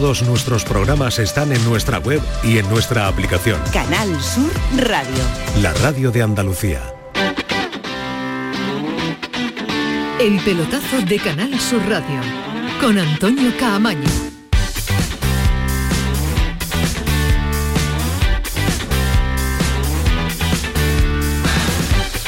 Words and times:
Todos 0.00 0.22
nuestros 0.22 0.64
programas 0.64 1.18
están 1.18 1.52
en 1.52 1.62
nuestra 1.62 1.98
web 1.98 2.22
y 2.42 2.56
en 2.56 2.66
nuestra 2.70 3.06
aplicación. 3.06 3.60
Canal 3.70 4.08
Sur 4.22 4.50
Radio. 4.78 5.22
La 5.60 5.74
radio 5.74 6.10
de 6.10 6.22
Andalucía. 6.22 6.80
El 10.18 10.40
pelotazo 10.40 11.02
de 11.02 11.18
Canal 11.18 11.60
Sur 11.60 11.86
Radio 11.86 12.18
con 12.80 12.98
Antonio 12.98 13.52
Caamaño. 13.60 14.08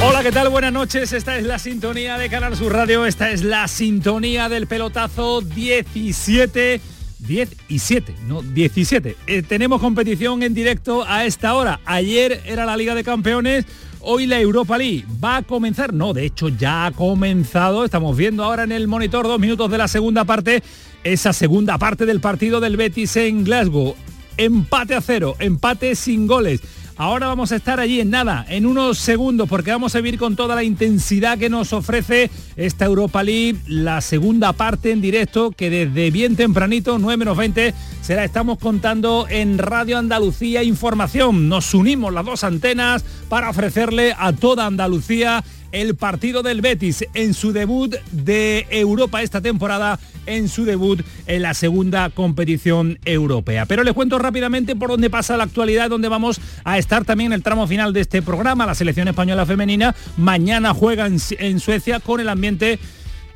Hola, 0.05 0.23
¿qué 0.23 0.31
tal? 0.31 0.51
Buenas 0.51 0.75
noches. 0.75 1.13
Esta 1.15 1.39
es 1.39 1.47
la 1.47 1.59
sintonía 1.59 2.19
de 2.19 2.29
Canal 2.29 2.55
Sur 2.55 2.75
Radio. 2.75 3.07
Esta 3.07 3.31
es 3.31 3.43
la 3.43 3.67
sintonía 3.67 4.51
del 4.51 4.67
pelotazo 4.67 5.41
17. 5.41 6.92
10 7.27 7.57
y 7.69 7.79
7, 7.79 8.15
no 8.27 8.43
17. 8.43 9.17
Eh, 9.27 9.43
tenemos 9.43 9.81
competición 9.81 10.43
en 10.43 10.55
directo 10.55 11.05
a 11.07 11.25
esta 11.25 11.55
hora. 11.55 11.81
Ayer 11.85 12.41
era 12.47 12.65
la 12.65 12.77
Liga 12.77 12.95
de 12.95 13.05
Campeones, 13.05 13.65
hoy 14.01 14.27
la 14.27 14.41
Europa 14.41 14.79
League. 14.79 15.05
¿Va 15.23 15.39
a 15.39 15.43
comenzar? 15.43 15.93
No, 15.93 16.13
de 16.13 16.25
hecho 16.25 16.49
ya 16.49 16.87
ha 16.87 16.91
comenzado. 16.93 17.85
Estamos 17.85 18.17
viendo 18.17 18.45
ahora 18.45 18.65
en 18.65 18.73
el 18.73 18.89
monitor 18.89 19.27
dos 19.27 19.41
minutos 19.41 19.71
de 19.71 19.79
la 19.79 19.89
segunda 19.89 20.25
parte, 20.25 20.63
esa 21.05 21.33
segunda 21.33 21.79
parte 21.79 22.07
del 22.07 22.21
partido 22.21 22.61
del 22.61 22.77
Betis 22.77 23.17
en 23.17 23.45
Glasgow. 23.45 23.95
Empate 24.37 24.95
a 24.95 25.01
cero, 25.01 25.37
empate 25.39 25.95
sin 25.95 26.27
goles. 26.27 26.61
Ahora 26.97 27.27
vamos 27.27 27.53
a 27.53 27.57
estar 27.57 27.81
allí 27.81 28.01
en 28.01 28.11
nada, 28.11 28.45
en 28.49 28.67
unos 28.67 28.99
segundos, 28.99 29.49
porque 29.49 29.71
vamos 29.71 29.95
a 29.95 30.01
vivir 30.01 30.19
con 30.19 30.37
toda 30.37 30.55
la 30.55 30.63
intensidad 30.63 31.39
que 31.39 31.49
nos 31.49 31.73
ofrece 31.73 32.31
esta 32.57 32.85
Europa 32.85 33.23
League, 33.23 33.59
la 33.67 34.01
segunda 34.03 34.53
parte 34.53 34.91
en 34.93 35.01
directo, 35.01 35.53
que 35.53 35.71
desde 35.71 36.11
bien 36.11 36.37
tempranito, 36.37 36.99
9 36.99 37.17
menos 37.17 37.37
20, 37.37 37.73
será, 38.03 38.25
estamos 38.25 38.59
contando 38.59 39.27
en 39.29 39.59
Radio 39.59 39.97
Andalucía 39.97 40.63
Información. 40.63 41.49
Nos 41.49 41.73
unimos 41.73 42.13
las 42.13 42.27
dos 42.27 42.45
antenas 42.45 43.05
para 43.29 43.49
ofrecerle 43.49 44.15
a 44.19 44.33
toda 44.33 44.67
Andalucía 44.67 45.43
el 45.73 45.97
partido 45.97 46.43
del 46.43 46.61
Betis 46.61 47.05
en 47.15 47.35
su 47.35 47.53
debut 47.53 47.97
de 48.13 48.67
Europa 48.71 49.23
esta 49.23 49.41
temporada, 49.41 49.99
en 50.27 50.49
su 50.49 50.65
debut 50.65 51.03
en 51.27 51.43
la 51.43 51.55
segunda 51.55 52.11
competición 52.11 52.99
europea. 53.05 53.67
Pero 53.67 53.83
les 53.83 53.95
cuento 53.95 54.19
rápidamente 54.19 54.77
por 54.77 54.91
dónde 54.91 55.11
pasa 55.11 55.37
la 55.37 55.45
actualidad, 55.45 55.91
donde 55.91 56.09
vamos 56.09 56.41
a 56.65 56.79
estar 56.79 57.05
también 57.05 57.33
en 57.33 57.37
el 57.37 57.43
tramo 57.43 57.67
final 57.67 57.93
de 57.93 58.03
este 58.03 58.23
programa. 58.23 58.67
La 58.67 58.75
selección 58.75 59.09
española 59.09 59.47
femenina 59.47 59.95
mañana 60.17 60.75
juega 60.75 61.07
en, 61.07 61.19
en 61.39 61.61
Suecia 61.61 62.01
con 62.01 62.21
el 62.21 62.29
ambiente 62.29 62.79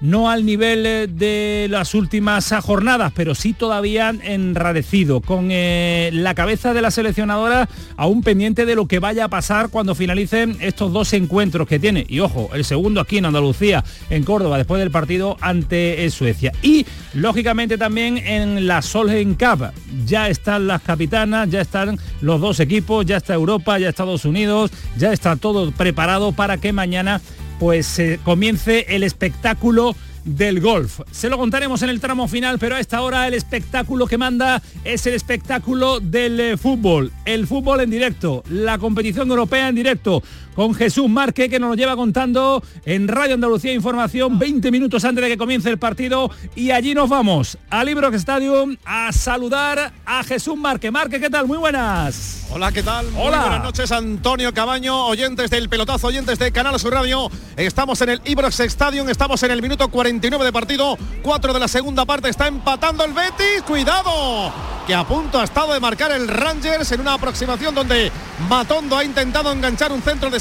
no 0.01 0.31
al 0.31 0.45
nivel 0.45 0.87
eh, 0.87 1.07
de 1.07 1.67
las 1.71 1.95
últimas 1.95 2.53
jornadas, 2.63 3.13
pero 3.15 3.35
sí 3.35 3.53
todavía 3.53 4.15
enrarecido, 4.23 5.21
con 5.21 5.49
eh, 5.51 6.11
la 6.13 6.35
cabeza 6.35 6.75
de 6.75 6.83
la 6.83 6.91
seleccionadora 6.91 7.69
aún 7.97 8.23
pendiente 8.23 8.67
de 8.67 8.75
lo 8.75 8.87
que 8.87 8.99
vaya 8.99 9.25
a 9.25 9.29
pasar 9.29 9.71
cuando 9.71 9.95
finalicen 9.95 10.57
estos 10.61 10.93
dos 10.93 11.13
encuentros 11.13 11.67
que 11.67 11.79
tiene. 11.79 12.07
Y 12.09 12.21
ojo, 12.21 12.51
el 12.55 12.65
segundo 12.65 13.01
aquí 13.01 13.19
en 13.19 13.27
Andalucía, 13.27 13.85
en 14.11 14.25
Córdoba, 14.25 14.59
después 14.59 14.81
del 14.81 14.91
partido 14.91 15.37
ante 15.41 16.09
Suecia. 16.11 16.53
Y 16.63 16.87
lógicamente 17.15 17.79
también 17.79 18.19
en 18.19 18.67
la 18.67 18.83
Solheim 18.83 19.35
Cup 19.35 19.71
ya 20.05 20.29
están 20.29 20.67
las 20.67 20.83
capitanas, 20.83 21.51
ya 21.51 21.61
están 21.61 21.99
los 22.21 22.41
dos 22.41 22.61
equipos, 22.61 23.07
ya 23.07 23.17
está 23.17 23.35
Europa, 23.35 23.79
ya 23.79 23.89
Estados 23.89 24.25
Unidos, 24.25 24.71
ya 24.97 25.13
está 25.13 25.37
todo 25.37 25.71
preparado 25.73 26.33
para 26.33 26.59
que 26.59 26.73
mañana 26.73 27.21
pues 27.59 27.99
eh, 27.99 28.21
comience 28.25 28.87
el 28.89 29.03
espectáculo 29.03 29.95
del 30.27 30.61
golf. 30.61 31.01
Se 31.13 31.31
lo 31.31 31.39
contaremos 31.39 31.83
en 31.83 31.91
el 31.91 32.01
tramo 32.01 32.29
final, 32.29 32.59
pero 32.59 32.75
a 32.75 32.81
esta 32.81 33.01
hora 33.01 33.27
el 33.29 33.35
espectáculo 33.35 34.07
que 34.07 34.19
manda 34.19 34.61
es 34.85 35.07
el 35.07 35.15
espectáculo 35.15 36.01
del 36.01 36.41
eh, 36.41 36.57
fútbol. 36.57 37.13
El 37.25 37.47
fútbol 37.47 37.81
en 37.81 37.91
directo, 37.91 38.43
la 38.51 38.79
competición 38.79 39.31
europea 39.31 39.69
en 39.69 39.77
directo, 39.77 40.23
con 40.57 40.75
Jesús 40.75 41.09
Marque 41.09 41.51
que 41.51 41.61
nos 41.61 41.69
lo 41.69 41.77
lleva 41.77 41.95
contando 41.95 42.63
en 42.87 43.07
Radio 43.07 43.35
Andalucía 43.35 43.75
Información 43.75 44.39
20 44.39 44.71
minutos 44.71 45.05
antes 45.05 45.23
de 45.23 45.31
que 45.31 45.37
comience 45.37 45.69
el 45.69 45.79
partido 45.79 46.31
y 46.55 46.71
allí 46.71 46.95
nos 46.95 47.11
vamos 47.11 47.59
a 47.69 47.85
Librox 47.85 48.17
Stadium 48.17 48.77
a 48.87 49.13
saludar 49.13 49.93
a 50.07 50.25
Jesús 50.25 50.57
Marque. 50.57 50.91
Marque, 50.91 51.21
¿qué 51.21 51.29
tal? 51.29 51.47
Muy 51.47 51.59
buenas. 51.59 52.47
Hola, 52.51 52.73
¿qué 52.73 52.83
tal? 52.83 53.07
Hola. 53.19 53.41
Buenas 53.41 53.65
noches, 53.65 53.93
Antonio 53.93 54.55
Cabaño, 54.55 55.07
oyentes 55.07 55.51
del 55.51 55.69
pelotazo, 55.69 56.07
oyentes 56.07 56.39
de 56.39 56.51
Canal 56.53 56.79
Sur 56.79 56.95
Radio. 56.95 57.29
Estamos 57.57 58.01
en 58.01 58.11
el 58.11 58.23
Ibrox 58.25 58.61
Stadium, 58.61 59.09
estamos 59.11 59.43
en 59.43 59.51
el 59.51 59.61
minuto 59.61 59.89
49 59.89 60.45
de 60.45 60.53
partido, 60.53 60.97
4 61.23 61.53
de 61.53 61.61
la 61.61 61.69
segunda 61.69 62.07
parte, 62.07 62.31
está 62.31 62.47
empatando 62.47 63.05
el 63.05 63.13
Betis, 63.13 63.63
cuidado, 63.67 64.53
que 64.87 64.95
a 64.95 65.05
punto 65.05 65.41
ha 65.41 65.45
estado 65.45 65.75
de 65.75 65.81
marcar 65.81 66.13
el 66.13 66.29
Rangers 66.29 66.91
en 66.93 67.01
una 67.01 67.15
aproximación 67.15 67.75
donde 67.75 68.13
Matondo 68.49 68.97
ha 68.97 69.05
intentado 69.05 69.53
enganchar 69.53 69.91
un 69.91 70.01
centro 70.01 70.31
de 70.31 70.39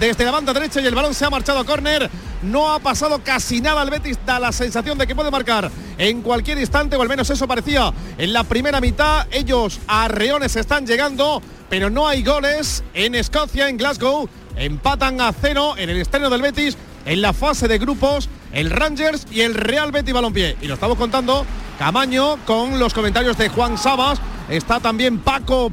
desde 0.00 0.24
la 0.24 0.30
banda 0.30 0.54
derecha 0.54 0.80
y 0.80 0.86
el 0.86 0.94
balón 0.94 1.12
se 1.12 1.24
ha 1.24 1.30
marchado 1.30 1.58
a 1.58 1.64
córner. 1.64 2.10
No 2.42 2.72
ha 2.72 2.78
pasado 2.78 3.20
casi 3.22 3.60
nada 3.60 3.82
al 3.82 3.90
Betis, 3.90 4.18
da 4.24 4.38
la 4.38 4.52
sensación 4.52 4.96
de 4.96 5.06
que 5.06 5.14
puede 5.14 5.30
marcar 5.30 5.70
en 5.98 6.22
cualquier 6.22 6.58
instante, 6.58 6.96
o 6.96 7.02
al 7.02 7.08
menos 7.08 7.28
eso 7.28 7.46
parecía 7.46 7.92
en 8.16 8.32
la 8.32 8.44
primera 8.44 8.80
mitad. 8.80 9.26
Ellos 9.30 9.80
a 9.86 10.08
Reones 10.08 10.56
están 10.56 10.86
llegando, 10.86 11.42
pero 11.68 11.90
no 11.90 12.08
hay 12.08 12.22
goles 12.22 12.82
en 12.94 13.14
Escocia, 13.14 13.68
en 13.68 13.76
Glasgow. 13.76 14.28
Empatan 14.56 15.20
a 15.20 15.32
cero 15.32 15.74
en 15.76 15.90
el 15.90 15.98
estreno 15.98 16.30
del 16.30 16.42
Betis 16.42 16.76
en 17.04 17.20
la 17.20 17.32
fase 17.34 17.68
de 17.68 17.78
grupos 17.78 18.30
el 18.52 18.70
Rangers 18.70 19.26
y 19.30 19.40
el 19.40 19.54
Real 19.54 19.92
Betis 19.92 20.14
Balompié. 20.14 20.56
Y 20.62 20.68
lo 20.68 20.74
estamos 20.74 20.96
contando 20.96 21.44
Camaño 21.78 22.38
con 22.46 22.78
los 22.78 22.94
comentarios 22.94 23.36
de 23.36 23.48
Juan 23.48 23.76
Sabas. 23.76 24.20
Está 24.48 24.80
también 24.80 25.18
Paco 25.18 25.70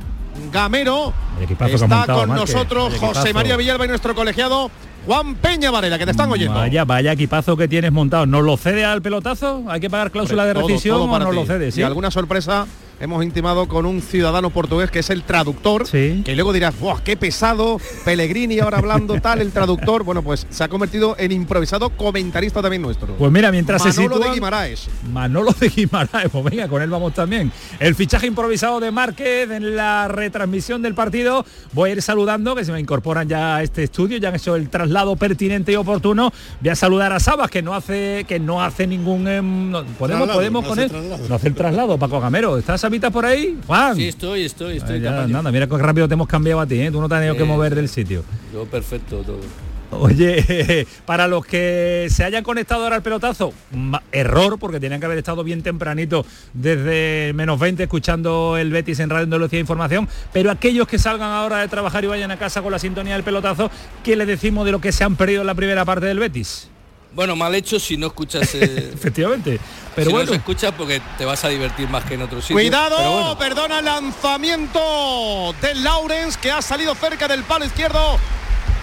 Gamero. 0.52 1.14
Está 1.40 2.06
con 2.06 2.30
nosotros 2.30 2.94
José 2.98 3.34
María 3.34 3.58
Villalba 3.58 3.86
y 3.86 3.90
nuestro 3.90 4.16
colegiado 4.16 4.72
Juan 5.06 5.36
Peña 5.36 5.72
Varela, 5.72 5.98
que 5.98 6.06
te 6.06 6.12
están 6.12 6.32
oyendo. 6.32 6.54
Vaya, 6.54 6.86
vaya 6.86 7.12
equipazo 7.12 7.58
que 7.58 7.68
tienes 7.68 7.92
montado. 7.92 8.26
¿Nos 8.26 8.44
lo 8.44 8.56
cede 8.58 8.86
al 8.86 9.02
pelotazo? 9.02 9.64
¿Hay 9.68 9.80
que 9.80 9.90
pagar 9.90 10.12
cláusula 10.12 10.46
de 10.46 10.54
rescisión 10.54 11.10
o 11.10 11.20
nos 11.20 11.36
lo 11.36 11.46
cede? 11.46 11.72
¿sí? 11.72 11.84
alguna 11.84 12.12
sorpresa 12.12 12.68
hemos 13.02 13.24
intimado 13.24 13.68
con 13.68 13.86
un 13.86 14.02
ciudadano 14.02 14.50
portugués 14.52 14.92
que 14.92 15.00
es 15.00 15.10
el 15.10 15.24
traductor, 15.24 15.90
que 15.90 16.34
luego 16.36 16.54
dirás, 16.54 16.80
¡buah, 16.80 17.02
qué 17.04 17.18
pesado! 17.18 17.80
Pellegrini 18.06 18.60
ahora 18.60 18.78
hablando 18.78 19.20
tal, 19.20 19.42
el 19.42 19.52
traductor. 19.52 20.04
Bueno, 20.04 20.22
pues 20.22 20.46
se 20.50 20.64
ha 20.64 20.68
convertido 20.70 21.16
en 21.18 21.32
improvisado 21.32 21.90
comentarista 21.92 22.62
también 22.62 22.82
nuestro. 22.82 23.16
Pues 23.16 23.32
mira, 23.32 23.52
mientras 23.52 23.82
Manolo 23.84 23.94
se 23.96 24.02
sitúa... 24.04 24.28
de 24.28 24.34
Guimaraes. 24.36 24.88
Manolo 25.12 25.52
de 25.60 25.70
Guimaraes, 25.70 26.30
pues 26.32 26.44
venga, 26.44 26.68
con 26.68 26.82
él 26.82 26.90
vamos 26.90 27.14
también. 27.14 27.52
El 27.80 27.96
fichaje 27.96 28.28
improvisado 28.28 28.80
de 28.80 28.92
Márquez 28.92 29.50
en 29.52 29.76
la 29.76 30.08
retransmisión 30.08 30.82
del 30.82 30.94
partido. 30.94 31.46
Voy 31.74 31.90
a 31.90 31.94
ir 31.94 32.02
saludando, 32.02 32.56
que 32.56 32.64
se 32.66 32.72
me 32.72 32.80
incorporan 32.80 33.28
ya 33.28 33.58
a 33.58 33.64
este 33.64 33.84
estudio, 33.84 34.18
ya 34.18 34.30
han 34.30 34.36
hecho 34.36 34.56
el 34.56 34.70
traslado 34.70 35.16
pertinente 35.16 35.72
y 35.72 35.76
oportuno. 35.76 36.32
Voy 36.62 36.70
a 36.70 36.76
saludar 36.76 37.14
a 37.14 37.20
Sabas, 37.20 37.50
que 37.50 37.62
no 37.62 37.74
hace 37.74 38.26
que 38.28 38.40
no 38.40 38.62
hace 38.64 38.86
ningún... 38.88 39.28
em, 39.28 39.72
no- 39.72 39.84
podemos 39.84 40.28
Traslado, 40.28 40.34
podemos 40.34 40.64
no 40.64 40.70
con 40.70 40.78
hace 40.80 40.86
él. 40.86 40.92
traslado. 40.92 41.28
No 41.28 41.36
hace 41.36 41.48
el 41.48 41.56
traslado, 41.56 41.98
Paco 41.98 42.20
Gamero. 42.20 42.58
¿Estás 42.58 42.84
Sabita 42.92 43.10
por 43.10 43.26
ahí? 43.26 43.58
Juan. 43.66 43.96
Sí, 43.96 44.10
estoy, 44.10 44.44
estoy, 44.44 44.76
estoy. 44.76 45.00
Nada, 45.00 45.50
mira 45.50 45.66
qué 45.66 45.78
rápido 45.78 46.10
te 46.10 46.14
hemos 46.16 46.28
cambiado 46.28 46.60
a 46.60 46.68
ti, 46.68 46.78
¿eh? 46.82 46.92
Tú 46.92 47.00
no 47.00 47.08
te 47.08 47.16
has 47.16 47.22
tenido 47.22 47.38
que 47.38 47.46
mover 47.46 47.74
del 47.74 47.88
sitio. 47.88 48.26
Yo 48.54 48.66
perfecto 48.66 49.22
todo. 49.22 49.40
Oye, 49.92 50.86
para 51.06 51.30
los 51.30 51.46
que 51.46 52.08
se 52.10 52.26
hayan 52.26 52.44
conectado 52.44 52.84
ahora 52.84 52.98
al 52.98 53.02
pelotazo, 53.02 53.54
error, 54.12 54.60
porque 54.60 54.82
tenían 54.82 55.00
que 55.00 55.06
haber 55.06 55.20
estado 55.20 55.42
bien 55.42 55.64
tempranito 55.64 56.26
desde 56.54 57.32
menos 57.34 57.58
20 57.62 57.84
escuchando 57.84 58.58
el 58.58 58.72
Betis 58.72 59.00
en 59.00 59.10
Radio 59.10 59.24
Andalucía 59.24 59.62
Información, 59.62 60.10
pero 60.34 60.52
aquellos 60.52 60.86
que 60.86 61.00
salgan 61.00 61.32
ahora 61.32 61.60
de 61.60 61.70
trabajar 61.70 62.04
y 62.04 62.08
vayan 62.08 62.32
a 62.32 62.38
casa 62.38 62.62
con 62.62 62.74
la 62.74 62.80
sintonía 62.80 63.14
del 63.14 63.24
pelotazo, 63.24 63.72
¿qué 64.04 64.18
les 64.18 64.28
decimos 64.28 64.66
de 64.66 64.74
lo 64.74 64.82
que 64.82 64.92
se 64.92 65.06
han 65.06 65.16
perdido 65.16 65.40
en 65.40 65.48
la 65.48 65.56
primera 65.56 65.86
parte 65.86 66.08
del 66.08 66.20
Betis? 66.20 66.70
Bueno, 67.14 67.36
mal 67.36 67.54
hecho 67.56 67.80
si 67.80 67.98
no 67.98 68.08
escuchas. 68.08 68.54
eh, 68.56 68.92
Efectivamente. 68.96 69.60
Pero 69.96 70.08
si 70.08 70.14
bueno, 70.14 70.32
no 70.32 70.72
porque 70.78 71.02
te 71.18 71.26
vas 71.26 71.44
a 71.44 71.50
divertir 71.50 71.90
más 71.90 72.06
que 72.06 72.14
en 72.14 72.22
otro 72.22 72.40
sitio. 72.42 72.56
Cuidado, 72.56 72.96
pero 72.98 73.12
bueno. 73.12 73.38
perdona 73.38 73.80
el 73.80 73.86
lanzamiento 73.86 75.54
de 75.62 75.76
Lawrence 75.76 76.40
que 76.42 76.52
ha 76.52 76.62
salido 76.62 76.96
cerca 76.96 77.28
del 77.28 77.44
palo 77.44 77.66
izquierdo. 77.66 78.18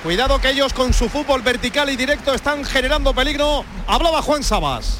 Cuidado 0.02 0.40
que 0.40 0.50
ellos 0.50 0.72
con 0.72 0.92
su 0.92 1.08
fútbol 1.08 1.42
vertical 1.42 1.90
y 1.90 1.96
directo 1.96 2.34
están 2.34 2.64
generando 2.64 3.14
peligro. 3.14 3.64
Hablaba 3.86 4.22
Juan 4.22 4.42
Sabas. 4.44 4.98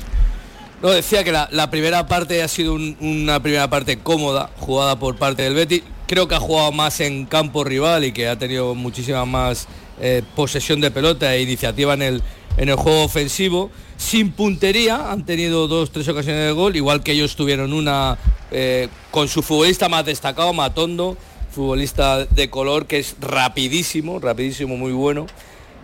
No, 0.82 0.90
decía 0.90 1.25
que 1.25 1.32
la, 1.32 1.48
la 1.52 1.70
primera 1.70 2.06
parte 2.06 2.42
ha 2.42 2.48
sido 2.48 2.75
un- 2.75 2.96
una 3.00 3.40
primera 3.42 3.69
parte 3.69 3.98
cómoda, 3.98 4.50
jugada 4.58 4.98
por 4.98 5.16
parte 5.16 5.42
del 5.42 5.54
Betis. 5.54 5.82
Creo 6.06 6.26
que 6.28 6.34
ha 6.36 6.40
jugado 6.40 6.72
más 6.72 7.00
en 7.00 7.26
campo 7.26 7.64
rival 7.64 8.04
y 8.04 8.12
que 8.12 8.28
ha 8.28 8.38
tenido 8.38 8.75
muchísima 8.75 9.25
más 9.25 9.66
eh, 10.00 10.22
posesión 10.34 10.80
de 10.80 10.90
pelota 10.90 11.34
e 11.34 11.42
iniciativa 11.42 11.94
en 11.94 12.02
el, 12.02 12.22
en 12.58 12.69
el 12.69 12.76
juego 12.76 13.05
ofensivo. 13.05 13.70
Sin 13.96 14.32
puntería, 14.32 15.10
han 15.10 15.25
tenido 15.25 15.66
dos, 15.66 15.90
tres 15.90 16.06
ocasiones 16.08 16.44
de 16.44 16.52
gol, 16.52 16.76
igual 16.76 17.02
que 17.02 17.12
ellos 17.12 17.34
tuvieron 17.34 17.72
una 17.72 18.19
eh, 18.50 18.88
con 19.10 19.28
su 19.28 19.43
futbolista 19.43 19.88
más 19.88 20.05
destacado, 20.05 20.52
Matondo, 20.52 21.16
futbolista 21.50 22.25
de 22.25 22.50
color 22.50 22.87
que 22.87 22.99
es 22.99 23.16
rapidísimo, 23.20 24.19
rapidísimo, 24.20 24.76
muy 24.76 24.93
bueno. 24.93 25.26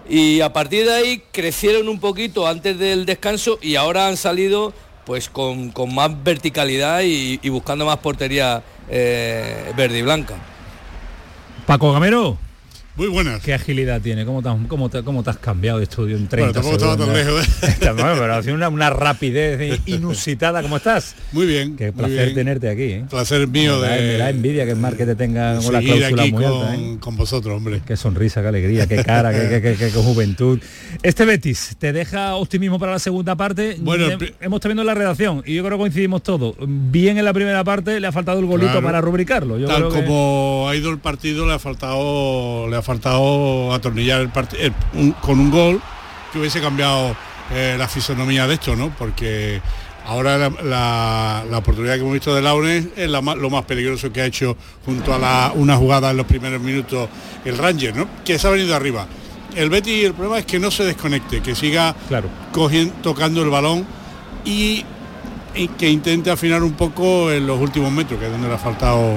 Y 0.09 0.41
a 0.43 0.53
partir 0.53 0.85
de 0.85 0.95
ahí 0.95 1.23
crecieron 1.33 1.89
un 1.89 1.99
poquito 1.99 2.47
antes 2.47 2.79
del 2.79 3.07
descanso 3.07 3.59
y 3.63 3.77
ahora 3.77 4.07
han 4.07 4.17
salido 4.17 4.75
pues 5.07 5.29
con, 5.29 5.71
con 5.71 5.95
más 5.95 6.11
verticalidad 6.23 7.03
y, 7.03 7.49
buscando 7.49 7.87
más 7.87 7.99
portería 7.99 8.63
eh, 8.89 9.73
verde 9.77 9.99
y 9.99 10.03
blanca. 10.03 10.35
Paco 11.67 11.93
Gamero. 11.93 12.44
Muy 12.97 13.09
buenas. 13.09 13.43
¿Qué 13.43 13.53
agilidad 13.53 14.01
tiene? 14.01 14.25
¿Cómo 14.25 14.41
te, 14.41 14.49
has- 14.49 14.57
cómo 14.69 14.89
te- 14.89 15.03
cómo 15.03 15.25
te 15.25 15.31
has 15.31 15.39
cambiado 15.39 15.79
de 15.79 15.85
estudio 15.85 16.17
en 16.17 16.29
30 16.29 16.37
Bueno, 16.37 16.53
tampoco 16.53 16.75
estaba 16.77 16.97
tan 16.97 17.13
segundos? 17.13 17.49
lejos, 17.49 17.81
¿eh? 17.83 17.93
Bueno, 17.93 18.15
pero 18.45 18.55
una, 18.55 18.69
una 18.69 18.91
rapidez 18.91 19.81
inusitada. 19.87 20.63
¿Cómo 20.63 20.77
estás? 20.77 21.17
Muy 21.33 21.45
bien. 21.47 21.75
Qué 21.77 21.93
placer 21.93 22.27
bien. 22.27 22.35
tenerte 22.37 22.69
aquí. 22.71 22.83
¿eh? 22.85 23.05
Placer 23.11 23.49
mío 23.49 23.81
Me 23.81 23.89
da- 23.89 23.95
de, 23.97 24.01
me 24.13 24.17
da 24.19 24.31
envidia 24.31 24.65
que 24.65 24.71
el 24.71 24.77
mar 24.77 24.97
que 24.97 25.07
te 25.07 25.17
tenga 25.17 25.57
con 25.61 25.73
la 25.73 25.81
seguir 25.81 25.95
cláusula 25.97 26.23
aquí 26.23 26.33
muy 26.33 26.45
con, 26.45 26.53
alta. 26.69 26.77
¿eh? 26.77 26.97
con 27.01 27.17
vosotros, 27.17 27.57
hombre. 27.57 27.83
Qué 27.85 27.97
sonrisa, 27.97 28.43
qué 28.43 28.49
alegría, 28.49 28.87
qué 28.87 29.03
cara, 29.03 29.33
qué, 29.33 29.61
qué- 29.61 29.75
qué- 29.77 29.91
juventud. 29.91 30.61
Este 31.03 31.25
Betis, 31.25 31.75
¿te 31.79 31.93
deja 31.93 32.37
optimismo 32.37 32.79
para 32.79 32.93
la 32.93 32.99
segunda 33.01 33.35
parte? 33.35 33.77
Bueno, 33.81 34.07
el 34.07 34.35
hemos 34.41 34.59
estado 34.59 34.69
viendo 34.73 34.85
la 34.85 34.95
redacción 34.95 35.43
y 35.45 35.55
yo 35.55 35.65
creo 35.65 35.79
que 35.79 35.83
coincidimos 35.83 36.23
todos. 36.23 36.55
Bien 36.65 37.19
en 37.19 37.25
la 37.25 37.33
primera 37.33 37.65
parte, 37.65 37.99
le 37.99 38.07
ha 38.07 38.13
faltado 38.13 38.39
el 38.39 38.47
golito 38.47 38.71
Claro. 38.71 38.87
para 38.87 39.01
rubricarlo. 39.01 39.59
Yo 39.59 39.67
Tal 39.67 39.77
creo 39.79 39.89
que- 39.91 40.05
como 40.05 40.67
ha 40.69 40.77
ido 40.77 40.91
el 40.91 40.99
partido, 40.99 41.45
le 41.45 41.55
ha 41.55 41.59
faltado, 41.59 42.69
le 42.71 42.77
ha 42.77 42.83
faltado 42.85 43.73
atornillar 43.73 44.21
el 44.21 44.29
partido 44.29 44.73
con 45.21 45.41
un 45.41 45.51
gol 45.51 45.81
que 46.33 46.39
hubiese 46.39 46.61
cambiado 46.61 47.17
eh, 47.53 47.77
la 47.79 47.89
fisonomía 47.89 48.47
de 48.47 48.55
esto, 48.55 48.77
¿no? 48.77 48.91
Porque 48.97 49.61
ahora 50.07 50.37
la, 50.39 50.51
la- 50.63 51.45
la 51.51 51.59
oportunidad 51.59 51.95
que 51.95 52.01
hemos 52.01 52.13
visto 52.13 52.35
de 52.35 52.43
Lauren 52.43 52.93
es 52.97 53.09
la 53.09 53.21
lo 53.21 53.51
más 53.51 53.65
peligroso 53.65 54.13
que 54.13 54.21
ha 54.21 54.27
hecho 54.27 54.57
junto 54.85 55.15
a 55.15 55.19
la- 55.19 55.53
una 55.55 55.77
jugada 55.77 56.11
en 56.11 56.17
los 56.19 56.27
primeros 56.27 56.61
minutos 56.61 57.09
el 57.45 57.57
Ranger, 57.59 57.97
¿no? 57.97 58.07
Que 58.25 58.39
se 58.39 58.47
ha 58.47 58.51
venido 58.51 58.75
arriba. 58.77 59.07
El 59.57 59.71
Betty, 59.71 60.05
el 60.05 60.15
problema 60.15 60.39
es 60.39 60.47
que 60.47 60.59
no 60.59 60.71
se 60.71 60.85
desconecte, 60.85 61.41
que 61.41 61.55
siga 61.55 61.95
Claro. 62.09 62.29
cogiendo, 62.53 62.93
tocando 63.03 63.43
el 63.43 63.51
balón 63.51 63.87
y, 64.45 64.85
y 65.55 65.69
que 65.69 65.89
intente 65.89 66.31
afinar 66.31 66.63
un 66.65 66.73
poco 66.73 67.31
en 67.31 67.47
los 67.47 67.61
últimos 67.61 67.93
metros, 67.93 68.19
que 68.19 68.27
es 68.27 68.33
donde 68.33 68.49
le 68.49 68.55
ha 68.55 68.59
faltado 68.59 69.15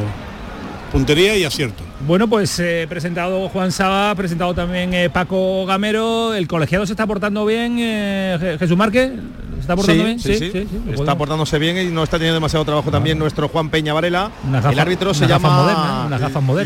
puntería 0.91 1.35
y 1.35 1.43
acierto. 1.43 1.83
Bueno, 2.05 2.27
pues 2.27 2.59
eh, 2.59 2.85
presentado 2.88 3.49
Juan 3.49 3.71
Saba, 3.71 4.13
presentado 4.13 4.53
también 4.53 4.94
eh, 4.94 5.09
Paco 5.09 5.65
Gamero. 5.65 6.35
¿El 6.35 6.47
colegiado 6.47 6.85
se 6.85 6.94
está 6.94 7.07
portando 7.07 7.44
bien? 7.45 7.77
eh, 7.79 8.38
Je- 8.39 8.57
Jesús 8.59 8.77
Márquez, 8.77 9.11
¿se 9.55 9.59
está 9.61 9.75
portando 9.75 10.03
bien? 10.03 10.19
sí, 10.19 10.35
sí. 10.38 10.67
Está 10.91 11.17
portándose 11.17 11.57
bien 11.57 11.75
y 11.77 11.85
no 11.91 12.03
está 12.03 12.17
teniendo 12.17 12.35
demasiado 12.35 12.63
trabajo 12.65 12.91
también 12.91 13.17
nuestro 13.17 13.47
Juan 13.47 13.69
Peña 13.69 13.94
Varela. 13.94 14.29
El 14.71 14.77
árbitro 14.79 15.13
se 15.15 15.25
llama 15.27 16.07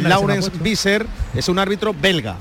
Lawrence 0.10 0.50
puesto. 0.50 0.64
Visser, 0.64 1.06
es 1.34 1.48
un 1.48 1.60
árbitro 1.60 1.96
belga. 2.00 2.36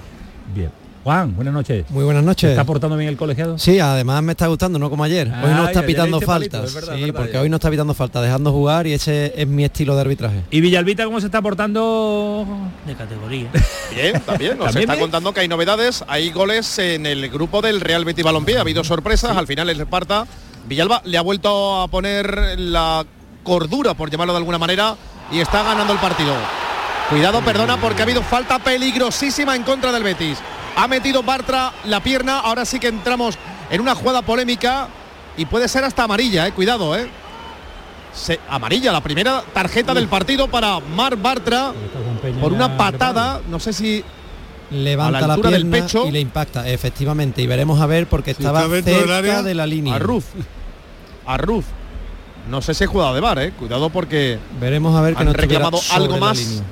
Bien. 0.52 0.70
Juan, 1.02 1.34
buenas 1.34 1.54
noches. 1.54 1.86
Muy 1.88 2.04
buenas 2.04 2.22
¿Se 2.22 2.26
noches. 2.26 2.50
está 2.50 2.64
portando 2.64 2.94
bien 2.98 3.08
el 3.08 3.16
colegiado? 3.16 3.58
Sí, 3.58 3.80
además 3.80 4.22
me 4.22 4.32
está 4.32 4.48
gustando, 4.48 4.78
no 4.78 4.90
como 4.90 5.02
ayer. 5.02 5.28
Hoy 5.28 5.50
no 5.54 5.66
está 5.66 5.82
pitando 5.86 6.20
faltas. 6.20 6.64
es 6.64 6.74
verdad, 6.74 6.94
sí, 6.94 7.00
verdad, 7.00 7.16
porque 7.16 7.32
ya. 7.32 7.40
hoy 7.40 7.48
no 7.48 7.56
está 7.56 7.70
pitando 7.70 7.94
faltas, 7.94 8.22
dejando 8.22 8.52
jugar 8.52 8.86
y 8.86 8.92
ese 8.92 9.32
es 9.34 9.48
mi 9.48 9.64
estilo 9.64 9.94
de 9.94 10.02
arbitraje. 10.02 10.42
¿Y 10.50 10.60
Villalbita 10.60 11.06
cómo 11.06 11.18
se 11.20 11.26
está 11.26 11.40
portando? 11.40 12.46
de 12.86 12.94
categoría. 12.94 13.48
Bien, 13.94 14.20
también. 14.20 14.58
Nos 14.58 14.66
¿También 14.66 14.82
está 14.82 14.92
bien? 14.94 15.00
contando 15.04 15.32
que 15.32 15.40
hay 15.40 15.48
novedades. 15.48 16.04
Hay 16.06 16.30
goles 16.32 16.78
en 16.78 17.06
el 17.06 17.30
grupo 17.30 17.62
del 17.62 17.80
Real 17.80 18.04
Betis 18.04 18.24
Balompié. 18.24 18.58
Ha 18.58 18.60
habido 18.60 18.84
sorpresas. 18.84 19.34
Al 19.38 19.46
final 19.46 19.70
el 19.70 19.80
Esparta. 19.80 20.26
Villalba 20.68 21.00
le 21.06 21.16
ha 21.16 21.22
vuelto 21.22 21.80
a 21.80 21.88
poner 21.88 22.58
la 22.58 23.06
cordura, 23.42 23.94
por 23.94 24.10
llamarlo 24.10 24.34
de 24.34 24.38
alguna 24.38 24.58
manera, 24.58 24.96
y 25.32 25.38
está 25.40 25.62
ganando 25.62 25.94
el 25.94 25.98
partido. 25.98 26.34
Cuidado, 27.08 27.40
perdona, 27.40 27.78
porque 27.80 28.02
ha 28.02 28.04
habido 28.04 28.22
falta 28.22 28.58
peligrosísima 28.58 29.56
en 29.56 29.62
contra 29.62 29.90
del 29.92 30.02
Betis. 30.02 30.36
Ha 30.76 30.88
metido 30.88 31.22
Bartra 31.22 31.72
la 31.84 32.00
pierna. 32.02 32.40
Ahora 32.40 32.64
sí 32.64 32.78
que 32.78 32.88
entramos 32.88 33.36
en 33.70 33.80
una 33.80 33.94
jugada 33.94 34.22
polémica 34.22 34.88
y 35.36 35.44
puede 35.46 35.68
ser 35.68 35.84
hasta 35.84 36.04
amarilla, 36.04 36.46
eh. 36.46 36.52
Cuidado, 36.52 36.96
eh. 36.96 37.08
Se- 38.12 38.40
amarilla, 38.48 38.90
la 38.92 39.00
primera 39.02 39.42
tarjeta 39.52 39.94
del 39.94 40.08
partido 40.08 40.48
para 40.48 40.80
Mar 40.80 41.16
Bartra 41.16 41.72
por 42.40 42.52
una 42.52 42.76
patada, 42.76 43.40
no 43.48 43.60
sé 43.60 43.72
si 43.72 44.04
Levanta 44.72 45.18
A 45.18 45.20
la 45.22 45.26
la, 45.26 45.34
altura 45.34 45.50
del 45.50 45.62
pierna 45.66 45.84
pecho. 45.86 46.06
y 46.06 46.12
le 46.12 46.20
impacta, 46.20 46.68
efectivamente. 46.68 47.42
Y 47.42 47.46
veremos 47.48 47.80
a 47.80 47.86
ver 47.86 48.06
porque 48.06 48.34
Si 48.34 48.42
estaba 48.42 48.68
del 48.68 48.84
cerca 48.84 49.18
área, 49.18 49.42
de 49.42 49.54
la 49.54 49.66
línea. 49.66 49.96
a 49.96 49.98
Ruf. 49.98 50.24
A 51.26 51.36
Ruf. 51.36 51.64
No 52.48 52.62
sé 52.62 52.74
si 52.74 52.84
es 52.84 52.90
jugada 52.90 53.12
de 53.12 53.20
bar, 53.20 53.38
eh. 53.40 53.50
Cuidado 53.52 53.90
porque 53.90 54.38
Veremos 54.60 54.96
a 54.96 55.00
ver 55.02 55.14
que 55.14 55.20
Han 55.20 55.26
no 55.26 55.32
reclamado 55.32 55.80
algo 55.92 56.18
más. 56.18 56.62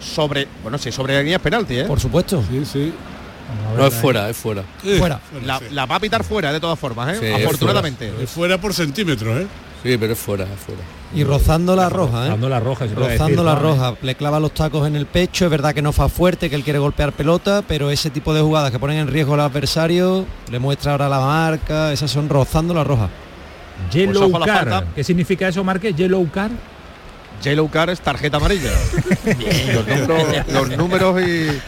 sobre, 0.00 0.48
bueno, 0.62 0.76
sí, 0.78 0.90
sobre 0.90 1.14
la 1.14 1.20
línea 1.20 1.36
es 1.36 1.42
penalti, 1.42 1.78
eh. 1.78 1.84
Por 1.84 2.00
supuesto. 2.00 2.42
Sí, 2.50 2.64
sí. 2.64 2.92
No 3.76 3.86
es 3.86 3.94
fuera, 3.94 4.28
es 4.28 4.36
fuera. 4.36 4.62
Fuera. 4.98 5.20
La, 5.44 5.58
sí. 5.58 5.66
la 5.70 5.86
va 5.86 5.96
a 5.96 6.00
pitar 6.00 6.24
fuera 6.24 6.52
de 6.52 6.60
todas 6.60 6.78
formas, 6.78 7.18
Sí, 7.18 7.24
eh. 7.24 7.36
es 7.36 7.46
Afortunadamente. 7.46 8.12
Es 8.20 8.30
fuera 8.30 8.60
por 8.60 8.74
centímetros, 8.74 9.40
¿eh? 9.40 9.46
Sí, 9.82 9.96
pero 9.98 10.12
es 10.12 10.18
fuera, 10.18 10.44
es 10.44 10.60
fuera. 10.60 10.80
Y 11.14 11.24
rozando 11.24 11.74
la 11.74 11.88
roja, 11.88 12.26
¿eh? 12.26 12.28
Dando 12.28 12.48
la 12.48 12.60
roja, 12.60 12.86
Rozando 12.86 13.26
decir, 13.26 13.40
la 13.40 13.54
roja, 13.54 13.94
le 14.00 14.14
clava 14.14 14.38
los 14.38 14.52
tacos 14.52 14.86
en 14.86 14.94
el 14.94 15.06
pecho, 15.06 15.46
es 15.46 15.50
verdad 15.50 15.74
que 15.74 15.82
no 15.82 15.92
fa 15.92 16.08
fuerte, 16.08 16.48
que 16.48 16.54
él 16.54 16.62
quiere 16.62 16.78
golpear 16.78 17.12
pelota, 17.12 17.64
pero 17.66 17.90
ese 17.90 18.10
tipo 18.10 18.32
de 18.34 18.42
jugadas 18.42 18.70
que 18.70 18.78
ponen 18.78 18.98
en 18.98 19.08
riesgo 19.08 19.34
al 19.34 19.40
adversario, 19.40 20.26
le 20.50 20.58
muestra 20.58 20.92
ahora 20.92 21.08
la 21.08 21.18
marca, 21.18 21.92
esas 21.92 22.10
son 22.10 22.28
rozando 22.28 22.74
la 22.74 22.84
roja. 22.84 23.08
Yellow 23.90 24.30
Pues 24.30 24.46
falta. 24.46 24.84
¿Qué 24.94 25.02
significa 25.02 25.48
eso, 25.48 25.64
Márquez? 25.64 25.96
Yellow 25.96 26.30
card. 26.30 26.52
Yellow 27.42 27.68
card 27.70 27.90
es 27.90 28.00
tarjeta 28.00 28.36
amarilla. 28.36 28.70
los, 29.74 29.86
números, 29.86 30.46
los 30.52 30.68
números 30.76 31.22
y, 31.22 31.60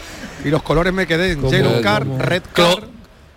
y 0.43 0.49
los 0.49 0.61
colores 0.63 0.93
me 0.93 1.07
quedé 1.07 1.33
en 1.33 1.49
Yellow 1.49 1.81
card, 1.81 2.07
como- 2.07 2.19
red 2.19 2.43
Clo- 2.53 2.75
card. 2.75 2.83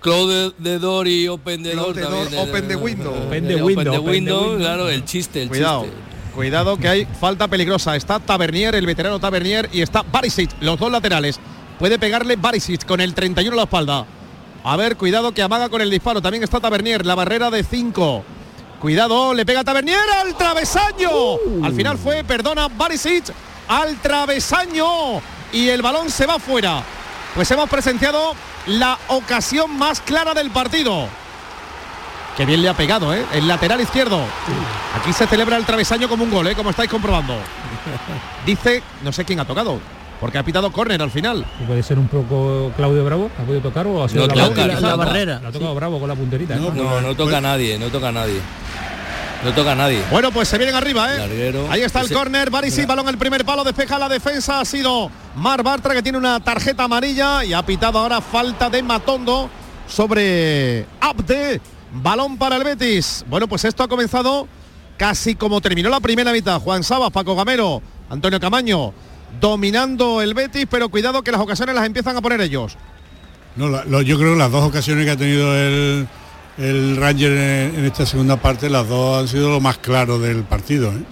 Close 0.01 0.53
the 0.63 0.79
door 0.79 1.09
y 1.09 1.27
open 1.27 1.63
the 1.65 1.75
door 1.75 1.95
también. 1.95 2.33
eh, 2.35 2.39
open 2.39 2.69
the 2.69 2.77
window. 2.77 3.13
Open 3.27 3.49
the 3.49 3.55
eh, 3.55 3.63
window, 3.63 3.93
Open 3.95 4.05
the 4.05 4.11
window, 4.11 4.41
window. 4.43 4.59
claro, 4.59 4.89
el 4.89 5.05
chiste, 5.05 5.43
el 5.43 5.49
Cuidado. 5.49 5.83
chiste. 5.83 5.97
Cuidado 6.35 6.77
que 6.77 6.87
hay 6.89 7.07
falta 7.19 7.49
peligrosa. 7.49 7.97
Está 7.97 8.21
Tavernier, 8.21 8.75
el 8.75 8.87
veterano 8.87 9.19
Tavernier, 9.19 9.69
y 9.73 9.81
está 9.81 10.03
Barisic, 10.03 10.51
los 10.61 10.79
dos 10.79 10.93
laterales. 10.93 11.41
Puede 11.79 11.99
pegarle 11.99 12.37
Barisic 12.37 12.85
con 12.85 13.01
el 13.01 13.15
31 13.15 13.55
a 13.55 13.57
la 13.57 13.63
espalda. 13.65 14.07
A 14.63 14.77
ver, 14.77 14.97
cuidado 14.97 15.33
que 15.33 15.43
amaga 15.43 15.69
con 15.71 15.81
el 15.81 15.91
disparo. 15.91 16.21
También 16.21 16.45
está 16.45 16.61
Tavernier, 16.61 17.05
la 17.07 17.15
barrera 17.15 17.51
de 17.51 17.65
5. 17.65 18.23
Cuidado, 18.81 19.33
le 19.35 19.45
pega 19.47 19.65
Tavernier 19.65 19.99
al 20.23 20.37
travesaño. 20.37 21.11
Al 21.65 21.73
final 21.73 21.97
fue, 21.99 22.23
perdona, 22.23 22.69
Barisic 22.69 23.25
al 23.67 23.97
travesaño. 24.03 24.85
Y 25.53 25.69
el 25.69 25.83
balón 25.83 26.11
se 26.11 26.27
va 26.27 26.39
fuera. 26.39 26.83
Pues 27.35 27.51
hemos 27.51 27.69
presenciado 27.69 28.35
la 28.67 28.99
ocasión 29.09 29.77
más 29.79 30.01
clara 30.01 30.35
del 30.35 30.51
partido. 30.51 31.09
Qué 32.37 32.45
bien 32.45 32.61
le 32.63 32.69
ha 32.69 32.75
pegado, 32.75 33.15
¿eh? 33.15 33.25
El 33.33 33.49
lateral 33.49 33.81
izquierdo. 33.81 34.21
Aquí 34.95 35.13
se 35.13 35.27
celebra 35.27 35.57
el 35.57 35.65
travesaño 35.65 36.09
como 36.09 36.25
un 36.25 36.31
gol, 36.31 36.47
¿eh? 36.49 36.55
Como 36.55 36.71
estáis 36.71 36.91
comprobando. 36.91 37.35
Dice, 38.47 38.83
no 39.03 39.13
sé 39.13 39.25
quién 39.25 39.41
ha 39.41 39.47
tocado, 39.47 39.79
porque 40.21 40.37
ha 40.37 40.43
pitado 40.43 40.71
córner 40.71 41.01
al 41.01 41.11
final. 41.11 41.47
Puede 41.67 41.83
ser 41.83 41.99
un 41.99 42.09
poco 42.09 42.73
Claudio 42.77 43.05
Bravo. 43.05 43.31
¿Ha 43.41 43.43
podido 43.43 43.63
tocar 43.63 43.87
o 43.87 44.05
ha 44.05 44.09
sido 44.09 44.27
No 44.27 44.35
la, 44.35 44.49
no 44.81 44.97
barrera, 44.99 45.41
La 45.43 45.49
ha 45.49 45.53
tocado 45.53 45.75
Bravo 45.75 45.99
con 45.99 46.09
la 46.09 46.15
punterita. 46.15 46.57
No, 46.57 46.69
¿eh? 46.69 46.73
No, 46.75 47.01
no 47.01 47.15
toca 47.15 47.39
a 47.39 47.41
nadie, 47.41 47.79
no 47.79 47.89
toca 47.89 48.09
a 48.09 48.13
nadie. 48.13 48.41
No 49.45 49.53
toca 49.55 49.73
a 49.73 49.75
nadie. 49.75 50.03
Bueno, 50.11 50.33
pues 50.33 50.49
se 50.49 50.59
vienen 50.59 50.75
arriba, 50.75 51.15
¿eh? 51.15 51.19
Larguero. 51.19 51.67
Ahí 51.71 51.83
está 51.83 52.01
el 52.01 52.07
Ese- 52.07 52.15
córner, 52.15 52.51
Barisi, 52.51 52.85
balón 52.85 53.09
el 53.09 53.19
primer 53.19 53.45
palo, 53.45 53.63
despeja 53.65 53.99
la 53.99 54.09
defensa, 54.09 54.61
ha 54.61 54.65
sido 54.65 55.11
Mar 55.37 55.63
Bartra 55.63 55.95
que 55.95 56.03
tiene 56.03 56.19
una 56.19 56.41
tarjeta 56.41 56.85
amarilla 56.85 57.45
y 57.45 57.53
ha 57.53 57.63
pitado 57.65 57.99
ahora 57.99 58.21
falta 58.21 58.69
de 58.71 58.83
Matondo 58.83 59.49
sobre 59.87 60.87
Abde, 61.01 61.61
balón 61.93 62.37
para 62.39 62.57
el 62.57 62.65
Betis. 62.65 63.25
Bueno, 63.29 63.47
pues 63.47 63.65
esto 63.65 63.83
ha 63.85 63.89
comenzado 63.89 64.49
casi 64.97 65.35
como 65.37 65.61
terminó 65.61 65.91
la 65.91 66.01
primera 66.01 66.33
mitad. 66.33 66.61
Juan 66.61 66.83
Sabas, 66.83 67.11
Paco 67.13 67.37
Gamero, 67.37 67.83
Antonio 68.11 68.41
Camaño, 68.41 68.93
dominando 69.41 70.23
el 70.23 70.35
Betis, 70.35 70.67
pero 70.69 70.89
cuidado 70.89 71.23
que 71.23 71.31
las 71.31 71.41
ocasiones 71.41 71.75
las 71.75 71.87
empiezan 71.87 72.17
a 72.17 72.21
poner 72.23 72.41
ellos. 72.41 72.77
No, 73.55 73.69
la- 73.69 73.85
lo- 73.85 74.03
yo 74.03 74.19
creo 74.19 74.33
que 74.33 74.39
las 74.39 74.51
dos 74.51 74.65
ocasiones 74.65 75.05
que 75.05 75.11
ha 75.13 75.17
tenido 75.17 75.55
el, 75.57 76.09
el 76.59 76.97
Ranger 76.97 77.33
en, 77.33 77.75
en 77.79 77.85
esta 77.85 78.07
segunda 78.07 78.37
parte, 78.37 78.71
las 78.71 78.89
dos 78.89 79.21
han 79.21 79.29
sido 79.29 79.51
lo 79.51 79.61
más 79.61 79.79
claro 79.79 80.19
del 80.19 80.45
partido. 80.45 80.91
¿eh? 80.93 81.03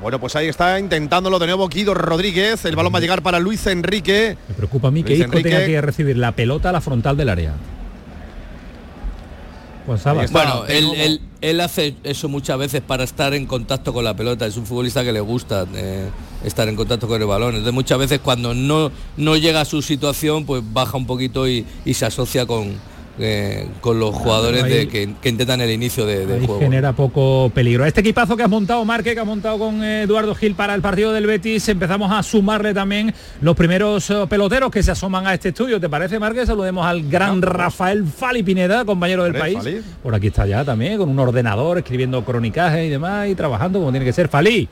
Bueno, 0.00 0.20
pues 0.20 0.36
ahí 0.36 0.48
está 0.48 0.78
intentándolo 0.78 1.38
de 1.38 1.46
nuevo 1.46 1.66
Guido 1.68 1.94
Rodríguez, 1.94 2.64
el 2.66 2.76
balón 2.76 2.92
va 2.92 2.98
a 2.98 3.00
llegar 3.00 3.22
para 3.22 3.40
Luis 3.40 3.66
Enrique. 3.66 4.36
Me 4.48 4.54
preocupa 4.54 4.88
a 4.88 4.90
mí 4.90 5.02
que 5.02 5.10
Luis 5.10 5.20
Isco 5.20 5.32
tenga 5.32 5.56
Enrique. 5.56 5.72
que 5.72 5.80
recibir 5.80 6.18
la 6.18 6.32
pelota 6.32 6.68
a 6.68 6.72
la 6.72 6.82
frontal 6.82 7.16
del 7.16 7.30
área. 7.30 7.54
Está. 9.86 10.12
Bueno, 10.12 10.64
nuevo. 10.68 11.20
Él- 11.50 11.60
hace 11.60 11.94
eso 12.04 12.28
muchas 12.28 12.58
veces 12.58 12.80
para 12.80 13.04
estar 13.04 13.34
en 13.34 13.46
contacto 13.46 13.92
con 13.92 14.04
la 14.04 14.14
pelota. 14.16 14.46
Es 14.46 14.56
un 14.56 14.66
futbolista 14.66 15.04
que 15.04 15.12
le 15.12 15.20
gusta 15.20 15.66
eh, 15.74 16.08
estar 16.44 16.68
en 16.68 16.76
contacto 16.76 17.06
con 17.06 17.20
el 17.20 17.26
balón. 17.26 17.50
Entonces 17.50 17.74
muchas 17.74 17.98
veces 17.98 18.20
cuando 18.20 18.54
no, 18.54 18.90
no 19.16 19.36
llega 19.36 19.60
a 19.60 19.64
su 19.64 19.82
situación, 19.82 20.44
pues 20.46 20.62
baja 20.72 20.96
un 20.96 21.06
poquito 21.06 21.46
y 21.48 21.64
se 21.92 22.06
asocia 22.06 22.46
con, 22.46 22.74
eh, 23.18 23.68
con 23.80 24.00
los 24.00 24.14
jugadores 24.14 24.64
de, 24.64 24.88
que, 24.88 25.14
que 25.20 25.28
intentan 25.28 25.60
el 25.60 25.70
inicio 25.70 26.04
de, 26.04 26.26
juego. 26.46 26.58
genera 26.58 26.92
poco 26.92 27.50
peligro. 27.54 27.84
Este 27.84 28.00
equipazo 28.00 28.36
que 28.36 28.42
has 28.42 28.50
montado, 28.50 28.84
Marque, 28.84 29.14
que 29.14 29.20
ha 29.20 29.24
montado 29.24 29.58
con 29.58 29.84
Eduardo 29.84 30.34
Gil 30.34 30.54
para 30.54 30.74
el 30.74 30.82
partido 30.82 31.12
del 31.12 31.26
Betis, 31.26 31.68
empezamos 31.68 32.10
a 32.10 32.22
sumarle 32.22 32.74
también 32.74 33.14
los 33.40 33.54
primeros 33.54 34.10
eh, 34.10 34.24
peloteros 34.28 34.70
que 34.70 34.82
se 34.82 34.90
asoman 34.90 35.26
a 35.26 35.34
este 35.34 35.50
estudio. 35.50 35.80
¿Te 35.80 35.88
parece, 35.88 36.18
Marque? 36.18 36.44
Saludemos 36.44 36.84
al 36.84 37.08
gran 37.08 37.40
Rafael 37.40 38.04
Fali 38.04 38.42
Pineda, 38.42 38.84
compañero 38.84 39.24
del 39.24 39.34
país. 39.34 39.58
Fali. 39.58 39.80
Por 40.02 40.14
aquí 40.14 40.26
está 40.28 40.46
ya 40.46 40.64
también, 40.64 40.98
con 40.98 41.08
un 41.08 41.18
ordenador, 41.18 41.78
escribiendo 41.78 42.24
cronicajes 42.24 42.86
y 42.86 42.88
demás, 42.88 43.28
y 43.28 43.34
trabajando 43.34 43.78
como 43.78 43.92
tiene 43.92 44.04
que 44.04 44.12
ser. 44.12 44.28
Fali, 44.28 44.68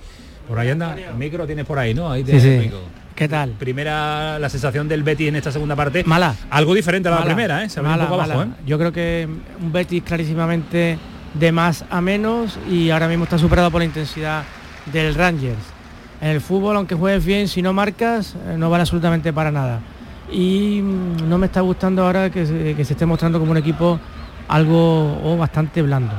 por 0.48 0.58
ahí 0.58 0.70
anda. 0.70 0.96
El 0.96 1.14
micro 1.14 1.46
tienes 1.46 1.64
por 1.64 1.78
ahí, 1.78 1.94
¿no? 1.94 2.10
Ahí 2.10 2.24
tienes 2.24 2.44
el 2.44 2.60
micro. 2.60 3.01
¿Qué 3.22 3.28
tal? 3.28 3.50
Primera, 3.50 4.36
la 4.40 4.48
sensación 4.48 4.88
del 4.88 5.04
Betis 5.04 5.28
en 5.28 5.36
esta 5.36 5.52
segunda 5.52 5.76
parte. 5.76 6.02
Mala. 6.02 6.34
Algo 6.50 6.74
diferente 6.74 7.06
a 7.06 7.12
la 7.12 7.18
Mala, 7.18 7.28
primera, 7.28 7.62
¿eh? 7.62 7.68
Se 7.68 7.80
mala, 7.80 8.02
un 8.02 8.10
poco 8.10 8.20
abajo. 8.20 8.42
¿eh? 8.42 8.48
Yo 8.66 8.76
creo 8.80 8.92
que 8.92 9.28
un 9.60 9.70
Betis 9.70 10.02
clarísimamente 10.02 10.98
de 11.32 11.52
más 11.52 11.84
a 11.88 12.00
menos 12.00 12.58
y 12.68 12.90
ahora 12.90 13.06
mismo 13.06 13.22
está 13.22 13.38
superado 13.38 13.70
por 13.70 13.80
la 13.80 13.84
intensidad 13.84 14.42
del 14.92 15.14
Rangers. 15.14 15.62
En 16.20 16.30
el 16.30 16.40
fútbol, 16.40 16.74
aunque 16.74 16.96
juegues 16.96 17.24
bien, 17.24 17.46
si 17.46 17.62
no 17.62 17.72
marcas, 17.72 18.34
eh, 18.48 18.56
no 18.58 18.70
vale 18.70 18.80
absolutamente 18.80 19.32
para 19.32 19.52
nada. 19.52 19.78
Y 20.28 20.80
mm, 20.82 21.28
no 21.28 21.38
me 21.38 21.46
está 21.46 21.60
gustando 21.60 22.04
ahora 22.04 22.28
que 22.28 22.44
se, 22.44 22.74
que 22.74 22.84
se 22.84 22.94
esté 22.94 23.06
mostrando 23.06 23.38
como 23.38 23.52
un 23.52 23.58
equipo 23.58 24.00
algo 24.48 25.20
o 25.22 25.36
bastante 25.36 25.80
blando. 25.80 26.12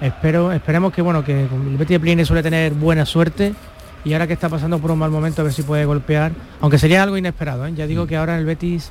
Espero, 0.00 0.52
esperemos 0.52 0.92
que 0.92 1.02
bueno, 1.02 1.24
que 1.24 1.32
el 1.46 1.76
Betis 1.76 1.96
de 1.96 2.00
Pline 2.00 2.24
suele 2.24 2.44
tener 2.44 2.74
buena 2.74 3.04
suerte 3.04 3.54
y 4.04 4.12
ahora 4.12 4.26
que 4.26 4.32
está 4.34 4.48
pasando 4.48 4.78
por 4.78 4.90
un 4.90 4.98
mal 4.98 5.10
momento 5.10 5.40
a 5.40 5.44
ver 5.44 5.52
si 5.52 5.62
puede 5.62 5.84
golpear, 5.84 6.32
aunque 6.60 6.78
sería 6.78 7.02
algo 7.02 7.16
inesperado. 7.16 7.66
¿eh? 7.66 7.72
Ya 7.74 7.86
digo 7.86 8.06
que 8.06 8.16
ahora 8.16 8.38
el 8.38 8.44
Betis 8.44 8.90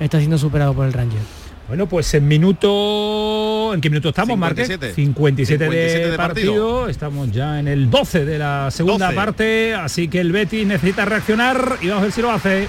está 0.00 0.18
siendo 0.18 0.38
superado 0.38 0.74
por 0.74 0.86
el 0.86 0.92
Ranger. 0.92 1.20
Bueno, 1.68 1.86
pues 1.88 2.12
en 2.14 2.28
minuto... 2.28 3.72
¿En 3.74 3.80
qué 3.80 3.90
minuto 3.90 4.10
estamos, 4.10 4.38
Marque? 4.38 4.66
57. 4.66 4.94
57, 4.94 5.64
57 5.64 6.04
de, 6.04 6.10
de 6.10 6.16
partido. 6.16 6.52
partido. 6.52 6.88
Estamos 6.88 7.32
ya 7.32 7.58
en 7.58 7.66
el 7.66 7.90
12 7.90 8.24
de 8.24 8.38
la 8.38 8.70
segunda 8.70 9.06
12. 9.06 9.16
parte, 9.16 9.74
así 9.74 10.06
que 10.06 10.20
el 10.20 10.30
Betis 10.30 10.66
necesita 10.66 11.04
reaccionar 11.04 11.78
y 11.80 11.88
vamos 11.88 12.02
a 12.02 12.04
ver 12.04 12.12
si 12.12 12.22
lo 12.22 12.30
hace. 12.30 12.68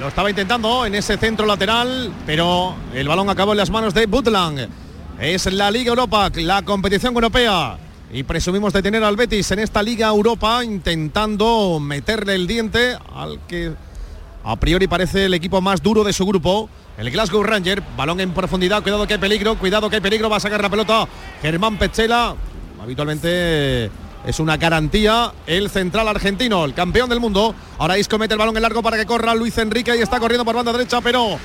Lo 0.00 0.08
estaba 0.08 0.30
intentando 0.30 0.86
en 0.86 0.94
ese 0.94 1.16
centro 1.16 1.46
lateral, 1.46 2.10
pero 2.26 2.74
el 2.94 3.06
balón 3.06 3.28
acabó 3.30 3.52
en 3.52 3.58
las 3.58 3.70
manos 3.70 3.94
de 3.94 4.06
Butland. 4.06 4.68
Es 5.20 5.46
la 5.52 5.70
Liga 5.70 5.90
Europa, 5.90 6.30
la 6.36 6.62
competición 6.62 7.14
europea. 7.14 7.78
Y 8.12 8.24
presumimos 8.24 8.72
de 8.72 8.82
tener 8.82 9.04
al 9.04 9.14
Betis 9.14 9.52
en 9.52 9.60
esta 9.60 9.84
Liga 9.84 10.08
Europa 10.08 10.64
intentando 10.64 11.78
meterle 11.78 12.34
el 12.34 12.48
diente 12.48 12.98
al 13.14 13.38
que 13.46 13.72
a 14.42 14.56
priori 14.56 14.88
parece 14.88 15.26
el 15.26 15.34
equipo 15.34 15.60
más 15.60 15.80
duro 15.80 16.02
de 16.02 16.12
su 16.12 16.26
grupo. 16.26 16.68
El 16.98 17.08
Glasgow 17.12 17.44
Ranger, 17.44 17.84
balón 17.96 18.18
en 18.18 18.32
profundidad, 18.32 18.82
cuidado 18.82 19.06
que 19.06 19.14
hay 19.14 19.20
peligro, 19.20 19.56
cuidado 19.56 19.88
que 19.88 19.96
hay 19.96 20.02
peligro, 20.02 20.28
va 20.28 20.38
a 20.38 20.40
sacar 20.40 20.60
la 20.60 20.68
pelota 20.68 21.06
Germán 21.40 21.78
Pechela. 21.78 22.34
Habitualmente 22.82 23.90
es 24.26 24.40
una 24.40 24.56
garantía 24.56 25.32
el 25.46 25.70
central 25.70 26.08
argentino, 26.08 26.64
el 26.64 26.74
campeón 26.74 27.08
del 27.08 27.20
mundo. 27.20 27.54
Ahora 27.78 27.96
Isco 27.96 28.18
mete 28.18 28.34
el 28.34 28.38
balón 28.38 28.56
en 28.56 28.62
largo 28.62 28.82
para 28.82 28.96
que 28.96 29.06
corra 29.06 29.36
Luis 29.36 29.56
Enrique 29.58 29.96
y 29.96 30.00
está 30.00 30.18
corriendo 30.18 30.44
por 30.44 30.56
banda 30.56 30.72
derecha, 30.72 31.00
pero 31.00 31.38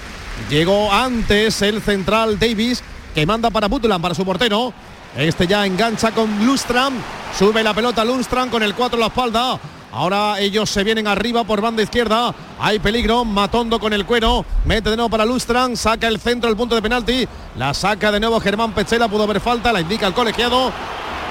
llegó 0.50 0.92
antes 0.92 1.62
el 1.62 1.80
central 1.80 2.40
Davis 2.40 2.82
que 3.14 3.24
manda 3.28 3.52
para 3.52 3.68
Butland, 3.68 4.02
para 4.02 4.16
su 4.16 4.26
portero. 4.26 4.74
Este 5.18 5.48
ya 5.48 5.66
engancha 5.66 6.12
con 6.12 6.46
Lundstram, 6.46 6.94
sube 7.38 7.64
la 7.64 7.74
pelota 7.74 8.04
Lundstram 8.04 8.50
con 8.50 8.62
el 8.64 8.74
4 8.76 8.98
en 8.98 9.00
la 9.00 9.08
espalda. 9.08 9.60
Ahora 9.94 10.40
ellos 10.42 10.70
se 10.70 10.84
vienen 10.84 11.08
arriba 11.08 11.46
por 11.46 11.62
banda 11.62 11.82
izquierda. 11.82 12.36
Hay 12.60 12.80
peligro. 12.80 13.24
Matondo 13.24 13.80
con 13.80 13.94
el 13.94 14.06
cuero. 14.06 14.46
Mete 14.66 14.90
de 14.90 14.98
nuevo 14.98 15.10
para 15.10 15.24
Lustran. 15.24 15.78
Saca 15.78 16.10
el 16.10 16.20
centro 16.20 16.50
del 16.50 16.58
punto 16.58 16.76
de 16.76 16.82
penalti. 16.82 17.26
La 17.58 17.74
saca 17.74 18.12
de 18.12 18.20
nuevo 18.20 18.38
Germán 18.42 18.74
Pechela. 18.74 19.08
Pudo 19.08 19.24
haber 19.24 19.40
falta. 19.40 19.72
La 19.72 19.80
indica 19.80 20.06
el 20.06 20.14
colegiado. 20.14 20.70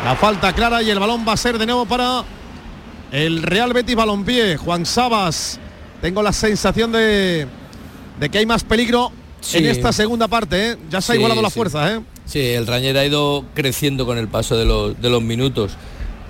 La 0.02 0.16
falta 0.16 0.54
clara 0.54 0.82
y 0.82 0.88
el 0.88 0.98
balón 0.98 1.26
va 1.28 1.34
a 1.34 1.36
ser 1.36 1.58
de 1.58 1.66
nuevo 1.66 1.84
para 1.84 2.24
el 3.12 3.42
Real 3.42 3.74
Betis 3.74 3.96
Balompié. 3.96 4.56
Juan 4.56 4.86
Sabas. 4.86 5.60
Tengo 6.00 6.22
la 6.22 6.32
sensación 6.32 6.90
de, 6.90 7.46
de 8.18 8.28
que 8.30 8.38
hay 8.38 8.46
más 8.46 8.64
peligro 8.64 9.12
Sí. 9.40 9.58
en 9.58 9.66
esta 9.66 9.92
segunda 9.92 10.26
parte. 10.26 10.70
¿eh? 10.70 10.78
Ya 10.88 11.02
se 11.02 11.12
ha 11.12 11.14
Sí, 11.14 11.18
igualado 11.18 11.42
la 11.42 11.50
sí. 11.50 11.54
fuerza. 11.54 11.92
¿eh? 11.92 12.00
Sí, 12.26 12.40
el 12.40 12.66
Ranger 12.66 12.96
ha 12.98 13.04
ido 13.04 13.44
creciendo 13.54 14.06
con 14.06 14.18
el 14.18 14.28
paso 14.28 14.56
de 14.56 14.64
los, 14.64 15.22
minutos 15.22 15.72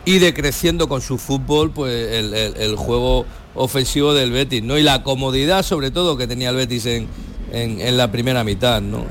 y 0.05 0.19
decreciendo 0.19 0.89
con 0.89 1.01
su 1.01 1.19
fútbol 1.19 1.71
pues 1.71 2.13
el, 2.13 2.77
juego 2.77 3.25
ofensivo 3.55 4.13
del 4.13 4.33
Betis, 4.33 4.63
¿no? 4.63 4.77
Y 4.77 4.83
la 4.83 5.03
comodidad 5.03 5.63
sobre 5.63 5.91
todo 5.91 6.17
que 6.17 6.27
tenía 6.27 6.51
el 6.51 6.57
Betis 6.57 6.87
en, 6.87 7.09
en- 7.53 7.97
la 7.97 8.11
primera 8.11 8.43
mitad, 8.43 8.83
¿no? 8.83 8.99
Eh, 8.99 9.05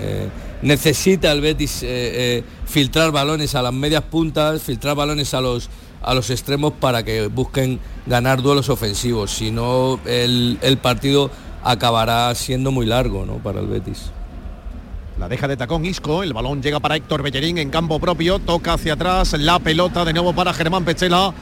eh, 0.00 0.28
necesita 0.62 1.32
el 1.32 1.40
Betis 1.40 1.80
eh, 1.82 2.44
filtrar 2.66 3.10
balones 3.12 3.54
a 3.54 3.62
las 3.62 3.72
medias 3.72 4.02
puntas, 4.02 4.62
filtrar 4.62 4.94
balones 4.94 5.32
a 5.34 5.40
los 5.40 5.70
a 6.02 6.14
los 6.14 6.30
extremos 6.30 6.72
para 6.80 7.02
que 7.02 7.26
busquen 7.26 7.78
ganar 8.06 8.40
duelos 8.42 8.68
ofensivos, 8.68 9.32
si 9.32 9.50
no 9.50 10.00
el, 10.06 10.58
el 10.62 10.78
partido 10.78 11.30
acabará 11.62 12.34
siendo 12.34 12.70
muy 12.70 12.86
largo 12.86 13.26
¿no? 13.26 13.34
para 13.34 13.60
el 13.60 13.66
Betis. 13.66 14.10
La 15.20 15.28
deja 15.28 15.46
de 15.46 15.58
tacón 15.58 15.84
Isco, 15.84 16.22
el 16.22 16.32
balón 16.32 16.62
llega 16.62 16.80
para 16.80 16.96
Héctor 16.96 17.22
Bellerín 17.22 17.58
en 17.58 17.68
campo 17.68 18.00
propio, 18.00 18.38
toca 18.38 18.72
hacia 18.72 18.94
atrás, 18.94 19.34
la 19.38 19.58
pelota 19.58 20.06
de 20.06 20.14
nuevo 20.14 20.32
para 20.32 20.54
Germán 20.54 20.86
Pechela. 20.86 21.34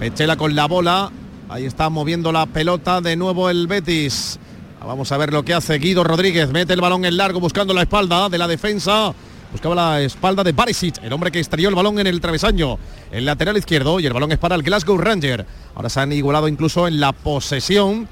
Pechela 0.00 0.38
con 0.38 0.54
la 0.54 0.64
bola, 0.64 1.12
ahí 1.50 1.66
está 1.66 1.90
moviendo 1.90 2.32
la 2.32 2.46
pelota 2.46 3.02
de 3.02 3.14
nuevo 3.14 3.50
el 3.50 3.66
Betis. 3.66 4.38
Vamos 4.82 5.12
a 5.12 5.18
ver 5.18 5.34
lo 5.34 5.44
que 5.44 5.52
hace 5.52 5.78
Guido 5.78 6.02
Rodríguez, 6.02 6.48
mete 6.50 6.72
el 6.72 6.80
balón 6.80 7.04
en 7.04 7.18
largo 7.18 7.40
buscando 7.40 7.74
la 7.74 7.82
espalda 7.82 8.30
de 8.30 8.38
la 8.38 8.48
defensa. 8.48 9.12
Buscaba 9.52 9.74
la 9.74 10.00
espalda 10.00 10.42
de 10.42 10.52
Barisic, 10.52 11.04
el 11.04 11.12
hombre 11.12 11.30
que 11.30 11.40
estrelló 11.40 11.68
el 11.68 11.74
balón 11.74 11.98
en 11.98 12.06
el 12.06 12.22
travesaño, 12.22 12.78
el 13.12 13.26
lateral 13.26 13.58
izquierdo, 13.58 14.00
y 14.00 14.06
el 14.06 14.14
balón 14.14 14.32
es 14.32 14.38
para 14.38 14.54
el 14.54 14.62
Glasgow 14.62 14.96
Ranger. 14.96 15.44
Ahora 15.74 15.90
se 15.90 16.00
han 16.00 16.10
igualado 16.10 16.48
incluso 16.48 16.88
en 16.88 17.00
la 17.00 17.12
posesión 17.12 18.08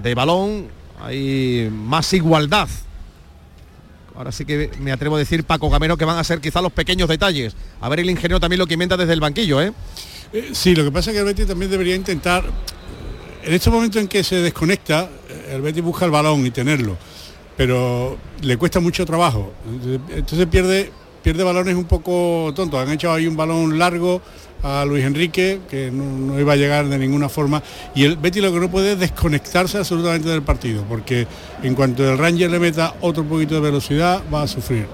de 0.00 0.14
balón, 0.14 0.68
hay 1.02 1.68
más 1.72 2.12
igualdad 2.12 2.68
Ahora 4.14 4.32
sí 4.32 4.44
que 4.44 4.70
me 4.80 4.92
atrevo 4.92 5.16
a 5.16 5.18
decir, 5.18 5.44
Paco 5.44 5.70
Gamero, 5.70 5.96
que 5.96 6.04
van 6.04 6.18
a 6.18 6.24
ser 6.24 6.40
quizá 6.40 6.60
los 6.60 6.72
pequeños 6.72 7.08
detalles. 7.08 7.54
A 7.80 7.88
ver 7.88 8.00
el 8.00 8.10
ingeniero 8.10 8.40
también 8.40 8.58
lo 8.58 8.66
que 8.66 8.74
inventa 8.74 8.96
desde 8.96 9.12
el 9.12 9.20
banquillo, 9.20 9.62
¿eh? 9.62 9.72
Eh, 10.32 10.50
sí, 10.52 10.74
lo 10.74 10.84
que 10.84 10.92
pasa 10.92 11.10
es 11.10 11.14
que 11.14 11.20
el 11.20 11.26
Betis 11.26 11.46
también 11.46 11.70
debería 11.70 11.94
intentar, 11.94 12.44
en 13.42 13.52
este 13.52 13.70
momento 13.70 13.98
en 13.98 14.08
que 14.08 14.22
se 14.22 14.36
desconecta, 14.36 15.08
eh, 15.28 15.52
el 15.54 15.62
Betis 15.62 15.82
busca 15.82 16.04
el 16.04 16.10
balón 16.10 16.44
y 16.46 16.50
tenerlo, 16.50 16.96
pero 17.56 18.18
le 18.42 18.56
cuesta 18.56 18.80
mucho 18.80 19.04
trabajo. 19.06 19.52
Entonces, 20.10 20.46
pierde, 20.46 20.92
pierde 21.22 21.42
balones 21.42 21.74
un 21.74 21.84
poco 21.84 22.52
tontos. 22.54 22.80
Han 22.80 22.92
echado 22.92 23.14
ahí 23.14 23.26
un 23.26 23.36
balón 23.36 23.78
largo 23.78 24.22
a 24.62 24.84
Luis 24.84 25.04
Enrique, 25.04 25.60
que 25.68 25.90
no, 25.90 26.04
no 26.04 26.40
iba 26.40 26.52
a 26.52 26.56
llegar 26.56 26.88
de 26.88 26.98
ninguna 26.98 27.28
forma. 27.28 27.62
Y 27.94 28.04
el 28.04 28.16
Betis 28.16 28.42
lo 28.42 28.52
que 28.52 28.60
no 28.60 28.70
puede 28.70 28.92
es 28.92 28.98
desconectarse 28.98 29.78
absolutamente 29.78 30.28
del 30.28 30.42
partido, 30.42 30.84
porque 30.88 31.26
en 31.62 31.74
cuanto 31.74 32.08
el 32.08 32.18
Ranger 32.18 32.50
le 32.50 32.58
meta 32.58 32.94
otro 33.00 33.24
poquito 33.24 33.54
de 33.54 33.60
velocidad, 33.60 34.22
va 34.32 34.42
a 34.42 34.48
sufrir. 34.48 34.86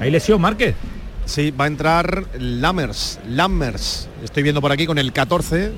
Hay 0.00 0.10
lesión, 0.10 0.40
Márquez. 0.40 0.74
Sí, 1.24 1.50
va 1.50 1.64
a 1.64 1.68
entrar 1.68 2.24
Lammers. 2.38 3.18
Lammers. 3.28 4.08
Estoy 4.22 4.42
viendo 4.42 4.60
por 4.60 4.72
aquí 4.72 4.86
con 4.86 4.98
el 4.98 5.12
14. 5.12 5.72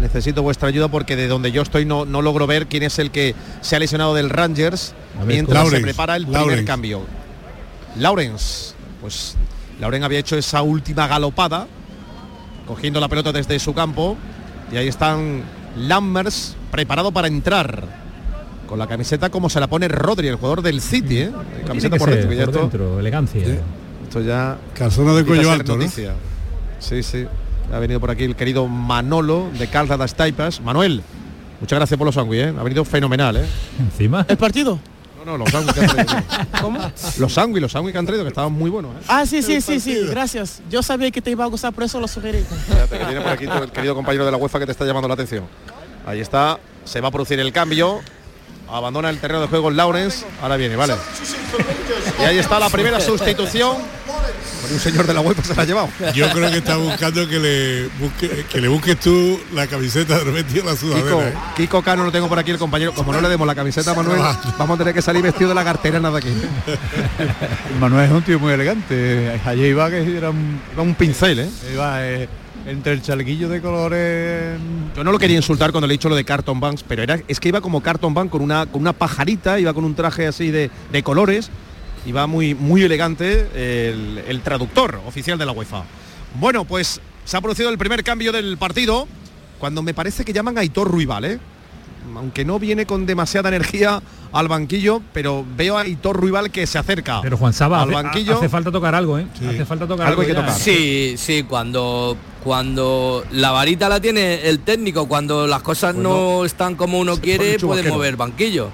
Necesito 0.00 0.42
vuestra 0.42 0.68
ayuda 0.68 0.88
porque 0.88 1.14
de 1.14 1.28
donde 1.28 1.52
yo 1.52 1.62
estoy 1.62 1.84
no, 1.84 2.04
no 2.04 2.22
logro 2.22 2.46
ver 2.46 2.66
quién 2.66 2.82
es 2.82 2.98
el 2.98 3.10
que 3.10 3.34
se 3.60 3.76
ha 3.76 3.78
lesionado 3.78 4.14
del 4.14 4.30
Rangers 4.30 4.94
ver, 5.18 5.26
mientras 5.26 5.56
Lawrence, 5.64 5.76
se 5.76 5.82
prepara 5.82 6.16
el 6.16 6.24
primer 6.24 6.40
Lawrence. 6.40 6.64
cambio. 6.64 7.02
Lawrence. 7.96 8.74
Pues 9.00 9.36
Lauren 9.80 10.04
había 10.04 10.18
hecho 10.18 10.36
esa 10.36 10.62
última 10.62 11.06
galopada, 11.06 11.66
cogiendo 12.66 13.00
la 13.00 13.08
pelota 13.08 13.32
desde 13.32 13.58
su 13.58 13.74
campo. 13.74 14.16
Y 14.72 14.76
ahí 14.76 14.88
están 14.88 15.42
Lammers 15.76 16.56
preparado 16.70 17.12
para 17.12 17.28
entrar. 17.28 18.04
Con 18.66 18.78
la 18.78 18.86
camiseta 18.86 19.28
como 19.30 19.50
se 19.50 19.60
la 19.60 19.66
pone 19.66 19.88
Rodri, 19.88 20.26
el 20.28 20.36
jugador 20.36 20.62
del 20.62 20.80
City, 20.80 21.18
¿eh? 21.18 21.32
Camiseta 21.66 21.96
por 21.96 22.08
ser, 22.08 22.26
dentro. 22.28 22.60
ya 22.62 22.66
esto- 22.66 22.98
elegancia. 23.00 23.42
esto 24.04 24.20
ya 24.22 24.56
Calzona 24.74 25.12
de 25.14 25.24
cuello 25.24 25.50
alto. 25.50 25.78
Sí, 26.78 27.02
sí. 27.02 27.26
Ha 27.72 27.78
venido 27.78 28.00
por 28.00 28.10
aquí 28.10 28.24
el 28.24 28.36
querido 28.36 28.66
Manolo 28.68 29.48
de 29.58 29.66
Calda 29.68 29.96
das 29.96 30.14
Taipas. 30.14 30.60
Manuel, 30.60 31.02
muchas 31.60 31.78
gracias 31.78 31.98
por 31.98 32.06
los 32.06 32.14
sándwiches, 32.14 32.48
¿eh? 32.48 32.54
Ha 32.58 32.62
venido 32.62 32.84
fenomenal, 32.84 33.36
¿eh? 33.36 33.44
Encima. 33.78 34.24
¿El 34.28 34.36
partido? 34.38 34.78
No, 35.24 35.38
no, 35.38 35.38
los 35.38 35.50
sándwiches 35.50 35.74
que 35.74 36.00
han 36.00 36.06
traído. 36.06 36.26
¿Cómo? 36.60 36.78
Los 37.18 37.32
sándwiches, 37.32 37.62
los 37.62 37.72
sándwiches 37.72 37.92
que 37.92 37.98
han 37.98 38.06
traído, 38.06 38.24
que 38.24 38.28
estaban 38.28 38.52
muy 38.52 38.70
buenos, 38.70 38.94
¿eh? 38.96 39.04
Ah, 39.08 39.24
sí, 39.26 39.42
sí, 39.42 39.60
sí, 39.60 39.80
sí, 39.80 40.06
gracias. 40.08 40.60
Yo 40.70 40.82
sabía 40.82 41.10
que 41.10 41.22
te 41.22 41.30
iba 41.30 41.44
a 41.44 41.48
gustar, 41.48 41.72
por 41.72 41.84
eso 41.84 42.00
lo 42.00 42.08
sugerí. 42.08 42.44
Fíjate 42.66 42.98
que 42.98 43.04
viene 43.04 43.20
por 43.20 43.32
aquí 43.32 43.44
el 43.44 43.72
querido 43.72 43.94
compañero 43.94 44.24
de 44.24 44.30
la 44.30 44.36
UEFA 44.36 44.58
que 44.58 44.66
te 44.66 44.72
está 44.72 44.84
llamando 44.84 45.08
la 45.08 45.14
atención. 45.14 45.44
Ahí 46.06 46.20
está, 46.20 46.58
se 46.84 47.00
va 47.00 47.08
a 47.08 47.10
producir 47.10 47.40
el 47.40 47.52
cambio. 47.52 48.00
Abandona 48.68 49.10
el 49.10 49.18
terreno 49.18 49.40
de 49.40 49.46
juego 49.48 49.70
Lawrence. 49.70 50.24
Ahora 50.42 50.56
viene, 50.56 50.76
vale. 50.76 50.94
Y 52.20 52.22
ahí 52.22 52.38
está 52.38 52.58
la 52.58 52.70
primera 52.70 53.00
sustitución 53.00 53.76
un 54.72 54.80
señor 54.80 55.06
de 55.06 55.14
la 55.14 55.20
web 55.20 55.36
se 55.42 55.54
la 55.54 55.62
ha 55.62 55.66
llevado. 55.66 55.88
Yo 56.14 56.28
creo 56.30 56.50
que 56.50 56.58
está 56.58 56.76
buscando 56.76 57.28
que 57.28 57.38
le 57.38 57.86
busque, 57.98 58.44
que 58.50 58.60
le 58.60 58.68
busques 58.68 58.98
tú 58.98 59.40
la 59.52 59.66
camiseta 59.66 60.18
de 60.18 60.30
en 60.30 60.36
la 60.36 60.42
Kiko, 60.44 60.76
sudadera. 60.76 61.28
¿eh? 61.28 61.34
Kiko 61.56 61.82
Cano 61.82 62.04
lo 62.04 62.12
tengo 62.12 62.28
por 62.28 62.38
aquí 62.38 62.50
el 62.50 62.58
compañero. 62.58 62.92
Como 62.92 63.12
no 63.12 63.20
le 63.20 63.28
demos 63.28 63.46
la 63.46 63.54
camiseta 63.54 63.92
a 63.92 63.94
Manuel, 63.96 64.20
vamos 64.58 64.74
a 64.74 64.78
tener 64.78 64.94
que 64.94 65.02
salir 65.02 65.22
vestido 65.22 65.48
de 65.48 65.54
la 65.54 65.64
cartera 65.64 66.00
de 66.00 66.18
aquí. 66.18 66.28
Manuel 67.80 68.06
es 68.06 68.12
un 68.12 68.22
tío 68.22 68.38
muy 68.38 68.52
elegante. 68.52 69.40
Allí 69.44 69.64
iba 69.66 69.90
que 69.90 70.16
era 70.16 70.30
un, 70.30 70.60
era 70.72 70.82
un 70.82 70.94
pincel, 70.94 71.40
¿eh? 71.40 71.48
Iba 71.72 72.06
eh, 72.06 72.28
entre 72.66 72.92
el 72.92 73.02
chalequillo 73.02 73.48
de 73.48 73.60
colores. 73.60 74.58
Yo 74.96 75.04
no 75.04 75.12
lo 75.12 75.18
quería 75.18 75.36
insultar 75.36 75.72
cuando 75.72 75.86
le 75.86 75.94
he 75.94 75.96
dicho 75.96 76.08
lo 76.08 76.16
de 76.16 76.24
Carton 76.24 76.60
Banks, 76.60 76.84
pero 76.86 77.02
era, 77.02 77.20
es 77.28 77.40
que 77.40 77.48
iba 77.48 77.60
como 77.60 77.82
Carton 77.82 78.14
Bank 78.14 78.30
con 78.30 78.42
una, 78.42 78.66
con 78.66 78.80
una 78.80 78.92
pajarita, 78.92 79.58
iba 79.58 79.72
con 79.72 79.84
un 79.84 79.94
traje 79.94 80.26
así 80.26 80.50
de, 80.50 80.70
de 80.92 81.02
colores. 81.02 81.50
Iba 82.06 82.26
muy, 82.26 82.54
muy 82.54 82.82
elegante 82.82 83.48
el, 83.54 84.22
el 84.26 84.40
traductor 84.42 85.00
oficial 85.06 85.38
de 85.38 85.46
la 85.46 85.52
UEFA. 85.52 85.84
Bueno, 86.38 86.64
pues 86.64 87.00
se 87.24 87.36
ha 87.36 87.40
producido 87.40 87.70
el 87.70 87.78
primer 87.78 88.04
cambio 88.04 88.32
del 88.32 88.58
partido 88.58 89.06
cuando 89.58 89.82
me 89.82 89.94
parece 89.94 90.24
que 90.24 90.32
llaman 90.32 90.58
a 90.58 90.60
Aitor 90.60 90.90
Ruibal, 90.90 91.24
¿eh? 91.24 91.38
aunque 92.16 92.44
no 92.44 92.58
viene 92.58 92.86
con 92.86 93.06
demasiada 93.06 93.48
energía 93.48 94.02
al 94.32 94.48
banquillo, 94.48 95.00
pero 95.12 95.44
veo 95.56 95.78
a 95.78 95.82
Aitor 95.82 96.16
Ruibal 96.16 96.50
que 96.50 96.66
se 96.66 96.76
acerca 96.78 97.20
Pero 97.22 97.36
Juan 97.36 97.52
Saba, 97.52 97.80
al 97.80 97.88
hace, 97.88 97.94
banquillo. 98.02 98.36
hace 98.36 98.48
falta 98.48 98.70
tocar 98.70 98.94
algo, 98.94 99.18
¿eh? 99.18 99.26
Hace 99.48 99.64
falta 99.64 99.86
tocar 99.86 100.08
Algo 100.08 100.22
hay 100.22 100.28
que 100.28 100.34
tocar. 100.34 100.52
Sí, 100.52 101.14
sí, 101.16 101.44
cuando 101.44 102.16
cuando 102.42 103.24
la 103.32 103.52
varita 103.52 103.88
la 103.88 104.00
tiene 104.00 104.46
el 104.48 104.60
técnico, 104.60 105.08
cuando 105.08 105.46
las 105.46 105.62
cosas 105.62 105.94
Pues 105.94 106.02
no, 106.02 106.10
no. 106.38 106.44
están 106.44 106.74
como 106.74 106.98
uno 106.98 107.16
quiere, 107.16 107.58
puede 107.58 107.88
mover 107.88 108.16
banquillo. 108.16 108.68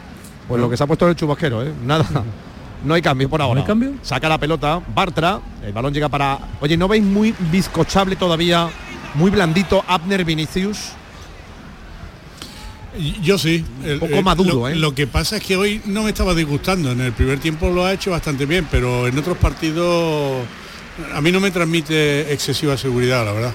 Pues 0.48 0.60
lo 0.60 0.68
que 0.68 0.76
se 0.76 0.82
ha 0.82 0.86
puesto 0.88 1.04
en 1.04 1.10
el 1.10 1.16
chubasquero, 1.16 1.62
¿eh? 1.62 1.72
Nada. 1.84 2.04
No 2.84 2.94
hay 2.94 3.02
cambio 3.02 3.28
por 3.28 3.42
ahora. 3.42 3.60
hay 3.60 3.66
cambio? 3.66 3.94
Saca 4.02 4.28
la 4.28 4.38
pelota, 4.38 4.80
Bartra, 4.94 5.40
el 5.64 5.72
balón 5.72 5.92
llega 5.92 6.08
para. 6.08 6.38
Oye, 6.60 6.76
¿no 6.76 6.88
veis 6.88 7.02
muy 7.02 7.34
bizcochable 7.50 8.16
todavía? 8.16 8.68
Muy 9.14 9.30
blandito 9.30 9.84
Abner 9.86 10.24
Vinicius. 10.24 10.92
Yo 13.22 13.38
sí. 13.38 13.64
Un 13.84 13.98
poco 13.98 14.22
maduro, 14.22 14.54
lo, 14.54 14.68
¿eh? 14.68 14.74
Lo 14.74 14.94
que 14.94 15.06
pasa 15.06 15.36
es 15.36 15.42
que 15.42 15.56
hoy 15.56 15.80
no 15.84 16.02
me 16.02 16.10
estaba 16.10 16.34
disgustando. 16.34 16.90
En 16.92 17.00
el 17.00 17.12
primer 17.12 17.38
tiempo 17.38 17.70
lo 17.70 17.84
ha 17.84 17.92
hecho 17.92 18.10
bastante 18.10 18.46
bien, 18.46 18.66
pero 18.70 19.06
en 19.06 19.16
otros 19.18 19.36
partidos 19.38 20.44
a 21.14 21.20
mí 21.20 21.30
no 21.32 21.40
me 21.40 21.50
transmite 21.50 22.32
excesiva 22.32 22.76
seguridad, 22.76 23.24
la 23.24 23.32
verdad. 23.32 23.52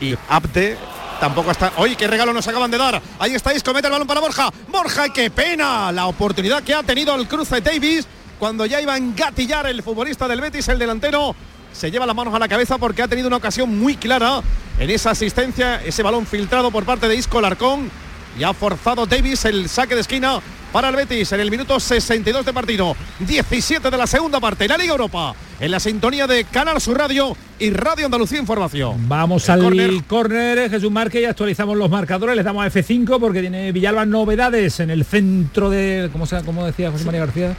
Y 0.00 0.14
Abde 0.28 0.76
tampoco 1.20 1.50
está. 1.50 1.72
Oye, 1.76 1.96
qué 1.96 2.06
regalo 2.06 2.32
nos 2.32 2.46
acaban 2.48 2.70
de 2.70 2.78
dar. 2.78 3.00
Ahí 3.18 3.34
estáis, 3.34 3.62
comete 3.62 3.88
el 3.88 3.92
balón 3.92 4.06
para 4.06 4.20
Borja. 4.20 4.50
Borja, 4.68 5.08
qué 5.10 5.30
pena 5.30 5.92
la 5.92 6.06
oportunidad 6.06 6.62
que 6.62 6.74
ha 6.74 6.82
tenido 6.82 7.14
el 7.14 7.28
cruce 7.28 7.60
Davis 7.60 8.06
cuando 8.38 8.66
ya 8.66 8.80
iba 8.80 8.94
a 8.94 8.96
engatillar 8.96 9.66
el 9.66 9.82
futbolista 9.82 10.28
del 10.28 10.40
Betis, 10.40 10.68
el 10.68 10.78
delantero. 10.78 11.34
Se 11.72 11.90
lleva 11.90 12.06
las 12.06 12.16
manos 12.16 12.34
a 12.34 12.38
la 12.38 12.48
cabeza 12.48 12.78
porque 12.78 13.02
ha 13.02 13.08
tenido 13.08 13.28
una 13.28 13.36
ocasión 13.36 13.78
muy 13.78 13.96
clara 13.96 14.40
en 14.78 14.90
esa 14.90 15.10
asistencia, 15.10 15.82
ese 15.84 16.02
balón 16.02 16.26
filtrado 16.26 16.70
por 16.70 16.84
parte 16.84 17.08
de 17.08 17.16
Isco 17.16 17.40
Larcón. 17.40 17.90
Y 18.38 18.44
ha 18.44 18.52
forzado 18.52 19.06
Davis 19.06 19.44
el 19.46 19.68
saque 19.68 19.94
de 19.94 20.02
esquina 20.02 20.40
para 20.72 20.90
el 20.90 20.96
Betis 20.96 21.32
en 21.32 21.40
el 21.40 21.50
minuto 21.50 21.80
62 21.80 22.44
de 22.44 22.52
partido. 22.52 22.96
17 23.20 23.90
de 23.90 23.96
la 23.96 24.06
segunda 24.06 24.40
parte. 24.40 24.68
La 24.68 24.76
Liga 24.76 24.92
Europa 24.92 25.34
en 25.58 25.70
la 25.70 25.80
sintonía 25.80 26.26
de 26.26 26.44
Canal 26.44 26.80
Sur 26.80 26.98
Radio 26.98 27.34
y 27.58 27.70
Radio 27.70 28.06
Andalucía 28.06 28.38
Información. 28.38 29.08
Vamos 29.08 29.48
El 29.48 29.54
al 29.54 29.62
córner. 29.62 30.04
córner, 30.04 30.70
Jesús 30.70 30.90
Márquez, 30.90 31.22
y 31.22 31.24
actualizamos 31.24 31.76
los 31.78 31.88
marcadores. 31.90 32.36
Les 32.36 32.44
damos 32.44 32.64
a 32.64 32.70
F5 32.70 33.18
porque 33.18 33.40
tiene 33.40 33.72
Villalba 33.72 34.04
novedades 34.04 34.80
en 34.80 34.90
el 34.90 35.04
centro 35.06 35.70
de, 35.70 36.10
¿cómo, 36.12 36.26
se, 36.26 36.42
cómo 36.42 36.66
decía 36.66 36.90
José 36.90 37.04
María 37.04 37.20
García? 37.20 37.56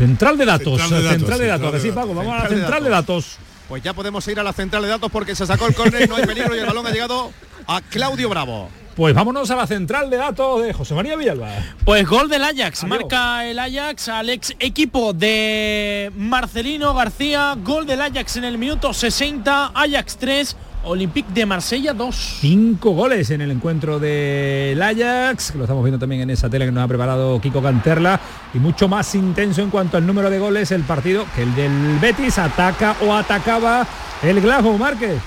Central 0.00 0.38
de 0.38 0.44
datos. 0.46 0.80
Central 0.80 0.90
de 1.02 1.04
datos, 1.04 1.18
Central 1.18 1.38
de 1.38 1.46
datos. 1.46 1.60
central 1.60 1.72
de 1.72 1.78
que 1.78 1.82
sí. 1.82 1.92
Paco, 1.92 2.14
vamos 2.14 2.34
a 2.34 2.42
la 2.42 2.48
Central 2.48 2.84
de 2.84 2.90
datos. 2.90 3.38
Pues 3.68 3.82
ya 3.82 3.92
podemos 3.92 4.26
ir 4.28 4.40
a 4.40 4.42
la 4.42 4.52
central 4.52 4.82
de 4.82 4.88
datos 4.88 5.10
porque 5.12 5.36
se 5.36 5.46
sacó 5.46 5.66
el 5.66 5.74
córner, 5.74 6.08
no 6.08 6.16
hay 6.16 6.24
peligro 6.26 6.56
y 6.56 6.58
el 6.58 6.66
balón 6.66 6.86
ha 6.86 6.90
llegado 6.90 7.30
a 7.66 7.80
Claudio 7.82 8.28
Bravo. 8.28 8.68
Pues 8.96 9.14
vámonos 9.14 9.50
a 9.50 9.56
la 9.56 9.66
central 9.66 10.10
de 10.10 10.16
datos 10.16 10.62
de 10.62 10.72
José 10.72 10.94
María 10.94 11.16
Villalba. 11.16 11.48
Pues 11.84 12.06
gol 12.08 12.28
del 12.28 12.42
Ajax, 12.42 12.82
Adiós. 12.82 12.98
marca 12.98 13.46
el 13.46 13.58
Ajax 13.58 14.08
al 14.08 14.30
ex 14.30 14.54
equipo 14.58 15.12
de 15.12 16.10
Marcelino 16.16 16.94
García, 16.94 17.54
gol 17.62 17.86
del 17.86 18.00
Ajax 18.00 18.36
en 18.36 18.44
el 18.44 18.58
minuto 18.58 18.92
60, 18.92 19.72
Ajax 19.74 20.16
3, 20.16 20.56
Olympique 20.82 21.28
de 21.34 21.44
Marsella 21.44 21.92
2. 21.92 22.14
Cinco 22.40 22.92
goles 22.92 23.30
en 23.30 23.42
el 23.42 23.50
encuentro 23.50 23.98
del 23.98 24.80
Ajax, 24.80 25.52
que 25.52 25.58
lo 25.58 25.64
estamos 25.64 25.84
viendo 25.84 25.98
también 25.98 26.22
en 26.22 26.30
esa 26.30 26.48
tele 26.48 26.64
que 26.64 26.72
nos 26.72 26.82
ha 26.84 26.88
preparado 26.88 27.38
Kiko 27.40 27.60
Canterla, 27.62 28.18
y 28.54 28.58
mucho 28.58 28.88
más 28.88 29.14
intenso 29.14 29.60
en 29.60 29.68
cuanto 29.70 29.98
al 29.98 30.06
número 30.06 30.30
de 30.30 30.38
goles 30.38 30.70
el 30.72 30.82
partido 30.82 31.26
que 31.34 31.42
el 31.42 31.54
del 31.54 31.98
Betis 32.00 32.38
ataca 32.38 32.96
o 33.06 33.14
atacaba 33.14 33.86
el 34.22 34.40
Glasgow 34.40 34.76
Márquez. 34.78 35.20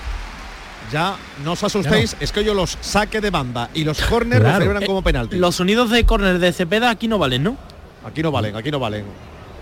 Ya 0.92 1.16
no 1.44 1.54
os 1.54 1.64
asustéis, 1.64 2.16
es 2.20 2.32
que 2.32 2.44
yo 2.44 2.54
los 2.54 2.78
saque 2.82 3.22
de 3.22 3.30
banda 3.30 3.70
y 3.74 3.84
los 3.84 4.02
córner 4.02 4.40
Claro. 4.40 4.54
los 4.56 4.64
celebran 4.64 4.86
como 4.86 5.02
penalti. 5.04 5.38
Los 5.38 5.56
sonidos 5.56 5.90
de 5.92 6.04
córner 6.06 6.40
de 6.40 6.52
Cepeda 6.52 6.90
aquí 6.90 7.08
no 7.08 7.18
valen, 7.20 7.44
¿no? 7.44 7.58
Aquí 8.06 8.22
no 8.24 8.32
valen, 8.32 8.56
aquí 8.56 8.70
no 8.72 8.80
valen. 8.80 9.06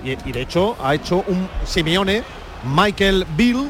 Y, 0.03 0.11
y 0.27 0.31
de 0.31 0.41
hecho 0.41 0.75
ha 0.83 0.95
hecho 0.95 1.23
un 1.27 1.47
Simeone, 1.65 2.23
Michael 2.75 3.25
Bill, 3.37 3.69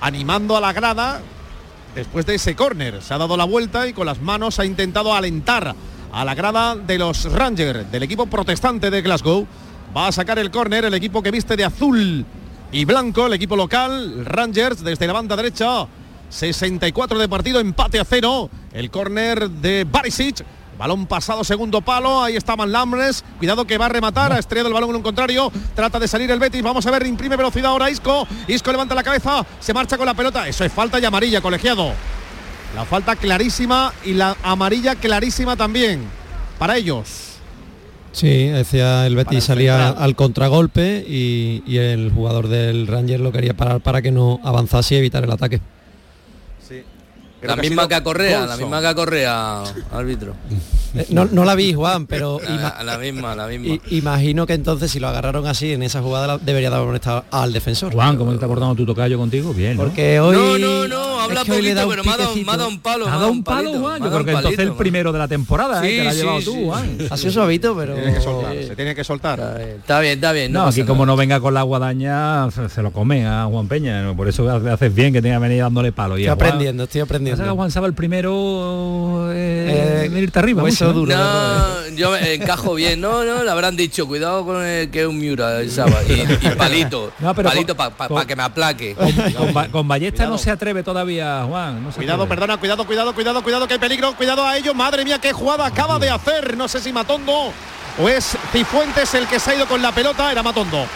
animando 0.00 0.56
a 0.56 0.60
la 0.60 0.72
grada 0.72 1.20
después 1.96 2.26
de 2.26 2.34
ese 2.34 2.54
córner. 2.54 3.02
Se 3.02 3.14
ha 3.14 3.18
dado 3.18 3.36
la 3.36 3.44
vuelta 3.44 3.88
y 3.88 3.94
con 3.94 4.06
las 4.06 4.20
manos 4.20 4.60
ha 4.60 4.66
intentado 4.66 5.14
alentar 5.14 5.74
a 6.12 6.24
la 6.24 6.34
grada 6.34 6.76
de 6.76 6.98
los 6.98 7.24
Rangers, 7.32 7.90
del 7.90 8.02
equipo 8.02 8.26
protestante 8.26 8.90
de 8.90 9.02
Glasgow. 9.02 9.46
Va 9.96 10.06
a 10.06 10.12
sacar 10.12 10.38
el 10.38 10.50
córner 10.50 10.84
el 10.84 10.94
equipo 10.94 11.22
que 11.22 11.30
viste 11.30 11.56
de 11.56 11.64
azul 11.64 12.24
y 12.70 12.84
blanco, 12.84 13.26
el 13.26 13.32
equipo 13.32 13.56
local, 13.56 14.26
Rangers, 14.26 14.84
desde 14.84 15.06
la 15.06 15.14
banda 15.14 15.36
derecha. 15.36 15.86
64 16.28 17.18
de 17.18 17.28
partido, 17.28 17.60
empate 17.60 17.98
a 17.98 18.04
cero. 18.04 18.50
El 18.74 18.90
córner 18.90 19.48
de 19.48 19.84
Barisic. 19.84 20.44
Balón 20.78 21.06
pasado, 21.06 21.42
segundo 21.44 21.80
palo. 21.80 22.22
Ahí 22.22 22.36
está 22.36 22.54
Van 22.54 22.70
Lambres. 22.70 23.24
Cuidado 23.38 23.66
que 23.66 23.78
va 23.78 23.86
a 23.86 23.88
rematar. 23.88 24.32
Ha 24.32 24.38
estrellado 24.38 24.68
el 24.68 24.74
balón 24.74 24.90
en 24.90 24.96
un 24.96 25.02
contrario. 25.02 25.50
Trata 25.74 25.98
de 25.98 26.08
salir 26.08 26.30
el 26.30 26.38
Betis. 26.38 26.62
Vamos 26.62 26.86
a 26.86 26.90
ver, 26.90 27.06
imprime 27.06 27.36
velocidad 27.36 27.70
ahora 27.70 27.90
Isco. 27.90 28.26
Isco 28.46 28.70
levanta 28.70 28.94
la 28.94 29.02
cabeza. 29.02 29.44
Se 29.60 29.72
marcha 29.72 29.96
con 29.96 30.06
la 30.06 30.14
pelota. 30.14 30.46
Eso 30.46 30.64
es 30.64 30.72
falta 30.72 30.98
y 30.98 31.04
amarilla, 31.04 31.40
colegiado. 31.40 31.92
La 32.74 32.84
falta 32.84 33.16
clarísima 33.16 33.92
y 34.04 34.12
la 34.12 34.36
amarilla 34.42 34.96
clarísima 34.96 35.56
también. 35.56 36.04
Para 36.58 36.76
ellos. 36.76 37.38
Sí, 38.12 38.46
decía 38.46 39.06
el 39.06 39.14
Betis 39.14 39.36
el 39.36 39.42
salía 39.42 39.88
al 39.90 40.16
contragolpe 40.16 41.04
y, 41.06 41.62
y 41.66 41.78
el 41.78 42.10
jugador 42.10 42.48
del 42.48 42.86
Ranger 42.86 43.20
lo 43.20 43.30
quería 43.30 43.54
parar 43.54 43.80
para 43.80 44.00
que 44.00 44.10
no 44.10 44.40
avanzase 44.42 44.94
y 44.94 44.98
evitar 44.98 45.24
el 45.24 45.32
ataque. 45.32 45.60
Creo 47.40 47.54
la 47.54 47.60
que 47.62 47.68
misma 47.68 47.86
que 47.88 47.94
a 47.94 48.02
Correa, 48.02 48.46
la 48.46 48.56
misma 48.56 48.80
que 48.80 48.86
a 48.86 48.94
Correa, 48.94 49.62
árbitro. 49.92 50.34
Eh, 50.94 51.06
No, 51.10 51.26
no 51.26 51.44
la 51.44 51.54
vi, 51.54 51.74
Juan, 51.74 52.06
pero 52.06 52.40
La, 52.48 52.82
la 52.82 52.96
misma, 52.98 53.36
la 53.36 53.46
misma. 53.46 53.76
imagino 53.90 54.46
que 54.46 54.54
entonces 54.54 54.90
si 54.90 54.98
lo 55.00 55.08
agarraron 55.08 55.46
así 55.46 55.72
en 55.74 55.82
esa 55.82 56.00
jugada 56.00 56.38
debería 56.38 56.70
de 56.70 56.76
haber 56.76 56.84
amonestado 56.86 57.24
al 57.30 57.52
defensor. 57.52 57.92
Juan, 57.92 58.16
¿cómo 58.16 58.30
te 58.30 58.36
está 58.36 58.46
cortando 58.46 58.74
tu 58.74 58.86
tocayo 58.86 59.18
contigo? 59.18 59.52
Bien, 59.52 59.76
¿no? 59.76 59.82
Porque 59.84 60.18
hoy... 60.18 60.34
No, 60.34 60.56
no, 60.58 60.88
no, 60.88 61.20
habla 61.20 61.42
es 61.42 61.46
que 61.46 61.52
poquito, 61.52 61.82
un 61.84 61.90
pero 61.90 62.04
me 62.04 62.10
ha 62.12 62.16
dado, 62.16 62.28
piquecito. 62.32 62.46
me 62.50 62.54
ha 62.54 62.56
dado 62.56 62.68
un 62.70 62.80
palo. 62.80 63.04
¿Ha 63.06 63.10
me 63.10 63.16
ha 63.16 63.18
dado 63.18 63.30
un 63.32 63.44
palo, 63.44 63.56
palito, 63.64 63.80
Juan? 63.82 64.02
Yo 64.02 64.10
creo 64.10 64.24
que 64.24 64.30
entonces 64.32 64.58
el 64.60 64.72
primero 64.72 65.12
de 65.12 65.18
la 65.18 65.28
temporada, 65.28 65.86
¿eh? 65.86 65.90
Sí, 65.90 65.96
Te 65.98 66.04
la 66.04 66.08
has 66.10 66.16
sí, 66.16 66.20
llevado 66.22 66.38
sí. 66.40 66.44
tú, 66.46 66.64
Juan. 66.66 66.98
Ha 67.10 67.16
sido 67.18 67.32
suavito, 67.32 67.76
pero... 67.76 67.94
Tiene 67.94 68.14
que 68.14 68.20
soltar, 68.22 68.54
se 68.56 68.76
tiene 68.76 68.94
que 68.94 69.04
soltar. 69.04 69.60
Está 69.60 70.00
bien, 70.00 70.14
está 70.14 70.32
bien. 70.32 70.52
No, 70.52 70.62
No, 70.62 70.68
aquí 70.68 70.82
como 70.84 71.04
nada. 71.04 71.12
no 71.12 71.16
venga 71.18 71.40
con 71.40 71.52
la 71.52 71.62
guadaña, 71.62 72.50
se, 72.50 72.68
se 72.70 72.80
lo 72.82 72.90
come 72.92 73.26
a 73.26 73.44
Juan 73.44 73.68
Peña. 73.68 74.02
¿no? 74.02 74.16
Por 74.16 74.28
eso 74.28 74.48
hace- 74.50 74.70
haces 74.70 74.94
bien 74.94 75.12
que 75.12 75.20
tenga 75.20 75.36
que 75.36 75.42
venir 75.42 75.60
dándole 75.62 75.92
palo. 75.92 76.16
Y 76.16 76.22
Estoy 76.22 76.32
aprendiendo, 76.32 76.84
estoy 76.84 77.02
Pasa 77.02 77.08
Saba 77.70 77.86
el 77.86 77.94
primero 77.94 79.32
eh, 79.32 80.04
Eh, 80.04 80.08
venirte 80.08 80.38
arriba. 80.38 80.62
hueso 80.62 80.84
mucho, 80.86 80.94
duro. 80.98 81.16
No, 81.16 81.88
yo 81.96 82.10
me 82.12 82.34
encajo 82.34 82.74
bien. 82.74 83.00
No, 83.00 83.24
no, 83.24 83.42
le 83.42 83.50
habrán 83.50 83.76
dicho, 83.76 84.06
cuidado 84.06 84.44
con 84.44 84.64
el 84.64 84.90
que 84.90 85.02
es 85.02 85.06
un 85.06 85.18
Miura. 85.18 85.62
Y, 85.62 85.68
y 85.68 86.50
palito. 86.56 87.12
No, 87.18 87.34
pero 87.34 87.48
palito 87.48 87.74
para 87.76 88.26
que 88.26 88.36
me 88.36 88.42
aplaque. 88.42 88.94
Con, 89.36 89.52
Ba- 89.54 89.68
con 89.68 89.88
Ballesta 89.88 90.16
Cuidado. 90.18 90.32
no 90.32 90.38
se 90.38 90.50
atreve 90.50 90.82
todavía, 90.82 91.44
Juan. 91.48 91.82
no 91.82 91.90
se 91.90 91.96
Cuidado, 91.96 92.22
atreve. 92.22 92.28
perdona, 92.40 92.56
cuidado, 92.58 92.86
cuidado, 92.86 93.14
cuidado, 93.14 93.42
cuidado, 93.42 93.66
que 93.66 93.74
hay 93.74 93.80
peligro, 93.80 94.14
cuidado 94.16 94.46
a 94.46 94.56
ellos. 94.56 94.74
Madre 94.74 95.04
mía, 95.04 95.18
qué 95.18 95.32
jugada 95.32 95.66
acaba 95.66 95.98
de 95.98 96.10
hacer. 96.10 96.56
No 96.56 96.68
sé 96.68 96.80
si 96.80 96.92
Matondo 96.92 97.52
o 97.98 98.08
es 98.08 98.36
Cifuentes 98.52 99.14
el 99.14 99.26
que 99.26 99.40
se 99.40 99.50
ha 99.50 99.54
ido 99.56 99.66
con 99.66 99.80
la 99.82 99.92
pelota. 99.92 100.30
Era 100.30 100.42
Matondo. 100.42 100.86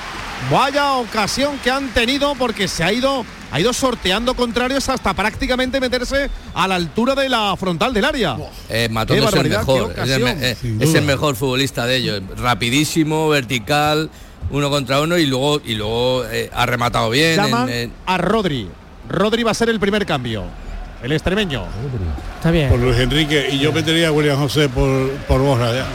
Vaya 0.51 0.95
ocasión 0.95 1.59
que 1.63 1.71
han 1.71 1.89
tenido 1.91 2.35
porque 2.35 2.67
se 2.69 2.83
ha 2.85 2.93
ido, 2.93 3.25
ha 3.53 3.61
ido 3.61 3.73
sorteando 3.73 4.35
contrarios 4.35 4.89
hasta 4.89 5.13
prácticamente 5.15 5.81
meterse 5.81 6.31
a 6.55 6.69
la 6.69 6.75
altura 6.77 7.15
de 7.15 7.29
la 7.29 7.57
frontal 7.57 7.93
del 7.93 8.05
área. 8.05 8.37
Eh, 8.69 8.89
Qué 9.07 9.19
es 9.19 9.33
el 9.35 9.49
mejor. 9.49 9.95
Es 9.97 10.11
el, 10.11 10.23
me- 10.23 10.31
eh, 10.51 10.57
es 10.81 10.95
el 10.95 11.05
mejor 11.05 11.37
futbolista 11.37 11.87
de 11.87 11.97
ellos. 11.97 12.23
Rapidísimo, 12.37 13.29
vertical, 13.29 14.11
uno 14.51 14.71
contra 14.71 15.01
uno 15.01 15.19
y 15.19 15.27
luego 15.27 15.61
y 15.65 15.75
luego 15.75 16.25
eh, 16.31 16.51
ha 16.53 16.67
rematado 16.67 17.11
bien. 17.11 17.37
Llaman 17.37 17.69
en- 17.69 17.75
en- 17.77 17.93
a 18.07 18.19
Rodri. 18.19 18.69
Rodri 19.09 19.43
va 19.43 19.51
a 19.51 19.55
ser 19.55 19.69
el 19.71 19.81
primer 19.81 20.07
cambio. 20.07 20.45
El 21.03 21.13
extremeño. 21.13 21.65
Está 22.37 22.51
bien. 22.51 22.69
Por 22.69 22.79
Luis 22.79 22.99
Enrique 22.99 23.49
y 23.51 23.59
yo 23.59 23.73
metería 23.73 24.09
a 24.09 24.13
William 24.13 24.37
José 24.39 24.69
por, 24.69 25.11
por 25.27 25.41
Borja 25.41 25.73
ya. 25.73 25.87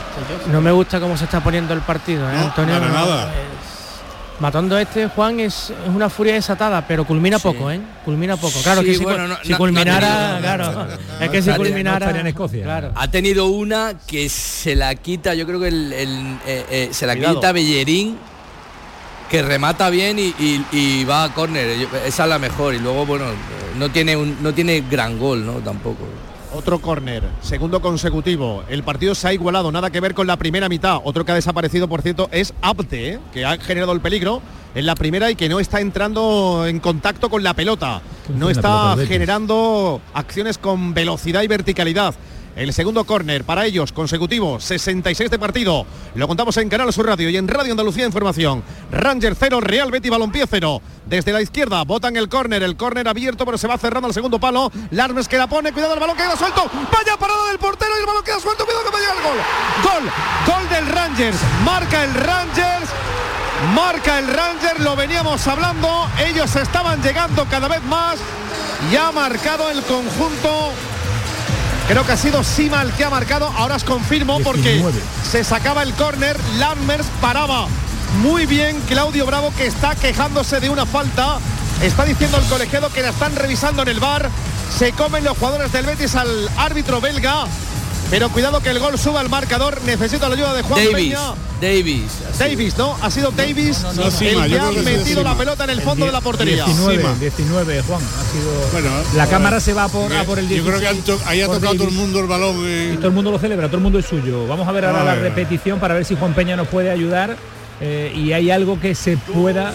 No 0.50 0.60
me 0.60 0.72
gusta 0.72 0.98
cómo 0.98 1.16
se 1.16 1.24
está 1.24 1.40
poniendo 1.42 1.72
el 1.74 1.80
partido, 1.80 2.28
¿eh, 2.28 2.34
No, 2.34 2.40
Antonio. 2.46 2.74
para 2.74 2.88
No, 2.88 2.92
nada. 2.94 3.24
es- 3.32 3.55
Matondo 4.38 4.76
este, 4.78 5.08
Juan, 5.08 5.40
es, 5.40 5.70
es 5.70 5.88
una 5.94 6.10
furia 6.10 6.34
desatada, 6.34 6.86
pero 6.86 7.06
culmina 7.06 7.38
poco, 7.38 7.70
¿eh? 7.70 7.80
Culmina 8.04 8.36
poco. 8.36 8.60
Claro 8.62 8.82
Sí, 8.82 8.88
que 8.88 8.94
si, 8.96 9.04
bueno, 9.04 9.26
no- 9.28 9.36
si 9.42 9.48
no- 9.52 9.56
culminara, 9.58 10.34
no- 10.34 10.38
claro. 10.40 10.88
es 11.20 11.30
que 11.30 11.40
si 11.42 11.50
culminara. 11.52 11.96
estaría 12.06 12.20
en 12.20 12.26
Escocia. 12.26 12.62
Claro. 12.64 12.92
Ha 12.94 13.08
tenido 13.10 13.46
una 13.46 13.94
que 14.06 14.28
se 14.28 14.76
la 14.76 14.94
quita, 14.94 15.32
yo 15.34 15.46
creo 15.46 15.58
que 15.58 15.68
el, 15.68 15.92
el, 15.92 16.38
eh, 16.46 16.66
eh, 16.70 16.88
se 16.92 17.06
la 17.06 17.14
Cuidado. 17.14 17.36
quita 17.36 17.52
Bellerín, 17.52 18.18
que 19.30 19.40
remata 19.42 19.88
bien 19.88 20.18
y, 20.18 20.34
y- 20.38 20.64
y 20.70 21.04
va 21.04 21.24
a 21.24 21.32
córner. 21.32 21.88
Esa 22.04 22.24
es 22.24 22.28
la 22.28 22.38
mejor. 22.38 22.74
Y 22.74 22.78
luego, 22.78 23.06
bueno, 23.06 23.24
no 23.78 23.90
tiene 23.90 24.16
un, 24.18 24.36
no 24.42 24.52
tiene 24.52 24.82
gran 24.82 25.18
gol, 25.18 25.46
¿no? 25.46 25.54
Tampoco. 25.54 26.04
Otro 26.56 26.80
córner, 26.80 27.22
segundo 27.42 27.82
consecutivo. 27.82 28.64
El 28.70 28.82
partido 28.82 29.14
se 29.14 29.28
ha 29.28 29.32
igualado, 29.34 29.70
nada 29.70 29.90
que 29.90 30.00
ver 30.00 30.14
con 30.14 30.26
la 30.26 30.38
primera 30.38 30.70
mitad. 30.70 31.00
Otro 31.04 31.22
que 31.22 31.32
ha 31.32 31.34
desaparecido, 31.34 31.86
por 31.86 32.00
cierto, 32.00 32.30
es 32.32 32.54
Abde, 32.62 33.10
¿eh? 33.10 33.18
que 33.30 33.44
ha 33.44 33.58
generado 33.58 33.92
el 33.92 34.00
peligro 34.00 34.40
en 34.74 34.86
la 34.86 34.94
primera 34.94 35.30
y 35.30 35.36
que 35.36 35.50
no 35.50 35.60
está 35.60 35.82
entrando 35.82 36.64
en 36.66 36.80
contacto 36.80 37.28
con 37.28 37.42
la 37.42 37.52
pelota. 37.52 38.00
¿Quién 38.24 38.38
No 38.38 38.46
pelota 38.46 38.94
está 38.94 39.06
generando 39.06 40.00
acciones 40.14 40.56
con 40.56 40.94
velocidad 40.94 41.42
y 41.42 41.46
verticalidad. 41.46 42.14
El 42.56 42.72
segundo 42.72 43.04
córner 43.04 43.44
para 43.44 43.66
ellos, 43.66 43.92
consecutivo, 43.92 44.58
66 44.58 45.30
de 45.30 45.38
partido. 45.38 45.84
Lo 46.14 46.26
contamos 46.26 46.56
en 46.56 46.70
Canal 46.70 46.90
Sur 46.90 47.06
Radio 47.06 47.28
y 47.28 47.36
en 47.36 47.46
Radio 47.46 47.72
Andalucía 47.72 48.06
Información. 48.06 48.64
Ranger 48.90 49.36
0, 49.38 49.60
Real 49.60 49.90
Betis 49.90 50.10
Balompié 50.10 50.46
0. 50.48 50.80
Desde 51.04 51.34
la 51.34 51.42
izquierda 51.42 51.84
botan 51.84 52.16
el 52.16 52.30
córner, 52.30 52.62
el 52.62 52.78
córner 52.78 53.08
abierto, 53.08 53.44
pero 53.44 53.58
se 53.58 53.66
va 53.66 53.76
cerrando 53.76 54.08
al 54.08 54.14
segundo 54.14 54.40
palo. 54.40 54.72
Larmes 54.90 55.28
que 55.28 55.36
la 55.36 55.46
pone, 55.46 55.70
cuidado, 55.70 55.92
el 55.92 56.00
balón 56.00 56.16
queda 56.16 56.34
suelto. 56.34 56.62
Vaya 56.90 57.18
parada 57.18 57.46
del 57.48 57.58
portero 57.58 57.90
y 57.94 58.00
el 58.00 58.06
balón 58.06 58.24
queda 58.24 58.40
suelto. 58.40 58.64
Cuidado 58.64 58.84
que 58.84 58.90
va 58.90 58.96
a 58.96 59.00
llegar 59.00 59.16
el 59.18 59.22
gol. 59.22 59.38
Gol, 59.82 60.12
gol 60.46 60.68
del 60.70 60.86
Rangers. 60.86 61.38
Marca 61.62 62.04
el 62.04 62.14
Rangers. 62.14 62.90
Marca 63.74 64.18
el 64.18 64.28
Ranger, 64.28 64.80
lo 64.80 64.96
veníamos 64.96 65.46
hablando. 65.46 66.08
Ellos 66.26 66.56
estaban 66.56 67.02
llegando 67.02 67.44
cada 67.50 67.68
vez 67.68 67.82
más. 67.84 68.16
Y 68.90 68.96
ha 68.96 69.12
marcado 69.12 69.68
el 69.68 69.82
conjunto 69.82 70.72
Creo 71.88 72.04
que 72.04 72.12
ha 72.12 72.16
sido 72.16 72.42
Sima 72.42 72.82
el 72.82 72.92
que 72.92 73.04
ha 73.04 73.10
marcado. 73.10 73.46
Ahora 73.56 73.76
os 73.76 73.84
confirmo 73.84 74.40
porque 74.40 74.72
19. 74.74 75.00
se 75.30 75.44
sacaba 75.44 75.84
el 75.84 75.94
córner. 75.94 76.36
Lammers 76.58 77.06
paraba 77.20 77.68
muy 78.22 78.44
bien. 78.46 78.80
Claudio 78.88 79.24
Bravo 79.24 79.52
que 79.56 79.66
está 79.66 79.94
quejándose 79.94 80.58
de 80.58 80.68
una 80.68 80.84
falta. 80.84 81.38
Está 81.82 82.04
diciendo 82.04 82.38
el 82.38 82.44
colegiado 82.46 82.90
que 82.90 83.02
la 83.02 83.10
están 83.10 83.36
revisando 83.36 83.82
en 83.82 83.88
el 83.88 84.00
bar. 84.00 84.30
Se 84.76 84.92
comen 84.92 85.22
los 85.22 85.38
jugadores 85.38 85.70
del 85.70 85.86
Betis 85.86 86.16
al 86.16 86.50
árbitro 86.56 87.00
belga. 87.00 87.44
Pero 88.10 88.28
cuidado 88.28 88.60
que 88.60 88.70
el 88.70 88.78
gol 88.78 88.96
suba 88.98 89.20
al 89.20 89.28
marcador. 89.28 89.80
Necesita 89.84 90.28
la 90.28 90.36
ayuda 90.36 90.54
de 90.54 90.62
Juan 90.62 90.84
Davis, 90.84 90.94
Peña. 90.94 91.18
Davis. 91.60 92.02
Davis, 92.38 92.78
¿no? 92.78 92.96
Ha 93.02 93.10
sido 93.10 93.30
Davis 93.32 93.82
no, 93.82 93.92
no, 93.94 94.02
el 94.04 94.50
que 94.50 94.58
ha 94.58 94.70
metido 94.70 95.22
la 95.24 95.34
pelota 95.34 95.64
en 95.64 95.70
el 95.70 95.80
fondo 95.80 96.06
de 96.06 96.12
la 96.12 96.20
portería. 96.20 96.64
19, 96.66 96.96
Sima. 96.98 97.14
19, 97.18 97.82
Juan. 97.82 98.00
Ha 98.00 98.32
sido... 98.32 98.52
Bueno, 98.72 98.90
la 99.14 99.22
a 99.24 99.26
cámara 99.26 99.56
ver, 99.56 99.62
se 99.62 99.72
va 99.72 99.88
por, 99.88 100.12
a 100.12 100.22
por 100.24 100.38
el 100.38 100.48
Yo 100.48 100.62
creo 100.64 100.78
que 100.78 100.88
16, 100.88 100.98
han 100.98 101.18
to- 101.18 101.28
ahí 101.28 101.40
ha 101.40 101.46
tocado 101.46 101.74
todo 101.74 101.88
el 101.88 101.94
mundo 101.94 102.20
el 102.20 102.26
balón. 102.26 102.56
Y 102.58 102.66
eh. 102.66 102.94
todo 102.98 103.08
el 103.08 103.14
mundo 103.14 103.30
lo 103.32 103.38
celebra, 103.38 103.66
todo 103.66 103.78
el 103.78 103.82
mundo 103.82 103.98
es 103.98 104.06
suyo. 104.06 104.46
Vamos 104.46 104.68
a 104.68 104.72
ver 104.72 104.84
ahora 104.84 105.00
A 105.00 105.04
la 105.04 105.14
repetición 105.16 105.80
para 105.80 105.94
ver 105.94 106.04
si 106.04 106.14
Juan 106.14 106.34
Peña 106.34 106.56
nos 106.56 106.68
puede 106.68 106.90
ayudar 106.90 107.36
eh, 107.80 108.12
y 108.14 108.32
hay 108.32 108.50
algo 108.50 108.78
que 108.80 108.94
se 108.94 109.16
pueda 109.16 109.74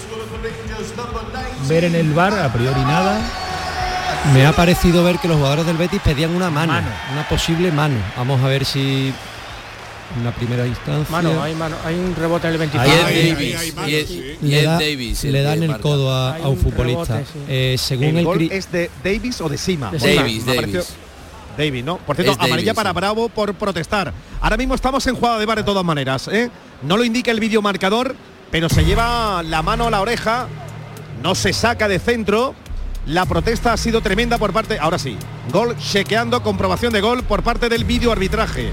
ver 1.67 1.83
en 1.83 1.95
el 1.95 2.13
bar, 2.13 2.33
a 2.33 2.51
priori 2.53 2.81
nada. 2.81 3.19
Me 4.33 4.45
ha 4.45 4.51
parecido 4.53 5.03
ver 5.03 5.17
que 5.17 5.27
los 5.27 5.37
jugadores 5.37 5.65
del 5.65 5.77
Betis 5.77 5.99
pedían 6.01 6.31
una 6.35 6.49
mano, 6.49 6.73
Mano. 6.73 6.87
una 7.11 7.27
posible 7.27 7.71
mano. 7.71 7.95
Vamos 8.15 8.41
a 8.41 8.47
ver 8.47 8.65
si 8.65 9.11
en 10.17 10.23
la 10.25 10.31
primera 10.31 10.67
instancia 10.67 11.09
Mano, 11.09 11.41
hay 11.41 11.55
mano, 11.55 11.75
hay 11.85 11.95
un 11.95 12.13
rebote 12.15 12.47
en 12.47 12.53
el 12.53 12.55
Y 12.55 12.59
23. 12.59 12.87
es 12.93 13.03
Ahí, 13.05 13.15
ahí, 13.15 13.31
Davis. 13.31 13.55
ahí, 13.57 13.71
mano, 13.71 13.87
y 13.89 13.95
es, 13.95 14.07
sí. 14.07 14.37
y 14.41 14.47
le, 14.47 14.59
es 14.59 14.65
da- 14.65 14.73
Davis. 14.73 15.23
le 15.23 15.41
dan 15.41 15.63
el 15.63 15.77
codo 15.79 16.13
a, 16.13 16.37
un 16.37 16.45
un 16.47 16.57
futbolista. 16.57 17.13
rebote, 17.15 17.25
sí. 17.33 17.39
Eh, 17.47 17.75
según 17.79 18.05
¿El 18.05 18.17
el, 18.17 18.25
gol 18.25 18.41
es 18.51 18.71
de 18.71 18.91
Davis 19.03 19.41
o 19.41 19.49
de 19.49 19.57
Sima? 19.57 19.89
De 19.91 19.99
Sima. 19.99 20.15
Davis, 20.21 20.45
Davis. 20.45 20.93
Davis, 21.57 21.83
¿no? 21.83 21.97
Por 21.97 22.15
cierto, 22.15 22.31
Es 22.33 22.37
Davis, 22.37 22.51
amarilla 22.51 22.73
para 22.73 22.91
sí. 22.91 22.95
Bravo 22.95 23.27
por 23.29 23.53
protestar. 23.55 24.13
Ahora 24.39 24.55
mismo 24.57 24.75
estamos 24.75 25.05
en 25.07 25.15
jugada 25.15 25.39
de 25.39 25.45
bar 25.45 25.57
de 25.57 25.63
todas 25.63 25.83
maneras, 25.83 26.27
¿eh? 26.29 26.49
No 26.83 26.95
lo 26.95 27.03
indica 27.03 27.31
el 27.31 27.39
vídeo 27.39 27.61
marcador, 27.61 28.15
pero 28.51 28.69
se 28.69 28.85
lleva 28.85 29.41
la 29.43 29.61
mano 29.61 29.87
a 29.87 29.91
la 29.91 29.99
oreja, 30.01 30.47
no 31.23 31.35
se 31.35 31.51
saca 31.53 31.87
de 31.87 31.99
centro. 31.99 32.53
La 33.05 33.25
protesta 33.25 33.73
ha 33.73 33.77
sido 33.77 34.01
tremenda 34.01 34.37
por 34.37 34.53
parte, 34.53 34.77
ahora 34.79 34.99
sí, 34.99 35.17
gol 35.51 35.75
chequeando, 35.77 36.43
comprobación 36.43 36.93
de 36.93 37.01
gol 37.01 37.23
por 37.23 37.41
parte 37.41 37.67
del 37.67 37.83
vídeo 37.83 38.11
arbitraje. 38.11 38.69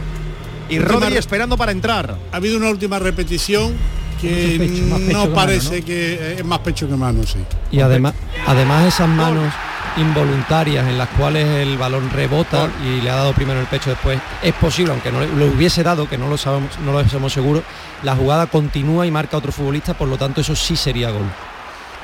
Y 0.68 0.78
Última 0.78 1.00
Rodri 1.00 1.16
esperando 1.16 1.56
para 1.56 1.72
entrar. 1.72 2.14
Ha 2.30 2.36
habido 2.36 2.58
una 2.58 2.68
última 2.68 2.98
repetición 2.98 3.74
que 4.20 4.56
pecho, 4.58 4.96
pecho 4.96 5.12
no 5.12 5.28
que 5.28 5.34
parece 5.34 5.68
mano, 5.68 5.80
¿no? 5.80 5.86
que 5.86 6.32
es 6.38 6.44
más 6.44 6.58
pecho 6.58 6.88
que 6.88 6.96
mano, 6.96 7.22
sí. 7.24 7.38
y 7.70 7.80
además 7.80 8.14
además 8.46 8.86
esas 8.86 9.08
manos 9.08 9.52
involuntarias 9.96 10.88
en 10.88 10.98
las 10.98 11.08
cuales 11.10 11.46
el 11.46 11.78
balón 11.78 12.10
rebota 12.10 12.68
y 12.84 13.00
le 13.00 13.10
ha 13.10 13.16
dado 13.16 13.32
primero 13.32 13.60
el 13.60 13.66
pecho 13.66 13.90
después 13.90 14.18
es 14.42 14.54
posible 14.54 14.92
aunque 14.92 15.10
no 15.10 15.20
lo 15.20 15.46
hubiese 15.46 15.82
dado 15.82 16.08
que 16.08 16.18
no 16.18 16.28
lo 16.28 16.36
sabemos 16.36 16.78
no 16.84 16.92
lo 16.92 17.04
sabemos 17.04 17.32
seguro 17.32 17.62
la 18.02 18.14
jugada 18.14 18.46
continúa 18.46 19.06
y 19.06 19.10
marca 19.10 19.36
a 19.36 19.38
otro 19.38 19.52
futbolista 19.52 19.94
por 19.94 20.08
lo 20.08 20.16
tanto 20.16 20.40
eso 20.40 20.54
sí 20.54 20.76
sería 20.76 21.10
gol 21.10 21.26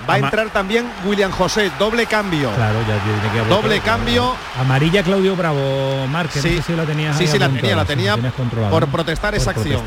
Va 0.09 0.15
a 0.15 0.19
entrar 0.19 0.51
también 0.51 0.87
William 1.07 1.31
José, 1.31 1.71
doble 1.79 2.07
cambio. 2.07 2.51
Claro, 2.55 2.81
ya 2.83 2.99
tiene 3.03 3.33
que 3.33 3.39
haber 3.41 3.49
Doble 3.49 3.81
cambio. 3.81 4.35
Amarilla 4.61 5.03
Claudio 5.03 5.35
Bravo 5.37 6.07
Márquez, 6.09 6.43
Sí. 6.43 6.51
no 6.51 6.57
sé 6.57 6.63
si 6.63 6.77
la 6.77 6.85
tenías 6.85 7.17
Sí, 7.17 7.27
sí, 7.27 7.39
la 7.39 7.49
tenía, 7.49 7.77
la 7.77 7.85
tenía 7.85 8.17
por 8.71 8.87
protestar 8.89 9.35
esa 9.35 9.51
acción. 9.51 9.81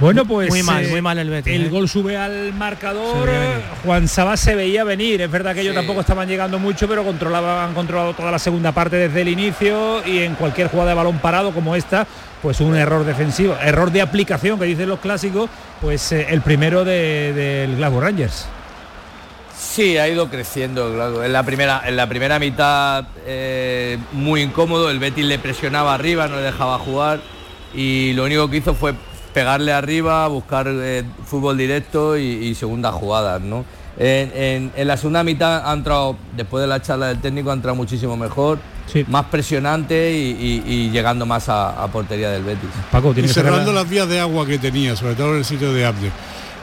Bueno, 0.00 0.24
pues 0.24 0.48
Muy 0.48 0.62
mal, 0.62 0.84
eh, 0.84 0.88
muy 0.90 1.02
mal 1.02 1.18
el 1.18 1.28
Betis, 1.28 1.52
El 1.52 1.66
¿eh? 1.66 1.68
gol 1.70 1.88
sube 1.88 2.16
al 2.16 2.52
marcador. 2.54 3.16
Se 3.18 3.26
veía 3.26 3.40
venir. 3.48 3.64
Juan 3.84 4.06
Sabás 4.06 4.38
se 4.38 4.54
veía 4.54 4.84
venir. 4.84 5.20
Es 5.22 5.28
verdad 5.30 5.54
que 5.54 5.62
ellos 5.62 5.72
Sí. 5.72 5.76
tampoco 5.78 6.02
estaban 6.02 6.28
llegando 6.28 6.60
mucho, 6.60 6.86
pero 6.86 7.02
controlaban, 7.02 7.68
han 7.70 7.74
controlado 7.74 8.14
toda 8.14 8.30
la 8.30 8.38
segunda 8.38 8.70
parte 8.70 8.94
desde 8.94 9.22
el 9.22 9.28
inicio 9.28 10.06
y 10.06 10.18
en 10.18 10.36
cualquier 10.36 10.68
jugada 10.68 10.90
de 10.90 10.94
balón 10.94 11.18
parado 11.18 11.50
como 11.52 11.74
esta, 11.74 12.06
pues 12.40 12.60
un 12.60 12.76
error 12.76 13.04
defensivo, 13.04 13.56
error 13.60 13.90
de 13.90 14.00
aplicación 14.00 14.56
que 14.60 14.66
dicen 14.66 14.88
los 14.88 15.00
clásicos, 15.00 15.50
pues 15.80 16.12
eh, 16.12 16.28
el 16.30 16.42
primero 16.42 16.84
de- 16.84 17.32
del 17.32 17.74
Glasgow 17.76 18.00
Rangers. 18.00 18.46
Sí, 19.78 19.96
ha 19.96 20.08
ido 20.08 20.28
creciendo, 20.28 20.92
claro. 20.92 21.22
En 21.22 21.32
la 21.32 21.44
primera, 21.44 21.82
en 21.86 21.94
la 21.94 22.08
primera 22.08 22.40
mitad 22.40 23.04
eh, 23.24 23.96
muy 24.10 24.42
incómodo, 24.42 24.90
el 24.90 24.98
Betis 24.98 25.24
le 25.24 25.38
presionaba 25.38 25.94
arriba, 25.94 26.26
no 26.26 26.34
le 26.34 26.42
dejaba 26.42 26.80
jugar 26.80 27.20
y 27.72 28.12
lo 28.14 28.24
único 28.24 28.50
que 28.50 28.56
hizo 28.56 28.74
fue 28.74 28.92
pegarle 29.32 29.72
arriba, 29.72 30.26
buscar 30.26 30.66
eh, 30.68 31.04
fútbol 31.24 31.56
directo 31.56 32.16
y, 32.18 32.22
y 32.24 32.54
segundas 32.56 32.92
jugadas, 32.92 33.40
¿no? 33.40 33.64
En, 33.96 34.32
en- 34.34 34.72
en 34.74 34.88
la 34.88 34.96
segunda 34.96 35.22
mitad 35.22 35.70
ha 35.70 35.72
entrado, 35.72 36.16
después 36.36 36.60
de 36.60 36.66
la 36.66 36.82
charla 36.82 37.06
del 37.06 37.20
técnico, 37.20 37.50
ha 37.50 37.54
entrado 37.54 37.76
muchísimo 37.76 38.16
mejor, 38.16 38.58
Sí. 38.92 39.04
más 39.06 39.26
presionante 39.26 40.10
y, 40.12 40.30
y- 40.66 40.72
y 40.72 40.90
llegando 40.90 41.24
más 41.24 41.48
a, 41.48 41.80
a 41.84 41.86
portería 41.86 42.30
del 42.30 42.42
Betis. 42.42 42.68
Paco, 42.90 43.10
Y 43.10 43.14
tiene 43.14 43.28
que 43.28 43.34
cerrar 43.34 43.52
cerrando 43.52 43.72
la- 43.72 43.82
las 43.82 43.88
vías 43.88 44.08
de 44.08 44.18
agua 44.18 44.44
que 44.44 44.58
tenía, 44.58 44.96
sobre 44.96 45.14
todo 45.14 45.30
en 45.34 45.36
el 45.38 45.44
sitio 45.44 45.72
de 45.72 45.86
Abde. 45.86 46.10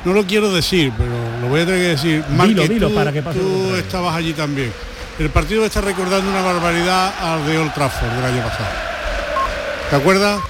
No 0.05 0.13
lo 0.13 0.25
quiero 0.25 0.53
decir, 0.53 0.93
pero 0.97 1.09
lo 1.41 1.47
voy 1.47 1.61
a 1.61 1.65
tener 1.65 1.81
que 1.81 1.87
decir. 1.87 2.23
Dilo, 2.23 2.37
Marque, 2.37 2.67
dilo 2.73 2.89
tú, 2.89 2.95
para 2.95 3.11
que 3.11 3.23
pase 3.23 3.39
tú 3.39 3.75
estabas 3.75 4.15
allí 4.15 4.33
también. 4.33 4.71
El 5.17 5.29
partido 5.31 5.65
está 5.65 5.81
recordando 5.81 6.29
una 6.29 6.41
barbaridad 6.41 7.13
al 7.19 7.45
de 7.45 7.57
Old 7.57 7.73
Trafford 7.73 8.11
del 8.11 8.25
año 8.25 8.43
pasado. 8.43 8.69
¿Te 9.89 9.95
acuerdas? 9.95 10.41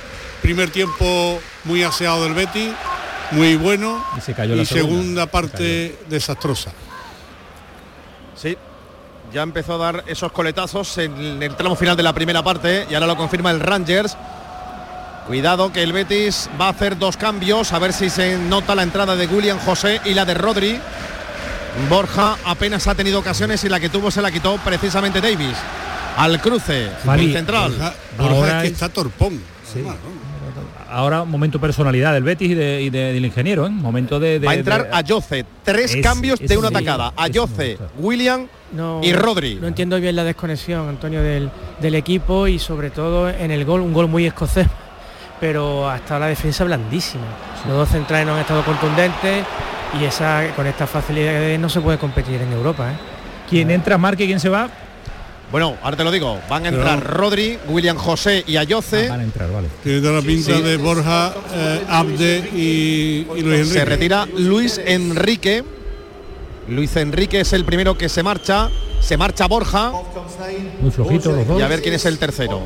Primer 0.42 0.70
tiempo 0.72 1.40
muy 1.64 1.84
aseado 1.84 2.24
del 2.24 2.34
Betis, 2.34 2.72
muy 3.32 3.56
bueno. 3.56 4.04
Y 4.18 4.22
se 4.22 4.34
cayó 4.34 4.56
la 4.56 4.64
y 4.64 4.66
segunda. 4.66 4.92
segunda 4.92 5.22
Se 5.24 5.28
parte 5.28 6.00
desastrosa. 6.10 6.72
Sí, 8.36 8.58
ya 9.34 9.42
empezó 9.42 9.76
a 9.76 9.78
dar 9.78 10.04
esos 10.08 10.32
coletazos 10.32 10.98
en 10.98 11.42
el 11.42 11.56
tramo 11.56 11.76
final 11.76 11.96
de 11.96 12.04
la 12.04 12.14
primera 12.14 12.44
parte 12.44 12.86
y 12.90 12.94
ahora 12.94 13.08
lo 13.08 13.16
confirma 13.16 13.52
el 13.52 13.60
Rangers. 13.60 14.18
Cuidado 15.28 15.72
que 15.74 15.82
el 15.82 15.92
Betis 15.92 16.50
va 16.60 16.68
a 16.68 16.70
hacer 16.70 17.00
dos 17.00 17.18
cambios, 17.18 17.74
a 17.74 17.80
ver 17.80 17.94
si 17.94 18.10
se 18.12 18.38
nota 18.38 18.76
la 18.76 18.84
entrada 18.84 19.16
de 19.16 19.26
William 19.26 19.58
José 19.58 20.00
y 20.06 20.14
la 20.14 20.24
de 20.24 20.36
Rodri. 20.36 20.78
Borja 21.90 22.38
apenas 22.46 22.88
ha 22.88 22.96
tenido 22.96 23.20
ocasiones 23.20 23.64
y 23.64 23.70
la 23.70 23.80
que 23.80 23.90
tuvo 23.90 24.12
se 24.12 24.22
la 24.22 24.32
quitó 24.32 24.58
precisamente 24.64 25.20
Davis. 25.22 25.56
Al 26.18 26.40
cruce, 26.40 26.90
Mali, 27.04 27.26
el 27.26 27.34
central. 27.34 27.72
Borja, 27.72 27.94
Borja 28.18 28.36
Ahora 28.36 28.56
es 28.58 28.62
que 28.62 28.68
es- 28.68 28.74
está 28.74 28.90
torpón. 28.90 29.34
Sí. 29.66 29.80
además, 29.80 29.96
¿no? 30.06 30.26
Ahora 30.94 31.24
momento 31.26 31.60
personalidad 31.60 32.14
del 32.14 32.24
Betis 32.24 32.52
y, 32.52 32.54
de- 32.54 32.82
y 32.84 32.90
de- 32.92 33.12
del 33.12 33.26
ingeniero, 33.26 33.66
¿eh? 33.66 33.70
Momento 33.72 34.20
de, 34.20 34.40
de- 34.40 34.46
Va 34.46 34.54
a 34.54 34.56
entrar 34.56 34.84
de- 34.90 34.96
Ayoce. 34.96 35.44
Tres 35.64 35.96
Es- 35.96 36.02
cambios 36.04 36.40
de 36.40 36.56
una 36.56 36.70
sí, 36.70 36.76
atacada. 36.76 37.12
Ayoce. 37.18 37.78
William 37.98 38.48
No, 38.72 39.02
y 39.04 39.12
Rodri. 39.12 39.56
No 39.56 39.68
entiendo 39.68 40.00
bien 40.00 40.16
la 40.16 40.24
desconexión, 40.24 40.88
Antonio, 40.88 41.22
del, 41.22 41.50
del 41.82 41.96
equipo 41.96 42.48
y 42.48 42.60
sobre 42.60 42.92
todo 42.92 43.28
en 43.28 43.52
el 43.52 43.66
gol, 43.66 43.82
un 43.82 43.92
gol 43.92 44.08
muy 44.08 44.26
escocés, 44.26 44.68
pero 45.40 45.90
hasta 45.90 46.20
la 46.20 46.28
defensa 46.28 46.64
blandísima. 46.64 47.26
Los 47.68 47.78
dos 47.78 47.90
centrales 47.90 48.28
no 48.28 48.34
han 48.36 48.42
estado 48.42 48.64
contundentes 48.64 49.46
y 50.00 50.04
esa 50.06 50.44
con 50.56 50.68
esta 50.68 50.88
facilidad 50.88 51.58
no 51.60 51.70
se 51.70 51.82
puede 51.82 51.98
competir 51.98 52.42
en 52.42 52.52
Europa. 52.54 52.92
¿eh? 52.92 52.96
¿Quién 53.50 53.72
entra, 53.72 53.98
marca 53.98 54.24
y 54.24 54.28
quién 54.28 54.40
se 54.40 54.50
va? 54.50 54.70
Bueno, 55.52 55.76
ahora 55.84 55.96
te 55.96 56.04
lo 56.04 56.12
digo. 56.12 56.40
Van 56.50 56.66
a 56.66 56.70
entrar 56.70 57.02
Rodri, 57.04 57.58
William 57.68 57.96
José 57.96 58.44
y 58.48 58.58
Ayoce. 58.58 59.06
Ah, 59.08 59.12
van 59.12 59.20
a 59.22 59.24
entrar, 59.24 59.52
vale. 59.52 59.68
Tiene 59.84 60.02
toda 60.02 60.14
la 60.14 60.22
pinta 60.22 60.56
Sí. 60.56 60.62
de 60.62 60.78
Borja, 60.78 61.34
eh, 61.54 61.86
Abde 61.88 62.50
y, 62.54 63.28
y 63.36 63.42
Luis 63.42 63.60
Enrique. 63.60 63.66
Se 63.66 63.86
retira 63.86 64.26
Luis 64.38 64.82
Enrique. 64.84 65.64
Luis 66.68 66.96
Enrique 66.96 67.40
es 67.42 67.54
el 67.54 67.64
primero 67.66 67.98
que 67.98 68.10
se 68.10 68.24
marcha. 68.24 68.70
Se 69.00 69.18
marcha 69.18 69.48
Borja. 69.48 69.92
Muy 70.82 70.92
los 70.92 71.24
dos. 71.24 71.60
Y 71.60 71.62
a 71.62 71.68
ver 71.68 71.82
quién 71.82 71.94
es 71.94 72.06
el 72.06 72.18
tercero. 72.18 72.62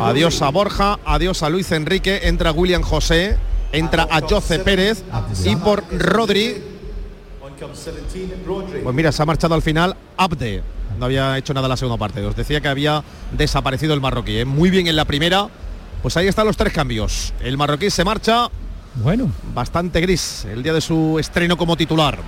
Adiós 0.00 0.40
a 0.40 0.48
Borja, 0.50 0.98
adiós 1.04 1.42
a 1.42 1.50
Luis 1.50 1.70
Enrique, 1.72 2.20
entra 2.24 2.52
William 2.52 2.82
José, 2.82 3.36
entra 3.72 4.08
a 4.10 4.20
Jose 4.20 4.60
Pérez 4.60 5.04
y 5.44 5.56
por 5.56 5.84
Rodri. 5.90 6.62
Pues 8.82 8.94
mira, 8.94 9.12
se 9.12 9.22
ha 9.22 9.26
marchado 9.26 9.54
al 9.54 9.62
final 9.62 9.96
Abde. 10.16 10.62
No 10.98 11.04
había 11.04 11.36
hecho 11.38 11.54
nada 11.54 11.66
en 11.66 11.70
la 11.70 11.76
segunda 11.76 11.98
parte. 11.98 12.24
Os 12.24 12.34
decía 12.34 12.60
que 12.60 12.68
había 12.68 13.04
desaparecido 13.32 13.94
el 13.94 14.00
marroquí. 14.00 14.38
¿eh? 14.38 14.44
Muy 14.44 14.70
bien 14.70 14.86
en 14.86 14.96
la 14.96 15.04
primera. 15.04 15.48
Pues 16.02 16.16
ahí 16.16 16.28
están 16.28 16.46
los 16.46 16.56
tres 16.56 16.72
cambios. 16.72 17.34
El 17.40 17.56
marroquí 17.56 17.90
se 17.90 18.04
marcha 18.04 18.48
Bueno, 19.02 19.30
bastante 19.54 20.00
gris 20.00 20.44
el 20.50 20.62
día 20.62 20.72
de 20.72 20.80
su 20.80 21.18
estreno 21.18 21.56
como 21.56 21.76
titular. 21.76 22.18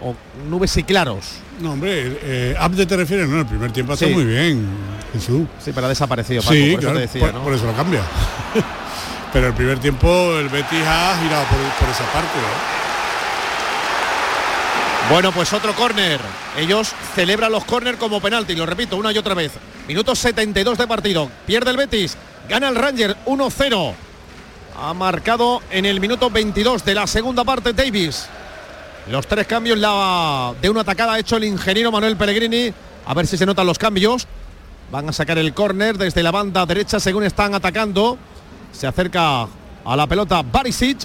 O, 0.00 0.10
o 0.10 0.16
nubes 0.48 0.76
y 0.76 0.82
claros. 0.82 1.36
No, 1.60 1.72
hombre, 1.72 2.18
eh, 2.22 2.54
Abde 2.58 2.86
te 2.86 2.96
refieres, 2.96 3.28
no, 3.28 3.40
el 3.40 3.46
primer 3.46 3.72
tiempo 3.72 3.96
Sí. 3.96 4.06
muy 4.06 4.24
bien, 4.24 4.66
Jesús. 5.12 5.46
Sí, 5.64 5.72
pero 5.74 5.86
ha 5.86 5.88
desaparecido, 5.88 6.42
Paco, 6.42 6.52
Sí, 6.54 6.60
por 6.60 6.70
eso 6.70 6.80
claro, 6.80 6.94
te 6.96 7.00
decía, 7.00 7.20
por, 7.20 7.34
¿no? 7.34 7.42
por 7.42 7.52
eso 7.54 7.66
lo 7.66 7.72
cambia. 7.72 8.02
pero 9.32 9.46
el 9.48 9.54
primer 9.54 9.78
tiempo 9.78 10.08
el 10.38 10.48
Betis 10.48 10.82
ha 10.86 11.18
girado 11.22 11.44
por, 11.46 11.58
por 11.58 11.88
esa 11.88 12.04
parte. 12.12 12.38
¿no? 12.38 12.78
Bueno, 15.14 15.32
pues 15.32 15.52
otro 15.54 15.74
córner. 15.74 16.20
Ellos 16.58 16.92
celebran 17.14 17.50
los 17.50 17.64
córner 17.64 17.96
como 17.96 18.20
penalti, 18.20 18.54
lo 18.54 18.66
repito 18.66 18.96
una 18.96 19.10
y 19.10 19.16
otra 19.18 19.34
vez. 19.34 19.52
Minuto 19.86 20.14
72 20.14 20.76
de 20.76 20.86
partido. 20.86 21.30
Pierde 21.46 21.70
el 21.70 21.78
Betis. 21.78 22.16
Gana 22.48 22.68
el 22.68 22.74
Ranger 22.76 23.16
1-0. 23.26 23.94
Ha 24.80 24.94
marcado 24.94 25.60
en 25.72 25.86
el 25.86 25.98
minuto 25.98 26.30
22 26.30 26.84
de 26.84 26.94
la 26.94 27.08
segunda 27.08 27.42
parte 27.42 27.72
Davis. 27.72 28.28
Los 29.10 29.26
tres 29.26 29.44
cambios 29.48 29.76
la, 29.76 30.54
de 30.62 30.70
una 30.70 30.82
atacada 30.82 31.14
ha 31.14 31.18
hecho 31.18 31.36
el 31.36 31.44
ingeniero 31.44 31.90
Manuel 31.90 32.16
Pellegrini. 32.16 32.72
A 33.04 33.12
ver 33.12 33.26
si 33.26 33.36
se 33.36 33.44
notan 33.44 33.66
los 33.66 33.76
cambios. 33.76 34.28
Van 34.92 35.08
a 35.08 35.12
sacar 35.12 35.36
el 35.36 35.52
córner 35.52 35.98
desde 35.98 36.22
la 36.22 36.30
banda 36.30 36.64
derecha 36.64 37.00
según 37.00 37.24
están 37.24 37.54
atacando. 37.54 38.18
Se 38.70 38.86
acerca 38.86 39.48
a 39.84 39.96
la 39.96 40.06
pelota 40.06 40.42
Barisic. 40.42 40.98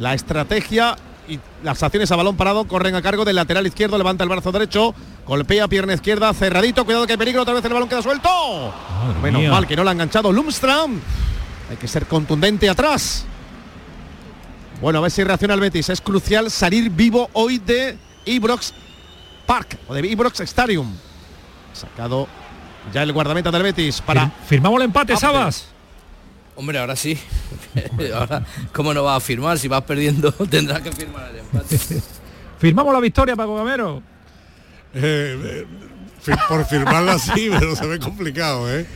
La 0.00 0.14
estrategia 0.14 0.96
y 1.28 1.38
las 1.62 1.80
acciones 1.84 2.10
a 2.10 2.16
balón 2.16 2.36
parado 2.36 2.66
corren 2.66 2.96
a 2.96 3.02
cargo 3.02 3.24
del 3.24 3.36
lateral 3.36 3.64
izquierdo. 3.64 3.96
Levanta 3.96 4.24
el 4.24 4.30
brazo 4.30 4.50
derecho. 4.50 4.92
Golpea 5.24 5.68
pierna 5.68 5.94
izquierda. 5.94 6.34
Cerradito. 6.34 6.84
Cuidado 6.84 7.06
que 7.06 7.12
hay 7.12 7.18
peligro. 7.18 7.42
Otra 7.42 7.54
vez 7.54 7.64
el 7.64 7.72
balón 7.72 7.88
queda 7.88 8.02
suelto. 8.02 8.28
Madre 9.14 9.30
mía. 9.30 9.52
mal 9.52 9.68
que 9.68 9.76
no 9.76 9.84
lo 9.84 9.90
ha 9.90 9.92
enganchado 9.92 10.32
Lumstram. 10.32 11.00
Hay 11.70 11.76
que 11.76 11.88
ser 11.88 12.06
contundente 12.06 12.68
atrás. 12.68 13.24
Bueno, 14.80 15.00
a 15.00 15.02
ver 15.02 15.10
si 15.10 15.24
reacciona 15.24 15.54
el 15.54 15.60
Betis. 15.60 15.88
Es 15.88 16.00
crucial 16.00 16.50
salir 16.50 16.90
vivo 16.90 17.28
hoy 17.32 17.58
de 17.58 17.98
Ibrox 18.24 18.72
Park 19.46 19.78
o 19.88 19.94
de 19.94 20.06
Ibrox 20.06 20.40
Stadium. 20.40 20.92
Sacado 21.72 22.28
ya 22.92 23.02
el 23.02 23.12
guardameta 23.12 23.50
del 23.50 23.62
Betis 23.62 24.00
para 24.00 24.26
Fir- 24.26 24.32
firmamos 24.46 24.78
el 24.80 24.84
empate. 24.86 25.16
Sabas. 25.16 25.66
Hombre, 26.56 26.78
ahora 26.78 26.96
sí. 26.96 27.18
ahora, 28.14 28.44
¿cómo 28.72 28.92
no 28.94 29.04
va 29.04 29.16
a 29.16 29.20
firmar? 29.20 29.58
Si 29.58 29.68
vas 29.68 29.82
perdiendo, 29.82 30.32
tendrás 30.50 30.80
que 30.80 30.92
firmar 30.92 31.28
el 31.30 31.38
empate. 31.38 31.78
Firmamos 32.58 32.92
la 32.92 32.98
victoria, 32.98 33.36
Paco 33.36 33.54
Gamero. 33.54 34.02
Eh, 34.94 35.38
eh, 35.44 35.66
por 36.48 36.64
firmarla 36.66 37.12
así, 37.14 37.50
pero 37.58 37.74
se 37.76 37.86
ve 37.86 37.98
complicado, 37.98 38.72
¿eh? 38.74 38.86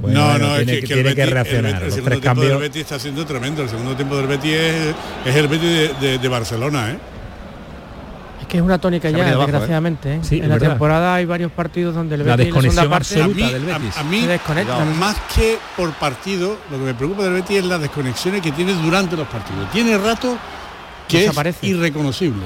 Bueno, 0.00 0.20
no, 0.20 0.30
bueno, 0.30 0.46
no, 0.48 0.56
tiene 0.56 0.72
es 0.74 0.80
que- 0.80 0.86
que, 0.86 0.94
el 0.94 1.00
tiene 1.02 1.14
que 1.14 1.22
Betis- 1.22 1.26
el 1.26 1.30
reaccionar, 1.32 1.72
Betis- 1.72 1.76
El, 1.76 1.84
los 1.86 1.94
segundo 1.94 2.20
tiempo 2.20 2.40
del. 2.42 2.58
Betis 2.58 2.82
está 2.82 2.98
siendo 2.98 3.26
tremendo. 3.26 3.62
El 3.62 3.68
segundo 3.68 3.94
tiempo 3.96 4.16
del 4.16 4.26
Betis 4.26 4.52
es, 4.52 4.94
es 5.26 5.36
el 5.36 5.48
Betis 5.48 5.68
de, 5.68 5.88
de- 6.08 6.18
de 6.18 6.28
Barcelona, 6.28 6.90
¿eh? 6.90 6.98
Es 8.42 8.46
que 8.48 8.56
es 8.58 8.62
una 8.62 8.78
tónica 8.78 9.08
ya, 9.08 9.18
abajo, 9.18 9.42
¿eh? 9.42 9.46
desgraciadamente. 9.46 10.14
¿eh? 10.16 10.18
Sí, 10.22 10.36
en 10.38 10.48
la 10.48 10.54
verdad. 10.56 10.70
temporada 10.70 11.14
hay 11.14 11.24
varios 11.24 11.52
partidos 11.52 11.94
donde 11.94 12.16
el 12.16 12.26
La 12.26 12.36
Betis 12.36 12.52
la 12.52 12.60
desconexión 12.60 12.90
parte 12.90 13.14
absoluta. 13.22 13.46
a 13.46 13.50
del 13.52 13.62
mí, 13.62 13.70
a- 13.70 13.78
Betis. 13.78 13.96
a 13.96 14.02
mí, 14.04 14.20
se 14.22 14.26
desconecta. 14.26 14.84
más 14.84 15.16
que 15.34 15.58
por 15.76 15.90
partido, 15.92 16.58
lo 16.70 16.78
que 16.78 16.84
me 16.84 16.94
preocupa 16.94 17.22
del 17.24 17.32
Betis 17.34 17.58
es 17.58 17.64
las 17.64 17.80
desconexiones 17.80 18.42
que 18.42 18.52
tiene 18.52 18.72
durante 18.74 19.16
los 19.16 19.28
partidos. 19.28 19.70
Tiene 19.70 19.96
rato 19.96 20.36
que 21.08 21.20
Desaparece. 21.20 21.58
es 21.66 21.72
irreconocible. 21.72 22.42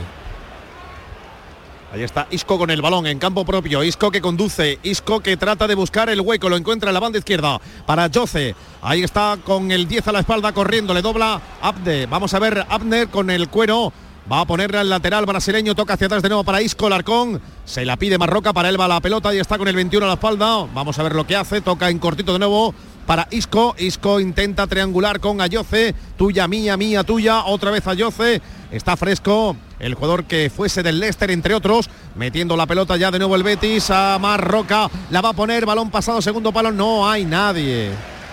Ahí 1.96 2.02
está 2.02 2.26
Isco 2.30 2.58
con 2.58 2.70
el 2.70 2.82
balón 2.82 3.06
en 3.06 3.18
campo 3.18 3.46
propio. 3.46 3.82
Isco 3.82 4.10
que 4.10 4.20
conduce. 4.20 4.78
Isco 4.82 5.20
que 5.20 5.38
trata 5.38 5.66
de 5.66 5.74
buscar 5.74 6.10
el 6.10 6.20
hueco. 6.20 6.50
Lo 6.50 6.58
encuentra 6.58 6.90
en 6.90 6.94
la 6.94 7.00
banda 7.00 7.18
izquierda 7.18 7.58
para 7.86 8.10
Jose. 8.12 8.54
Ahí 8.82 9.02
está 9.02 9.38
con 9.42 9.70
el 9.72 9.88
10 9.88 10.08
a 10.08 10.12
la 10.12 10.20
espalda 10.20 10.52
corriendo. 10.52 10.92
Le 10.92 11.00
dobla 11.00 11.40
Abde. 11.62 12.04
Vamos 12.04 12.34
a 12.34 12.38
ver 12.38 12.66
Abner 12.68 13.08
con 13.08 13.30
el 13.30 13.48
cuero. 13.48 13.94
Va 14.30 14.40
a 14.40 14.44
ponerle 14.44 14.76
al 14.76 14.90
lateral 14.90 15.24
brasileño. 15.24 15.74
Toca 15.74 15.94
hacia 15.94 16.06
atrás 16.06 16.22
de 16.22 16.28
nuevo 16.28 16.44
para 16.44 16.60
Isco 16.60 16.86
Larcón. 16.90 17.40
Se 17.64 17.86
la 17.86 17.96
pide 17.96 18.18
Marroca. 18.18 18.52
Para 18.52 18.68
él 18.68 18.78
va 18.78 18.88
la 18.88 19.00
pelota. 19.00 19.34
Y 19.34 19.38
está 19.38 19.56
con 19.56 19.66
el 19.66 19.74
21 19.74 20.04
a 20.04 20.08
la 20.08 20.14
espalda. 20.16 20.66
Vamos 20.74 20.98
a 20.98 21.02
ver 21.02 21.14
lo 21.14 21.26
que 21.26 21.36
hace. 21.36 21.62
Toca 21.62 21.88
en 21.88 21.98
cortito 21.98 22.34
de 22.34 22.40
nuevo 22.40 22.74
para 23.06 23.28
Isco. 23.30 23.74
Isco 23.78 24.20
intenta 24.20 24.66
triangular 24.66 25.20
con 25.20 25.40
Ayoce. 25.40 25.94
Tuya, 26.18 26.48
mía, 26.48 26.76
mía, 26.76 27.04
tuya. 27.04 27.44
Otra 27.44 27.70
vez 27.70 27.86
Ayoce. 27.86 28.42
Está 28.70 28.96
fresco. 28.96 29.56
El 29.78 29.94
jugador 29.94 30.24
que 30.24 30.50
fuese 30.50 30.82
del 30.82 31.00
Leicester, 31.00 31.30
entre 31.30 31.54
otros, 31.54 31.88
metiendo 32.14 32.56
la 32.56 32.66
pelota 32.66 32.96
ya 32.96 33.10
de 33.10 33.18
nuevo 33.18 33.36
el 33.36 33.42
Betis 33.42 33.90
a 33.90 34.18
Marroca. 34.18 34.90
La 35.10 35.20
va 35.20 35.30
a 35.30 35.34
poner, 35.34 35.66
balón 35.66 35.90
pasado, 35.90 36.20
segundo 36.22 36.52
palo. 36.52 36.72
No 36.72 37.08
hay 37.08 37.24
nadie. 37.24 37.90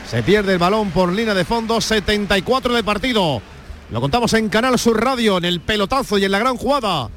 Se 0.09 0.23
pierde 0.23 0.53
el 0.53 0.59
balón 0.59 0.91
por 0.91 1.12
línea 1.12 1.33
de 1.33 1.45
fondo, 1.45 1.79
74 1.79 2.73
de 2.73 2.83
partido. 2.83 3.41
Lo 3.91 4.01
contamos 4.01 4.33
en 4.33 4.49
Canal 4.49 4.79
Sur 4.79 5.03
Radio, 5.03 5.38
en 5.38 5.45
el 5.45 5.59
pelotazo 5.59 6.17
y 6.17 6.25
en 6.25 6.31
la 6.31 6.39
gran 6.39 6.57
jugada. 6.57 7.09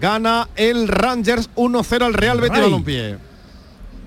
Gana 0.00 0.48
el 0.56 0.88
Rangers 0.88 1.50
1-0 1.54 2.04
al 2.04 2.14
Real 2.14 2.40
Betis. 2.40 2.60
Balompié. 2.60 3.31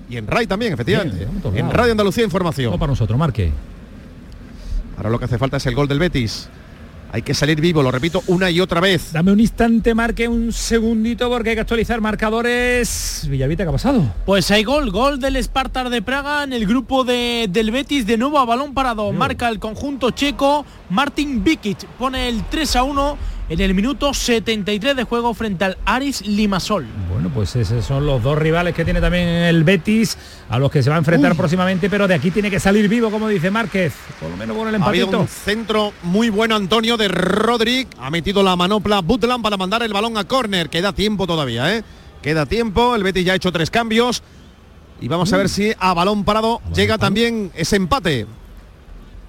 Y 0.08 0.16
en 0.16 0.26
RAI 0.26 0.46
también, 0.46 0.72
efectivamente. 0.72 1.16
Bien, 1.16 1.30
en 1.44 1.58
lados. 1.60 1.74
Radio 1.74 1.92
Andalucía 1.92 2.24
Información. 2.24 2.66
Vamos 2.66 2.80
para 2.80 2.92
nosotros, 2.92 3.18
Marque. 3.18 3.52
Ahora 4.96 5.10
lo 5.10 5.18
que 5.18 5.24
hace 5.26 5.38
falta 5.38 5.56
es 5.56 5.66
el 5.66 5.74
gol 5.74 5.88
del 5.88 5.98
Betis. 5.98 6.48
Hay 7.12 7.22
que 7.22 7.34
salir 7.34 7.60
vivo, 7.60 7.82
lo 7.82 7.90
repito 7.90 8.22
una 8.26 8.50
y 8.50 8.60
otra 8.60 8.80
vez. 8.80 9.12
Dame 9.12 9.32
un 9.32 9.40
instante, 9.40 9.94
Marque, 9.94 10.28
un 10.28 10.52
segundito, 10.52 11.30
porque 11.30 11.50
hay 11.50 11.56
que 11.56 11.60
actualizar 11.60 12.00
marcadores. 12.00 13.26
Villavita, 13.30 13.62
¿qué 13.62 13.68
ha 13.68 13.72
pasado? 13.72 14.12
Pues 14.26 14.50
hay 14.50 14.64
gol, 14.64 14.90
gol 14.90 15.20
del 15.20 15.42
Spartak 15.42 15.88
de 15.88 16.02
Praga 16.02 16.42
en 16.44 16.52
el 16.52 16.66
grupo 16.66 17.04
de, 17.04 17.46
del 17.48 17.70
Betis, 17.70 18.06
de 18.06 18.18
nuevo 18.18 18.38
a 18.38 18.44
balón 18.44 18.74
parado, 18.74 19.12
marca 19.12 19.48
el 19.48 19.60
conjunto 19.60 20.10
checo, 20.10 20.66
Martin 20.90 21.44
Bikic 21.44 21.86
pone 21.98 22.28
el 22.28 22.44
3 22.44 22.76
a 22.76 22.82
1 22.82 23.18
en 23.48 23.60
el 23.60 23.74
minuto 23.74 24.12
73 24.12 24.96
de 24.96 25.04
juego 25.04 25.32
frente 25.34 25.64
al 25.64 25.78
Aris 25.84 26.26
Limasol. 26.26 26.86
Bueno, 27.12 27.30
pues 27.32 27.54
esos 27.56 27.84
son 27.84 28.04
los 28.06 28.22
dos 28.22 28.36
rivales 28.38 28.74
que 28.74 28.84
tiene 28.84 29.00
también 29.00 29.28
el 29.28 29.62
Betis, 29.62 30.18
a 30.48 30.58
los 30.58 30.70
que 30.70 30.82
se 30.82 30.90
va 30.90 30.96
a 30.96 30.98
enfrentar 30.98 31.36
próximamente, 31.36 31.88
pero 31.88 32.08
de 32.08 32.14
aquí 32.14 32.30
tiene 32.30 32.50
que 32.50 32.58
salir 32.58 32.88
vivo, 32.88 33.10
como 33.10 33.28
dice 33.28 33.50
Márquez, 33.50 33.94
por 34.20 34.30
lo 34.30 34.36
menos 34.36 34.56
con 34.56 34.68
el 34.68 34.74
Ha 34.82 34.84
habido 34.86 35.06
empatito. 35.06 35.20
un 35.20 35.28
centro 35.28 35.92
muy 36.02 36.28
bueno 36.28 36.56
Antonio 36.56 36.96
de 36.96 37.08
Rodríguez. 37.08 37.86
Ha 38.00 38.10
metido 38.10 38.42
la 38.42 38.56
manopla 38.56 39.00
Butland 39.00 39.42
para 39.42 39.56
mandar 39.56 39.82
el 39.82 39.92
balón 39.92 40.16
a 40.18 40.24
córner. 40.24 40.68
Queda 40.68 40.92
tiempo 40.92 41.26
todavía, 41.26 41.74
¿eh? 41.76 41.84
Queda 42.22 42.46
tiempo. 42.46 42.96
El 42.96 43.02
Betis 43.04 43.24
ya 43.24 43.32
ha 43.34 43.36
hecho 43.36 43.52
tres 43.52 43.70
cambios. 43.70 44.22
Y 45.00 45.08
vamos 45.08 45.32
a 45.32 45.36
ver 45.36 45.48
si 45.48 45.72
a 45.78 45.92
balón 45.94 46.24
parado 46.24 46.60
llega 46.74 46.96
también 46.98 47.52
ese 47.54 47.76
empate. 47.76 48.26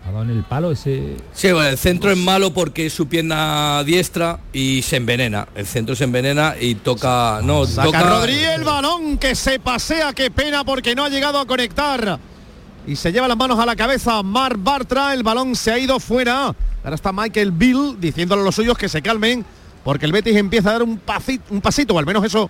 Ha 0.08 0.12
dado 0.12 0.24
en 0.24 0.30
el 0.30 0.44
palo 0.44 0.72
ese... 0.72 1.18
Sí, 1.34 1.52
bueno, 1.52 1.68
el 1.70 1.78
centro 1.78 2.10
es 2.12 2.18
malo 2.18 2.54
porque 2.54 2.86
es 2.86 2.94
su 2.94 3.08
pierna 3.08 3.84
diestra 3.84 4.40
y 4.54 4.82
se 4.82 4.96
envenena. 4.96 5.48
El 5.54 5.66
centro 5.66 5.96
se 5.96 6.06
envenena 6.06 6.56
y 6.60 6.76
toca. 6.76 7.42
No, 7.44 7.66
Saca 7.66 7.86
toca. 7.88 8.04
Rodríguez 8.04 8.52
el 8.56 8.64
balón 8.64 9.18
que 9.18 9.36
se 9.36 9.60
pasea. 9.60 10.14
Qué 10.14 10.32
pena 10.32 10.64
porque 10.64 10.96
no 10.96 11.04
ha 11.04 11.10
llegado 11.10 11.40
a 11.40 11.46
conectar. 11.46 12.20
Y 12.88 12.96
se 12.96 13.12
lleva 13.12 13.28
las 13.28 13.36
manos 13.36 13.60
a 13.60 13.66
la 13.66 13.76
cabeza. 13.76 14.24
Mar 14.24 14.56
Bartra. 14.58 15.14
El 15.14 15.24
balón 15.24 15.56
se 15.56 15.72
ha 15.72 15.78
ido 15.78 16.00
fuera. 16.00 16.56
Ahora 16.84 16.96
está 16.96 17.12
Michael 17.12 17.52
Bill 17.52 17.98
diciéndole 18.00 18.42
a 18.44 18.46
los 18.46 18.56
suyos 18.56 18.78
que 18.78 18.88
se 18.88 19.02
calmen. 19.02 19.44
Porque 19.84 20.06
el 20.06 20.12
Betis 20.14 20.36
empieza 20.36 20.70
a 20.70 20.74
dar 20.74 20.84
un, 20.84 20.98
pasito, 20.98 21.44
un 21.50 21.62
pasito, 21.62 21.94
o 21.94 22.00
al 22.00 22.06
menos 22.06 22.24
eso 22.24 22.50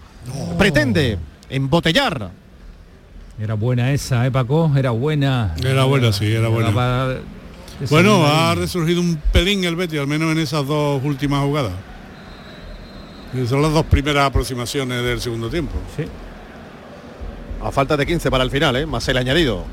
pretende, 0.58 1.20
embotellar. 1.50 2.32
Era 3.39 3.54
buena 3.54 3.91
esa, 3.91 4.26
¿eh, 4.26 4.32
Paco? 4.32 4.72
Era 4.76 4.89
buena. 4.89 5.54
Era 5.63 5.84
buena, 5.84 6.12
sí, 6.12 6.26
era 6.34 6.48
buena. 6.48 6.74
para- 6.74 7.20
Bueno, 7.90 8.26
ha 8.26 8.56
resurgido 8.56 9.02
un 9.02 9.18
pelín 9.32 9.63
el 9.63 9.76
Betis, 9.76 10.00
al 10.00 10.08
menos 10.08 10.32
en 10.32 10.40
esas 10.40 10.66
dos 10.66 11.02
últimas 11.04 11.44
jugadas. 11.44 11.74
Son 13.48 13.62
las 13.62 13.72
dos 13.74 13.86
primeras 13.86 14.26
aproximaciones 14.26 15.04
del 15.04 15.22
segundo 15.22 15.50
tiempo. 15.50 15.74
Sí. 15.96 16.06
A 17.63 17.72
falta 17.72 17.96
de 17.98 18.06
15 18.06 18.32
para 18.32 18.44
el 18.44 18.50
final, 18.52 18.76
¿eh? 18.78 18.86
más 18.86 19.08
el 19.10 19.18
añadido. 19.18 19.63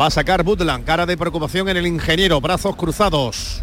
Va 0.00 0.06
a 0.06 0.10
sacar 0.10 0.42
Butland, 0.42 0.84
cara 0.84 1.06
de 1.06 1.16
preocupación 1.16 1.68
en 1.68 1.76
el 1.76 1.86
ingeniero, 1.86 2.40
brazos 2.40 2.74
cruzados. 2.76 3.62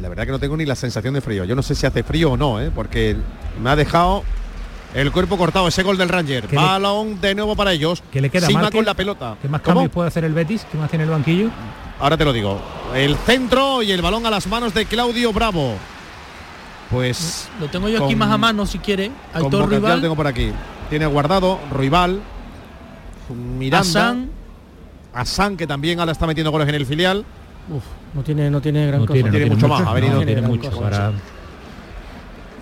La 0.00 0.08
verdad 0.08 0.26
que 0.26 0.32
no 0.32 0.38
tengo 0.38 0.56
ni 0.56 0.64
la 0.66 0.74
sensación 0.76 1.14
de 1.14 1.20
frío. 1.20 1.44
Yo 1.44 1.56
no 1.56 1.62
sé 1.62 1.74
si 1.74 1.86
hace 1.86 2.02
frío 2.02 2.32
o 2.32 2.36
no, 2.36 2.60
¿eh? 2.60 2.70
porque 2.74 3.16
me 3.62 3.70
ha 3.70 3.76
dejado 3.76 4.22
El 4.94 5.10
cuerpo 5.10 5.36
cortado, 5.38 5.66
ese 5.68 5.82
gol 5.82 5.96
del 5.98 6.08
Ranger. 6.08 6.48
le- 6.50 6.56
Balón 6.56 7.20
de 7.20 7.34
nuevo 7.34 7.56
para 7.56 7.72
ellos. 7.72 8.02
¿Qué 8.12 8.20
le 8.20 8.30
queda 8.30 8.46
Sima 8.46 8.70
con 8.70 8.84
la 8.84 8.94
pelota. 8.94 9.36
¿Qué 9.42 9.48
más 9.48 9.60
¿Cómo? 9.62 9.74
cambios 9.76 9.92
puede 9.92 10.08
hacer 10.08 10.24
el 10.24 10.34
Betis? 10.34 10.66
¿Qué 10.70 10.76
más 10.78 10.88
tiene 10.90 11.04
el 11.04 11.10
banquillo? 11.10 11.50
Ahora 11.98 12.16
te 12.16 12.24
lo 12.24 12.32
digo. 12.32 12.60
El 12.94 13.16
centro 13.16 13.82
y 13.82 13.90
el 13.92 14.02
balón 14.02 14.26
a 14.26 14.30
las 14.30 14.46
manos 14.46 14.74
de 14.74 14.84
Claudio 14.86 15.32
Bravo. 15.32 15.74
Pues 16.90 17.48
Lo 17.60 17.66
tengo 17.68 17.88
yo 17.88 18.04
aquí 18.04 18.14
más 18.14 18.30
a 18.30 18.38
mano 18.38 18.64
si 18.66 18.78
quiere. 18.78 19.10
Aitor 19.34 19.52
lo 19.60 19.66
Rival, 19.66 20.00
tengo 20.00 20.14
por 20.14 20.26
aquí. 20.26 20.52
Tiene 20.88 21.06
guardado 21.06 21.58
Ruibal, 21.72 22.20
Miranda. 23.58 24.16
Hassan, 25.12 25.56
que 25.56 25.66
también 25.66 25.98
ahora 25.98 26.12
está 26.12 26.26
metiendo 26.26 26.50
goles 26.50 26.68
en 26.68 26.74
el 26.74 26.86
filial. 26.86 27.24
Uf, 27.70 27.82
no 28.14 28.22
tiene, 28.22 28.50
no 28.50 28.60
tiene 28.60 28.86
gran 28.86 29.00
No 29.00 29.06
cosa. 29.06 29.14
tiene, 29.14 29.30
no 29.30 29.36
tiene 29.36 29.50
mucho 29.54 29.66
más, 29.68 29.86
ha 29.86 29.92
venido- 29.94 30.20
no 30.20 30.26
tiene 30.26 30.42
mucho 30.42 30.70
cosa. 30.70 30.82
para- 30.82 31.12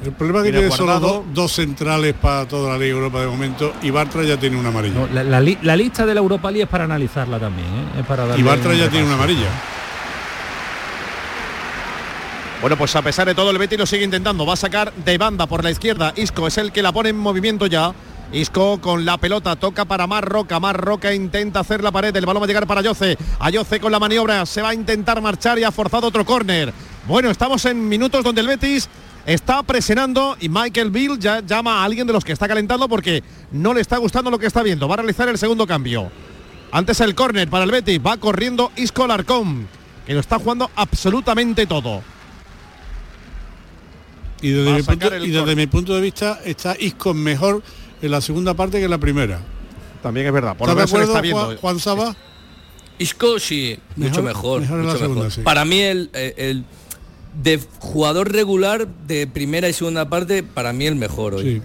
El 0.04 0.12
problema 0.12 0.40
es 0.40 0.44
que 0.46 0.52
Tiene 0.52 0.70
solo 0.70 1.00
dos, 1.00 1.22
dos 1.32 1.52
centrales 1.52 2.14
para 2.14 2.46
toda 2.46 2.72
la 2.72 2.78
Liga 2.78 2.94
Europa 2.94 3.20
de 3.20 3.26
momento 3.26 3.72
y 3.82 3.90
Bartra 3.90 4.22
ya 4.24 4.36
tiene 4.38 4.56
una 4.56 4.68
amarilla. 4.68 4.94
No, 5.00 5.06
la, 5.12 5.24
la 5.24 5.40
li- 5.40 5.58
la 5.62 5.76
lista 5.76 6.04
de 6.04 6.14
la 6.14 6.20
Europa 6.20 6.50
League 6.50 6.64
es 6.64 6.68
para 6.68 6.84
analizarla 6.84 7.38
también, 7.38 7.66
¿eh? 7.68 8.00
Es 8.00 8.06
para 8.06 8.26
darle 8.26 8.40
y 8.40 8.44
Bartra 8.44 8.70
un 8.70 8.76
ya 8.76 8.88
tiene 8.90 9.06
una 9.06 9.14
amarilla. 9.14 9.48
Bueno, 12.60 12.78
pues 12.78 12.96
a 12.96 13.02
pesar 13.02 13.26
de 13.26 13.34
todo 13.34 13.50
el 13.50 13.58
Betis 13.58 13.78
lo 13.78 13.84
sigue 13.86 14.04
intentando. 14.04 14.46
Va 14.46 14.54
a 14.54 14.56
sacar 14.56 14.92
de 14.94 15.18
banda 15.18 15.46
por 15.46 15.62
la 15.62 15.70
izquierda. 15.70 16.12
Isco 16.16 16.46
es 16.46 16.56
el 16.56 16.72
que 16.72 16.82
la 16.82 16.92
pone 16.92 17.10
en 17.10 17.16
movimiento 17.18 17.66
ya. 17.66 17.92
Isco 18.32 18.80
con 18.80 19.04
la 19.04 19.18
pelota, 19.18 19.54
toca 19.56 19.84
para 19.84 20.06
Marroca. 20.06 20.58
Marroca 20.58 21.12
intenta 21.12 21.60
hacer 21.60 21.82
la 21.82 21.92
pared. 21.92 22.16
El 22.16 22.24
balón 22.24 22.40
va 22.42 22.44
a 22.44 22.48
llegar 22.48 22.66
para 22.66 22.80
Ayoce. 22.80 23.18
Ayoce 23.38 23.80
con 23.80 23.92
la 23.92 23.98
maniobra. 24.00 24.46
Se 24.46 24.62
va 24.62 24.70
a 24.70 24.74
intentar 24.74 25.20
marchar 25.20 25.58
y 25.58 25.64
ha 25.64 25.70
forzado 25.70 26.06
otro 26.06 26.24
córner. 26.24 26.72
Bueno, 27.06 27.28
estamos 27.30 27.62
en 27.66 27.86
minutos 27.86 28.24
donde 28.24 28.40
el 28.40 28.46
Betis 28.46 28.88
está 29.26 29.62
presionando 29.62 30.36
y 30.40 30.48
Michael 30.48 30.90
Bill 30.90 31.18
ya 31.18 31.40
llama 31.40 31.80
a 31.80 31.84
alguien 31.84 32.06
de 32.06 32.12
los 32.12 32.24
que 32.24 32.32
está 32.32 32.46
calentando 32.48 32.88
porque 32.88 33.22
no 33.52 33.72
le 33.74 33.80
está 33.80 33.96
gustando 33.98 34.30
lo 34.30 34.38
que 34.38 34.46
está 34.46 34.62
viendo. 34.62 34.86
Va 34.88 34.94
a 34.94 34.98
realizar 34.98 35.28
el 35.28 35.38
segundo 35.38 35.66
cambio. 35.66 36.10
Antes 36.72 37.00
el 37.00 37.14
córner 37.14 37.48
para 37.48 37.64
el 37.64 37.70
Betis. 37.70 38.00
Va 38.04 38.16
corriendo 38.16 38.72
Isco 38.76 39.06
Larcón, 39.06 39.66
que 40.06 40.12
lo 40.14 40.20
está 40.20 40.38
jugando 40.38 40.70
absolutamente 40.74 41.66
todo. 41.66 42.02
Y 44.42 44.50
desde, 44.50 44.72
mi 44.74 44.82
punto, 44.82 45.14
el 45.14 45.22
y 45.24 45.26
desde 45.28 45.38
córner. 45.40 45.56
mi 45.56 45.66
punto 45.66 45.94
de 45.94 46.00
vista 46.02 46.40
está 46.44 46.76
Isco 46.78 47.14
mejor 47.14 47.62
en 48.02 48.10
la 48.10 48.20
segunda 48.20 48.54
parte 48.54 48.78
que 48.78 48.84
en 48.84 48.90
la 48.90 48.98
primera. 48.98 49.40
También 50.02 50.26
es 50.26 50.32
verdad. 50.32 50.56
Por 50.56 50.68
lo 50.68 50.74
¿Estás 50.74 50.90
de 50.90 50.98
menos 50.98 51.08
está 51.08 51.20
Juan, 51.20 51.46
viendo. 51.46 51.60
Juan 51.60 51.80
Saba? 51.80 52.16
Isco 52.98 53.38
sí, 53.40 53.78
mucho 53.96 54.22
Mejor- 54.22 54.62
segunda, 54.98 55.30
sí. 55.30 55.40
Para 55.40 55.64
mí 55.64 55.80
el, 55.80 56.10
el- 56.12 56.34
el 56.36 56.64
de 57.42 57.60
jugador 57.78 58.32
regular 58.32 58.86
de 59.06 59.26
primera 59.26 59.68
y 59.68 59.72
segunda 59.72 60.08
parte, 60.08 60.42
para 60.42 60.72
mí 60.72 60.86
el 60.86 60.94
mejor 60.96 61.34
hoy. 61.34 61.44
Sí. 61.44 61.62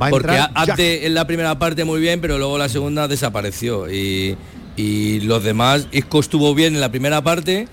Va 0.00 0.06
a 0.08 0.10
Porque 0.10 0.28
entrar 0.32 0.50
a- 0.54 0.64
Jack. 0.66 0.74
hace 0.74 1.06
en 1.06 1.14
la 1.14 1.26
primera 1.26 1.58
parte 1.58 1.84
muy 1.84 2.00
bien, 2.00 2.20
pero 2.20 2.38
luego 2.38 2.58
la 2.58 2.68
segunda 2.68 3.06
desapareció. 3.06 3.88
Y, 3.92 4.36
y 4.76 5.20
los 5.20 5.44
demás, 5.44 5.86
Isco 5.92 6.18
estuvo 6.20 6.54
bien 6.54 6.74
en 6.74 6.80
la 6.80 6.90
primera 6.90 7.22
parte, 7.22 7.68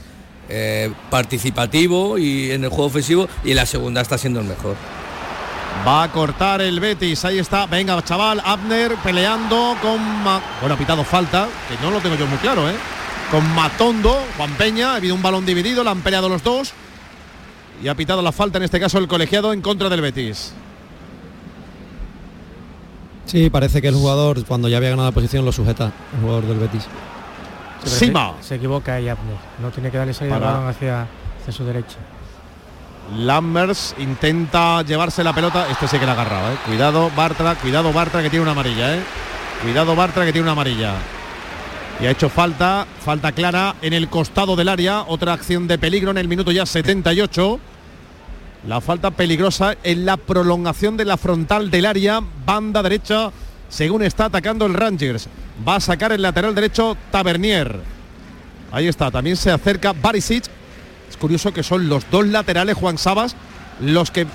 eh, 0.50 0.92
participativo 1.10 2.18
y 2.18 2.52
en 2.52 2.64
el 2.64 2.70
juego 2.70 2.86
ofensivo, 2.86 3.28
y 3.44 3.52
en 3.52 3.56
la 3.56 3.66
segunda 3.66 4.02
está 4.02 4.18
siendo 4.18 4.40
el 4.42 4.46
mejor. 4.48 4.76
Va 5.88 6.04
a 6.04 6.12
cortar 6.12 6.62
el 6.62 6.80
Betis. 6.80 7.26
Ahí 7.26 7.40
está. 7.40 7.66
Venga, 7.66 8.04
chaval. 8.04 8.40
Abner 8.46 8.96
peleando 9.04 9.76
con... 9.82 10.00
Ma- 10.24 10.42
bueno, 10.60 10.76
ha 10.76 10.78
pitado 10.78 11.04
falta, 11.04 11.48
que 11.68 11.84
no 11.84 11.90
lo 11.90 12.00
tengo 12.02 12.16
yo 12.18 12.28
muy 12.28 12.38
claro, 12.38 12.70
¿eh? 12.70 12.76
Con 13.32 13.56
Matondo, 13.56 14.22
Juan 14.38 14.52
Peña. 14.56 14.92
Ha 14.92 14.96
habido 14.98 15.16
un 15.16 15.22
balón 15.22 15.46
dividido, 15.46 15.84
la 15.84 15.92
han 15.92 16.02
peleado 16.02 16.28
los 16.28 16.44
dos. 16.44 16.74
Y 17.82 17.88
ha 17.88 17.96
pitado 17.96 18.22
la 18.22 18.32
falta, 18.32 18.58
en 18.58 18.66
este 18.66 18.80
caso 18.80 18.98
el 19.00 19.08
colegiado, 19.08 19.54
en 19.54 19.62
contra 19.62 19.90
del 19.90 20.02
Betis. 20.02 20.54
Sí, 23.26 23.50
parece 23.50 23.82
que 23.82 23.88
el 23.88 23.96
jugador 23.96 24.44
cuando 24.46 24.68
ya 24.68 24.78
había 24.78 24.90
ganado 24.90 25.08
la 25.08 25.14
posición 25.14 25.46
lo 25.46 25.52
sujeta, 25.52 25.92
el 26.14 26.22
jugador 26.22 26.46
del 26.46 26.60
Betis. 26.60 26.84
Sí, 27.86 28.06
Sima. 28.06 28.34
Se, 28.42 28.50
se 28.50 28.56
equivoca 28.56 28.96
ahí 28.96 29.08
Abner. 29.08 29.38
No 29.62 29.70
tiene 29.72 29.90
que 29.90 29.98
darle 29.98 30.14
salida 30.14 30.38
balón 30.38 30.68
hacia, 30.68 31.08
hacia 31.40 31.54
su 31.54 31.64
derecha. 31.64 31.98
Lammers 33.18 33.96
intenta 33.98 34.84
llevarse 34.84 35.24
la 35.24 35.34
pelota. 35.34 35.68
Este 35.70 35.88
sí 35.88 35.98
que 35.98 36.06
la 36.06 36.12
ha 36.12 36.16
agarrado, 36.16 36.52
¿eh? 36.52 36.58
Cuidado, 36.66 37.10
Bartra. 37.16 37.56
Cuidado, 37.56 37.92
Bartra, 37.92 38.22
que 38.22 38.30
tiene 38.30 38.44
una 38.44 38.52
amarilla, 38.52 38.96
¿eh? 38.96 39.02
Cuidado, 39.64 39.96
Bartra, 39.96 40.26
que 40.26 40.32
tiene 40.32 40.44
una 40.44 40.52
amarilla. 40.52 40.94
Y 42.00 42.06
ha 42.06 42.12
hecho 42.12 42.30
falta, 42.30 42.88
falta 43.04 43.32
clara 43.32 43.76
en 43.82 43.94
el 43.94 44.08
costado 44.10 44.56
del 44.56 44.70
área. 44.70 45.04
Otra 45.08 45.34
acción 45.34 45.68
de 45.68 45.78
peligro 45.78 46.12
en 46.12 46.18
el 46.18 46.28
minuto 46.28 46.52
ya 46.52 46.66
78. 46.66 47.60
La 48.68 48.82
falta 48.82 49.12
peligrosa 49.12 49.76
en 49.84 50.06
la 50.06 50.18
prolongación 50.18 50.98
de 50.98 51.06
la 51.06 51.18
frontal 51.18 51.72
del 51.72 51.86
área, 51.86 52.22
banda 52.46 52.84
derecha, 52.84 53.32
según 53.70 54.04
está 54.04 54.26
atacando 54.26 54.66
el 54.66 54.74
Rangers. 54.74 55.28
Va 55.68 55.76
a 55.76 55.80
sacar 55.80 56.12
el 56.12 56.22
lateral 56.22 56.54
derecho 56.54 56.96
Tavernier. 57.12 57.80
Ahí 58.72 58.88
está, 58.88 59.10
también 59.12 59.36
se 59.36 59.52
acerca 59.52 59.94
Barisic. 59.94 60.46
Es 61.10 61.18
curioso 61.18 61.52
que 61.54 61.64
son 61.64 61.90
los 61.90 62.10
dos 62.10 62.26
laterales, 62.28 62.76
Juan 62.76 62.98
Sabas, 62.98 63.36
los 63.80 64.12
que 64.12 64.26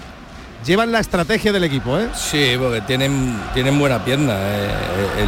llevan 0.65 0.93
la 0.93 1.01
estrategia 1.01 1.53
del 1.53 1.65
equipo, 1.65 1.99
¿eh? 1.99 2.09
Sí, 2.15 2.55
porque 2.59 2.81
tienen, 2.83 3.41
tienen 3.55 3.79
buena 3.79 4.05
pierna. 4.05 4.35
eh, 4.37 5.27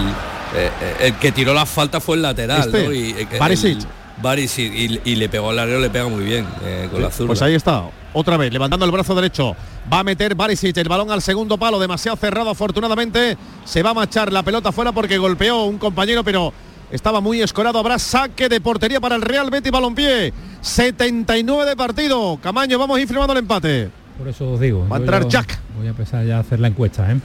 eh, 0.54 0.70
el 1.00 1.14
que 1.14 1.32
tiró 1.32 1.52
la 1.54 1.66
falta 1.66 2.00
fue 2.00 2.16
el 2.16 2.22
lateral, 2.22 2.66
Este, 2.66 2.84
¿no? 2.84 2.92
Y, 2.92 3.10
eh, 3.12 3.28
el- 3.32 3.38
Barisic. 3.38 3.78
Barisic, 4.20 4.72
y, 4.74 5.00
y 5.04 5.14
le 5.16 5.28
pegó 5.28 5.50
al 5.50 5.56
larguero, 5.56 5.78
le 5.80 5.90
pega 5.90 6.08
muy 6.08 6.24
bien 6.24 6.44
eh, 6.64 6.88
con 6.90 7.00
la 7.00 7.10
zurda. 7.10 7.28
Pues 7.28 7.40
ahí 7.42 7.54
está, 7.54 7.84
otra 8.12 8.36
vez, 8.36 8.52
levantando 8.52 8.84
el 8.84 8.90
brazo 8.90 9.14
derecho. 9.14 9.54
Va 9.92 10.00
a 10.00 10.04
meter 10.04 10.34
Barisic 10.34 10.76
el 10.76 10.88
balón 10.88 11.10
al 11.10 11.22
segundo 11.22 11.56
palo, 11.56 11.78
demasiado 11.78 12.16
cerrado 12.16 12.50
afortunadamente. 12.50 13.36
Se 13.64 13.82
va 13.82 13.90
a 13.90 13.94
marchar 13.94 14.32
la 14.32 14.42
pelota 14.42 14.72
fuera 14.72 14.90
porque 14.92 15.18
golpeó 15.18 15.64
un 15.64 15.78
compañero, 15.78 16.24
pero 16.24 16.52
estaba 16.90 17.20
muy 17.20 17.40
escorado. 17.42 17.78
Habrá 17.78 17.98
saque 17.98 18.48
de 18.48 18.60
portería 18.60 19.00
para 19.00 19.14
el 19.14 19.22
Real 19.22 19.50
Betis 19.50 19.70
Balompié. 19.70 20.32
79 20.60 21.64
de 21.64 21.76
partido. 21.76 22.38
Camaño, 22.42 22.78
vamos 22.78 22.98
a 22.98 23.00
ir 23.00 23.06
firmando 23.06 23.32
el 23.34 23.38
empate. 23.38 23.90
Por 24.18 24.26
eso 24.26 24.50
os 24.52 24.58
digo. 24.60 24.80
Va 24.88 24.96
a 24.96 24.98
yo 24.98 25.04
entrar 25.04 25.22
ya 25.24 25.28
Jack. 25.28 25.60
Voy 25.76 25.86
a 25.86 25.90
empezar 25.90 26.26
ya 26.26 26.38
a 26.38 26.40
hacer 26.40 26.58
la 26.58 26.68
encuesta, 26.68 27.10
¿eh? 27.12 27.16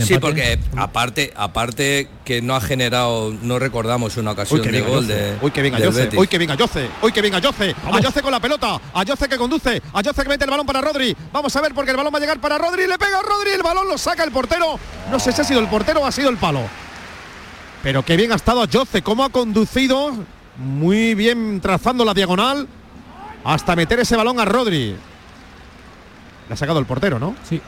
Sí, 0.00 0.18
porque 0.18 0.58
aparte, 0.76 1.32
aparte 1.36 2.08
que 2.24 2.42
no 2.42 2.56
ha 2.56 2.60
generado, 2.60 3.32
no 3.42 3.60
recordamos 3.60 4.16
una 4.16 4.32
ocasión 4.32 4.62
de 4.62 4.80
gol 4.80 5.06
de. 5.06 5.36
Uy, 5.40 5.52
que 5.52 5.62
venga. 5.62 5.78
Betis. 5.78 6.18
Uy, 6.18 6.26
que 6.26 6.38
venga 6.38 6.56
Yoce. 6.56 6.88
Uy, 7.00 7.12
que 7.12 7.22
venga 7.22 7.38
Yoce. 7.38 7.74
Ayoce 7.92 8.20
con 8.20 8.32
la 8.32 8.40
pelota. 8.40 8.80
Ayoce 8.94 9.28
que 9.28 9.38
conduce. 9.38 9.80
Ayoce 9.92 10.22
que 10.24 10.28
mete 10.28 10.44
el 10.44 10.50
balón 10.50 10.66
para 10.66 10.80
Rodri. 10.80 11.16
Vamos 11.32 11.54
a 11.54 11.60
ver 11.60 11.72
porque 11.72 11.92
el 11.92 11.96
balón 11.96 12.12
va 12.12 12.18
a 12.18 12.20
llegar 12.20 12.40
para 12.40 12.58
Rodri. 12.58 12.88
Le 12.88 12.98
pega 12.98 13.20
a 13.20 13.22
Rodri. 13.22 13.50
El 13.52 13.62
balón 13.62 13.88
lo 13.88 13.96
saca 13.96 14.24
el 14.24 14.32
portero. 14.32 14.78
No 15.08 15.20
sé 15.20 15.30
si 15.30 15.40
ha 15.40 15.44
sido 15.44 15.60
el 15.60 15.68
portero 15.68 16.00
o 16.00 16.06
ha 16.06 16.10
sido 16.10 16.30
el 16.30 16.36
palo. 16.36 16.62
Pero 17.84 18.04
qué 18.04 18.16
bien 18.16 18.32
ha 18.32 18.36
estado 18.36 18.62
Ayoce. 18.62 19.02
Cómo 19.02 19.22
ha 19.22 19.30
conducido. 19.30 20.12
Muy 20.56 21.14
bien 21.14 21.60
trazando 21.60 22.04
la 22.04 22.12
diagonal. 22.12 22.66
Hasta 23.44 23.76
meter 23.76 24.00
ese 24.00 24.16
balón 24.16 24.40
a 24.40 24.44
Rodri. 24.44 24.96
Le 26.48 26.54
ha 26.54 26.56
sacado 26.56 26.80
el 26.80 26.86
portero, 26.86 27.20
¿no? 27.20 27.36
Sí. 27.48 27.60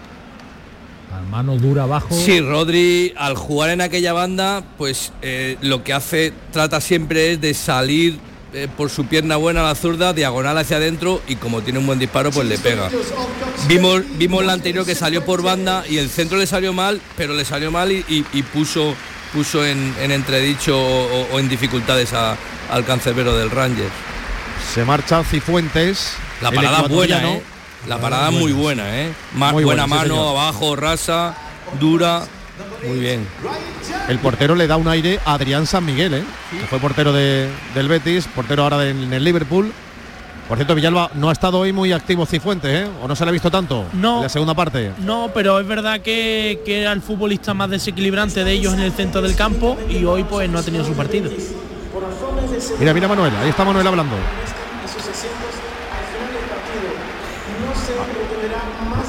Mano 1.21 1.57
dura 1.57 1.85
abajo. 1.85 2.09
Sí, 2.15 2.41
Rodri 2.41 3.15
al 3.17 3.35
jugar 3.37 3.71
en 3.71 3.81
aquella 3.81 4.13
banda, 4.13 4.63
pues 4.77 5.13
eh, 5.23 5.57
lo 5.63 5.83
que 5.83 5.93
hace, 5.93 6.33
trata 6.53 6.81
siempre 6.81 7.33
es 7.33 7.41
de 7.41 7.55
salir 7.55 8.19
eh, 8.53 8.69
por 8.77 8.91
su 8.91 9.07
pierna 9.07 9.37
buena 9.37 9.61
a 9.61 9.65
la 9.65 9.75
zurda, 9.75 10.13
diagonal 10.13 10.59
hacia 10.59 10.77
adentro 10.77 11.23
y 11.27 11.37
como 11.37 11.63
tiene 11.63 11.79
un 11.79 11.87
buen 11.87 11.99
disparo, 11.99 12.31
pues 12.31 12.47
le 12.47 12.59
pega. 12.59 12.91
Vimos, 13.67 14.03
vimos 14.19 14.45
la 14.45 14.53
anterior 14.53 14.85
que 14.85 14.95
salió 14.95 15.25
por 15.25 15.43
banda 15.43 15.85
y 15.89 15.97
el 15.99 16.11
centro 16.11 16.37
le 16.39 16.47
salió 16.47 16.73
mal, 16.75 17.01
pero 17.17 17.33
le 17.35 17.45
salió 17.47 17.71
mal 17.71 17.91
y, 17.93 18.05
y- 18.09 18.27
y 18.35 18.43
puso, 18.43 18.95
puso 19.33 19.65
en, 19.65 19.95
en 20.03 20.11
entredicho 20.13 20.79
o, 20.79 21.29
o 21.33 21.39
en 21.39 21.49
dificultades 21.49 22.13
a- 22.13 22.37
al 22.71 22.85
cancerbero 22.85 23.35
del 23.37 23.51
Rangers. 23.51 23.93
Se 24.75 24.85
marcha 24.85 25.23
Cifuentes. 25.25 26.15
La 26.43 26.51
parada 26.51 26.83
buena. 26.89 27.17
¿eh? 27.37 27.43
La 27.89 27.99
parada 27.99 28.31
muy 28.31 28.53
buena, 28.53 29.01
¿eh? 29.01 29.13
Ma- 29.35 29.53
Muy 29.53 29.65
buena 29.65 29.87
buena, 29.87 30.03
sí, 30.03 30.09
mano, 30.09 30.15
señor. 30.23 30.37
abajo, 30.39 30.77
rasa, 30.77 31.35
dura. 31.81 32.23
Muy 32.87 32.99
bien. 32.99 33.27
El 34.09 34.19
portero 34.19 34.55
le 34.55 34.67
da 34.67 34.77
un 34.77 34.89
aire 34.89 35.19
a 35.25 35.35
Adrián 35.35 35.67
San 35.67 35.85
Miguel, 35.85 36.15
¿eh? 36.15 36.25
que 36.51 36.67
fue 36.67 36.79
portero 36.79 37.13
de- 37.13 37.49
del 37.75 37.89
Betis, 37.89 38.27
portero 38.35 38.63
ahora 38.65 38.79
del- 38.79 39.03
en 39.05 39.13
el 39.13 39.25
Liverpool. 39.25 39.73
Por 40.49 40.59
cierto, 40.59 40.75
Villalba 40.75 41.11
no 41.15 41.29
ha 41.31 41.33
estado 41.33 41.59
hoy 41.61 41.73
muy 41.73 41.93
activo 41.93 42.27
Cifuentes, 42.27 42.87
¿eh? 42.87 42.91
¿O 43.03 43.09
no 43.09 43.17
se 43.17 43.25
le 43.25 43.31
ha 43.31 43.33
visto 43.33 43.51
tanto? 43.51 43.87
No. 43.95 44.17
En 44.19 44.23
la 44.25 44.29
segunda 44.29 44.55
parte. 44.55 44.93
No, 44.99 45.31
pero 45.33 45.59
es 45.59 45.67
verdad 45.67 46.01
que, 46.01 46.61
que 46.65 46.83
era 46.83 46.93
el 46.93 47.01
futbolista 47.01 47.55
más 47.55 47.71
desequilibrante 47.71 48.45
de 48.45 48.53
ellos 48.53 48.75
en 48.75 48.81
el 48.81 48.93
centro 48.93 49.23
del 49.23 49.35
campo 49.35 49.77
y 49.89 50.05
hoy 50.05 50.25
pues 50.25 50.49
no 50.51 50.59
ha 50.59 50.63
tenido 50.63 50.85
su 50.85 50.93
partido. 50.93 51.31
Mira, 52.79 52.93
mira 52.95 53.09
Manuel, 53.09 53.33
ahí 53.43 53.49
está 53.51 53.65
Manuel 53.65 53.87
hablando. 53.87 54.15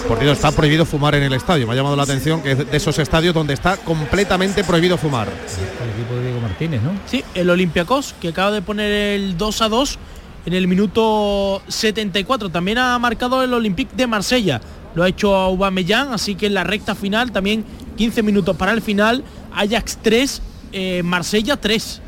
Por 0.07 0.17
cierto, 0.17 0.33
está 0.33 0.51
prohibido 0.51 0.85
fumar 0.85 1.15
en 1.15 1.23
el 1.23 1.33
estadio. 1.33 1.65
Me 1.65 1.73
ha 1.73 1.75
llamado 1.75 1.95
la 1.95 2.03
atención 2.03 2.41
que 2.41 2.51
es 2.51 2.57
de 2.57 2.77
esos 2.77 2.97
estadios 2.99 3.33
donde 3.33 3.53
está 3.53 3.77
completamente 3.77 4.63
prohibido 4.63 4.97
fumar. 4.97 5.27
El 5.29 5.89
equipo 5.91 6.15
de 6.15 6.23
Diego 6.23 6.41
Martínez, 6.41 6.81
¿no? 6.81 6.91
Sí, 7.05 7.23
el 7.33 7.49
Olympiacos, 7.49 8.13
que 8.19 8.29
acaba 8.29 8.51
de 8.51 8.61
poner 8.61 8.91
el 8.91 9.37
2 9.37 9.61
a 9.61 9.69
2 9.69 9.99
en 10.45 10.53
el 10.53 10.67
minuto 10.67 11.61
74. 11.67 12.49
También 12.49 12.77
ha 12.79 12.99
marcado 12.99 13.41
el 13.43 13.53
Olympique 13.53 13.95
de 13.95 14.07
Marsella. 14.07 14.59
lo 14.93 15.03
ha 15.03 15.07
hecho 15.09 15.33
Aubameyang, 15.35 16.13
así 16.13 16.35
que 16.35 16.47
en 16.47 16.53
la 16.53 16.63
recta 16.63 16.93
final 16.95 17.31
también 17.31 17.65
15 17.97 18.21
minutos 18.23 18.55
para 18.57 18.73
el 18.73 18.81
final, 18.81 19.23
Ajax 19.55 19.97
3, 20.01 20.41
eh, 20.73 21.01
Marsella 21.03 21.57
3. 21.57 22.01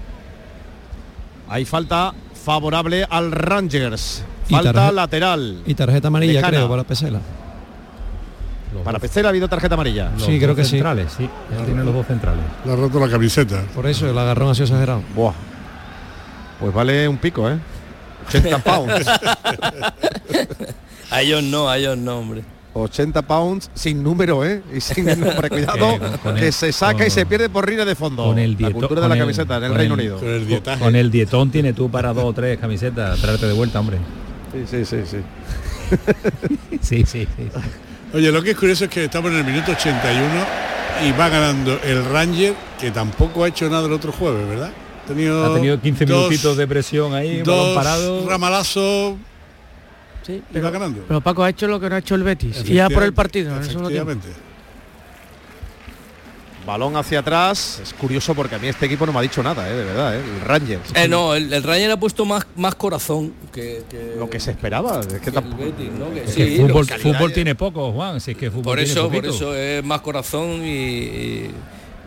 Hay 1.47 1.65
falta 1.65 2.13
favorable 2.43 3.05
al 3.09 3.31
Rangers. 3.31 4.23
Y 4.49 4.53
Falta 4.53 4.91
lateral. 4.91 5.63
Y 5.65 5.73
tarjeta 5.73 6.09
amarilla, 6.09 6.33
Lejana. 6.33 6.49
creo, 6.49 6.69
para 6.69 6.83
Pesela. 6.83 7.19
Para 8.83 8.99
Pesela 8.99 9.27
ha 9.27 9.31
habido 9.31 9.47
tarjeta 9.47 9.75
amarilla. 9.75 10.11
Los 10.11 10.23
Sí, 10.25 10.39
creo 10.39 10.55
que 10.55 10.63
sí. 10.63 10.71
centrales, 10.71 11.11
sí. 11.17 11.23
Él 11.23 11.65
tiene 11.65 11.83
los 11.83 11.93
dos 11.93 12.05
centrales. 12.07 12.43
Le 12.65 12.73
ha 12.73 12.75
roto 12.75 12.99
la 12.99 13.09
camiseta. 13.09 13.63
Por 13.73 13.87
eso 13.87 14.09
el 14.09 14.17
agarrón 14.17 14.49
ha 14.49 14.53
sido 14.53 14.65
exagerado. 14.65 15.01
Buah. 15.15 15.33
Pues 16.59 16.73
vale 16.73 17.07
un 17.07 17.17
pico, 17.17 17.49
¿eh? 17.49 17.57
80 18.27 18.57
pounds. 18.59 19.07
A 21.11 21.21
ellos 21.21 21.43
no, 21.43 21.69
a 21.69 21.77
ellos 21.77 21.97
no, 21.97 22.19
hombre. 22.19 22.43
80 22.73 23.21
pounds 23.21 23.69
sin 23.73 24.03
número, 24.03 24.43
¿eh? 24.43 24.61
Y 24.75 24.81
sin 24.81 25.05
nombre. 25.05 25.49
Cuidado, 25.49 25.95
Eh, 25.95 25.99
que 26.39 26.47
el- 26.47 26.53
se 26.53 26.71
saca 26.73 27.05
y 27.05 27.09
se 27.09 27.25
pierde 27.25 27.47
por 27.49 27.65
rines 27.67 27.85
de 27.85 27.95
fondo. 27.95 28.25
con 28.25 28.39
el 28.39 28.51
la 28.53 28.57
dieto- 28.57 28.73
cultura 28.73 29.01
de 29.01 29.07
la 29.07 29.13
el- 29.15 29.21
camiseta 29.21 29.57
en 29.57 29.63
el 29.65 29.75
Reino 29.75 29.93
el- 29.93 29.99
Unido. 30.01 30.19
Con 30.19 30.27
el 30.29 30.47
dietaje. 30.47 30.83
Con 30.83 30.95
el 30.95 31.11
dietón 31.11 31.51
tiene 31.51 31.73
tú 31.73 31.89
para 31.89 32.13
dos 32.13 32.25
o 32.25 32.33
tres 32.33 32.57
camisetas, 32.59 33.19
traerte 33.21 33.47
de 33.47 33.53
vuelta, 33.53 33.79
hombre. 33.79 33.97
Sí, 34.51 34.65
sí, 34.65 34.85
sí, 34.85 34.97
sí. 35.09 35.17
Sí, 36.81 37.03
sí, 37.05 37.27
sí. 37.37 37.49
Oye, 38.13 38.31
lo 38.31 38.41
que 38.41 38.51
es 38.51 38.57
curioso 38.57 38.85
es 38.85 38.89
que 38.89 39.05
estamos 39.05 39.31
en 39.31 39.37
el 39.39 39.43
minuto 39.45 39.71
81 39.71 40.25
y 41.05 41.11
va 41.11 41.27
ganando 41.29 41.79
el 41.83 42.05
Ranger, 42.05 42.53
que 42.79 42.91
tampoco 42.91 43.43
ha 43.43 43.49
hecho 43.49 43.69
nada 43.69 43.85
el 43.87 43.93
otro 43.93 44.11
jueves, 44.11 44.47
¿verdad? 44.47 44.71
Ha 45.03 45.07
tenido, 45.07 45.45
Ha 45.45 45.55
tenido 45.55 45.79
15 45.81 46.05
dos- 46.05 46.23
minutitos 46.29 46.57
de 46.57 46.67
presión 46.67 47.13
ahí, 47.13 47.41
dos 47.41 47.75
parado. 47.75 48.27
ramalazos 48.29 49.15
Sí, 50.25 50.41
y 50.53 50.59
va 50.59 50.71
ganando. 50.71 51.03
Pero 51.07 51.21
Paco 51.21 51.43
ha 51.43 51.49
hecho 51.49 51.67
lo 51.67 51.79
que 51.79 51.87
no 51.87 51.95
ha 51.95 51.99
hecho 51.99 52.15
el 52.15 52.23
Betis. 52.23 52.63
Y 52.65 52.73
ya 52.75 52.89
por 52.89 53.03
el 53.03 53.09
Efectivamente, 53.09 53.15
partido. 53.15 53.51
en 53.51 53.57
el 53.61 53.65
segundo 53.69 53.89
tiempo. 53.89 54.11
Efectivamente. 54.11 54.45
Balón 56.65 56.95
hacia 56.97 57.19
atrás. 57.19 57.79
Es 57.83 57.93
curioso 57.93 58.33
porque 58.33 58.55
a 58.55 58.59
mí 58.59 58.67
este 58.67 58.85
equipo 58.87 59.05
no 59.05 59.13
me 59.13 59.19
ha 59.19 59.21
dicho 59.21 59.43
nada, 59.43 59.69
¿eh? 59.69 59.73
De 59.75 59.83
verdad, 59.83 60.15
¿eh? 60.15 60.19
El 60.19 60.41
Rangers. 60.41 60.81
Eh, 60.95 61.07
no, 61.07 61.35
el, 61.35 61.51
el 61.53 61.61
Ranger 61.63 61.91
ha 61.91 61.99
puesto 61.99 62.25
más, 62.25 62.45
más 62.55 62.75
corazón 62.75 63.33
que, 63.53 63.83
que- 63.89 64.15
Lo 64.17 64.29
que 64.29 64.39
se 64.39 64.51
esperaba. 64.51 64.99
Es 65.01 65.07
que 65.07 65.19
que 65.19 65.29
el 65.29 65.35
tampoco- 65.35 65.63
Betis, 65.63 65.91
¿no? 65.91 66.11
Que 66.13 66.23
Es 66.23 66.29
sí, 66.31 66.35
que 66.37 66.57
lo- 66.67 66.83
fútbol, 66.99 67.33
tiene 67.33 67.55
poco, 67.55 67.91
Juan, 67.91 68.19
si 68.19 68.31
es 68.31 68.37
que 68.37 68.49
fútbol 68.49 68.63
Por 68.63 68.77
tiene 68.77 68.91
eso, 68.91 69.09
por 69.11 69.25
eso 69.25 69.55
es 69.55 69.83
más 69.83 70.01
corazón 70.01 70.61
y, 70.65 71.49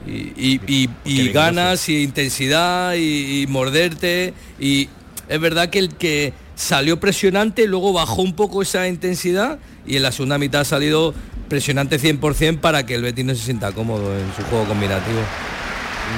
y, 0.06 0.60
y- 0.66 0.88
y- 1.04 1.28
ganas 1.28 1.88
y 1.88 2.02
intensidad 2.02 2.94
y, 2.94 3.42
y 3.42 3.46
morderte 3.46 4.32
y 4.58 4.88
es 5.28 5.40
verdad 5.40 5.68
que 5.70 5.78
el 5.78 5.94
que 5.94 6.32
salió 6.54 6.98
presionante 6.98 7.66
luego 7.66 7.92
bajó 7.92 8.22
un 8.22 8.34
poco 8.34 8.62
esa 8.62 8.88
intensidad 8.88 9.58
y 9.86 9.96
en 9.96 10.02
la 10.02 10.12
segunda 10.12 10.38
mitad 10.38 10.62
ha 10.62 10.64
salido 10.64 11.14
presionante 11.48 11.98
100% 11.98 12.58
para 12.58 12.84
que 12.86 12.94
el 12.94 13.02
Betis 13.02 13.24
no 13.24 13.34
se 13.34 13.42
sienta 13.42 13.72
cómodo 13.72 14.14
en 14.16 14.26
su 14.36 14.42
juego 14.44 14.64
combinativo. 14.66 15.20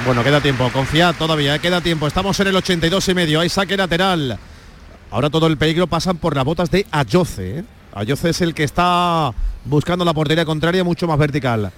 Bueno, 0.05 0.23
queda 0.23 0.41
tiempo. 0.41 0.69
Confiad 0.71 1.15
todavía, 1.15 1.55
¿eh? 1.55 1.59
queda 1.59 1.81
tiempo. 1.81 2.07
Estamos 2.07 2.39
en 2.39 2.47
el 2.47 2.55
82 2.55 3.09
y 3.09 3.13
medio. 3.13 3.39
Hay 3.39 3.49
saque 3.49 3.75
lateral. 3.77 4.37
Ahora 5.11 5.29
todo 5.29 5.47
el 5.47 5.57
peligro 5.57 5.87
pasan 5.87 6.17
por 6.17 6.35
las 6.35 6.45
botas 6.45 6.71
de 6.71 6.85
Ayoce. 6.91 7.59
¿eh? 7.59 7.63
Ayoce 7.93 8.29
es 8.29 8.41
el 8.41 8.53
que 8.53 8.63
está 8.63 9.31
buscando 9.65 10.05
la 10.05 10.13
portería 10.13 10.45
contraria 10.45 10.83
mucho 10.83 11.07
más 11.07 11.19
vertical. 11.19 11.71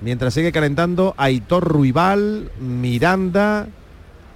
Mientras 0.00 0.34
sigue 0.34 0.52
calentando 0.52 1.14
Aitor 1.16 1.64
Ruibal, 1.64 2.50
Miranda, 2.60 3.66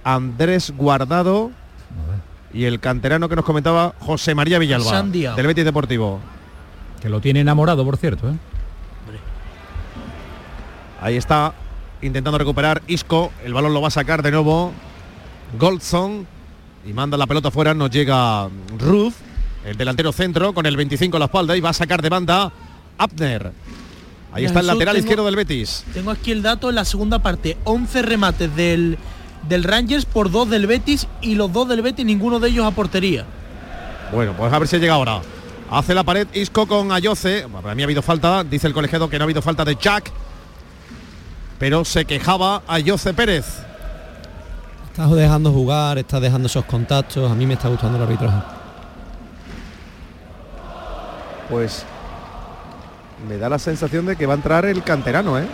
Andrés 0.03 0.73
Guardado 0.75 1.51
y 2.53 2.65
el 2.65 2.79
canterano 2.79 3.29
que 3.29 3.35
nos 3.35 3.45
comentaba 3.45 3.93
José 3.99 4.35
María 4.35 4.59
Villalba 4.59 4.89
Sandia. 4.89 5.33
del 5.35 5.47
Betis 5.47 5.63
Deportivo. 5.63 6.19
Que 7.01 7.09
lo 7.09 7.21
tiene 7.21 7.39
enamorado, 7.39 7.85
por 7.85 7.97
cierto. 7.97 8.29
¿eh? 8.29 8.33
Ahí 11.01 11.17
está 11.17 11.53
intentando 12.01 12.37
recuperar 12.37 12.81
Isco. 12.87 13.31
El 13.43 13.53
balón 13.53 13.73
lo 13.73 13.81
va 13.81 13.89
a 13.89 13.91
sacar 13.91 14.21
de 14.23 14.31
nuevo 14.31 14.71
Goldson. 15.59 16.27
Y 16.85 16.93
manda 16.93 17.17
la 17.17 17.27
pelota 17.27 17.51
fuera. 17.51 17.73
Nos 17.73 17.89
llega 17.91 18.47
Ruth, 18.79 19.13
el 19.65 19.77
delantero 19.77 20.11
centro, 20.11 20.53
con 20.53 20.65
el 20.65 20.75
25 20.77 21.17
a 21.17 21.19
la 21.19 21.25
espalda. 21.25 21.55
Y 21.55 21.61
va 21.61 21.69
a 21.69 21.73
sacar 21.73 22.01
de 22.01 22.09
banda 22.09 22.51
Abner. 22.97 23.51
Ahí 24.33 24.45
está 24.45 24.61
el 24.61 24.67
lateral 24.67 24.95
tengo- 24.95 25.05
izquierdo 25.05 25.25
del 25.25 25.35
Betis. 25.35 25.83
Tengo 25.93 26.09
aquí 26.11 26.31
el 26.31 26.41
dato 26.41 26.69
en 26.69 26.75
la 26.75 26.85
segunda 26.85 27.19
parte. 27.19 27.57
11 27.65 28.01
remates 28.01 28.55
del, 28.55 28.97
del 29.47 29.63
Rangers 29.63 30.05
por 30.05 30.31
dos 30.31 30.49
del 30.49 30.67
Betis 30.67 31.07
y 31.21 31.35
los 31.35 31.51
dos 31.51 31.67
del 31.67 31.81
Betis, 31.81 32.05
ninguno 32.05 32.39
de 32.39 32.49
ellos 32.49 32.65
a 32.65 32.71
portería. 32.71 33.25
Bueno, 34.13 34.33
pues 34.37 34.51
a 34.53 34.57
ver 34.59 34.67
si 34.67 34.77
llega 34.79 34.93
ahora. 34.93 35.21
Hace 35.69 35.93
la 35.93 36.03
pared 36.03 36.27
Isco 36.33 36.65
con 36.67 36.91
Ayoce. 36.91 37.45
Para 37.61 37.75
mí 37.75 37.81
ha 37.81 37.85
habido 37.85 38.01
falta. 38.01 38.43
Dice 38.43 38.67
el 38.67 38.73
colegiado 38.73 39.09
que 39.09 39.17
no 39.17 39.23
ha 39.23 39.25
habido 39.25 39.41
falta 39.41 39.63
de 39.65 39.75
Jack. 39.79 40.11
Pero 41.61 41.85
se 41.85 42.05
quejaba 42.05 42.63
Ayoce 42.67 43.13
Pérez. 43.13 43.45
Está 44.89 45.05
dejando 45.07 45.51
jugar, 45.51 45.99
está 45.99 46.19
dejando 46.19 46.47
esos 46.47 46.65
contactos. 46.65 47.31
A 47.31 47.35
mí 47.35 47.45
me 47.45 47.53
está 47.53 47.69
gustando 47.69 47.97
el 47.97 48.03
arbitraje. 48.03 48.39
Pues 51.51 51.85
me 53.29 53.37
da 53.37 53.47
la 53.47 53.59
sensación 53.59 54.07
de 54.07 54.15
que 54.15 54.25
va 54.25 54.33
a 54.33 54.37
entrar 54.37 54.65
el 54.65 54.81
canterano, 54.83 55.37
¿eh? 55.37 55.45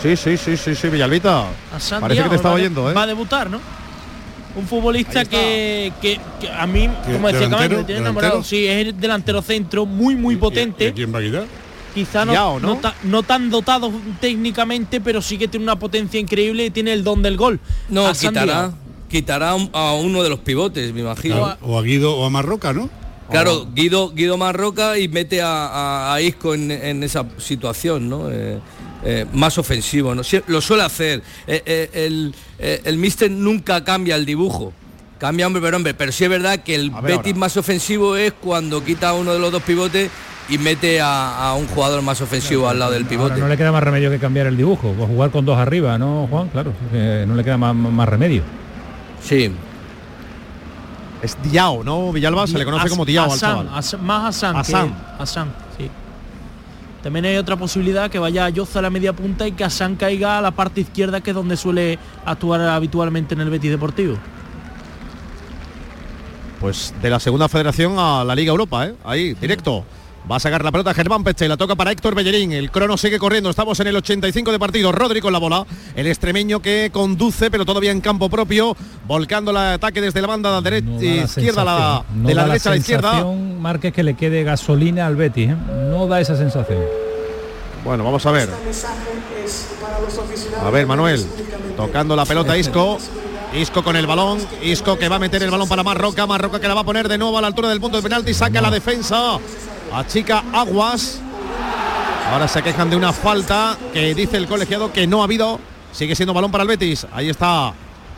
Sí, 0.00 0.16
sí, 0.16 0.36
sí, 0.36 0.56
sí, 0.56 0.76
sí, 0.76 0.88
Villalbita. 0.88 1.40
A 1.40 2.00
Parece 2.00 2.22
que 2.22 2.28
te 2.28 2.36
estaba 2.36 2.54
oyendo, 2.54 2.88
¿eh? 2.88 2.94
Va 2.94 3.02
a 3.02 3.06
debutar, 3.08 3.50
¿no? 3.50 3.58
Un 4.54 4.66
futbolista 4.68 5.24
que, 5.24 5.92
que- 6.00 6.20
que 6.40 6.50
a 6.52 6.68
mí, 6.68 6.88
como 7.04 7.26
decía? 7.28 7.50
Camacho, 7.50 7.78
me 7.78 7.84
tiene 7.84 8.00
enamorado. 8.00 8.44
Sí, 8.44 8.64
es 8.66 8.86
el 8.86 8.98
delantero 9.00 9.42
centro, 9.42 9.86
muy, 9.86 10.14
muy 10.14 10.34
¿Y- 10.34 10.36
y 10.36 10.40
potente. 10.40 10.88
a 10.88 10.94
quién 10.94 11.12
va 11.12 11.18
a 11.18 11.22
quitar? 11.22 11.44
Quizá 11.96 12.26
no, 12.26 12.32
Yao, 12.34 12.60
¿no? 12.60 12.74
no 12.74 12.76
ta- 12.76 12.94
no 13.04 13.22
tan 13.22 13.48
dotado 13.48 13.90
técnicamente, 14.20 15.00
pero 15.00 15.22
sí 15.22 15.38
que 15.38 15.48
tiene 15.48 15.64
una 15.64 15.78
potencia 15.78 16.20
increíble 16.20 16.66
y 16.66 16.70
tiene 16.70 16.92
el 16.92 17.02
don 17.02 17.22
del 17.22 17.36
gol. 17.38 17.58
No, 17.88 18.06
A 18.06 18.12
quitará, 18.12 18.70
quitará 19.08 19.52
a 19.72 19.92
uno 19.94 20.22
de 20.22 20.28
los 20.28 20.40
pivotes, 20.40 20.92
me 20.92 21.00
imagino. 21.00 21.36
Claro, 21.36 21.58
O 21.62 21.78
a 21.78 21.82
Guido 21.82 22.14
o 22.14 22.26
a 22.26 22.30
Marroca, 22.30 22.72
¿no? 22.74 22.90
Claro, 23.30 23.66
Guido, 23.74 24.10
Guido 24.12 24.36
Marroca 24.36 24.98
y 24.98 25.08
mete 25.08 25.40
a, 25.40 25.48
a- 25.66 26.14
a 26.14 26.20
Isco 26.20 26.52
en, 26.54 26.70
en 26.70 27.02
esa 27.02 27.24
situación, 27.38 28.08
¿no? 28.10 28.30
Eh, 28.30 28.58
eh, 29.04 29.26
más 29.32 29.56
ofensivo, 29.58 30.14
¿no? 30.14 30.22
Sie- 30.22 30.44
lo 30.48 30.60
suele 30.60 30.82
hacer. 30.82 31.22
Eh, 31.46 31.62
eh, 31.64 31.90
el, 31.94 32.34
eh, 32.58 32.82
el 32.84 32.98
Mister 32.98 33.30
nunca 33.30 33.82
cambia 33.82 34.16
el 34.16 34.26
dibujo. 34.26 34.72
Cambia 35.18 35.46
hombre 35.46 35.62
por 35.62 35.74
hombre, 35.74 35.94
pero 35.94 36.12
sí 36.12 36.24
es 36.24 36.30
verdad 36.30 36.62
que 36.62 36.74
el 36.74 36.90
Betis 36.90 37.16
ahora. 37.16 37.34
más 37.38 37.56
ofensivo 37.56 38.16
es 38.16 38.32
cuando 38.34 38.84
quita 38.84 39.08
a 39.08 39.14
uno 39.14 39.32
de 39.32 39.38
los 39.38 39.50
dos 39.50 39.62
pivotes 39.62 40.10
y 40.48 40.58
mete 40.58 41.00
a, 41.00 41.48
a 41.50 41.54
un 41.54 41.66
jugador 41.66 42.02
más 42.02 42.20
ofensivo 42.20 42.68
al 42.68 42.78
lado 42.78 42.92
del 42.92 43.02
Ahora 43.02 43.10
pivote. 43.10 43.40
no 43.40 43.48
le 43.48 43.56
queda 43.56 43.72
más 43.72 43.82
remedio 43.82 44.10
que 44.10 44.18
cambiar 44.18 44.46
el 44.46 44.56
dibujo. 44.56 44.94
O 44.98 45.06
jugar 45.06 45.30
con 45.30 45.44
dos 45.44 45.58
arriba, 45.58 45.98
¿no, 45.98 46.26
Juan? 46.30 46.48
Claro, 46.48 46.72
no 46.92 47.34
le 47.34 47.42
queda 47.44 47.56
más, 47.56 47.74
más 47.74 48.08
remedio. 48.08 48.42
Sí. 49.22 49.50
Es 51.22 51.36
Diao, 51.42 51.82
¿no? 51.82 52.12
Villalba 52.12 52.46
se 52.46 52.58
le 52.58 52.64
conoce 52.64 52.84
As- 52.84 52.90
como 52.90 53.04
Diao 53.04 53.24
al. 53.24 53.68
Hassan, 53.72 54.04
más 54.04 54.24
Hassan. 54.24 54.56
Hassan. 55.18 55.48
que- 55.76 55.84
sí. 55.84 55.90
También 57.02 57.24
hay 57.24 57.36
otra 57.36 57.56
posibilidad 57.56 58.10
que 58.10 58.18
vaya 58.18 58.48
Yoza 58.48 58.80
a 58.80 58.82
la 58.82 58.90
media 58.90 59.12
punta 59.12 59.46
y 59.46 59.52
que 59.52 59.64
Hassan 59.64 59.96
caiga 59.96 60.38
a 60.38 60.40
la 60.42 60.50
parte 60.50 60.80
izquierda, 60.80 61.20
que 61.20 61.30
es 61.30 61.36
donde 61.36 61.56
suele 61.56 61.98
actuar 62.24 62.60
habitualmente 62.62 63.34
en 63.34 63.40
el 63.40 63.50
Betis 63.50 63.70
Deportivo. 63.70 64.16
Pues 66.60 66.94
de 67.02 67.10
la 67.10 67.20
segunda 67.20 67.48
federación 67.48 67.94
a 67.98 68.24
la 68.24 68.34
Liga 68.34 68.50
Europa, 68.50 68.86
¿eh? 68.86 68.94
Ahí, 69.04 69.34
directo. 69.34 69.84
Va 70.30 70.36
a 70.36 70.40
sacar 70.40 70.64
la 70.64 70.72
pelota 70.72 70.92
Germán 70.92 71.22
Peche, 71.22 71.46
la 71.46 71.56
toca 71.56 71.76
para 71.76 71.92
Héctor 71.92 72.16
Bellerín. 72.16 72.52
El 72.52 72.72
crono 72.72 72.96
sigue 72.96 73.16
corriendo, 73.16 73.48
estamos 73.48 73.78
en 73.78 73.86
el 73.86 73.96
85 73.96 74.50
de 74.50 74.58
partido. 74.58 74.90
Rodri 74.90 75.20
con 75.20 75.32
la 75.32 75.38
bola, 75.38 75.64
el 75.94 76.08
extremeño 76.08 76.60
que 76.60 76.90
conduce, 76.92 77.48
pero 77.48 77.64
todavía 77.64 77.92
en 77.92 78.00
campo 78.00 78.28
propio, 78.28 78.76
volcando 79.06 79.52
el 79.52 79.56
ataque 79.56 80.00
desde 80.00 80.20
la 80.20 80.26
banda 80.26 80.60
de 80.60 80.70
derecha, 80.70 80.90
No 80.90 81.00
la 81.00 81.22
izquierda 81.22 81.64
la, 81.64 82.04
no 82.12 82.28
de 82.28 82.34
la 82.34 82.44
derecha 82.46 82.70
a 82.70 82.72
la 82.72 82.78
izquierda. 82.78 83.24
Márquez 83.24 83.92
que 83.92 84.02
le 84.02 84.14
quede 84.14 84.42
gasolina 84.42 85.06
al 85.06 85.14
Betis. 85.14 85.50
¿eh? 85.50 85.56
No 85.90 86.08
da 86.08 86.20
esa 86.20 86.36
sensación. 86.36 86.80
Bueno, 87.84 88.02
vamos 88.02 88.26
a 88.26 88.32
ver. 88.32 88.48
A 90.60 90.70
ver, 90.70 90.86
Manuel, 90.88 91.24
tocando 91.76 92.16
la 92.16 92.26
pelota 92.26 92.58
Isco. 92.58 92.98
Isco 93.54 93.84
con 93.84 93.94
el 93.94 94.06
balón, 94.06 94.40
Isco 94.60 94.98
que 94.98 95.08
va 95.08 95.16
a 95.16 95.18
meter 95.20 95.42
el 95.42 95.50
balón 95.50 95.68
para 95.68 95.84
Marroca, 95.84 96.26
Marroca 96.26 96.60
que 96.60 96.66
la 96.66 96.74
va 96.74 96.80
a 96.80 96.84
poner 96.84 97.08
de 97.08 97.16
nuevo 97.16 97.38
a 97.38 97.40
la 97.40 97.46
altura 97.46 97.68
del 97.68 97.80
punto 97.80 97.96
de 97.96 98.02
penalti, 98.02 98.34
saca 98.34 98.60
la 98.60 98.70
defensa, 98.70 99.38
achica 99.92 100.42
Aguas. 100.52 101.20
Ahora 102.32 102.48
se 102.48 102.62
quejan 102.62 102.90
de 102.90 102.96
una 102.96 103.12
falta 103.12 103.76
que 103.92 104.14
dice 104.14 104.36
el 104.36 104.46
colegiado 104.46 104.92
que 104.92 105.06
no 105.06 105.20
ha 105.20 105.24
habido, 105.24 105.60
sigue 105.92 106.14
siendo 106.16 106.34
balón 106.34 106.50
para 106.50 106.62
el 106.62 106.68
Betis. 106.68 107.06
Ahí 107.12 107.28
está 107.30 107.72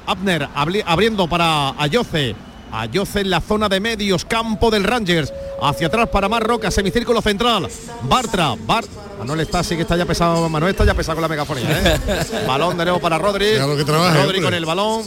Abner 0.07 0.49
abri- 0.55 0.83
abriendo 0.87 1.29
para 1.29 1.75
Ayoce. 1.81 2.35
Ayoce 2.73 3.21
en 3.21 3.31
la 3.31 3.41
zona 3.41 3.69
de 3.69 3.81
medios, 3.81 4.25
campo 4.25 4.71
del 4.71 4.85
Rangers. 4.85 5.33
Hacia 5.63 5.87
atrás 5.89 6.09
para 6.11 6.29
Marroca, 6.29 6.71
semicírculo 6.71 7.21
central. 7.23 7.69
Bartra, 8.03 8.55
Bar 8.67 8.85
Manuel 9.19 9.41
está, 9.41 9.63
sí 9.65 9.75
que 9.75 9.83
está 9.83 9.97
ya 9.97 10.07
pesado. 10.07 10.49
Manuel 10.49 10.71
está 10.73 10.85
ya 10.85 10.95
pesado 10.95 11.17
con 11.17 11.23
la 11.23 11.29
megafonía. 11.29 11.69
¿eh? 11.71 12.01
balón 12.47 12.77
de 12.79 12.85
nuevo 12.85 13.01
para 13.01 13.19
Rodri. 13.19 13.59
Rodri 13.59 14.41
con 14.41 14.55
el 14.55 14.65
balón. 14.65 15.03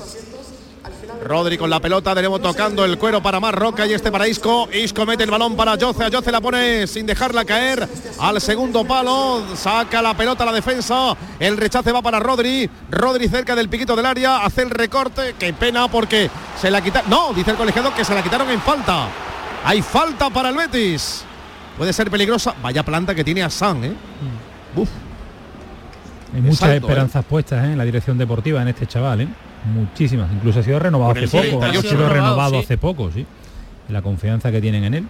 Rodri 1.23 1.57
con 1.57 1.69
la 1.69 1.79
pelota, 1.79 2.15
de 2.15 2.21
nuevo 2.21 2.39
tocando 2.39 2.83
el 2.83 2.97
cuero 2.97 3.21
para 3.21 3.39
Marroca 3.39 3.85
y 3.85 3.93
este 3.93 4.11
para 4.11 4.27
Isco. 4.27 4.67
Isco 4.73 5.05
mete 5.05 5.23
el 5.23 5.31
balón 5.31 5.55
para 5.55 5.75
Yoce, 5.75 6.03
a 6.03 6.09
Yoce 6.09 6.31
la 6.31 6.41
pone 6.41 6.87
sin 6.87 7.05
dejarla 7.05 7.45
caer 7.45 7.87
al 8.19 8.41
segundo 8.41 8.85
palo, 8.85 9.43
saca 9.55 10.01
la 10.01 10.15
pelota 10.15 10.43
a 10.43 10.47
la 10.47 10.53
defensa, 10.53 11.15
el 11.39 11.57
rechace 11.57 11.91
va 11.91 12.01
para 12.01 12.19
Rodri, 12.19 12.69
Rodri 12.89 13.27
cerca 13.27 13.55
del 13.55 13.69
piquito 13.69 13.95
del 13.95 14.05
área, 14.05 14.43
hace 14.43 14.63
el 14.63 14.71
recorte, 14.71 15.35
qué 15.37 15.53
pena 15.53 15.87
porque 15.87 16.29
se 16.59 16.71
la 16.71 16.81
quita, 16.81 17.03
no, 17.07 17.33
dice 17.33 17.51
el 17.51 17.57
colegiado 17.57 17.93
que 17.93 18.03
se 18.03 18.15
la 18.15 18.23
quitaron 18.23 18.49
en 18.49 18.61
falta. 18.61 19.07
Hay 19.63 19.81
falta 19.81 20.29
para 20.29 20.49
el 20.49 20.55
Betis. 20.55 21.23
Puede 21.77 21.93
ser 21.93 22.09
peligrosa. 22.09 22.55
Vaya 22.61 22.83
planta 22.83 23.13
que 23.13 23.23
tiene 23.23 23.43
a 23.43 23.49
San, 23.49 23.83
¿eh? 23.83 23.93
Uf. 24.75 24.89
Hay 26.33 26.41
muchas 26.41 26.63
alto, 26.63 26.87
esperanzas 26.87 27.25
puestas 27.25 27.65
¿eh? 27.65 27.71
en 27.73 27.77
la 27.77 27.83
dirección 27.83 28.17
deportiva 28.17 28.61
en 28.61 28.69
este 28.69 28.87
chaval, 28.87 29.21
¿eh? 29.21 29.27
Muchísimas. 29.73 30.31
Incluso 30.33 30.59
ha 30.59 30.63
sido 30.63 30.79
renovado 30.79 31.11
hace 31.11 31.27
poco. 31.27 31.57
Ha 31.63 31.69
38. 31.69 31.81
sido 31.81 31.91
renovado 32.09 32.13
Renovado, 32.13 32.51
sí. 32.51 32.63
hace 32.63 32.77
poco, 32.77 33.11
sí. 33.11 33.25
La 33.89 34.01
confianza 34.01 34.51
que 34.51 34.61
tienen 34.61 34.83
en 34.85 34.93
él. 34.95 35.05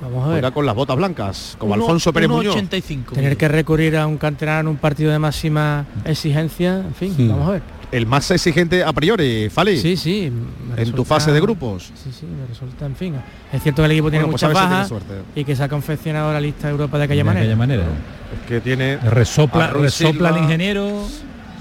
Vamos 0.00 0.24
a 0.24 0.28
ver. 0.28 0.34
Juega 0.36 0.50
con 0.52 0.64
las 0.64 0.74
botas 0.76 0.96
blancas, 0.96 1.56
como 1.58 1.74
Uno- 1.74 1.82
Alfonso 1.84 2.12
Pérez 2.12 2.28
Muñoz. 2.28 2.54
1,85. 2.56 3.12
Tener 3.14 3.36
que 3.36 3.48
recurrir 3.48 3.96
a 3.96 4.06
un 4.06 4.16
canterano 4.16 4.60
en 4.60 4.66
un 4.68 4.76
partido 4.76 5.10
de 5.10 5.18
máxima 5.18 5.86
exigencia, 6.04 6.76
en 6.86 6.94
fin, 6.94 7.14
Sí. 7.16 7.26
vamos 7.28 7.48
a 7.48 7.52
ver. 7.52 7.62
El 7.90 8.06
más 8.06 8.30
exigente 8.30 8.84
a 8.84 8.92
priori, 8.92 9.48
Fali. 9.48 9.78
Sí, 9.78 9.96
sí. 9.96 10.30
En 10.76 10.92
tu 10.92 11.04
fase 11.04 11.32
de 11.32 11.40
grupos. 11.40 11.90
Sí, 11.96 12.10
sí, 12.12 12.26
me 12.26 12.46
resulta, 12.46 12.84
en 12.86 12.94
fin. 12.94 13.14
Es 13.52 13.62
cierto 13.62 13.80
que 13.82 13.86
el 13.86 13.92
equipo 13.92 14.10
tiene 14.10 14.24
Bueno, 14.26 14.32
pues 14.38 14.42
muchas 14.42 14.54
bajas 14.54 14.88
tiene 14.88 15.22
y 15.34 15.44
que 15.44 15.56
se 15.56 15.62
ha 15.64 15.68
confeccionado 15.68 16.32
la 16.32 16.40
lista 16.40 16.66
de 16.68 16.72
Europa 16.72 16.98
de 16.98 17.04
aquella 17.04 17.20
de 17.20 17.24
manera. 17.24 17.40
aquella 17.44 17.56
manera. 17.56 17.82
Es 17.84 18.46
que 18.46 18.60
tiene 18.60 18.98
Resopla, 18.98 19.68
resopla 19.68 20.28
el 20.28 20.36
ingeniero. 20.36 21.02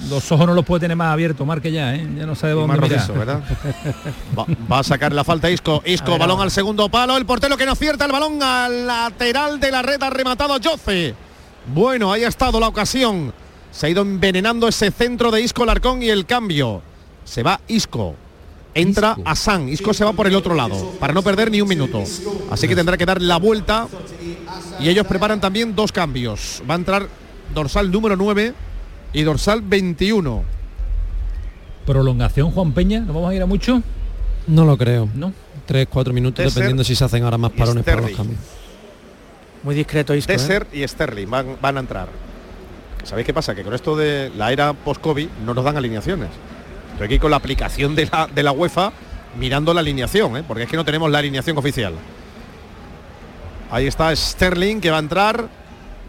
Los 0.10 0.32
ojos 0.32 0.48
no 0.48 0.54
los 0.54 0.64
puede 0.64 0.82
tener 0.82 0.96
más 0.96 1.12
abiertos, 1.12 1.46
marque 1.46 1.72
ya, 1.72 1.96
¿eh? 1.96 2.08
Ya 2.18 2.26
no 2.26 2.36
sabe 2.36 2.54
dónde 2.54 2.68
más 2.68 2.78
mirar. 2.82 3.00
rojizo, 3.00 3.14
¿verdad? 3.14 3.42
Va, 4.38 4.46
va 4.72 4.80
a 4.80 4.84
sacar 4.84 5.12
la 5.12 5.24
falta 5.24 5.50
Isco. 5.50 5.82
Isco, 5.86 6.12
ver, 6.12 6.20
balón 6.20 6.40
al 6.42 6.52
segundo 6.52 6.88
palo. 6.90 7.18
El 7.18 7.26
portero 7.26 7.58
que 7.58 7.66
no 7.66 7.74
acierta 7.74 8.06
el 8.06 8.12
balón 8.12 8.42
al 8.42 8.86
lateral 8.88 9.60
de 9.60 9.72
la 9.72 9.82
red 9.82 10.02
ha 10.02 10.10
rematado 10.10 10.54
a 10.54 10.60
Joce. 10.64 11.16
Bueno, 11.74 12.12
ahí 12.14 12.24
ha 12.24 12.28
estado 12.28 12.60
la 12.60 12.68
ocasión. 12.68 13.34
Se 13.72 13.88
ha 13.88 13.90
ido 13.90 14.02
envenenando 14.02 14.68
ese 14.68 14.92
centro 14.92 15.32
de 15.32 15.42
Isco 15.42 15.66
Larcón 15.66 16.02
y 16.02 16.10
el 16.10 16.26
cambio. 16.26 16.82
Se 17.26 17.44
va 17.44 17.60
Isco. 17.68 18.16
Entra 18.74 19.16
Isco. 19.18 19.24
a 19.26 19.36
San. 19.36 19.68
Isco 19.68 19.94
se 19.94 20.06
va 20.06 20.14
por 20.14 20.28
el 20.28 20.36
otro 20.36 20.54
lado 20.56 20.94
para 21.00 21.14
no 21.14 21.22
perder 21.24 21.52
ni 21.52 21.60
un 21.60 21.68
minuto. 21.68 22.04
Así 22.50 22.68
que 22.68 22.76
tendrá 22.76 22.96
que 22.98 23.06
dar 23.06 23.22
la 23.22 23.38
vuelta. 23.38 23.88
Y 24.80 24.88
ellos 24.88 25.06
preparan 25.08 25.42
también 25.42 25.76
dos 25.76 25.92
cambios. 25.92 26.62
Va 26.70 26.76
a 26.76 26.78
entrar 26.78 27.08
dorsal 27.54 27.92
número 27.92 28.16
9 28.16 28.54
y 29.14 29.24
dorsal 29.24 29.62
21. 29.62 30.44
Prolongación, 31.86 32.52
Juan 32.52 32.74
Peña, 32.74 33.00
¿no 33.00 33.14
vamos 33.14 33.32
a 33.32 33.36
ir 33.36 33.42
a 33.42 33.46
mucho? 33.46 33.82
No 34.48 34.66
lo 34.66 34.78
creo. 34.78 35.10
¿No? 35.14 35.34
Tres, 35.66 35.88
cuatro 35.90 36.14
minutos, 36.14 36.38
Tesser 36.38 36.54
dependiendo 36.54 36.84
si 36.84 36.96
se 36.96 37.04
hacen 37.04 37.24
ahora 37.24 37.38
más 37.38 37.52
parones 37.52 37.84
para 37.84 38.02
los 38.02 38.12
cambios. 38.12 38.40
Muy 39.64 39.76
discreto 39.76 40.14
Isco. 40.16 40.32
¿eh? 40.32 40.36
Tesser 40.36 40.68
y 40.72 40.88
Sterling 40.88 41.30
van, 41.30 41.58
van 41.62 41.78
a 41.78 41.80
entrar. 41.80 42.08
¿Sabéis 43.04 43.26
qué 43.26 43.34
pasa? 43.34 43.56
Que 43.56 43.64
con 43.64 43.74
esto 43.74 43.96
de 43.96 44.32
la 44.36 44.52
era 44.52 44.74
post-COVID 44.74 45.28
no 45.46 45.54
nos 45.54 45.64
dan 45.64 45.78
alineaciones. 45.78 46.30
Estoy 46.92 47.06
aquí 47.06 47.20
con 47.20 47.32
la 47.32 47.38
aplicación 47.38 47.96
de 47.96 48.06
la, 48.06 48.28
de 48.28 48.44
la 48.44 48.52
UEFA 48.52 48.92
mirando 49.40 49.74
la 49.74 49.82
alineación, 49.82 50.38
¿eh? 50.38 50.44
porque 50.48 50.64
es 50.64 50.70
que 50.70 50.78
no 50.78 50.86
tenemos 50.86 51.10
la 51.12 51.20
alineación 51.20 51.58
oficial. 51.58 51.94
Ahí 53.70 53.88
está 53.88 54.16
Sterling 54.16 54.80
que 54.80 54.90
va 54.90 54.98
a 54.98 55.00
entrar 55.00 55.50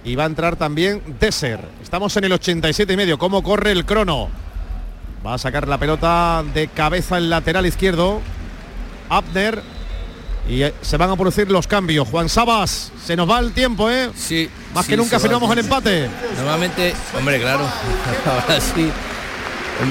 y 0.09 0.17
va 0.17 0.23
a 0.23 0.27
entrar 0.27 0.57
también 0.57 1.03
Tesser. 1.19 1.61
Estamos 1.83 2.17
en 2.17 2.25
el 2.25 2.33
87 2.33 2.91
y 2.91 2.97
medio. 2.97 3.19
¿Cómo 3.19 3.43
corre 3.43 3.73
el 3.73 3.85
crono? 3.85 4.31
Va 5.25 5.35
a 5.35 5.39
sacar 5.39 5.69
la 5.69 5.77
pelota 5.77 6.43
de 6.55 6.69
cabeza 6.69 7.19
el 7.19 7.29
lateral 7.29 7.67
izquierdo. 7.67 8.23
Abner. 9.11 9.63
Y 10.49 10.63
eh, 10.63 10.73
se 10.81 10.97
van 10.97 11.11
a 11.11 11.17
producir 11.17 11.51
los 11.51 11.67
cambios. 11.67 12.09
Juan 12.09 12.31
Sabas, 12.31 12.91
se 13.05 13.17
nos 13.17 13.29
va 13.29 13.39
el 13.39 13.53
tiempo, 13.53 13.91
¿eh? 13.91 14.09
Sí. 14.15 14.49
Más 14.75 14.87
sí, 14.87 14.93
que 14.93 14.97
nunca 14.97 15.21
firmamos 15.21 15.53
el 15.53 15.59
empate. 15.59 16.09
Normalmente, 16.39 16.95
hombre, 17.15 17.39
claro, 17.39 17.67
ahora 18.25 18.59
sí. 18.63 18.91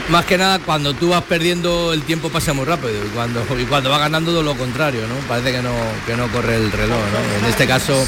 Más 0.09 0.25
que 0.25 0.37
nada, 0.37 0.59
cuando 0.59 0.93
tú 0.93 1.09
vas 1.09 1.23
perdiendo 1.23 1.93
el 1.93 2.03
tiempo 2.03 2.29
pasa 2.29 2.51
muy 2.51 2.65
rápido 2.65 2.91
y 3.05 3.07
cuando, 3.09 3.41
y 3.57 3.63
cuando 3.65 3.89
va 3.89 3.97
ganando 3.99 4.31
todo 4.31 4.43
lo 4.43 4.55
contrario, 4.57 5.01
¿no? 5.07 5.15
Parece 5.29 5.53
que 5.53 5.61
no, 5.61 5.71
que 6.05 6.17
no 6.17 6.27
corre 6.29 6.57
el 6.57 6.69
reloj. 6.71 6.97
En 7.41 7.45
este 7.45 7.65
caso 7.67 8.05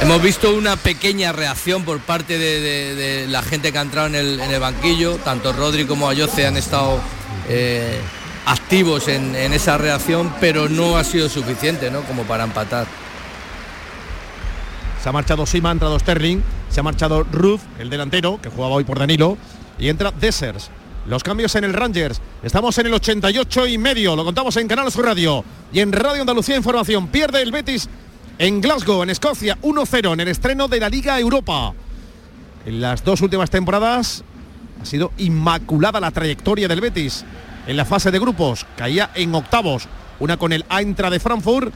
hemos 0.00 0.22
visto 0.22 0.54
una 0.54 0.76
pequeña 0.76 1.32
reacción 1.32 1.82
por 1.84 1.98
parte 1.98 2.38
de, 2.38 2.60
de- 2.60 2.94
de 2.94 3.26
la 3.28 3.42
gente 3.42 3.72
que 3.72 3.78
ha 3.78 3.82
entrado 3.82 4.06
en 4.06 4.14
el, 4.14 4.40
en 4.40 4.50
el 4.52 4.60
banquillo, 4.60 5.16
tanto 5.16 5.52
Rodri 5.52 5.86
como 5.86 6.08
Ayoce 6.08 6.46
han 6.46 6.56
estado 6.56 7.00
eh, 7.48 7.98
activos 8.46 9.08
en, 9.08 9.34
en 9.34 9.52
esa 9.52 9.78
reacción, 9.78 10.32
pero 10.40 10.68
no 10.68 10.96
ha 10.96 11.02
sido 11.02 11.28
suficiente, 11.28 11.90
¿no? 11.90 12.02
Como 12.02 12.22
para 12.22 12.44
empatar. 12.44 12.86
Se 15.02 15.08
ha 15.08 15.12
marchado 15.12 15.46
Sima, 15.46 15.70
ha 15.70 15.72
entrado 15.72 15.98
Sterling, 15.98 16.42
se 16.70 16.78
ha 16.78 16.82
marchado 16.84 17.24
Ruth, 17.24 17.60
el 17.80 17.90
delantero, 17.90 18.38
que 18.40 18.48
jugaba 18.50 18.74
hoy 18.76 18.84
por 18.84 19.00
Danilo, 19.00 19.36
y 19.80 19.88
entra 19.88 20.12
Dessers. 20.12 20.70
Los 21.06 21.24
cambios 21.24 21.54
en 21.56 21.64
el 21.64 21.72
Rangers. 21.72 22.20
Estamos 22.42 22.78
en 22.78 22.86
el 22.86 22.94
88 22.94 23.66
y 23.66 23.76
medio. 23.76 24.14
Lo 24.14 24.24
contamos 24.24 24.56
en 24.56 24.68
Canal 24.68 24.90
Sur 24.92 25.04
Radio 25.04 25.44
y 25.72 25.80
en 25.80 25.92
Radio 25.92 26.20
Andalucía 26.20 26.56
Información. 26.56 27.08
Pierde 27.08 27.42
el 27.42 27.50
Betis 27.50 27.88
en 28.38 28.60
Glasgow, 28.60 29.02
en 29.02 29.10
Escocia, 29.10 29.58
1-0 29.62 30.12
en 30.12 30.20
el 30.20 30.28
estreno 30.28 30.68
de 30.68 30.78
la 30.78 30.88
Liga 30.88 31.18
Europa. 31.18 31.72
En 32.64 32.80
las 32.80 33.02
dos 33.02 33.20
últimas 33.20 33.50
temporadas 33.50 34.22
ha 34.80 34.84
sido 34.84 35.10
inmaculada 35.18 35.98
la 35.98 36.12
trayectoria 36.12 36.68
del 36.68 36.80
Betis. 36.80 37.24
En 37.66 37.76
la 37.76 37.84
fase 37.84 38.12
de 38.12 38.20
grupos 38.20 38.64
caía 38.76 39.10
en 39.16 39.34
octavos. 39.34 39.88
Una 40.20 40.36
con 40.36 40.52
el 40.52 40.64
Eintra 40.70 41.10
de 41.10 41.18
Frankfurt 41.18 41.74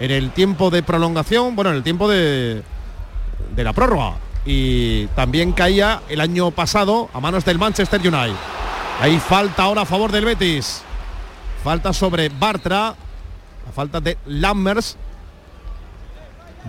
en 0.00 0.10
el 0.10 0.30
tiempo 0.30 0.70
de 0.70 0.82
prolongación, 0.82 1.54
bueno, 1.54 1.70
en 1.70 1.76
el 1.76 1.82
tiempo 1.82 2.08
de, 2.08 2.62
de 3.54 3.64
la 3.64 3.74
prórroga. 3.74 4.14
Y 4.44 5.06
también 5.08 5.52
caía 5.52 6.02
el 6.08 6.20
año 6.20 6.50
pasado 6.50 7.08
a 7.14 7.20
manos 7.20 7.44
del 7.44 7.58
Manchester 7.58 8.00
United. 8.00 8.34
Hay 9.00 9.18
falta 9.18 9.64
ahora 9.64 9.82
a 9.82 9.86
favor 9.86 10.10
del 10.10 10.24
Betis. 10.24 10.82
Falta 11.62 11.92
sobre 11.92 12.28
Bartra. 12.28 12.94
La 13.66 13.72
falta 13.72 14.00
de 14.00 14.18
Lammers. 14.26 14.96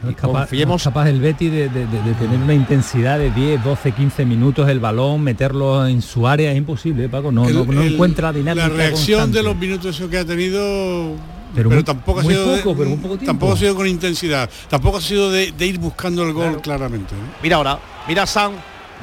No 0.03 0.09
Y 0.09 0.13
es 0.13 0.19
capaz, 0.19 0.39
confiemos- 0.49 0.67
no 0.69 0.75
es 0.77 0.83
capaz 0.83 1.09
el 1.09 1.19
Betty 1.21 1.49
de, 1.49 1.69
de- 1.69 1.85
de- 1.87 2.01
de 2.01 2.13
tener 2.13 2.39
una 2.39 2.53
intensidad 2.53 3.17
de 3.19 3.29
10, 3.31 3.63
12, 3.63 3.91
15 3.91 4.25
minutos 4.25 4.67
el 4.69 4.79
balón, 4.79 5.21
meterlo 5.21 5.85
en 5.87 6.01
su 6.01 6.27
área, 6.27 6.51
es 6.51 6.57
imposible, 6.57 7.09
Paco. 7.09 7.31
No, 7.31 7.47
El- 7.47 7.55
no, 7.55 7.65
no 7.65 7.81
el- 7.83 7.93
encuentra 7.93 8.31
dinámica. 8.33 8.67
La 8.67 8.73
reacción 8.73 9.21
constante. 9.21 9.37
de 9.37 9.43
los 9.43 9.55
minutos 9.55 10.01
que 10.09 10.17
ha 10.17 10.25
tenido 10.25 11.13
Pero 11.55 11.69
pero, 11.69 11.75
muy- 11.75 11.83
tampoco 11.83 12.19
ha 12.19 12.23
sido 12.23 12.51
de- 12.51 12.57
poco, 12.61 12.75
pero 12.77 12.89
muy 12.89 12.97
poco 12.97 13.09
tiempo. 13.17 13.25
tampoco 13.25 13.53
ha 13.53 13.57
sido 13.57 13.75
con 13.75 13.87
intensidad 13.87 14.49
tampoco 14.69 14.97
ha 14.97 15.01
sido 15.01 15.31
de, 15.31 15.51
de 15.51 15.65
ir 15.65 15.77
buscando 15.79 16.23
el 16.23 16.33
gol 16.33 16.61
claramente. 16.61 17.13
Mira 17.41 17.57
ahora, 17.57 17.79
mira 18.07 18.23
a 18.23 18.27
San. 18.27 18.53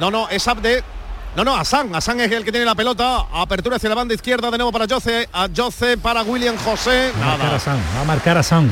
No, 0.01 0.11
no, 0.11 0.29
es 0.29 0.47
Abde. 0.49 0.83
No, 1.37 1.45
no, 1.45 1.55
Asan. 1.55 1.95
Asan 1.95 2.19
es 2.21 2.33
el 2.33 2.43
que 2.45 2.51
tiene 2.51 2.67
la 2.67 2.75
pelota. 2.75 3.27
Apertura 3.33 3.77
hacia 3.77 3.89
la 3.89 3.95
banda 3.95 4.15
izquierda 4.15 4.51
de 4.51 4.59
nuevo 4.59 4.73
para 4.73 4.87
Jose. 4.89 5.29
A 5.33 5.49
Jose 5.55 5.97
para 5.97 6.23
William 6.23 6.57
José. 6.57 7.13
Va 7.21 7.35
a 7.35 7.37
marcar 7.37 7.55
a. 7.55 7.61
Sam, 7.61 7.79
va 7.97 8.01
a 8.01 8.05
marcar 8.05 8.39
a 8.39 8.43
Sam. 8.43 8.71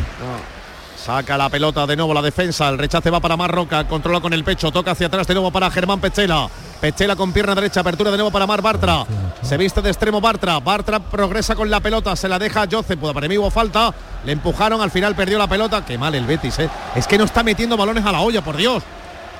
Saca 1.08 1.38
la 1.38 1.48
pelota 1.48 1.86
de 1.86 1.96
nuevo 1.96 2.12
la 2.12 2.20
defensa. 2.20 2.68
El 2.68 2.76
rechace 2.76 3.08
va 3.08 3.18
para 3.18 3.34
Marroca. 3.34 3.88
Controla 3.88 4.20
con 4.20 4.34
el 4.34 4.44
pecho. 4.44 4.70
Toca 4.70 4.90
hacia 4.90 5.06
atrás 5.06 5.26
de 5.26 5.32
nuevo 5.32 5.50
para 5.50 5.70
Germán 5.70 6.02
Pechela. 6.02 6.50
Pechela 6.82 7.16
con 7.16 7.32
pierna 7.32 7.54
derecha. 7.54 7.80
Apertura 7.80 8.10
de 8.10 8.18
nuevo 8.18 8.30
para 8.30 8.46
Mar 8.46 8.60
Bartra. 8.60 9.06
Se 9.40 9.56
viste 9.56 9.80
de 9.80 9.88
extremo 9.88 10.20
Bartra. 10.20 10.60
Bartra 10.60 11.00
progresa 11.00 11.56
con 11.56 11.70
la 11.70 11.80
pelota. 11.80 12.14
Se 12.14 12.28
la 12.28 12.38
deja 12.38 12.60
a 12.60 12.68
Jose. 12.70 12.98
Para 12.98 13.26
mí 13.26 13.38
hubo 13.38 13.50
falta. 13.50 13.94
Le 14.26 14.32
empujaron. 14.32 14.82
Al 14.82 14.90
final 14.90 15.14
perdió 15.14 15.38
la 15.38 15.46
pelota. 15.46 15.82
Qué 15.82 15.96
mal 15.96 16.14
el 16.14 16.26
Betis, 16.26 16.58
¿eh? 16.58 16.68
Es 16.94 17.06
que 17.06 17.16
no 17.16 17.24
está 17.24 17.42
metiendo 17.42 17.78
balones 17.78 18.04
a 18.04 18.12
la 18.12 18.20
olla, 18.20 18.44
por 18.44 18.58
Dios. 18.58 18.82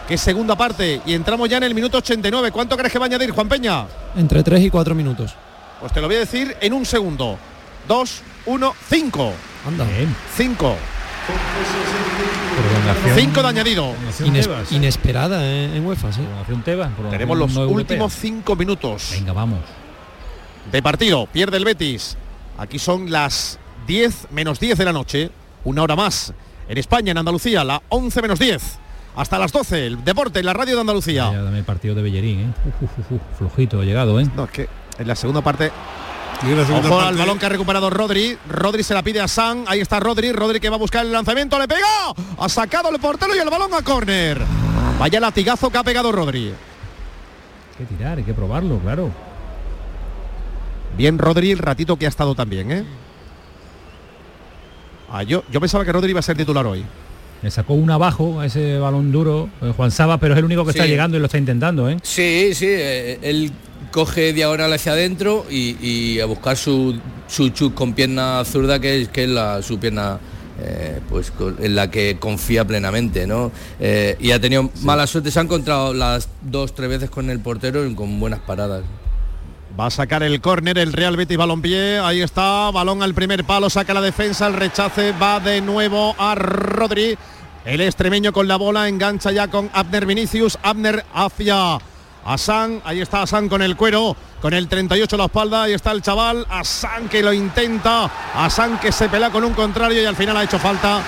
Qué 0.09 0.17
segunda 0.17 0.57
parte. 0.57 1.03
Y 1.05 1.13
entramos 1.13 1.51
ya 1.51 1.59
en 1.59 1.65
el 1.65 1.75
minuto 1.75 1.99
89. 1.99 2.51
¿Cuánto 2.51 2.79
crees 2.79 2.91
que 2.91 2.99
va 2.99 3.05
a 3.05 3.09
añadir, 3.09 3.33
Juan 3.33 3.47
Peña? 3.47 3.85
Entre 4.17 4.43
3 4.43 4.63
y 4.63 4.71
4 4.71 4.95
minutos. 4.95 5.35
Pues 5.81 5.93
te 5.93 6.01
lo 6.01 6.07
voy 6.07 6.17
a 6.17 6.21
decir 6.21 6.57
en 6.63 6.73
un 6.73 6.87
segundo. 6.87 7.39
Dos, 7.87 8.23
uno, 8.47 8.73
cinco. 8.89 9.35
Anda. 9.67 9.85
Bien. 9.85 10.17
Cinco. 11.29 12.69
Prolongación. 12.69 13.19
Cinco 13.19 13.43
de 13.43 13.49
añadido. 13.49 13.95
Ines- 14.25 14.43
Tebas. 14.47 14.73
inesperada 14.73 15.45
en, 15.47 15.75
en 15.77 15.87
UEFA, 15.87 16.13
sí. 16.13 16.21
Prolongación 16.23 16.63
Tebas, 16.63 16.89
prolongación 16.95 17.11
Tenemos 17.29 17.39
los 17.39 17.57
últimos 17.71 18.13
cinco 18.15 18.57
minutos 18.57 19.11
Venga, 19.13 19.33
vamos. 19.33 19.61
de 20.73 20.83
partido. 20.83 21.27
Pierde 21.27 21.57
el 21.57 21.65
Betis. 21.65 22.17
Aquí 22.57 22.79
son 22.79 23.11
las 23.11 23.59
10 23.87 24.29
menos 24.33 24.59
10 24.61 24.79
de 24.79 24.85
la 24.85 24.93
noche. 24.93 25.31
Una 25.65 25.83
hora 25.83 25.97
más. 25.97 26.33
En 26.69 26.79
España, 26.79 27.13
en 27.13 27.19
Andalucía, 27.19 27.65
la 27.65 27.83
11 27.89 28.23
menos 28.23 28.39
10. 28.39 28.79
Hasta 29.17 29.39
las 29.39 29.53
12. 29.53 29.87
El 29.87 30.05
deporte 30.05 30.41
en 30.41 30.47
la 30.47 30.53
radio 30.53 30.73
de 30.73 30.77
Ya, 30.77 30.81
Andalucía. 30.81 31.25
dame 31.43 31.59
el 31.59 31.65
partido 31.65 31.95
de 31.95 32.03
Bellerín, 32.03 32.41
¿eh? 32.41 32.53
Uf, 32.83 32.91
uf, 32.99 33.13
uf, 33.13 33.21
flojito, 33.39 33.81
ha 33.81 33.85
llegado, 33.85 34.19
¿eh? 34.21 34.27
No, 34.37 34.45
es 34.45 34.51
que 34.51 34.69
en 34.99 35.09
la 35.09 35.15
segunda 35.17 35.41
parte 35.43 35.71
Ojo 36.41 37.01
al 37.01 37.17
balón 37.17 37.39
que 37.39 37.47
ha 37.47 37.49
recuperado 37.49 37.91
Rodri. 37.91 38.39
Rodri 38.49 38.83
se 38.85 38.95
la 38.95 39.03
pide 39.03 39.21
a 39.21 39.27
San. 39.27 39.65
Ahí 39.67 39.81
está 39.81 39.99
Rodri. 39.99 40.33
Rodri 40.33 40.61
que 40.61 40.69
va 40.69 40.77
a 40.77 40.79
buscar 40.79 41.05
el 41.05 41.11
lanzamiento. 41.11 41.59
Le 41.59 41.67
pega. 41.67 42.15
Ha 42.39 42.49
sacado 42.49 42.91
el 42.91 43.01
portero 43.01 43.35
y 43.35 43.39
el 43.39 43.51
balón 43.51 43.75
a 43.75 43.83
córner. 43.83 44.41
Vaya 44.99 45.19
latigazo 45.19 45.71
que 45.71 45.79
ha 45.79 45.83
pegado 45.83 46.13
Rodri. 46.13 46.49
Hay 46.49 47.87
que 47.87 47.95
tirar, 47.95 48.19
hay 48.19 48.25
que 48.25 48.35
probarlo, 48.35 48.79
claro. 48.79 49.11
Bien 50.97 51.19
Rodri 51.19 51.51
el 51.51 51.59
ratito 51.59 51.97
que 51.97 52.07
ha 52.07 52.09
estado 52.09 52.35
también, 52.35 52.71
¿eh? 52.73 52.85
Ah, 55.11 55.23
yo, 55.23 55.43
yo 55.51 55.61
pensaba 55.61 55.85
que 55.85 55.93
Rodri 55.93 56.11
iba 56.11 56.21
a 56.21 56.23
ser 56.23 56.37
titular 56.37 56.67
hoy. 56.67 56.85
Le 57.43 57.51
sacó 57.51 57.75
un 57.75 57.91
abajo 57.91 58.41
a 58.41 58.47
ese 58.47 58.79
balón 58.79 59.13
duro 59.13 59.49
eh, 59.63 59.73
Juan 59.77 59.91
Saba, 59.93 60.19
pero 60.19 60.35
es 60.35 60.39
el 60.39 60.45
único 60.45 60.65
que 60.65 60.71
está 60.71 60.87
llegando 60.87 61.17
y 61.17 61.21
lo 61.21 61.27
está 61.27 61.39
intentando, 61.39 61.89
¿eh? 61.89 61.99
Sí, 62.03 62.53
sí, 62.53 62.67
eh, 62.69 63.19
él 63.23 63.53
coge 63.91 64.33
diagonal 64.33 64.73
hacia 64.73 64.93
adentro 64.93 65.47
y, 65.51 65.77
y 65.81 66.21
a 66.21 66.27
buscar 66.27 66.57
su, 66.57 66.99
su 67.27 67.51
chut 67.51 67.75
con 67.75 67.93
pierna 67.93 68.45
zurda, 68.45 68.81
que 68.81 69.03
es, 69.03 69.09
que 69.09 69.25
es 69.25 69.31
la, 69.31 69.63
su 69.63 69.79
pierna 69.79 70.19
eh, 70.61 71.01
pues 71.09 71.33
en 71.61 71.77
la 71.77 71.89
que 71.89 72.17
confía 72.19 72.65
plenamente, 72.65 73.27
¿no? 73.27 73.53
Eh, 73.79 74.17
y 74.19 74.33
ha 74.33 74.41
tenido 74.41 74.71
mala 74.83 75.07
suerte, 75.07 75.31
se 75.31 75.39
ha 75.39 75.43
encontrado 75.43 75.95
las 75.95 76.29
dos, 76.43 76.75
tres 76.75 76.89
veces 76.89 77.11
con 77.11 77.31
el 77.31 77.39
portero 77.39 77.87
y 77.87 77.95
con 77.95 78.19
buenas 78.19 78.41
paradas. 78.41 78.83
Va 79.79 79.87
a 79.87 79.91
sacar 79.91 80.25
el 80.25 80.41
córner 80.41 80.77
el 80.79 80.93
Real 80.93 81.17
Betis 81.17 81.37
balompié. 81.37 82.01
Ahí 82.01 82.23
está, 82.23 82.73
balón 82.73 83.05
al 83.05 83.15
primer 83.15 83.45
palo, 83.45 83.71
saca 83.71 83.95
la 83.95 84.01
defensa, 84.01 84.49
el 84.49 84.55
rechace 84.55 85.13
va 85.13 85.39
de 85.39 85.61
nuevo 85.61 86.17
a 86.19 86.35
Rodri. 86.35 87.17
El 87.65 87.81
extremeño 87.83 88.33
con 88.33 88.49
la 88.49 88.57
bola 88.57 88.89
engancha 88.89 89.31
ya 89.31 89.47
con 89.47 89.71
Abner 89.73 90.07
Vinicius. 90.07 90.59
Abner 90.63 91.05
hacia 91.15 91.79
Asan. 92.29 92.83
Ahí 92.85 93.01
está 93.01 93.23
Asan 93.23 93.49
con 93.49 93.63
el 93.63 93.75
cuero, 93.75 94.15
con 94.43 94.53
el 94.53 94.69
38 94.69 95.17
a 95.17 95.19
la 95.19 95.25
espalda. 95.25 95.63
Ahí 95.63 95.73
está 95.73 95.93
el 95.93 96.03
chaval. 96.03 96.47
Asan 96.51 97.09
que 97.09 97.23
lo 97.23 97.33
intenta. 97.33 98.11
Asan 98.35 98.79
que 98.79 98.93
se 98.93 99.09
pelea 99.09 99.31
con 99.31 99.45
un 99.45 99.55
contrario 99.55 100.03
y 100.03 100.05
al 100.05 100.15
final 100.15 100.37
ha 100.37 100.45
hecho 100.45 100.59
falta. 100.59 101.01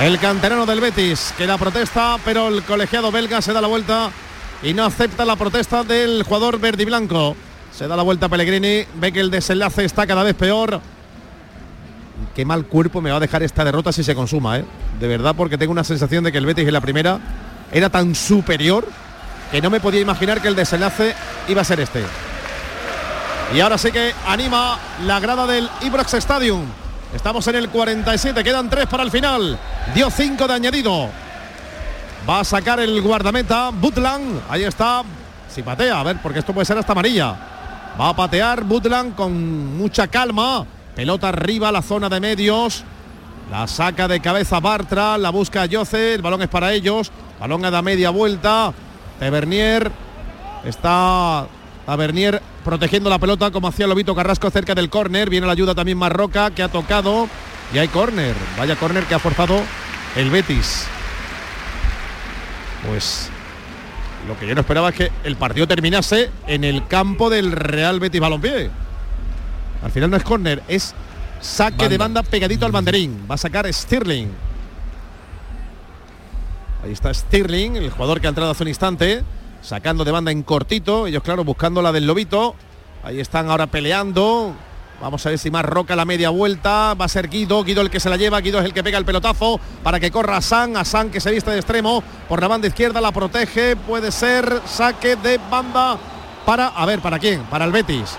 El 0.00 0.18
canterano 0.18 0.64
del 0.64 0.80
Betis 0.80 1.34
que 1.36 1.46
la 1.46 1.58
protesta, 1.58 2.16
pero 2.24 2.48
el 2.48 2.62
colegiado 2.62 3.12
belga 3.12 3.42
se 3.42 3.52
da 3.52 3.60
la 3.60 3.68
vuelta 3.68 4.10
y 4.62 4.72
no 4.72 4.84
acepta 4.86 5.26
la 5.26 5.36
protesta 5.36 5.84
del 5.84 6.22
jugador 6.22 6.58
verde 6.58 6.84
y 6.84 6.86
blanco. 6.86 7.36
Se 7.70 7.86
da 7.86 7.94
la 7.94 8.02
vuelta 8.02 8.30
Pellegrini, 8.30 8.86
ve 8.94 9.12
que 9.12 9.20
el 9.20 9.30
desenlace 9.30 9.84
está 9.84 10.06
cada 10.06 10.22
vez 10.22 10.34
peor. 10.34 10.80
Qué 12.34 12.46
mal 12.46 12.64
cuerpo 12.64 13.02
me 13.02 13.10
va 13.10 13.18
a 13.18 13.20
dejar 13.20 13.42
esta 13.42 13.64
derrota 13.64 13.92
si 13.92 14.02
se 14.02 14.14
consuma, 14.14 14.58
¿eh? 14.58 14.64
De 14.98 15.06
verdad, 15.06 15.34
porque 15.36 15.58
tengo 15.58 15.72
una 15.72 15.84
sensación 15.84 16.24
de 16.24 16.32
que 16.32 16.38
el 16.38 16.46
Betis 16.46 16.66
en 16.66 16.72
la 16.72 16.80
primera 16.80 17.20
era 17.70 17.90
tan 17.90 18.14
superior 18.14 18.86
que 19.52 19.60
no 19.60 19.68
me 19.68 19.80
podía 19.80 20.00
imaginar 20.00 20.40
que 20.40 20.48
el 20.48 20.56
desenlace 20.56 21.14
iba 21.46 21.60
a 21.60 21.64
ser 21.64 21.78
este. 21.78 22.02
Y 23.54 23.60
ahora 23.60 23.76
sí 23.76 23.92
que 23.92 24.14
anima 24.26 24.78
la 25.04 25.20
grada 25.20 25.46
del 25.46 25.68
Ibrox 25.82 26.14
Stadium. 26.14 26.64
Estamos 27.14 27.46
en 27.48 27.56
el 27.56 27.68
47, 27.68 28.42
quedan 28.42 28.70
tres 28.70 28.86
para 28.86 29.02
el 29.02 29.10
final. 29.10 29.58
Dio 29.94 30.10
cinco 30.10 30.48
de 30.48 30.54
añadido. 30.54 31.10
Va 32.26 32.40
a 32.40 32.44
sacar 32.44 32.80
el 32.80 33.02
guardameta 33.02 33.68
Butland. 33.70 34.40
Ahí 34.48 34.64
está. 34.64 35.02
Si 35.50 35.62
patea, 35.62 36.00
a 36.00 36.02
ver, 36.02 36.16
porque 36.22 36.38
esto 36.38 36.54
puede 36.54 36.64
ser 36.64 36.78
hasta 36.78 36.92
amarilla. 36.92 37.36
Va 38.00 38.08
a 38.08 38.16
patear 38.16 38.64
Butland 38.64 39.14
con 39.14 39.76
mucha 39.76 40.06
calma. 40.06 40.64
Pelota 40.96 41.28
arriba 41.28 41.68
a 41.68 41.72
la 41.72 41.82
zona 41.82 42.08
de 42.08 42.20
medios. 42.20 42.84
La 43.50 43.66
saca 43.66 44.08
de 44.08 44.20
cabeza 44.20 44.60
Bartra, 44.60 45.18
la 45.18 45.28
busca 45.28 45.66
Yoce, 45.66 46.14
el 46.14 46.22
balón 46.22 46.40
es 46.40 46.48
para 46.48 46.72
ellos. 46.72 47.12
Balón 47.38 47.66
a 47.66 47.70
da 47.70 47.82
media 47.82 48.08
vuelta. 48.08 48.72
Tavernier 49.18 49.90
está 50.64 51.46
Tavernier 51.86 52.40
protegiendo 52.64 53.10
la 53.10 53.18
pelota 53.18 53.50
como 53.50 53.68
hacía 53.68 53.86
Lobito 53.86 54.14
Carrasco 54.14 54.50
cerca 54.50 54.74
del 54.74 54.90
córner. 54.90 55.30
Viene 55.30 55.46
la 55.46 55.52
ayuda 55.52 55.74
también 55.74 55.98
Marroca 55.98 56.50
que 56.50 56.62
ha 56.62 56.68
tocado 56.68 57.28
y 57.74 57.78
hay 57.78 57.88
córner. 57.88 58.34
Vaya 58.58 58.76
córner 58.76 59.04
que 59.04 59.14
ha 59.14 59.18
forzado 59.18 59.60
el 60.16 60.30
Betis. 60.30 60.86
Pues 62.86 63.30
lo 64.28 64.38
que 64.38 64.46
yo 64.46 64.54
no 64.54 64.60
esperaba 64.60 64.90
es 64.90 64.94
que 64.94 65.12
el 65.24 65.36
partido 65.36 65.66
terminase 65.66 66.30
en 66.46 66.64
el 66.64 66.86
campo 66.86 67.30
del 67.30 67.52
Real 67.52 68.00
Betis 68.00 68.20
Balompié. 68.20 68.70
Al 69.82 69.90
final 69.90 70.10
no 70.10 70.16
es 70.16 70.22
córner, 70.22 70.62
es 70.68 70.94
saque 71.40 71.88
de 71.88 71.98
banda 71.98 72.22
pegadito 72.22 72.66
al 72.66 72.72
banderín. 72.72 73.26
Va 73.28 73.34
a 73.34 73.38
sacar 73.38 73.72
Stirling. 73.72 74.51
Ahí 76.82 76.92
está 76.92 77.14
Stirling, 77.14 77.76
el 77.76 77.90
jugador 77.90 78.20
que 78.20 78.26
ha 78.26 78.30
entrado 78.30 78.50
hace 78.50 78.64
un 78.64 78.68
instante, 78.68 79.22
sacando 79.60 80.04
de 80.04 80.10
banda 80.10 80.32
en 80.32 80.42
cortito. 80.42 81.06
Ellos, 81.06 81.22
claro, 81.22 81.44
buscando 81.44 81.80
la 81.80 81.92
del 81.92 82.06
Lobito. 82.06 82.56
Ahí 83.04 83.20
están 83.20 83.50
ahora 83.50 83.68
peleando. 83.68 84.52
Vamos 85.00 85.24
a 85.24 85.30
ver 85.30 85.38
si 85.38 85.50
más 85.50 85.64
roca 85.64 85.94
la 85.94 86.04
media 86.04 86.30
vuelta. 86.30 86.94
Va 86.94 87.04
a 87.04 87.08
ser 87.08 87.28
Guido. 87.28 87.62
Guido 87.62 87.82
el 87.82 87.90
que 87.90 88.00
se 88.00 88.10
la 88.10 88.16
lleva. 88.16 88.40
Guido 88.40 88.58
es 88.58 88.64
el 88.64 88.72
que 88.72 88.82
pega 88.82 88.98
el 88.98 89.04
pelotazo 89.04 89.60
para 89.82 90.00
que 90.00 90.10
corra 90.10 90.40
San. 90.40 90.76
A 90.76 90.84
San 90.84 91.10
que 91.10 91.20
se 91.20 91.30
viste 91.30 91.50
de 91.50 91.58
extremo 91.58 92.02
por 92.28 92.40
la 92.40 92.48
banda 92.48 92.66
izquierda. 92.66 93.00
La 93.00 93.12
protege. 93.12 93.76
Puede 93.76 94.10
ser 94.10 94.60
saque 94.66 95.16
de 95.16 95.38
banda 95.50 95.98
para. 96.44 96.68
A 96.68 96.86
ver, 96.86 97.00
¿para 97.00 97.18
quién? 97.18 97.42
Para 97.44 97.64
el 97.64 97.72
Betis. 97.72 98.16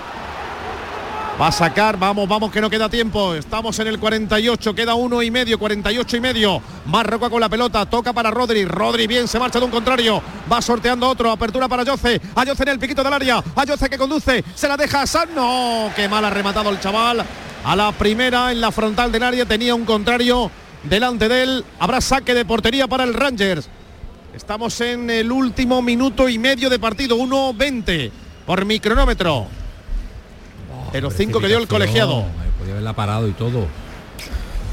Va 1.42 1.48
a 1.48 1.52
sacar, 1.52 1.98
vamos, 1.98 2.30
vamos, 2.30 2.52
que 2.52 2.62
no 2.62 2.70
queda 2.70 2.88
tiempo. 2.88 3.34
Estamos 3.34 3.78
en 3.80 3.88
el 3.88 4.00
48, 4.00 4.76
queda 4.76 4.94
uno 4.94 5.24
y 5.24 5.32
medio, 5.32 5.58
48 5.58 6.18
y 6.18 6.20
medio. 6.22 6.62
Marroca 6.86 7.28
con 7.28 7.42
la 7.42 7.50
pelota, 7.50 7.88
toca 7.88 8.14
para 8.14 8.30
Rodri. 8.30 8.66
Rodri 8.66 9.08
bien, 9.08 9.28
se 9.28 9.40
marcha 9.40 9.58
de 9.58 9.66
un 9.66 9.72
contrario. 9.72 10.22
Va 10.52 10.62
sorteando 10.62 11.10
otro, 11.10 11.32
apertura 11.32 11.68
para 11.68 11.84
Yoce. 11.84 12.22
A 12.36 12.46
Yoce 12.46 12.62
en 12.64 12.70
el 12.70 12.80
piquito 12.80 13.04
del 13.04 13.14
área. 13.14 13.44
A 13.56 13.66
Yoce 13.66 13.90
que 13.90 13.98
conduce, 13.98 14.44
se 14.54 14.68
la 14.68 14.78
deja 14.78 15.02
a 15.02 15.08
San. 15.08 15.34
No, 15.34 15.90
qué 15.96 16.08
mal 16.08 16.24
ha 16.24 16.30
rematado 16.30 16.70
el 16.70 16.80
chaval. 16.80 17.26
A 17.66 17.76
la 17.76 17.92
primera 17.94 18.52
en 18.52 18.62
la 18.62 18.72
frontal 18.72 19.12
del 19.12 19.24
área 19.24 19.46
tenía 19.46 19.74
un 19.74 19.86
contrario 19.86 20.52
delante 20.84 21.28
de 21.28 21.44
él. 21.44 21.66
Habrá 21.80 22.00
saque 22.00 22.36
de 22.36 22.46
portería 22.46 22.88
para 22.88 23.06
el 23.06 23.16
Rangers. 23.16 23.68
Estamos 24.36 24.80
en 24.82 25.10
el 25.10 25.32
último 25.32 25.82
minuto 25.82 26.30
y 26.30 26.38
medio 26.38 26.70
de 26.70 26.78
partido, 26.78 27.18
1.20 27.18 28.12
por 28.46 28.66
mi 28.66 28.80
cronómetro. 28.80 29.48
Pero 30.94 31.12
5 31.12 31.40
que 31.42 31.48
dio 31.48 31.58
el 31.58 31.68
colegiado. 31.68 32.20
Ahí 32.22 32.50
Podía 32.58 32.72
haberla 32.74 32.94
parado 32.94 33.28
y 33.28 33.32
todo. 33.34 33.68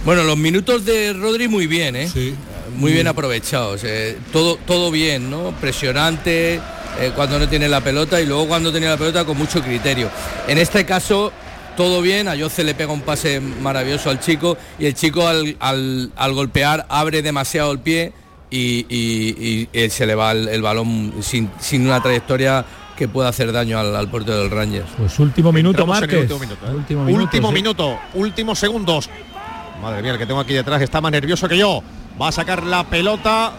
Bueno, 0.05 0.23
los 0.23 0.37
minutos 0.37 0.85
de 0.85 1.13
Rodri 1.13 1.49
muy 1.49 1.67
bien, 1.67 1.97
¿eh? 1.97 2.09
Muy 2.77 2.93
bien 2.93 3.09
aprovechados. 3.09 3.83
eh, 3.85 4.17
todo, 4.33 4.57
todo 4.67 4.91
bien, 4.93 5.29
¿no? 5.31 5.53
Presionante 5.61 6.55
eh, 7.01 7.13
cuando 7.17 7.39
no 7.39 7.49
tiene 7.49 7.69
la 7.69 7.81
pelota 7.81 8.21
y 8.21 8.27
luego 8.27 8.47
cuando 8.49 8.73
tenía 8.73 8.91
la 8.91 8.97
pelota 8.97 9.25
con 9.25 9.37
mucho 9.37 9.61
criterio. 9.63 10.09
En 10.47 10.57
este 10.59 10.87
caso, 10.87 11.33
todo 11.77 12.01
bien, 12.01 12.29
a 12.29 12.35
Yoce 12.35 12.65
le 12.65 12.75
pega 12.75 12.93
un 12.93 13.03
pase 13.03 13.41
maravilloso 13.41 14.09
al 14.11 14.21
chico 14.21 14.57
y 14.79 14.87
el 14.87 14.95
chico 14.95 15.27
al, 15.27 15.57
al- 15.61 16.13
al 16.17 16.33
golpear 16.33 16.87
abre 16.89 17.23
demasiado 17.23 17.73
el 17.73 17.81
pie 17.81 18.13
y, 18.51 18.87
y- 18.89 19.37
y, 19.39 19.69
eh, 19.73 19.91
se 19.91 20.07
le 20.07 20.15
va 20.15 20.33
el, 20.33 20.49
el 20.49 20.63
balón 20.63 21.13
sin, 21.23 21.51
sin 21.61 21.87
una 21.87 22.03
trayectoria 22.03 22.65
que 23.01 23.09
pueda 23.09 23.31
hacer 23.31 23.51
daño 23.51 23.79
al, 23.79 23.97
al 23.97 24.09
portero 24.09 24.41
del 24.43 24.51
Rangers. 24.51 24.87
Pues 24.99 25.19
último 25.19 25.53
minuto, 25.53 25.87
Márquez. 25.87 26.21
último 26.31 26.39
minuto, 26.39 26.67
¿eh? 26.67 26.75
Último 26.75 27.05
minuto, 27.05 27.23
Último 27.25 27.49
sí. 27.49 27.55
minuto, 27.55 27.99
últimos 28.13 28.59
segundos. 28.59 29.09
Madre 29.81 30.03
mía, 30.03 30.13
el 30.13 30.19
que 30.19 30.27
tengo 30.27 30.39
aquí 30.39 30.53
detrás 30.53 30.83
está 30.83 31.01
más 31.01 31.11
nervioso 31.11 31.49
que 31.49 31.57
yo. 31.57 31.83
Va 32.21 32.29
a 32.29 32.33
sacar 32.33 32.63
la 32.63 32.85
pelota. 32.85 33.53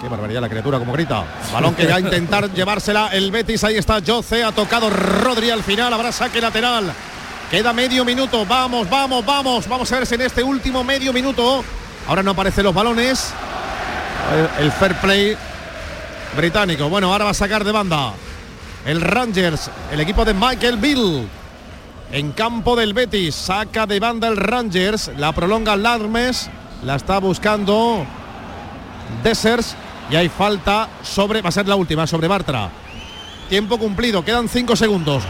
Qué 0.00 0.08
barbaridad 0.08 0.40
la 0.40 0.48
criatura, 0.48 0.80
como 0.80 0.92
grita. 0.92 1.24
Balón 1.52 1.76
que 1.76 1.86
va 1.86 1.94
a 1.94 2.00
intentar 2.00 2.50
llevársela 2.52 3.10
el 3.12 3.30
Betis. 3.30 3.62
Ahí 3.62 3.76
está 3.76 4.00
Joce. 4.04 4.42
Ha 4.42 4.50
tocado 4.50 4.90
Rodri 4.90 5.50
al 5.50 5.62
final. 5.62 5.92
Habrá 5.92 6.10
saque 6.10 6.40
lateral. 6.40 6.92
Queda 7.52 7.72
medio 7.72 8.04
minuto. 8.04 8.44
Vamos, 8.44 8.90
vamos, 8.90 9.24
vamos. 9.24 9.68
Vamos 9.68 9.92
a 9.92 9.98
ver 9.98 10.06
si 10.06 10.16
en 10.16 10.22
este 10.22 10.42
último 10.42 10.82
medio 10.82 11.12
minuto. 11.12 11.62
Ahora 12.08 12.24
no 12.24 12.32
aparecen 12.32 12.64
los 12.64 12.74
balones. 12.74 13.32
El 14.58 14.72
fair 14.72 14.96
play 14.96 15.36
británico. 16.36 16.88
Bueno, 16.88 17.12
ahora 17.12 17.26
va 17.26 17.30
a 17.30 17.34
sacar 17.34 17.62
de 17.62 17.70
banda. 17.70 18.14
El 18.84 19.00
Rangers, 19.00 19.70
el 19.92 20.00
equipo 20.00 20.24
de 20.24 20.34
Michael 20.34 20.76
Bill. 20.76 21.28
En 22.10 22.32
campo 22.32 22.74
del 22.74 22.94
Betis, 22.94 23.34
saca 23.34 23.86
de 23.86 24.00
banda 24.00 24.28
el 24.28 24.36
Rangers, 24.36 25.10
la 25.18 25.32
prolonga 25.32 25.76
Larmes, 25.76 26.48
la 26.82 26.96
está 26.96 27.18
buscando 27.18 28.06
Dessers 29.22 29.76
y 30.10 30.16
hay 30.16 30.30
falta 30.30 30.88
sobre, 31.02 31.42
va 31.42 31.50
a 31.50 31.52
ser 31.52 31.68
la 31.68 31.76
última, 31.76 32.06
sobre 32.06 32.28
Bartra. 32.28 32.70
Tiempo 33.50 33.78
cumplido, 33.78 34.24
quedan 34.24 34.48
cinco 34.48 34.74
segundos. 34.74 35.22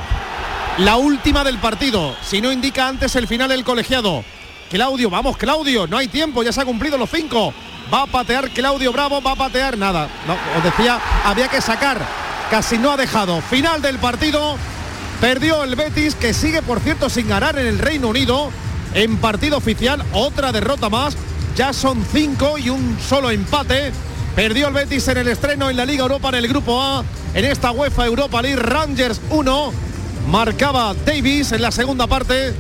La 0.78 0.96
última 0.96 1.42
del 1.42 1.59
partido, 1.59 2.14
si 2.22 2.40
no 2.40 2.53
indica 2.53 2.86
antes 2.86 3.16
el 3.16 3.26
final 3.26 3.51
el 3.51 3.64
colegiado. 3.64 4.22
Claudio, 4.70 5.11
vamos 5.11 5.36
Claudio, 5.36 5.88
no 5.88 5.96
hay 5.96 6.07
tiempo, 6.07 6.44
ya 6.44 6.53
se 6.53 6.61
ha 6.61 6.64
cumplido 6.64 6.96
los 6.96 7.11
cinco. 7.11 7.53
Va 7.92 8.03
a 8.03 8.07
patear 8.07 8.51
Claudio 8.51 8.92
Bravo, 8.92 9.20
va 9.20 9.32
a 9.32 9.36
patear 9.36 9.76
nada. 9.76 10.09
Os 10.57 10.62
decía, 10.62 11.01
había 11.24 11.49
que 11.49 11.61
sacar. 11.61 12.28
Casi 12.51 12.78
no 12.78 12.90
ha 12.90 12.96
dejado. 12.96 13.42
Final 13.42 13.82
del 13.82 13.99
partido. 13.99 14.57
Perdió 15.20 15.64
el 15.64 15.76
Betis, 15.76 16.14
que 16.14 16.32
sigue 16.32 16.62
por 16.62 16.80
cierto 16.80 17.11
sin 17.11 17.28
ganar 17.28 17.59
en 17.59 17.66
el 17.66 17.78
Reino 17.78 18.09
Unido. 18.09 18.51
En 18.94 19.18
partido 19.18 19.59
oficial, 19.59 20.03
otra 20.12 20.51
derrota 20.51 20.88
más. 20.88 21.14
Ya 21.57 21.74
son 21.74 22.03
cinco 22.11 22.57
y 22.57 22.70
un 22.70 22.96
solo 23.07 23.30
empate. 23.30 23.92
Perdió 24.34 24.68
el 24.68 24.74
Betis 24.74 25.09
en 25.09 25.18
el 25.18 25.28
estreno 25.28 25.68
en 25.68 25.76
la 25.76 25.84
Liga 25.84 26.03
Europa 26.03 26.30
en 26.30 26.36
el 26.36 26.49
Grupo 26.49 26.82
A. 26.82 27.05
En 27.34 27.44
esta 27.44 27.70
UEFA 27.70 28.07
Europa 28.07 28.40
League 28.40 28.57
Rangers 28.62 29.20
1. 29.28 29.72
Marcaba 30.28 30.94
Davis 31.05 31.53
en 31.53 31.61
la 31.61 31.70
segunda 31.70 32.07
parte. 32.07 32.55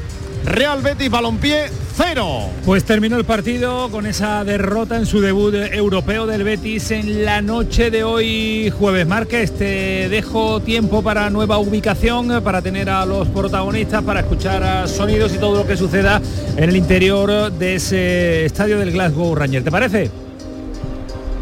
Real 0.44 0.82
Betis 0.82 1.10
Balompié 1.10 1.70
0. 1.96 2.50
Pues 2.64 2.84
terminó 2.84 3.16
el 3.16 3.24
partido 3.24 3.90
con 3.90 4.06
esa 4.06 4.44
derrota 4.44 4.96
en 4.96 5.06
su 5.06 5.20
debut 5.20 5.54
europeo 5.54 6.26
del 6.26 6.44
Betis 6.44 6.90
en 6.90 7.24
la 7.24 7.42
noche 7.42 7.90
de 7.90 8.04
hoy 8.04 8.70
jueves. 8.70 9.06
Márquez, 9.06 9.52
te 9.52 10.08
dejo 10.08 10.60
tiempo 10.60 11.02
para 11.02 11.28
nueva 11.30 11.58
ubicación, 11.58 12.42
para 12.42 12.62
tener 12.62 12.88
a 12.88 13.04
los 13.04 13.28
protagonistas, 13.28 14.02
para 14.04 14.20
escuchar 14.20 14.88
sonidos 14.88 15.34
y 15.34 15.38
todo 15.38 15.56
lo 15.56 15.66
que 15.66 15.76
suceda 15.76 16.22
en 16.56 16.64
el 16.68 16.76
interior 16.76 17.52
de 17.52 17.74
ese 17.74 18.44
estadio 18.44 18.78
del 18.78 18.92
Glasgow 18.92 19.34
Ranger. 19.34 19.64
¿Te 19.64 19.70
parece? 19.70 20.10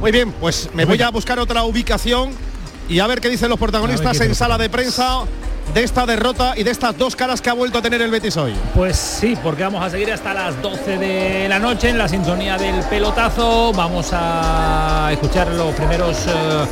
Muy 0.01 0.11
bien, 0.11 0.33
pues 0.33 0.71
me 0.75 0.85
voy 0.85 1.01
a 1.03 1.11
buscar 1.11 1.39
otra 1.39 1.65
ubicación 1.65 2.31
y 2.89 3.01
a 3.01 3.07
ver 3.07 3.21
qué 3.21 3.29
dicen 3.29 3.49
los 3.49 3.59
protagonistas 3.59 4.21
en 4.21 4.35
sala 4.35 4.59
de 4.59 4.69
prensa 4.69 5.25
de 5.75 5.83
esta 5.85 6.07
derrota 6.07 6.55
y 6.57 6.63
de 6.63 6.71
estas 6.71 6.97
dos 6.97 7.15
caras 7.17 7.41
que 7.43 7.51
ha 7.51 7.53
vuelto 7.53 7.79
a 7.79 7.83
tener 7.83 8.01
el 8.01 8.11
Betis 8.11 8.37
hoy. 8.37 8.55
Pues 8.75 8.97
sí, 8.97 9.37
porque 9.43 9.63
vamos 9.63 9.85
a 9.85 9.91
seguir 9.91 10.11
hasta 10.13 10.33
las 10.33 10.61
12 10.63 10.97
de 10.99 11.49
la 11.49 11.59
noche 11.59 11.91
en 11.91 11.99
la 11.99 12.09
sintonía 12.09 12.57
del 12.57 12.81
pelotazo. 12.85 13.73
Vamos 13.75 14.09
a 14.13 15.11
escuchar 15.13 15.49
los 15.49 15.75
primeros 15.75 16.17
eh, 16.27 16.65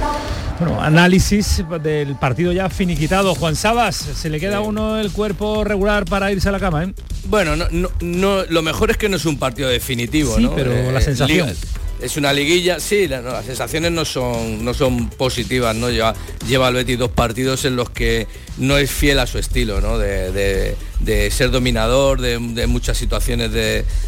bueno, 0.59 0.81
análisis 0.81 1.63
del 1.83 2.15
partido 2.17 2.53
ya 2.53 2.71
finiquitado. 2.71 3.35
Juan 3.35 3.57
Sabas, 3.57 3.97
se 3.97 4.31
le 4.31 4.41
queda 4.41 4.57
a 4.59 4.61
uno 4.61 4.99
el 4.99 5.13
cuerpo 5.13 5.65
regular 5.65 6.07
para 6.07 6.33
irse 6.33 6.49
a 6.49 6.53
la 6.53 6.61
cama, 6.61 6.85
¿eh? 6.85 6.95
Bueno, 7.27 7.57
no, 7.57 7.67
no, 7.71 7.89
no, 8.01 8.45
lo 8.49 8.63
mejor 8.63 8.91
es 8.91 8.97
que 8.97 9.09
no 9.09 9.17
es 9.17 9.25
un 9.27 9.39
partido 9.39 9.69
definitivo, 9.69 10.37
Sí, 10.37 10.45
¿no? 10.45 10.55
pero 10.55 10.73
Eh, 10.73 10.93
la 10.93 11.01
sensación. 11.01 11.49
liga- 11.49 11.59
es 12.01 12.17
una 12.17 12.33
liguilla, 12.33 12.81
sí, 12.81 13.09
las 13.09 13.45
sensaciones 13.47 13.93
no 13.93 14.05
son, 14.05 14.65
no 14.65 14.75
son 14.75 15.09
positivas, 15.11 15.75
¿no? 15.77 15.91
Lleva, 15.91 16.15
lleva 16.47 16.69
al 16.69 16.75
Betis 16.75 16.99
dos 16.99 17.11
partidos 17.11 17.65
en 17.65 17.77
los 17.77 17.91
que 17.91 18.27
no 18.59 18.77
es 18.77 18.91
fiel 18.91 19.19
a 19.19 19.27
su 19.27 19.39
estilo, 19.39 19.81
¿no? 19.81 19.99
De, 19.99 20.31
de- 20.33 21.31
ser 21.31 21.51
dominador, 21.51 22.21
de, 22.21 22.39
de 22.39 22.67
muchas 22.67 22.97
situaciones 22.97 23.51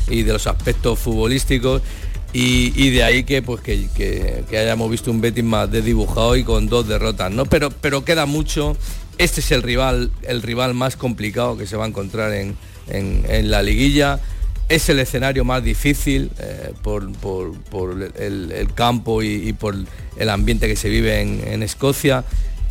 y 0.08 0.22
de 0.22 0.32
los 0.32 0.46
aspectos 0.46 0.98
futbolísticos. 0.98 1.82
Y, 2.32 2.72
y 2.76 2.90
de 2.90 3.02
ahí 3.02 3.24
que 3.24 3.40
pues 3.40 3.60
que, 3.62 3.88
que- 3.96 4.58
hayamos 4.58 4.90
visto 4.90 5.10
un 5.10 5.20
Betis 5.20 5.44
más 5.44 5.70
desdibujado 5.70 6.36
y 6.36 6.44
con 6.44 6.66
dos 6.68 6.86
derrotas, 6.88 7.30
¿no? 7.30 7.46
Pero, 7.46 7.70
pero 7.70 8.04
queda 8.04 8.26
mucho. 8.26 8.76
Este 9.18 9.40
es 9.40 9.50
el 9.52 9.62
rival, 9.62 10.10
el 10.22 10.42
rival 10.42 10.74
más 10.74 10.96
complicado 10.96 11.56
que 11.56 11.66
se 11.66 11.76
va 11.76 11.84
a 11.84 11.88
encontrar 11.88 12.32
en, 12.34 12.56
en- 12.88 13.24
en 13.28 13.50
la 13.50 13.62
liguilla. 13.62 14.20
Es 14.68 14.88
el 14.88 14.98
escenario 14.98 15.44
más 15.44 15.62
difícil 15.62 16.30
eh, 16.40 16.72
por, 16.82 17.12
por- 17.12 17.54
el, 18.16 18.68
campo 18.74 19.22
y, 19.22 19.52
por 19.52 19.76
el 20.16 20.28
ambiente 20.28 20.66
que 20.66 20.74
se 20.76 20.88
vive 20.88 21.20
en, 21.20 21.40
en 21.46 21.62
Escocia. 21.62 22.24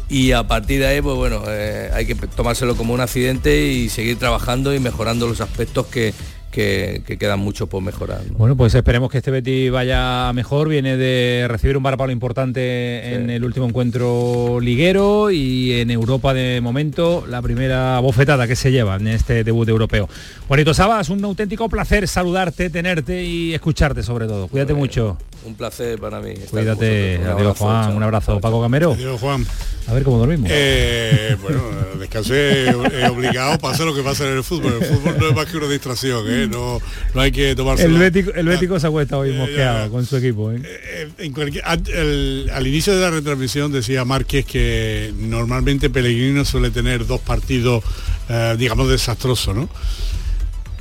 Y 0.10 0.34
a 0.34 0.48
partir 0.48 0.82
de 0.82 0.88
ahí, 0.88 1.02
pues 1.02 1.16
bueno, 1.16 1.44
eh, 1.48 1.90
hay 1.94 2.06
que 2.06 2.16
tomárselo 2.16 2.76
como 2.76 2.94
un 2.94 3.02
accidente 3.02 3.68
y 3.68 3.90
seguir 3.90 4.20
trabajando 4.20 4.76
y 4.76 4.80
mejorando 4.80 5.28
los 5.28 5.42
aspectos 5.42 5.88
que, 5.88 6.14
que- 6.56 7.02
que 7.06 7.18
quedan 7.18 7.40
mucho 7.40 7.68
por 7.68 7.84
mejorar. 7.84 8.22
¿no? 8.32 8.38
Bueno, 8.38 8.56
pues 8.56 8.74
esperemos 8.74 9.12
que 9.12 9.18
este 9.20 9.30
Betis 9.30 9.70
vaya 9.72 10.32
mejor. 10.34 10.70
Viene 10.70 10.96
de 10.98 11.46
recibir 11.50 11.76
un 11.78 11.84
varapalo 11.84 12.12
importante 12.14 13.14
en 13.14 13.30
el 13.30 13.44
último 13.44 13.68
encuentro 13.68 14.60
liguero 14.62 15.30
y 15.32 15.74
en 15.74 15.92
Europa 15.92 16.34
de 16.34 16.62
momento 16.62 17.26
la 17.30 17.42
primera 17.42 18.00
bofetada 18.00 18.48
que 18.48 18.56
se 18.56 18.72
lleva 18.72 18.96
en 18.96 19.08
este 19.08 19.44
debut 19.44 19.68
europeo. 19.68 20.08
Juanito 20.48 20.74
Sabas, 20.74 21.10
un 21.10 21.24
auténtico 21.26 21.68
placer 21.70 22.08
saludarte, 22.08 22.70
tenerte 22.70 23.24
y 23.24 23.54
escucharte 23.54 24.02
sobre 24.02 24.26
todo. 24.28 24.48
Cuídate 24.48 24.74
mucho. 24.74 25.18
Un 25.46 25.56
placer 25.56 26.00
para 26.00 26.20
mí. 26.22 26.34
Cuídate. 26.50 27.18
Adiós 27.18 27.30
abrazo, 27.32 27.54
Juan, 27.66 27.84
chao. 27.88 27.98
un 27.98 28.04
abrazo. 28.04 28.40
Paco 28.42 28.62
Camero. 28.62 28.94
Adiós, 28.94 29.20
Juan. 29.22 29.46
A 29.88 29.94
ver 29.94 30.04
cómo 30.04 30.18
dormimos. 30.18 30.50
Eh, 30.52 31.38
bueno, 31.44 31.62
descansé 32.00 32.70
eh, 32.70 33.08
obligado, 33.12 33.58
pase 33.60 33.86
lo 33.86 33.94
que 33.94 34.02
pasa 34.02 34.26
en 34.28 34.38
el 34.38 34.44
fútbol. 34.44 34.74
El 34.82 34.86
fútbol 34.86 35.16
no 35.20 35.30
es 35.30 35.36
más 35.36 35.46
que 35.46 35.58
una 35.58 35.68
distracción, 35.68 36.26
¿eh? 36.28 36.48
no, 36.48 36.82
no 37.14 37.22
hay 37.22 37.32
que 37.32 37.56
tomarse. 37.56 37.86
el 37.86 37.94
Bético, 37.98 38.32
el 38.34 38.48
Bético 38.48 38.80
se 38.80 38.88
acuesta 38.88 39.18
hoy 39.20 39.34
mosqueado 39.34 39.92
con 39.92 40.04
su 40.06 40.18
equipo. 40.18 40.52
¿eh? 40.52 41.10
En 41.20 41.32
cualquier- 41.34 41.64
al, 41.66 41.84
el- 41.90 42.50
al 42.52 42.66
inicio 42.66 42.96
de 42.96 43.02
la 43.02 43.12
retransmisión 43.12 43.72
decía 43.72 44.04
Márquez 44.06 44.46
que 44.46 45.14
normalmente 45.20 45.92
Pellegrino 45.92 46.44
suele 46.46 46.72
tener 46.72 47.06
dos 47.06 47.22
partidos, 47.22 47.84
eh, 48.30 48.56
digamos, 48.58 48.90
desastrosos, 48.90 49.56
¿no? 49.56 49.70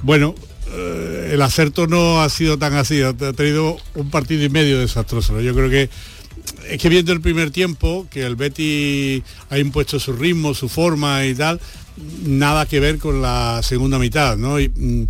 Bueno, 0.02 0.34
el 1.30 1.42
acerto 1.42 1.86
no 1.86 2.22
ha 2.22 2.28
sido 2.28 2.58
tan 2.58 2.74
así, 2.74 3.02
ha 3.02 3.12
tenido 3.12 3.76
un 3.94 4.10
partido 4.10 4.44
y 4.44 4.48
medio 4.48 4.78
desastroso. 4.78 5.40
Yo 5.40 5.54
creo 5.54 5.70
que 5.70 5.90
es 6.68 6.80
que 6.80 6.88
viendo 6.88 7.12
el 7.12 7.20
primer 7.20 7.50
tiempo, 7.50 8.06
que 8.10 8.24
el 8.24 8.36
Betty 8.36 9.22
ha 9.50 9.58
impuesto 9.58 9.98
su 9.98 10.12
ritmo, 10.12 10.54
su 10.54 10.68
forma 10.68 11.24
y 11.24 11.34
tal, 11.34 11.60
nada 12.24 12.66
que 12.66 12.80
ver 12.80 12.98
con 12.98 13.22
la 13.22 13.60
segunda 13.62 13.98
mitad, 13.98 14.36
¿no? 14.36 14.58
Y, 14.60 14.68
mm, 14.68 15.06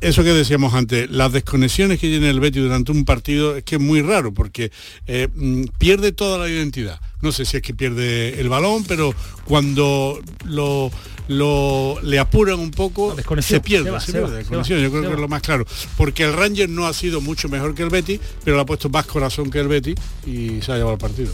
eso 0.00 0.22
que 0.22 0.30
decíamos 0.32 0.74
antes, 0.74 1.10
las 1.10 1.32
desconexiones 1.32 1.98
que 1.98 2.08
tiene 2.08 2.28
el 2.30 2.40
Betis 2.40 2.62
durante 2.62 2.92
un 2.92 3.04
partido 3.04 3.56
es 3.56 3.64
que 3.64 3.76
es 3.76 3.80
muy 3.80 4.02
raro 4.02 4.32
porque 4.34 4.70
eh, 5.06 5.28
mm, 5.34 5.64
pierde 5.78 6.12
toda 6.12 6.38
la 6.38 6.48
identidad. 6.48 7.00
No 7.22 7.32
sé 7.32 7.44
si 7.44 7.56
es 7.56 7.62
que 7.62 7.74
pierde 7.74 8.40
el 8.40 8.48
balón, 8.48 8.84
pero 8.84 9.14
cuando 9.46 10.20
lo, 10.44 10.90
lo- 11.28 11.98
le 12.02 12.18
apuran 12.18 12.58
un 12.58 12.70
poco, 12.70 13.16
se 13.42 13.60
pierde, 13.60 13.84
se 13.86 13.90
va, 13.90 14.00
se 14.00 14.06
se 14.06 14.12
pierde 14.12 14.42
va, 14.58 14.64
se 14.64 14.82
Yo 14.82 14.90
creo 14.90 15.02
que 15.02 15.12
es 15.14 15.20
lo 15.20 15.28
más 15.28 15.42
claro. 15.42 15.64
Porque 15.96 16.24
el 16.24 16.32
Ranger 16.34 16.68
no 16.68 16.86
ha 16.86 16.92
sido 16.92 17.20
mucho 17.20 17.48
mejor 17.48 17.74
que 17.74 17.82
el 17.82 17.90
Betis, 17.90 18.20
pero 18.44 18.56
le 18.56 18.62
ha 18.62 18.66
puesto 18.66 18.88
más 18.90 19.06
corazón 19.06 19.50
que 19.50 19.60
el 19.60 19.68
Betis 19.68 19.94
y 20.26 20.60
se 20.62 20.72
ha 20.72 20.76
llevado 20.76 20.92
el 20.92 20.98
partido. 21.00 21.32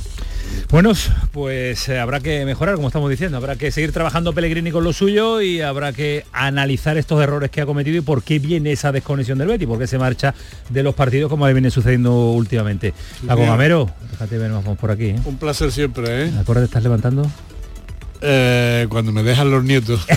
Bueno, 0.71 0.93
pues 1.33 1.89
eh, 1.89 1.99
habrá 1.99 2.21
que 2.21 2.45
mejorar, 2.45 2.77
como 2.77 2.89
estamos 2.89 3.11
diciendo, 3.11 3.37
habrá 3.37 3.57
que 3.57 3.71
seguir 3.71 3.93
trabajando 3.93 4.33
Pellegrini 4.33 4.71
con 4.71 4.85
lo 4.85 4.93
suyo 4.93 5.41
y 5.41 5.61
habrá 5.61 5.93
que 5.93 6.25
analizar 6.33 6.97
estos 6.97 7.23
errores 7.23 7.51
que 7.51 7.61
ha 7.61 7.67
cometido 7.67 7.99
y 7.99 8.01
por 8.01 8.23
qué 8.23 8.39
viene 8.39 8.73
esa 8.73 8.93
desconexión 8.93 9.39
del 9.39 9.49
Betis, 9.49 9.69
por 9.69 9.79
qué 9.79 9.87
se 9.87 9.99
marcha 9.99 10.35
de 10.71 10.83
los 10.83 10.95
partidos 10.95 11.29
como 11.29 11.47
le 11.47 11.53
viene 11.53 11.71
sucediendo 11.71 12.31
últimamente. 12.33 12.95
Paco. 13.27 13.43
Gamero, 13.43 13.91
déjate 14.11 14.39
ver, 14.39 14.51
vamos 14.51 14.79
por 14.79 14.91
aquí. 14.91 15.07
¿eh? 15.07 15.21
Un 15.25 15.37
placer 15.37 15.71
siempre, 15.73 16.25
¿eh? 16.25 16.33
¿A 16.41 16.45
qué 16.45 16.51
hora 16.51 16.61
te 16.61 16.67
estás 16.67 16.83
levantando? 16.83 17.31
Eh, 18.25 18.87
cuando 18.89 19.11
me 19.13 19.23
dejan 19.23 19.51
los 19.51 19.65
nietos. 19.65 20.01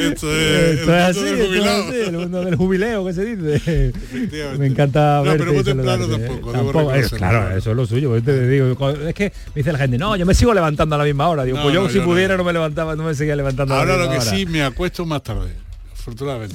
esto 0.00 0.32
es, 0.36 0.80
Esto 0.80 0.82
es 0.82 0.88
el 0.88 0.90
así, 0.90 1.20
mundo 1.20 1.36
del 1.36 1.40
esto 1.40 1.42
es 1.42 1.46
jubilado. 1.46 1.82
así, 1.88 1.96
el 2.00 2.12
mundo 2.16 2.44
del 2.44 2.56
jubileo 2.56 3.06
que 3.06 3.12
se 3.12 3.24
dice. 3.36 3.92
Me 4.58 4.66
encanta 4.66 5.18
No, 5.18 5.22
verte 5.24 5.38
pero 5.44 5.64
temprano 5.64 6.06
saludarte, 6.06 6.34
¿eh? 6.34 6.40
tampoco, 6.52 6.92
es, 6.94 7.08
claro, 7.10 7.56
eso 7.56 7.70
es 7.70 7.76
lo 7.76 7.86
suyo. 7.86 8.22
te 8.22 8.48
digo, 8.48 8.90
es 9.08 9.14
que 9.14 9.32
me 9.48 9.52
dice 9.60 9.72
la 9.72 9.78
gente, 9.78 9.98
no, 9.98 10.16
yo 10.16 10.26
me 10.26 10.34
sigo 10.34 10.52
levantando 10.54 10.94
a 10.94 10.98
la 10.98 11.04
misma 11.04 11.28
hora. 11.28 11.44
Digo, 11.44 11.58
No, 11.58 11.62
pues 11.64 11.74
yo 11.74 11.82
no, 11.82 11.88
si 11.88 11.98
yo 11.98 12.04
pudiera 12.04 12.36
no. 12.36 12.44
me 12.44 12.52
levantaba, 12.52 12.96
no 12.96 13.04
me 13.04 13.14
seguía 13.14 13.36
levantando 13.36 13.74
a 13.74 13.76
la 13.78 13.82
Ahora 13.82 13.94
lo 13.96 14.10
misma 14.10 14.14
que 14.24 14.28
hora. 14.28 14.36
sí, 14.36 14.46
me 14.46 14.62
acuesto 14.62 15.04
más 15.06 15.22
tarde. 15.22 15.50
Afortunadamente. 16.06 16.54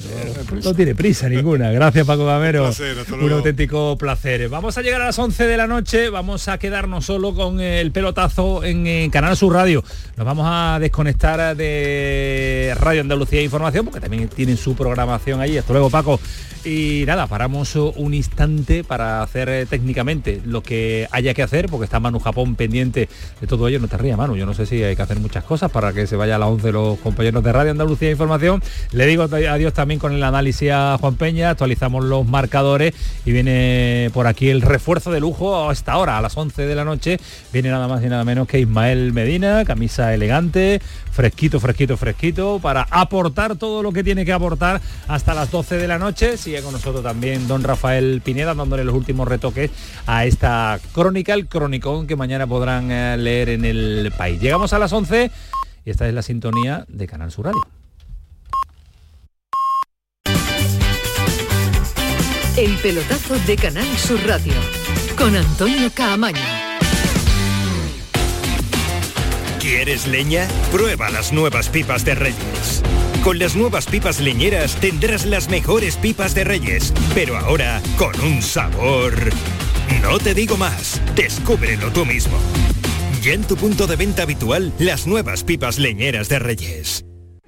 ¿no? 0.50 0.60
No 0.62 0.74
tiene 0.74 0.94
prisa 0.94 1.28
ninguna. 1.28 1.70
Gracias 1.72 2.06
Paco 2.06 2.24
Gamero. 2.24 2.68
Un 2.68 2.74
placer, 2.74 2.96
Un 3.20 3.32
auténtico 3.32 3.98
placer. 3.98 4.48
Vamos 4.48 4.78
a 4.78 4.80
llegar 4.80 5.02
a 5.02 5.04
las 5.04 5.18
11 5.18 5.46
de 5.46 5.56
la 5.58 5.66
noche. 5.66 6.08
Vamos 6.08 6.48
a 6.48 6.56
quedarnos 6.56 7.04
solo 7.04 7.34
con 7.34 7.60
el 7.60 7.92
pelotazo 7.92 8.64
en, 8.64 9.10
Canal 9.10 9.36
Sur 9.36 9.52
Radio. 9.52 9.84
Nos 10.16 10.24
vamos 10.24 10.46
a 10.48 10.78
desconectar 10.80 11.54
de 11.54 12.74
Radio 12.80 13.02
Andalucía 13.02 13.42
Información 13.42 13.84
porque 13.84 14.00
también 14.00 14.26
tienen 14.28 14.56
su 14.56 14.74
programación 14.74 15.42
allí. 15.42 15.58
Hasta 15.58 15.74
luego 15.74 15.90
Paco. 15.90 16.18
Y 16.64 17.02
nada, 17.08 17.26
paramos 17.26 17.74
un 17.74 18.14
instante 18.14 18.84
para 18.84 19.22
hacer 19.22 19.48
eh, 19.48 19.66
técnicamente 19.66 20.40
lo 20.44 20.62
que 20.62 21.08
haya 21.10 21.34
que 21.34 21.42
hacer, 21.42 21.66
porque 21.66 21.86
está 21.86 21.98
Manu 21.98 22.20
Japón 22.20 22.54
pendiente 22.54 23.08
de 23.40 23.46
todo 23.48 23.66
ello. 23.66 23.80
No 23.80 23.88
te 23.88 23.96
rías, 23.96 24.16
Manu. 24.16 24.36
Yo 24.36 24.46
no 24.46 24.54
sé 24.54 24.64
si 24.64 24.80
hay 24.80 24.94
que 24.94 25.02
hacer 25.02 25.18
muchas 25.18 25.42
cosas 25.42 25.72
para 25.72 25.92
que 25.92 26.06
se 26.06 26.14
vaya 26.14 26.36
a 26.36 26.38
las 26.38 26.48
11 26.48 26.70
los 26.70 26.98
compañeros 27.00 27.42
de 27.42 27.52
Radio 27.52 27.72
Andalucía 27.72 28.12
Información. 28.12 28.62
Le 28.92 29.06
digo 29.06 29.28
adiós 29.48 29.72
también 29.72 30.00
con 30.00 30.12
el 30.12 30.22
análisis 30.22 30.70
a 30.72 30.96
Juan 31.00 31.16
Peña, 31.16 31.50
actualizamos 31.50 32.04
los 32.04 32.26
marcadores 32.26 32.94
y 33.24 33.32
viene 33.32 34.10
por 34.12 34.26
aquí 34.26 34.48
el 34.48 34.62
refuerzo 34.62 35.10
de 35.10 35.20
lujo 35.20 35.68
a 35.68 35.72
esta 35.72 35.96
hora, 35.96 36.18
a 36.18 36.20
las 36.20 36.36
11 36.36 36.62
de 36.62 36.74
la 36.74 36.84
noche. 36.84 37.18
Viene 37.52 37.70
nada 37.70 37.88
más 37.88 38.02
y 38.04 38.08
nada 38.08 38.24
menos 38.24 38.48
que 38.48 38.60
Ismael 38.60 39.12
Medina, 39.12 39.64
camisa 39.64 40.12
elegante, 40.14 40.80
fresquito, 41.10 41.60
fresquito, 41.60 41.96
fresquito, 41.96 42.58
para 42.60 42.86
aportar 42.90 43.56
todo 43.56 43.82
lo 43.82 43.92
que 43.92 44.04
tiene 44.04 44.24
que 44.24 44.32
aportar 44.32 44.80
hasta 45.08 45.34
las 45.34 45.50
12 45.50 45.76
de 45.76 45.88
la 45.88 45.98
noche. 45.98 46.36
Sigue 46.36 46.62
con 46.62 46.72
nosotros 46.72 47.02
también 47.02 47.48
don 47.48 47.62
Rafael 47.62 48.20
Pineda 48.24 48.54
dándole 48.54 48.84
los 48.84 48.94
últimos 48.94 49.28
retoques 49.28 49.70
a 50.06 50.24
esta 50.24 50.78
crónica, 50.92 51.34
el 51.34 51.46
cronicón 51.46 52.06
que 52.06 52.16
mañana 52.16 52.46
podrán 52.46 52.90
eh, 52.90 53.16
leer 53.16 53.50
en 53.50 53.64
el 53.64 54.12
país. 54.16 54.40
Llegamos 54.40 54.72
a 54.72 54.78
las 54.78 54.92
11 54.92 55.30
y 55.84 55.90
esta 55.90 56.08
es 56.08 56.14
la 56.14 56.22
sintonía 56.22 56.84
de 56.88 57.06
Canal 57.06 57.30
Sur 57.30 57.46
Radio. 57.46 57.81
El 62.56 62.76
pelotazo 62.76 63.38
de 63.46 63.56
Canal 63.56 63.86
Sur 63.96 64.20
Radio 64.26 64.52
con 65.16 65.34
Antonio 65.34 65.90
Caamaño. 65.94 66.38
¿Quieres 69.58 70.06
leña? 70.06 70.46
Prueba 70.70 71.08
las 71.08 71.32
nuevas 71.32 71.70
pipas 71.70 72.04
de 72.04 72.14
Reyes. 72.14 72.82
Con 73.24 73.38
las 73.38 73.56
nuevas 73.56 73.86
pipas 73.86 74.20
leñeras 74.20 74.76
tendrás 74.76 75.24
las 75.24 75.48
mejores 75.48 75.96
pipas 75.96 76.34
de 76.34 76.44
Reyes, 76.44 76.92
pero 77.14 77.38
ahora 77.38 77.80
con 77.96 78.20
un 78.20 78.42
sabor... 78.42 79.14
No 80.02 80.18
te 80.18 80.34
digo 80.34 80.58
más, 80.58 81.00
descúbrelo 81.14 81.90
tú 81.90 82.04
mismo. 82.04 82.36
Ya 83.22 83.32
en 83.32 83.44
tu 83.44 83.56
punto 83.56 83.86
de 83.86 83.96
venta 83.96 84.24
habitual, 84.24 84.74
las 84.78 85.06
nuevas 85.06 85.42
pipas 85.42 85.78
leñeras 85.78 86.28
de 86.28 86.38
Reyes. 86.38 87.02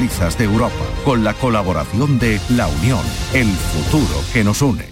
de 0.00 0.44
Europa, 0.44 0.72
con 1.04 1.24
la 1.24 1.34
colaboración 1.34 2.18
de 2.18 2.40
La 2.56 2.68
Unión, 2.68 3.00
el 3.34 3.46
futuro 3.48 4.24
que 4.32 4.42
nos 4.42 4.62
une. 4.62 4.86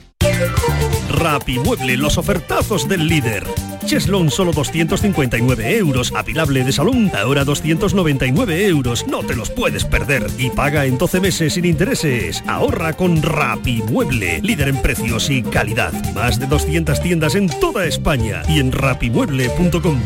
Rapimueble, 1.08 1.96
los 1.96 2.18
ofertazos 2.18 2.86
del 2.86 3.08
líder. 3.08 3.46
Cheslon 3.86 4.30
solo 4.30 4.52
259 4.52 5.78
euros. 5.78 6.12
Apilable 6.14 6.62
de 6.62 6.72
salón, 6.72 7.10
ahora 7.18 7.46
299 7.46 8.66
euros. 8.66 9.06
No 9.06 9.22
te 9.22 9.34
los 9.34 9.48
puedes 9.48 9.86
perder. 9.86 10.26
Y 10.36 10.50
paga 10.50 10.84
en 10.84 10.98
12 10.98 11.20
meses 11.20 11.54
sin 11.54 11.64
intereses. 11.64 12.44
Ahorra 12.46 12.92
con 12.92 13.22
Rapimueble, 13.22 14.42
líder 14.42 14.68
en 14.68 14.82
precios 14.82 15.30
y 15.30 15.42
calidad. 15.42 15.92
Más 16.12 16.38
de 16.38 16.46
200 16.46 17.00
tiendas 17.00 17.34
en 17.34 17.48
toda 17.48 17.86
España 17.86 18.42
y 18.46 18.60
en 18.60 18.72
rapimueble.com. 18.72 20.02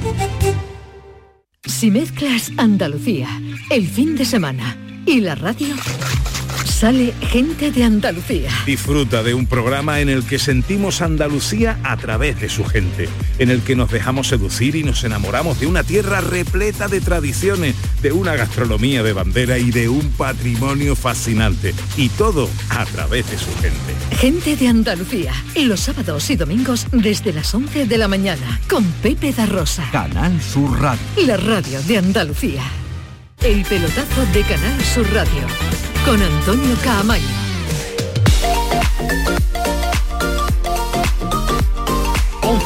Si 1.64 1.90
mezclas 1.90 2.52
Andalucía, 2.56 3.28
el 3.70 3.88
fin 3.88 4.16
de 4.16 4.24
semana 4.24 4.76
y 5.06 5.20
la 5.20 5.34
radio, 5.34 5.74
sale 6.64 7.14
gente 7.20 7.70
de 7.70 7.84
Andalucía. 7.84 8.50
Disfruta 8.66 9.22
de 9.22 9.34
un 9.34 9.46
programa 9.46 10.00
en 10.00 10.08
el 10.08 10.24
que 10.24 10.38
sentimos 10.38 11.02
Andalucía 11.02 11.78
a 11.84 11.96
través 11.96 12.40
de 12.40 12.48
su 12.48 12.64
gente, 12.64 13.08
en 13.38 13.50
el 13.50 13.62
que 13.62 13.76
nos 13.76 13.90
dejamos 13.90 14.28
seducir 14.28 14.76
y 14.76 14.82
nos 14.82 15.04
enamoramos 15.04 15.60
de 15.60 15.66
una 15.66 15.84
tierra 15.84 16.20
repleta 16.20 16.88
de 16.88 17.00
tradiciones, 17.00 17.74
de 18.00 18.12
una 18.12 18.34
gastronomía 18.34 19.02
de 19.02 19.12
bandera 19.12 19.58
y 19.58 19.70
de 19.70 19.88
un 19.88 20.10
patrimonio 20.10 20.96
fascinante. 20.96 21.74
Y 21.96 22.08
todo 22.10 22.48
a 22.70 22.84
través 22.86 23.30
de 23.30 23.38
su 23.38 23.52
gente. 23.56 24.16
Gente 24.16 24.56
de 24.56 24.68
Andalucía, 24.68 25.32
los 25.56 25.80
sábados 25.80 26.30
y 26.30 26.36
domingos 26.36 26.86
desde 26.90 27.32
las 27.32 27.54
11 27.54 27.86
de 27.86 27.98
la 27.98 28.08
mañana, 28.08 28.60
con 28.68 28.84
Pepe 29.02 29.32
da 29.32 29.46
Rosa. 29.46 29.88
Canal 29.92 30.40
Sur 30.40 30.80
Radio. 30.80 31.02
La 31.26 31.36
radio 31.36 31.80
de 31.82 31.98
Andalucía. 31.98 32.81
El 33.44 33.64
pelotazo 33.64 34.24
de 34.32 34.42
Canal 34.42 34.80
Sur 34.82 35.12
Radio, 35.12 35.42
con 36.04 36.22
Antonio 36.22 36.76
Caamaño. 36.84 37.42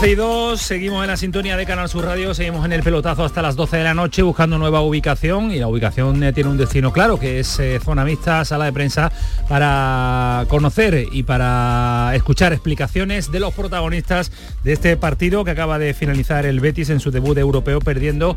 y 0.05 0.15
2, 0.15 0.61
seguimos 0.61 1.03
en 1.03 1.09
la 1.09 1.17
sintonía 1.17 1.57
de 1.57 1.65
Canal 1.65 1.89
Sur 1.89 2.05
Radio, 2.05 2.35
seguimos 2.35 2.65
en 2.67 2.73
el 2.73 2.83
pelotazo 2.83 3.25
hasta 3.25 3.41
las 3.41 3.57
12 3.57 3.79
de 3.79 3.85
la 3.85 3.95
noche 3.95 4.23
buscando 4.23 4.59
nueva 4.59 4.83
ubicación 4.83 5.51
y 5.51 5.59
la 5.59 5.69
ubicación 5.69 6.23
eh, 6.23 6.33
tiene 6.33 6.51
un 6.51 6.59
destino 6.59 6.93
claro 6.93 7.19
que 7.19 7.41
es 7.41 7.59
eh, 7.59 7.81
zona 7.83 8.05
mixta, 8.05 8.45
sala 8.45 8.67
de 8.67 8.73
prensa 8.73 9.11
para 9.49 10.45
conocer 10.49 11.07
y 11.11 11.23
para 11.23 12.13
escuchar 12.15 12.53
explicaciones 12.53 13.33
de 13.33 13.41
los 13.41 13.55
protagonistas 13.55 14.31
de 14.63 14.75
este 14.75 14.97
partido 14.97 15.45
que 15.45 15.53
acaba 15.53 15.79
de 15.79 15.95
finalizar 15.95 16.45
el 16.45 16.61
Betis 16.61 16.91
en 16.91 17.01
su 17.01 17.11
debut 17.11 17.39
europeo 17.39 17.81
perdiendo 17.81 18.37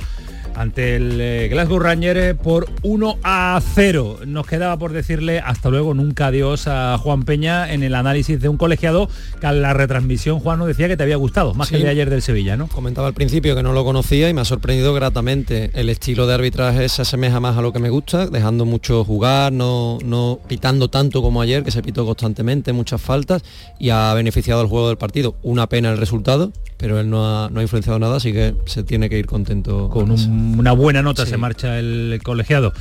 ante 0.55 0.95
el 0.95 1.19
eh, 1.21 1.47
Glasgow 1.49 1.79
Rangers 1.79 2.37
por 2.37 2.67
1 2.83 3.17
a 3.23 3.59
0. 3.75 4.19
Nos 4.25 4.45
quedaba 4.45 4.77
por 4.77 4.91
decirle 4.91 5.39
hasta 5.39 5.69
luego, 5.69 5.93
nunca 5.93 6.27
adiós 6.27 6.67
a 6.67 6.97
Juan 6.97 7.23
Peña 7.23 7.71
en 7.71 7.83
el 7.83 7.95
análisis 7.95 8.41
de 8.41 8.49
un 8.49 8.57
colegiado 8.57 9.09
que 9.39 9.47
a 9.47 9.51
la 9.51 9.73
retransmisión 9.73 10.39
Juan 10.39 10.59
nos 10.59 10.67
decía 10.67 10.87
que 10.87 10.97
te 10.97 11.03
había 11.03 11.15
gustado, 11.15 11.53
más 11.53 11.69
que 11.69 11.77
el 11.77 11.83
de 11.83 11.89
ayer 11.89 12.09
del 12.09 12.21
Sevilla, 12.21 12.57
¿no? 12.57 12.67
Comentaba 12.67 13.07
al 13.07 13.13
principio 13.13 13.55
que 13.55 13.63
no 13.63 13.73
lo 13.73 13.83
conocía 13.83 14.29
y 14.29 14.33
me 14.33 14.41
ha 14.41 14.45
sorprendido 14.45 14.93
gratamente. 14.93 15.71
El 15.73 15.89
estilo 15.89 16.27
de 16.27 16.33
arbitraje 16.33 16.89
se 16.89 17.01
asemeja 17.01 17.39
más 17.39 17.57
a 17.57 17.61
lo 17.61 17.73
que 17.73 17.79
me 17.79 17.89
gusta, 17.89 18.27
dejando 18.27 18.65
mucho 18.65 19.03
jugar, 19.03 19.51
no, 19.51 19.97
no 20.03 20.39
pitando 20.47 20.89
tanto 20.89 21.21
como 21.21 21.41
ayer, 21.41 21.63
que 21.63 21.71
se 21.71 21.81
pitó 21.81 22.05
constantemente, 22.05 22.73
muchas 22.73 23.01
faltas, 23.01 23.43
y 23.79 23.89
ha 23.89 24.13
beneficiado 24.13 24.61
al 24.61 24.67
juego 24.67 24.87
del 24.87 24.97
partido. 24.97 25.35
Una 25.43 25.67
pena 25.67 25.91
el 25.91 25.97
resultado, 25.97 26.51
pero 26.77 26.99
él 26.99 27.09
no 27.09 27.25
ha, 27.25 27.49
no 27.49 27.59
ha 27.59 27.63
influenciado 27.63 27.99
nada, 27.99 28.17
así 28.17 28.33
que 28.33 28.55
se 28.65 28.83
tiene 28.83 29.09
que 29.09 29.17
ir 29.17 29.25
contento. 29.25 29.89
Con 29.89 30.11
una 30.57 30.71
buena 30.71 31.01
nota 31.01 31.25
se 31.25 31.37
marcha 31.37 31.79
el 31.79 32.19
colegiado 32.23 32.73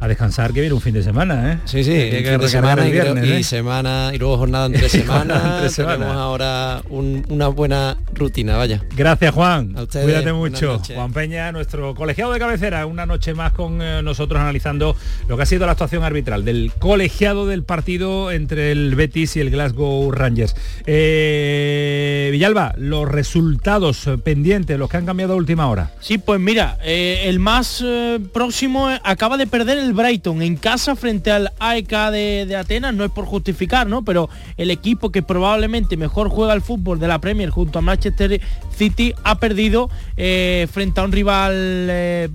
a 0.00 0.08
descansar 0.08 0.52
que 0.52 0.60
viene 0.60 0.74
un 0.74 0.80
fin 0.80 0.94
de 0.94 1.02
semana, 1.02 1.52
¿eh? 1.52 1.58
Sí, 1.66 1.84
sí, 1.84 1.90
que, 1.92 2.24
fin 2.30 2.40
de 2.40 2.48
semana 2.48 2.88
y, 2.88 2.92
viernes, 2.92 3.24
y 3.26 3.32
¿eh? 3.32 3.42
semana 3.44 4.10
y 4.14 4.18
luego 4.18 4.38
jornada 4.38 4.66
entre 4.66 4.88
semana. 4.88 5.34
entre 5.56 5.68
semana. 5.70 5.94
Tenemos 5.98 6.16
ahora 6.16 6.82
un- 6.88 7.24
una 7.28 7.48
buena 7.48 7.96
rutina, 8.14 8.56
vaya. 8.56 8.82
Gracias 8.96 9.34
Juan, 9.34 9.74
A 9.76 9.82
ustedes, 9.82 10.06
cuídate 10.06 10.32
mucho. 10.32 10.80
Juan 10.94 11.12
Peña, 11.12 11.52
nuestro 11.52 11.94
colegiado 11.94 12.32
de 12.32 12.38
cabecera, 12.38 12.86
una 12.86 13.04
noche 13.06 13.34
más 13.34 13.52
con 13.52 13.80
eh, 13.82 14.02
nosotros 14.02 14.40
analizando 14.40 14.96
lo 15.28 15.36
que 15.36 15.42
ha 15.42 15.46
sido 15.46 15.66
la 15.66 15.72
actuación 15.72 16.02
arbitral 16.02 16.44
del 16.44 16.72
colegiado 16.78 17.46
del 17.46 17.62
partido 17.62 18.30
entre 18.30 18.72
el 18.72 18.94
Betis 18.94 19.36
y 19.36 19.40
el 19.40 19.50
Glasgow 19.50 20.10
Rangers. 20.12 20.54
Eh, 20.86 22.28
Villalba, 22.32 22.74
los 22.78 23.08
resultados 23.08 24.08
pendientes, 24.24 24.78
los 24.78 24.88
que 24.88 24.96
han 24.96 25.06
cambiado 25.06 25.34
a 25.34 25.36
última 25.36 25.68
hora. 25.68 25.90
Sí, 26.00 26.18
pues 26.18 26.40
mira, 26.40 26.78
eh, 26.82 27.22
el 27.26 27.38
más 27.38 27.82
eh, 27.84 28.18
próximo 28.32 28.88
acaba 29.02 29.36
de 29.36 29.46
perder 29.46 29.78
el 29.78 29.89
Brighton 29.92 30.42
en 30.42 30.56
casa 30.56 30.96
frente 30.96 31.30
al 31.30 31.52
AEK 31.58 31.90
de, 32.10 32.56
Atenas, 32.56 32.94
no 32.94 33.04
es 33.04 33.10
por 33.10 33.24
justificar, 33.24 33.86
¿no? 33.86 34.04
Pero 34.04 34.28
el 34.56 34.70
equipo 34.70 35.10
que 35.10 35.22
probablemente 35.22 35.96
mejor 35.96 36.28
juega 36.28 36.52
al 36.52 36.62
fútbol 36.62 36.98
de 36.98 37.08
la 37.08 37.20
Premier 37.20 37.50
junto 37.50 37.78
a 37.78 37.82
Manchester 37.82 38.40
City 38.76 39.14
ha 39.24 39.38
perdido 39.38 39.90
eh, 40.16 40.66
frente 40.72 41.00
a 41.00 41.04
un 41.04 41.12
rival 41.12 41.52
eh, 41.54 42.28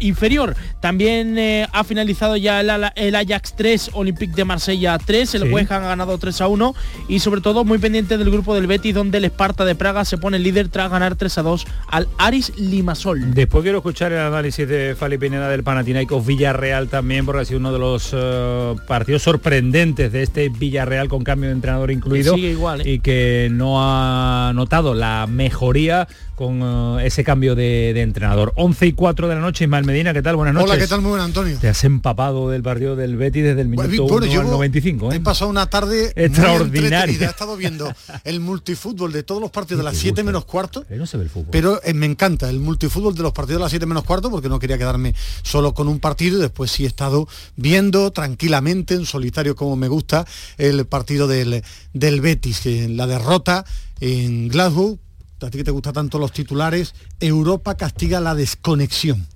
inferior. 0.00 0.56
También 0.82 1.38
eh, 1.38 1.68
ha 1.72 1.84
finalizado 1.84 2.36
ya 2.36 2.60
el, 2.60 3.14
Ajax 3.14 3.54
3, 3.56 3.90
Olympique 3.92 4.34
de 4.34 4.44
Marsella 4.44 4.98
3, 4.98 5.36
el 5.36 5.42
Sí. 5.42 5.48
West 5.48 5.70
Ham 5.70 5.84
ha 5.84 5.88
ganado 5.88 6.18
3 6.18 6.40
a 6.40 6.48
1 6.48 6.74
y 7.08 7.20
sobre 7.20 7.40
todo 7.40 7.64
muy 7.64 7.78
pendiente 7.78 8.18
del 8.18 8.32
grupo 8.32 8.52
del 8.56 8.66
Betis 8.66 8.92
donde 8.92 9.18
el 9.18 9.24
Esparta 9.24 9.64
de 9.64 9.76
Praga 9.76 10.04
se 10.04 10.18
pone 10.18 10.40
líder 10.40 10.68
tras 10.68 10.90
ganar 10.90 11.14
3 11.14 11.38
a 11.38 11.42
2 11.42 11.66
al 11.86 12.08
Aris 12.18 12.52
Limasol. 12.56 13.32
Después 13.32 13.62
quiero 13.62 13.78
escuchar 13.78 14.10
el 14.10 14.18
análisis 14.18 14.66
de 14.66 14.96
Fali 14.98 15.18
Pineda 15.18 15.48
del 15.48 15.62
Panathinaikos 15.62 16.26
Villarreal 16.26 16.88
también, 16.88 17.24
porque 17.26 17.42
ha 17.42 17.44
sido 17.44 17.60
uno 17.60 17.72
de 17.72 17.78
los 17.78 18.10
eh, 18.12 18.74
partidos 18.88 19.22
sorprendentes 19.22 20.10
de 20.10 20.24
este 20.24 20.48
Villarreal 20.48 21.08
con 21.08 21.22
cambio 21.22 21.48
de 21.48 21.54
entrenador 21.54 21.92
incluido. 21.92 22.36
Igual, 22.36 22.80
¿eh? 22.80 22.90
Y 22.94 22.98
que 22.98 23.48
no 23.52 23.76
ha 23.78 24.50
notado 24.52 24.94
la 24.94 25.28
mejoría 25.28 26.08
con 26.34 26.98
ese 27.00 27.22
cambio 27.22 27.54
de, 27.54 27.92
de 27.94 28.02
entrenador. 28.02 28.52
11 28.56 28.86
y 28.86 28.92
4 28.94 29.28
de 29.28 29.34
la 29.36 29.40
noche, 29.40 29.64
Ismael 29.64 29.84
Medina, 29.84 30.12
¿qué 30.12 30.22
tal? 30.22 30.34
Buenas 30.34 30.54
noches. 30.54 30.70
Hola, 30.70 30.71
¿qué 30.78 30.86
tal? 30.86 31.00
Muy 31.00 31.10
buena, 31.10 31.24
Antonio. 31.24 31.58
Te 31.60 31.68
has 31.68 31.84
empapado 31.84 32.48
del 32.50 32.62
partido 32.62 32.96
del 32.96 33.16
Betis 33.16 33.42
desde 33.42 33.60
el 33.60 33.68
minuto 33.68 33.88
Bueno, 33.88 34.16
1 34.16 34.26
yo 34.26 34.40
al 34.40 34.46
95, 34.46 35.12
¿eh? 35.12 35.16
He 35.16 35.20
pasado 35.20 35.50
una 35.50 35.66
tarde 35.66 36.12
Extraordinaria. 36.16 37.26
He 37.26 37.30
estado 37.30 37.56
viendo 37.56 37.92
el 38.24 38.40
multifútbol 38.40 39.12
de 39.12 39.22
todos 39.22 39.40
los 39.40 39.50
partidos 39.50 39.78
de 39.78 39.84
las 39.90 39.96
7 39.96 40.22
menos 40.22 40.44
cuarto. 40.44 40.84
Pero 40.88 41.00
no 41.00 41.06
se 41.06 41.16
ve 41.16 41.24
el 41.24 41.30
fútbol. 41.30 41.48
Pero 41.50 41.80
eh, 41.84 41.94
me 41.94 42.06
encanta 42.06 42.48
el 42.48 42.60
multifútbol 42.60 43.14
de 43.14 43.22
los 43.22 43.32
partidos 43.32 43.60
de 43.60 43.64
las 43.64 43.70
7 43.70 43.86
menos 43.86 44.04
cuarto 44.04 44.30
porque 44.30 44.48
no 44.48 44.58
quería 44.58 44.78
quedarme 44.78 45.14
solo 45.42 45.74
con 45.74 45.88
un 45.88 46.00
partido 46.00 46.38
y 46.38 46.42
después 46.42 46.70
sí 46.70 46.84
he 46.84 46.88
estado 46.88 47.28
viendo 47.56 48.10
tranquilamente, 48.12 48.94
en 48.94 49.06
solitario 49.06 49.56
como 49.56 49.76
me 49.76 49.88
gusta, 49.88 50.26
el 50.58 50.86
partido 50.86 51.26
del, 51.26 51.62
del 51.92 52.20
Betis, 52.20 52.60
que 52.60 52.84
en 52.84 52.96
la 52.96 53.06
derrota 53.06 53.64
en 54.00 54.48
Glasgow, 54.48 54.98
a 55.40 55.50
ti 55.50 55.58
que 55.58 55.64
te 55.64 55.70
gustan 55.70 55.92
tanto 55.92 56.18
los 56.18 56.32
titulares, 56.32 56.94
Europa 57.20 57.76
castiga 57.76 58.20
la 58.20 58.34
desconexión. 58.34 59.26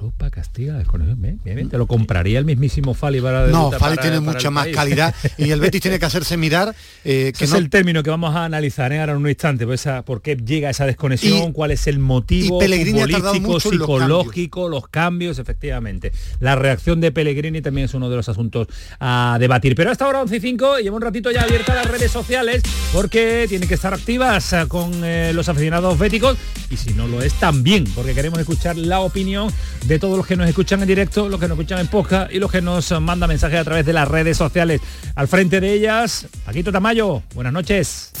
Europa 0.00 0.30
castiga 0.30 0.78
desconexión. 0.78 1.20
Bien, 1.20 1.38
bien, 1.44 1.56
bien. 1.56 1.68
Te 1.68 1.76
lo 1.76 1.86
compraría 1.86 2.38
el 2.38 2.46
mismísimo 2.46 2.94
Fali 2.94 3.20
para 3.20 3.48
No, 3.48 3.70
Fali 3.70 3.96
para 3.96 4.02
tiene 4.02 4.20
mucha 4.20 4.50
más 4.50 4.64
país. 4.64 4.76
calidad 4.76 5.14
y 5.36 5.50
el 5.50 5.60
Betis 5.60 5.82
tiene 5.82 5.98
que 5.98 6.06
hacerse 6.06 6.36
mirar 6.38 6.74
eh, 7.04 7.32
que 7.38 7.44
Ese 7.44 7.52
no 7.52 7.58
es 7.58 7.64
el 7.64 7.70
término 7.70 8.02
que 8.02 8.08
vamos 8.08 8.34
a 8.34 8.44
analizar 8.46 8.92
¿eh? 8.92 9.00
ahora 9.00 9.12
en 9.12 9.18
un 9.18 9.28
instante, 9.28 9.66
pues 9.66 9.80
esa- 9.82 10.02
por 10.02 10.22
qué 10.22 10.36
llega 10.36 10.70
esa 10.70 10.86
desconexión, 10.86 11.50
Y- 11.50 11.52
cuál 11.52 11.70
es 11.72 11.86
el 11.86 11.98
motivo 11.98 12.60
los 12.62 13.62
psicológico, 13.62 14.68
los 14.68 14.88
cambios. 14.88 15.38
efectivamente. 15.38 16.12
La 16.40 16.56
reacción 16.56 17.00
de 17.00 17.12
Pellegrini 17.12 17.60
también 17.60 17.84
es 17.86 17.94
uno 17.94 18.08
de 18.08 18.16
los 18.16 18.28
asuntos 18.28 18.68
a 19.00 19.36
debatir. 19.38 19.74
Pero 19.74 19.90
hasta 19.90 20.06
ahora 20.06 20.22
11 20.22 20.36
y 20.36 20.40
5, 20.40 20.78
llevo 20.78 20.96
un 20.96 21.02
ratito 21.02 21.30
ya 21.30 21.42
abiertas 21.42 21.74
las 21.76 21.86
redes 21.86 22.10
sociales 22.10 22.62
porque 22.92 23.46
tienen 23.48 23.68
que 23.68 23.74
estar 23.74 23.92
activas 23.92 24.54
con 24.68 25.04
eh, 25.04 25.32
los 25.34 25.48
aficionados 25.48 25.98
béticos 25.98 26.36
y 26.70 26.76
si 26.76 26.94
no 26.94 27.06
lo 27.06 27.20
es 27.22 27.34
también, 27.34 27.84
porque 27.94 28.14
queremos 28.14 28.38
escuchar 28.38 28.76
la 28.76 29.00
opinión 29.00 29.50
de 29.90 29.98
todos 29.98 30.16
los 30.16 30.24
que 30.24 30.36
nos 30.36 30.48
escuchan 30.48 30.80
en 30.82 30.86
directo, 30.86 31.28
los 31.28 31.40
que 31.40 31.48
nos 31.48 31.58
escuchan 31.58 31.80
en 31.80 31.88
podcast 31.88 32.32
y 32.32 32.38
los 32.38 32.48
que 32.48 32.62
nos 32.62 32.92
mandan 33.00 33.28
mensajes 33.28 33.58
a 33.58 33.64
través 33.64 33.84
de 33.84 33.92
las 33.92 34.06
redes 34.06 34.36
sociales. 34.36 34.80
Al 35.16 35.26
frente 35.26 35.60
de 35.60 35.72
ellas, 35.72 36.28
Paquito 36.44 36.70
Tamayo, 36.70 37.24
buenas 37.34 37.52
noches. 37.52 38.12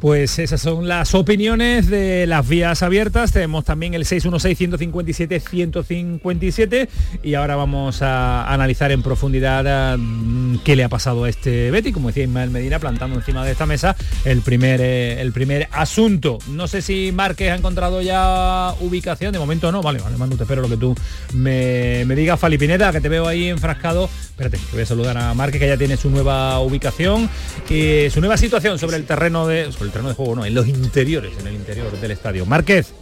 Pues 0.00 0.38
esas 0.38 0.62
son 0.62 0.88
las 0.88 1.14
opiniones 1.14 1.88
de 1.88 2.26
las 2.26 2.48
vías 2.48 2.82
abiertas. 2.82 3.32
Tenemos 3.32 3.66
también 3.66 3.92
el 3.92 4.06
616-157-157 4.06 6.88
y 7.22 7.34
ahora 7.34 7.56
vamos 7.56 8.00
a 8.00 8.50
analizar 8.50 8.92
en 8.92 9.02
profundidad 9.02 9.98
mm, 9.98 10.60
qué 10.64 10.74
le 10.74 10.84
ha 10.84 10.88
pasado 10.88 11.24
a 11.24 11.28
este 11.28 11.70
Betty, 11.70 11.92
como 11.92 12.08
decía 12.08 12.24
Ismael 12.24 12.48
Medina, 12.48 12.78
plantando 12.78 13.16
encima 13.16 13.44
de 13.44 13.52
esta 13.52 13.66
mesa 13.66 13.94
el 14.24 14.40
primer, 14.40 14.80
eh, 14.80 15.20
el 15.20 15.32
primer 15.32 15.68
asunto. 15.72 16.38
No 16.48 16.66
sé 16.66 16.80
si 16.80 17.12
Márquez 17.12 17.52
ha 17.52 17.56
encontrado 17.56 18.00
ya 18.00 18.72
ubicación, 18.80 19.34
de 19.34 19.38
momento 19.38 19.70
no, 19.70 19.82
vale, 19.82 20.00
vale, 20.00 20.16
Manu, 20.16 20.36
te 20.36 20.44
espero 20.44 20.62
lo 20.62 20.70
que 20.70 20.78
tú 20.78 20.94
me, 21.34 22.06
me 22.06 22.14
digas, 22.14 22.40
Fali 22.40 22.56
Pineda, 22.56 22.90
que 22.90 23.02
te 23.02 23.10
veo 23.10 23.28
ahí 23.28 23.48
enfrascado. 23.48 24.08
Espérate, 24.30 24.56
que 24.56 24.72
voy 24.72 24.80
a 24.82 24.86
saludar 24.86 25.18
a 25.18 25.34
Márquez, 25.34 25.60
que 25.60 25.68
ya 25.68 25.76
tiene 25.76 25.98
su 25.98 26.08
nueva 26.08 26.58
ubicación, 26.60 27.28
y 27.68 28.08
su 28.10 28.20
nueva 28.20 28.38
situación 28.38 28.78
sobre 28.78 28.96
el 28.96 29.04
terreno 29.04 29.46
de... 29.46 29.70
el 29.90 29.92
terreno 29.92 30.08
de 30.10 30.14
juego, 30.14 30.36
no, 30.36 30.44
en 30.44 30.54
los 30.54 30.68
interiores, 30.68 31.32
en 31.40 31.46
el 31.48 31.54
interior 31.54 31.90
del 32.00 32.10
estadio. 32.12 32.46
Márquez. 32.46 32.92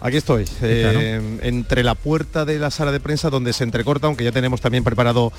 Aquí 0.00 0.16
estoy, 0.16 0.44
eh, 0.62 1.38
entre 1.42 1.84
la 1.84 1.94
puerta 1.94 2.44
de 2.44 2.58
la 2.58 2.72
sala 2.72 2.90
de 2.90 2.98
prensa 2.98 3.30
donde 3.30 3.52
se 3.52 3.62
entrecorta, 3.62 4.08
aunque 4.08 4.24
ya 4.24 4.32
tenemos 4.32 4.60
también 4.60 4.82
preparado 4.82 5.32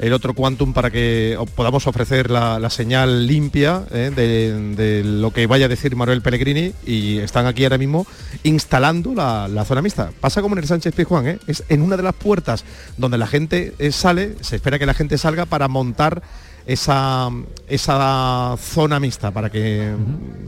el 0.00 0.12
otro 0.12 0.34
quantum 0.34 0.72
para 0.72 0.90
que 0.90 1.38
podamos 1.54 1.86
ofrecer 1.86 2.28
la, 2.28 2.58
la 2.58 2.70
señal 2.70 3.26
limpia 3.28 3.84
eh, 3.92 4.10
de, 4.14 4.74
de 4.74 5.04
lo 5.04 5.30
que 5.30 5.46
vaya 5.46 5.66
a 5.66 5.68
decir 5.68 5.94
Manuel 5.94 6.22
Pellegrini 6.22 6.72
y 6.84 7.18
están 7.18 7.46
aquí 7.46 7.62
ahora 7.62 7.78
mismo 7.78 8.04
instalando 8.42 9.14
la, 9.14 9.46
la 9.46 9.64
zona 9.64 9.80
mixta. 9.80 10.10
Pasa 10.20 10.42
como 10.42 10.56
en 10.56 10.62
el 10.62 10.66
Sánchez 10.66 10.92
Pizjuán, 10.94 11.28
¿eh? 11.28 11.38
es 11.46 11.62
en 11.68 11.80
una 11.80 11.96
de 11.96 12.02
las 12.02 12.14
puertas 12.14 12.64
donde 12.96 13.16
la 13.16 13.28
gente 13.28 13.74
sale, 13.92 14.34
se 14.40 14.56
espera 14.56 14.78
que 14.78 14.86
la 14.86 14.94
gente 14.94 15.18
salga 15.18 15.46
para 15.46 15.68
montar 15.68 16.22
esa, 16.72 17.30
esa 17.68 18.56
zona 18.56 19.00
mixta 19.00 19.32
para 19.32 19.50
que 19.50 19.92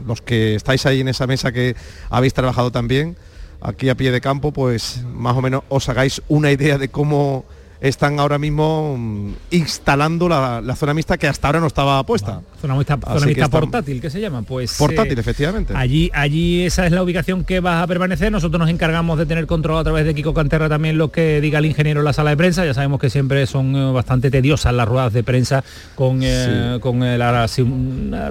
los 0.07 0.21
que 0.21 0.55
estáis 0.55 0.85
ahí 0.85 1.01
en 1.01 1.09
esa 1.09 1.27
mesa 1.27 1.51
que 1.51 1.75
habéis 2.09 2.33
trabajado 2.33 2.71
también 2.71 3.17
aquí 3.59 3.89
a 3.89 3.95
pie 3.95 4.11
de 4.11 4.21
campo, 4.21 4.53
pues 4.53 5.03
más 5.13 5.35
o 5.35 5.41
menos 5.41 5.63
os 5.67 5.89
hagáis 5.89 6.21
una 6.29 6.49
idea 6.51 6.77
de 6.77 6.87
cómo 6.87 7.43
están 7.83 8.17
ahora 8.19 8.39
mismo 8.39 8.95
mm, 8.97 9.31
instalando 9.51 10.29
la, 10.29 10.61
la 10.61 10.75
zona 10.75 10.93
mixta 10.93 11.17
que 11.17 11.27
hasta 11.27 11.47
ahora 11.49 11.59
no 11.59 11.67
estaba 11.67 12.01
puesta. 12.05 12.41
Zona 12.61 12.75
mixta, 12.75 12.97
zona 12.97 13.25
mixta 13.25 13.49
portátil, 13.49 13.99
¿qué 14.01 14.09
se 14.09 14.21
llama? 14.21 14.41
Pues 14.41 14.75
Portátil, 14.77 15.17
eh, 15.17 15.21
efectivamente. 15.21 15.73
Allí, 15.75 16.09
allí 16.13 16.65
esa 16.65 16.85
es 16.85 16.93
la 16.93 17.03
ubicación 17.03 17.43
que 17.43 17.59
va 17.59 17.81
a 17.83 17.87
permanecer. 17.87 18.31
Nosotros 18.31 18.57
nos 18.57 18.69
encargamos 18.69 19.19
de 19.19 19.25
tener 19.25 19.45
control 19.47 19.79
a 19.79 19.83
través 19.83 20.05
de 20.05 20.15
Kiko 20.15 20.33
Canterra 20.33 20.69
también 20.69 20.97
lo 20.97 21.11
que 21.11 21.41
diga 21.41 21.59
el 21.59 21.65
ingeniero 21.65 21.99
en 21.99 22.05
la 22.05 22.13
sala 22.13 22.29
de 22.29 22.37
prensa. 22.37 22.65
Ya 22.65 22.73
sabemos 22.73 23.01
que 23.01 23.09
siempre 23.09 23.45
son 23.47 23.75
eh, 23.75 23.91
bastante 23.91 24.31
tediosas 24.31 24.73
las 24.73 24.87
ruedas 24.87 25.11
de 25.11 25.23
prensa 25.23 25.61
con, 25.95 26.21
eh, 26.23 26.77
con 26.81 27.03
eh, 27.03 27.17
la, 27.17 27.45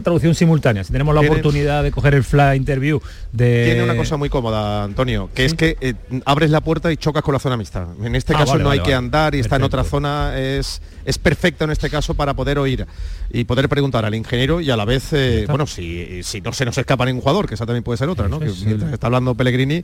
traducción 0.03 0.35
simultánea. 0.35 0.83
Si 0.83 0.93
tenemos 0.93 1.15
la 1.15 1.21
Tiene- 1.21 1.35
oportunidad 1.37 1.83
de 1.83 1.91
coger 1.93 2.15
el 2.15 2.25
fly 2.25 2.57
interview 2.57 3.01
de... 3.33 3.65
Tiene 3.67 3.85
una 3.85 3.97
cosa 3.97 4.17
muy 4.17 4.31
cómoda, 4.31 4.85
Antonio, 4.85 5.29
que 5.35 5.45
es 5.45 5.53
que 5.53 5.77
eh, 5.83 5.93
abres 6.25 6.51
la 6.51 6.63
puerta 6.63 6.91
y 6.91 6.97
chocas 6.97 7.23
con 7.23 7.35
la 7.35 7.39
zona 7.39 7.59
mixta. 7.59 7.87
En 8.03 8.15
este 8.17 8.33
Ah, 8.35 8.39
caso 8.39 8.53
vale, 8.53 8.65
no 8.65 8.71
hay 8.71 8.79
vale, 8.79 8.89
que 8.89 8.95
andar 8.95 9.35
y 9.35 9.42
está 9.43 9.57
en 9.57 9.63
otra 9.63 9.85
zona, 9.85 10.39
es, 10.39 10.81
es 11.05 11.19
perfecto 11.19 11.65
en 11.65 11.71
este 11.71 11.91
caso 11.91 12.15
para 12.15 12.35
poder 12.35 12.59
oír 12.59 12.87
y 13.31 13.45
poder 13.45 13.69
preguntar 13.69 14.05
al 14.05 14.15
ingeniero 14.15 14.61
y 14.61 14.71
a 14.71 14.77
la 14.77 14.85
vez, 14.85 15.13
eh, 15.13 15.45
bueno, 15.49 15.67
si, 15.67 16.23
si 16.23 16.41
no 16.41 16.53
se 16.53 16.65
nos 16.65 16.77
escapa 16.79 17.05
ningún 17.05 17.21
jugador, 17.21 17.47
que 17.49 17.55
esa 17.55 17.67
también 17.67 17.85
puede 17.85 17.99
ser 17.99 18.09
otra, 18.09 18.29
¿no? 18.29 18.41
Que 18.41 18.51
mientras 18.65 18.93
está 18.93 19.07
hablando 19.09 19.35
Pellegrini, 19.35 19.83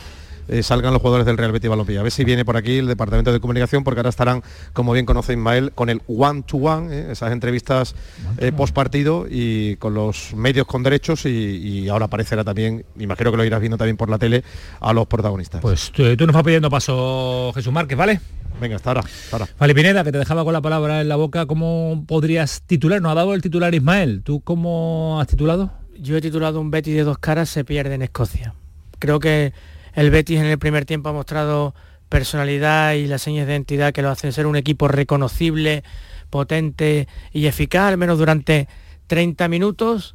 eh, 0.48 0.62
salgan 0.62 0.92
los 0.92 1.00
jugadores 1.00 1.26
del 1.26 1.36
Real 1.36 1.52
Betis 1.52 1.70
Balompié. 1.70 1.98
A 1.98 2.02
ver 2.02 2.12
si 2.12 2.24
viene 2.24 2.44
por 2.44 2.56
aquí 2.56 2.78
el 2.78 2.86
departamento 2.86 3.32
de 3.32 3.40
comunicación, 3.40 3.84
porque 3.84 4.00
ahora 4.00 4.10
estarán, 4.10 4.42
como 4.72 4.92
bien 4.92 5.06
conoce 5.06 5.32
Ismael, 5.32 5.72
con 5.74 5.90
el 5.90 6.02
one 6.06 6.42
to 6.42 6.56
one, 6.56 6.94
eh, 6.94 7.12
esas 7.12 7.32
entrevistas 7.32 7.94
eh, 8.38 8.52
post 8.52 8.74
partido 8.74 9.26
y 9.28 9.76
con 9.76 9.94
los 9.94 10.34
medios 10.34 10.66
con 10.66 10.82
derechos 10.82 11.26
y, 11.26 11.28
y 11.28 11.88
ahora 11.88 12.06
aparecerá 12.06 12.44
también, 12.44 12.84
imagino 12.98 13.30
que 13.30 13.36
lo 13.36 13.44
irás 13.44 13.60
viendo 13.60 13.76
también 13.76 13.96
por 13.96 14.10
la 14.10 14.18
tele, 14.18 14.42
a 14.80 14.92
los 14.92 15.06
protagonistas. 15.06 15.60
Pues 15.60 15.90
tú, 15.92 16.16
tú 16.16 16.26
nos 16.26 16.34
vas 16.34 16.44
pidiendo 16.44 16.70
paso 16.70 17.52
Jesús 17.54 17.72
Márquez, 17.72 17.96
¿vale? 17.96 18.20
Venga, 18.60 18.76
hasta 18.76 18.90
ahora. 18.90 19.00
Hasta 19.00 19.36
ahora. 19.36 19.48
Vale, 19.58 19.74
Pineda, 19.74 20.02
que 20.02 20.12
te 20.12 20.18
dejaba 20.18 20.44
con 20.44 20.52
la 20.52 20.60
palabra 20.60 21.00
en 21.00 21.08
la 21.08 21.16
boca, 21.16 21.46
¿cómo 21.46 22.04
podrías 22.06 22.62
titular? 22.62 23.00
Nos 23.00 23.12
ha 23.12 23.14
dado 23.14 23.34
el 23.34 23.42
titular 23.42 23.74
Ismael. 23.74 24.22
¿Tú 24.24 24.40
cómo 24.40 25.20
has 25.20 25.28
titulado? 25.28 25.72
Yo 25.96 26.16
he 26.16 26.20
titulado 26.20 26.60
un 26.60 26.70
Betis 26.70 26.94
de 26.94 27.04
dos 27.04 27.18
caras 27.18 27.48
se 27.48 27.64
pierde 27.64 27.94
en 27.94 28.02
Escocia. 28.02 28.54
Creo 28.98 29.20
que 29.20 29.52
el 29.98 30.10
Betis 30.10 30.38
en 30.38 30.46
el 30.46 30.58
primer 30.58 30.84
tiempo 30.84 31.08
ha 31.08 31.12
mostrado 31.12 31.74
personalidad 32.08 32.92
y 32.92 33.06
las 33.06 33.20
señas 33.20 33.48
de 33.48 33.52
identidad 33.54 33.92
que 33.92 34.00
lo 34.00 34.10
hacen 34.10 34.32
ser 34.32 34.46
un 34.46 34.54
equipo 34.54 34.86
reconocible, 34.86 35.82
potente 36.30 37.08
y 37.32 37.46
eficaz, 37.46 37.88
al 37.88 37.98
menos 37.98 38.16
durante 38.16 38.68
30 39.08 39.48
minutos. 39.48 40.14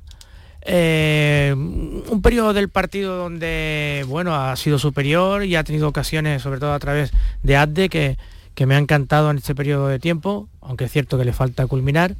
Eh, 0.62 1.54
un 1.54 2.22
periodo 2.22 2.54
del 2.54 2.70
partido 2.70 3.18
donde 3.18 4.06
bueno 4.08 4.34
ha 4.34 4.56
sido 4.56 4.80
superior 4.80 5.44
y 5.44 5.58
ha 5.58 5.66
tenido 5.66 5.90
ocasiones, 5.90 6.42
sobre 6.42 6.62
todo 6.62 6.74
a 6.74 6.80
través 6.80 7.12
de 7.42 7.58
Adde, 7.58 7.90
que, 7.90 8.18
que 8.56 8.66
me 8.66 8.76
ha 8.76 8.78
encantado 8.78 9.30
en 9.32 9.38
este 9.38 9.54
periodo 9.54 9.90
de 9.90 10.00
tiempo, 10.00 10.48
aunque 10.62 10.86
es 10.86 10.92
cierto 10.94 11.18
que 11.18 11.26
le 11.26 11.34
falta 11.34 11.68
culminar 11.68 12.16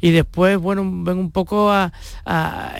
y 0.00 0.10
después 0.12 0.56
bueno 0.58 0.82
ven 1.04 1.18
un 1.18 1.30
poco 1.30 1.70
a, 1.70 1.92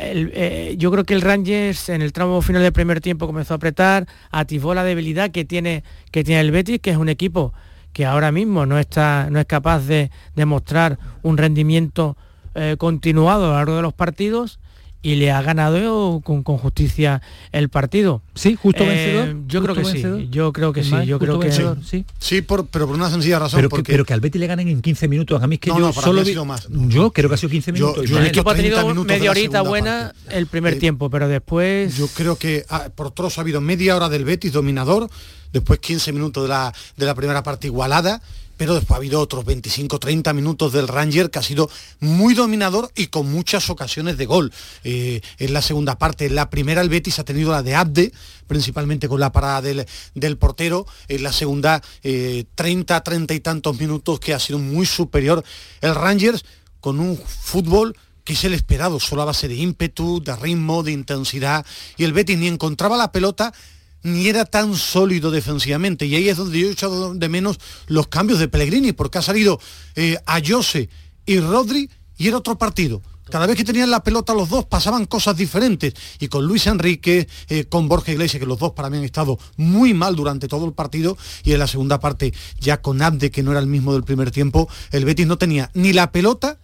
el- 0.01 0.31
eh, 0.35 0.75
yo 0.79 0.91
creo 0.91 1.05
que 1.05 1.15
el 1.15 1.21
Rangers 1.23 1.89
en 1.89 2.03
el 2.03 2.13
tramo 2.13 2.41
final 2.43 2.63
del 2.63 2.73
primer 2.73 3.01
tiempo 3.01 3.27
comenzó 3.27 3.55
a 3.55 3.57
apretar 3.57 4.07
atisbó 4.31 4.75
la 4.75 4.85
debilidad 4.85 5.31
que 5.31 5.45
tiene 5.45 5.83
que 6.11 6.25
tiene 6.25 6.41
el 6.41 6.51
Betis 6.51 6.81
que 6.81 6.91
es 6.91 6.97
un 6.97 7.09
equipo 7.09 7.53
que 7.93 8.07
ahora 8.07 8.31
mismo 8.33 8.67
no 8.67 8.79
está 8.79 9.29
no 9.31 9.41
es 9.41 9.47
capaz 9.47 9.81
de 9.81 10.11
demostrar 10.37 10.99
un 11.23 11.37
rendimiento 11.37 12.17
eh, 12.55 12.77
continuado 12.79 13.47
a 13.47 13.49
lo 13.51 13.55
largo 13.57 13.77
de 13.77 13.83
los 13.83 13.93
partidos 13.93 14.60
y 15.03 15.15
le 15.15 15.31
ha 15.31 15.41
ganado 15.41 16.21
con, 16.23 16.43
con 16.43 16.59
justicia 16.59 17.23
el 17.53 17.69
partido. 17.71 18.21
Sí, 18.35 18.55
justo 18.61 18.85
Eh, 18.85 18.89
vencedor. 18.89 19.37
Yo 19.49 19.63
creo 19.63 19.75
que 19.75 19.83
vencedor. 19.83 20.21
sí. 20.21 20.29
Yo 20.31 20.53
creo 20.53 20.73
que 20.75 20.85
sí. 20.85 20.95
Yo 21.07 21.19
creo 21.19 21.39
que 21.41 21.47
vencedor, 21.47 21.79
sí. 21.85 22.05
Sí, 22.19 22.43
por- 22.43 22.67
pero 22.67 22.87
por 22.87 22.97
una 22.97 23.09
sencilla 23.11 23.39
razón. 23.39 23.59
Pero 23.59 23.71
que, 23.71 23.83
pero 23.83 24.05
que 24.05 24.13
al 24.13 24.21
Betis 24.21 24.39
le 24.41 24.47
ganen 24.47 24.69
en 24.69 24.83
15 24.83 25.09
minutos. 25.09 25.43
A 25.43 25.47
mí 25.47 25.55
es 25.55 25.61
que 25.61 25.71
No, 25.71 25.79
yo 25.79 25.87
no, 25.87 25.93
para 25.93 26.05
solo 26.07 26.17
mí 26.17 26.21
ha 26.21 26.25
vi- 26.25 26.31
sido 26.33 26.45
más. 26.45 26.69
Yo 26.71 27.11
creo 27.13 27.29
que 27.29 27.35
ha 27.35 27.39
sido 27.39 27.51
15 27.51 27.71
Yo- 27.71 27.75
minutos. 27.75 27.97
yo 27.97 28.03
Ismael. 28.05 28.25
el 28.25 28.29
equipo 28.31 28.51
ha 28.51 28.55
30 28.55 28.81
tenido 28.83 29.05
media 29.05 29.31
horita 29.31 29.63
buena 29.63 30.15
el 30.31 30.47
primer 30.47 30.75
Eh, 30.75 30.77
tiempo, 30.77 31.09
pero 31.09 31.29
después 31.29 31.97
Yo 31.97 32.07
creo 32.09 32.37
que 32.37 32.65
ah, 32.69 32.89
por 32.95 33.11
trozo 33.13 33.41
ha 33.41 33.43
habido 33.43 33.61
media 33.61 33.97
hora 33.97 34.09
del 34.11 34.25
Betis 34.25 34.53
dominador, 34.53 35.09
después 35.53 35.79
15 35.81 36.13
minutos 36.13 36.43
de 36.45 36.49
la, 36.51 36.75
de 36.97 37.07
la 37.07 37.15
primera 37.15 37.43
parte 37.43 37.67
igualada, 37.69 38.21
pero 38.61 38.75
después 38.75 38.91
ha 38.91 38.97
habido 38.97 39.23
otros 39.23 39.47
25-30 39.47 40.35
minutos 40.35 40.75
del 40.75 40.87
Ranger 40.87 41.31
que 41.31 41.39
ha 41.39 41.43
sido 41.43 41.71
muy 41.99 42.35
dominador 42.35 42.93
y 42.95 43.07
con 43.07 43.33
muchas 43.33 43.71
ocasiones 43.71 44.19
de 44.19 44.27
gol. 44.27 44.53
Eh, 44.85 45.23
en 45.39 45.55
la 45.55 45.63
segunda 45.63 45.97
parte, 45.97 46.27
en 46.27 46.35
la 46.35 46.51
primera 46.51 46.83
el 46.83 46.91
Betis 46.91 47.19
ha 47.19 47.25
tenido 47.25 47.53
la 47.53 47.63
de 47.63 47.75
Abde, 47.75 48.13
principalmente 48.47 49.09
con 49.09 49.19
la 49.19 49.33
parada 49.33 49.63
del, 49.63 49.87
del 50.15 50.37
portero, 50.37 50.85
en 51.09 51.23
la 51.23 51.33
segunda 51.33 51.81
eh, 52.03 52.45
30, 52.55 53.03
30 53.03 53.33
y 53.33 53.41
tantos 53.41 53.81
minutos 53.81 54.21
que 54.21 54.35
ha 54.35 54.39
sido 54.39 54.59
muy 54.59 54.85
superior 54.85 55.43
el 55.81 55.95
Rangers 55.95 56.45
con 56.81 57.01
un 57.01 57.17
fútbol 57.17 57.97
que 58.25 58.35
es 58.35 58.45
el 58.45 58.53
esperado, 58.53 59.01
solo 59.01 59.23
a 59.23 59.25
base 59.25 59.49
de 59.49 59.55
ímpetu, 59.55 60.23
de 60.23 60.37
ritmo, 60.37 60.83
de 60.83 60.93
intensidad, 60.93 61.65
y 61.97 62.05
el 62.05 62.13
Betis 62.13 62.37
ni 62.37 62.47
encontraba 62.47 62.99
la 62.99 63.11
pelota, 63.11 63.55
ni 64.03 64.29
era 64.29 64.45
tan 64.45 64.77
sólido 64.77 65.31
defensivamente. 65.31 66.07
Y 66.07 66.15
ahí 66.15 66.29
es 66.29 66.37
donde 66.37 66.59
yo 66.59 66.69
he 66.69 66.73
echado 66.73 67.15
de 67.15 67.29
menos 67.29 67.59
los 67.87 68.09
cambios 68.09 68.39
de 68.39 68.49
Pellegrini, 68.49 68.93
porque 68.93 69.19
ha 69.19 69.23
salido 69.23 69.61
eh, 69.97 70.19
a 70.27 70.41
Jose 70.45 70.89
y 71.27 71.41
Rodri 71.41 71.91
y 72.17 72.29
era 72.29 72.39
otro 72.39 72.59
partido. 72.59 73.03
Cada 73.31 73.47
vez 73.47 73.57
que 73.57 73.65
tenían 73.65 73.91
la 73.91 74.03
pelota 74.03 74.35
los 74.35 74.49
dos 74.49 74.65
pasaban 74.65 75.07
cosas 75.07 75.37
diferentes. 75.37 75.95
Y 76.19 76.29
con 76.29 76.45
Luis 76.45 76.67
Enrique, 76.67 77.29
eh, 77.49 77.65
con 77.65 77.89
Borja 77.89 78.13
Iglesias, 78.13 78.41
que 78.41 78.47
los 78.47 78.59
dos 78.59 78.73
para 78.73 78.91
mí 78.91 78.99
han 78.99 79.05
estado 79.05 79.39
muy 79.57 79.95
mal 79.95 80.17
durante 80.17 80.49
todo 80.49 80.67
el 80.67 80.73
partido, 80.73 81.17
y 81.45 81.53
en 81.53 81.61
la 81.61 81.69
segunda 81.69 82.01
parte 82.01 82.35
ya 82.59 82.83
con 82.83 83.01
Abde, 83.01 83.31
que 83.31 83.43
no 83.43 83.53
era 83.53 83.61
el 83.61 83.69
mismo 83.69 83.93
del 83.93 84.03
primer 84.03 84.33
tiempo, 84.33 84.69
el 84.91 85.05
Betis 85.05 85.27
no 85.27 85.39
tenía 85.39 85.71
ni 85.75 85.93
la 85.93 86.11
pelota 86.11 86.59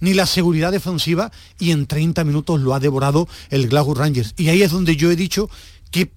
ni 0.00 0.14
la 0.14 0.26
seguridad 0.26 0.72
defensiva 0.72 1.30
y 1.60 1.70
en 1.70 1.86
30 1.86 2.24
minutos 2.24 2.60
lo 2.60 2.74
ha 2.74 2.80
devorado 2.80 3.28
el 3.50 3.68
Glasgow 3.68 3.94
Rangers. 3.94 4.34
Y 4.36 4.48
ahí 4.48 4.60
es 4.60 4.72
donde 4.72 4.96
yo 4.96 5.12
he 5.12 5.16
dicho 5.16 5.48
que 5.92 6.12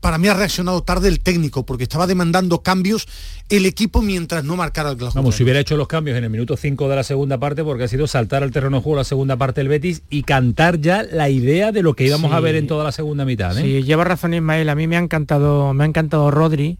para 0.00 0.16
mí 0.18 0.28
ha 0.28 0.34
reaccionado 0.34 0.82
tarde 0.82 1.08
el 1.08 1.20
técnico, 1.20 1.64
porque 1.66 1.82
estaba 1.84 2.06
demandando 2.06 2.62
cambios 2.62 3.06
el 3.50 3.66
equipo 3.66 4.00
mientras 4.00 4.44
no 4.44 4.56
marcara 4.56 4.90
el 4.90 4.96
Glasgow. 4.96 5.22
Vamos, 5.22 5.34
si 5.36 5.42
hubiera 5.42 5.60
hecho 5.60 5.76
los 5.76 5.88
cambios 5.88 6.16
en 6.16 6.24
el 6.24 6.30
minuto 6.30 6.56
5 6.56 6.88
de 6.88 6.96
la 6.96 7.02
segunda 7.04 7.38
parte, 7.38 7.62
porque 7.62 7.84
ha 7.84 7.88
sido 7.88 8.06
saltar 8.06 8.42
al 8.42 8.50
terreno 8.50 8.78
de 8.78 8.82
juego 8.82 8.96
la 8.96 9.04
segunda 9.04 9.36
parte 9.36 9.60
del 9.60 9.68
Betis 9.68 10.02
y 10.08 10.22
cantar 10.22 10.80
ya 10.80 11.02
la 11.02 11.28
idea 11.28 11.70
de 11.72 11.82
lo 11.82 11.94
que 11.94 12.06
íbamos 12.06 12.30
Sí. 12.30 12.36
a 12.36 12.40
ver 12.40 12.56
en 12.56 12.66
toda 12.66 12.82
la 12.84 12.92
segunda 12.92 13.24
mitad. 13.24 13.56
¿eh? 13.58 13.62
Sí, 13.62 13.82
lleva 13.82 14.04
razón 14.04 14.32
Ismael, 14.34 14.68
a 14.70 14.74
mí 14.74 14.86
me 14.86 14.96
ha 14.96 15.00
encantado, 15.00 15.74
me 15.74 15.84
ha 15.84 15.86
encantado 15.86 16.30
Rodri 16.30 16.78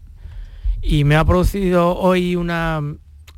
y 0.81 1.03
me 1.03 1.15
ha 1.15 1.23
producido 1.23 1.95
hoy 1.97 2.35
una 2.35 2.81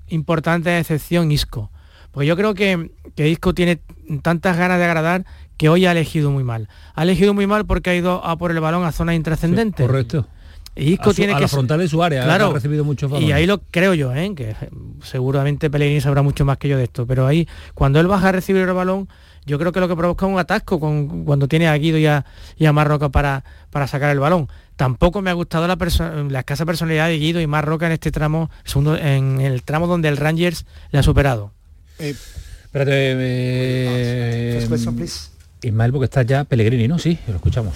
importante 0.08 0.70
decepción 0.70 1.32
Isco. 1.32 1.72
Porque 2.12 2.28
yo 2.28 2.38
creo 2.38 2.54
que, 2.54 2.92
que 3.16 3.28
Isco 3.28 3.54
tiene 3.54 3.82
tantas 4.22 4.56
ganas 4.56 4.78
de 4.78 4.86
agradar 4.86 5.26
que 5.58 5.70
hoy 5.70 5.86
ha 5.86 5.92
elegido 5.92 6.32
muy 6.32 6.44
mal. 6.44 6.68
Ha 6.96 7.04
elegido 7.04 7.34
muy 7.34 7.48
mal 7.48 7.66
porque 7.66 7.90
ha 7.92 7.96
ido 7.96 8.24
a 8.26 8.38
por 8.38 8.52
el 8.52 8.60
balón 8.60 8.84
a 8.86 8.92
zonas 8.92 9.16
intrascendentes. 9.16 9.86
correcto. 9.86 10.28
Y 10.76 10.94
Isco 10.94 11.12
A 11.12 11.14
su- 11.14 11.18
tiene 11.18 11.34
a 11.34 11.36
que 11.36 11.42
la 11.44 11.48
frontal 11.48 11.80
de 11.80 11.88
su 11.88 12.02
área, 12.02 12.24
Claro. 12.24 12.48
ha 12.50 12.54
recibido 12.54 12.84
muchos 12.84 13.12
Y 13.22 13.32
ahí 13.32 13.46
lo 13.46 13.60
creo 13.62 13.94
yo, 13.94 14.12
¿eh? 14.16 14.34
que 14.36 14.56
seguramente 15.04 15.70
Pellegrini 15.70 16.02
sabrá 16.02 16.24
mucho 16.24 16.46
más 16.46 16.58
que 16.58 16.68
yo 16.68 16.78
de 16.78 16.86
esto. 16.86 17.06
Pero 17.06 17.28
ahí, 17.28 17.48
cuando 17.76 18.00
él 18.00 18.08
baja 18.08 18.30
a 18.30 18.32
recibir 18.32 18.64
el 18.64 18.74
balón, 18.74 19.08
yo 19.46 19.60
creo 19.60 19.72
que 19.72 19.80
lo 19.80 19.88
que 19.88 19.96
provoca 19.96 20.26
es 20.26 20.32
un 20.32 20.40
atasco 20.40 20.80
con, 20.80 21.26
cuando 21.26 21.48
tiene 21.48 21.68
a 21.68 21.76
Guido 21.78 22.00
y 22.00 22.08
a, 22.08 22.26
y 22.58 22.66
a 22.66 22.74
Marroca 22.74 23.10
para, 23.10 23.44
para 23.70 23.86
sacar 23.86 24.10
el 24.10 24.20
balón. 24.20 24.48
Tampoco 24.76 25.22
me 25.22 25.30
ha 25.30 25.34
gustado 25.34 25.68
la, 25.68 25.78
perso- 25.78 26.28
la 26.32 26.40
escasa 26.40 26.66
personalidad 26.66 27.08
de 27.08 27.20
Guido 27.20 27.40
y 27.40 27.46
Marroca 27.46 27.86
en 27.86 27.92
este 27.92 28.10
tramo, 28.12 28.50
segundo, 28.64 28.98
en 28.98 29.42
el 29.42 29.62
tramo 29.62 29.86
donde 29.86 30.08
el 30.10 30.18
Rangers 30.18 30.66
le 30.90 30.98
ha 30.98 31.04
superado. 31.04 31.52
Espérate, 32.00 32.92
eh, 33.16 34.66
question, 34.68 34.96
please. 34.96 35.30
Ismael, 35.64 35.92
porque 35.92 36.06
está 36.06 36.24
ya 36.24 36.44
Pellegrini, 36.44 36.88
¿no? 36.88 37.00
Sí, 37.00 37.18
lo 37.28 37.36
escuchamos. 37.36 37.74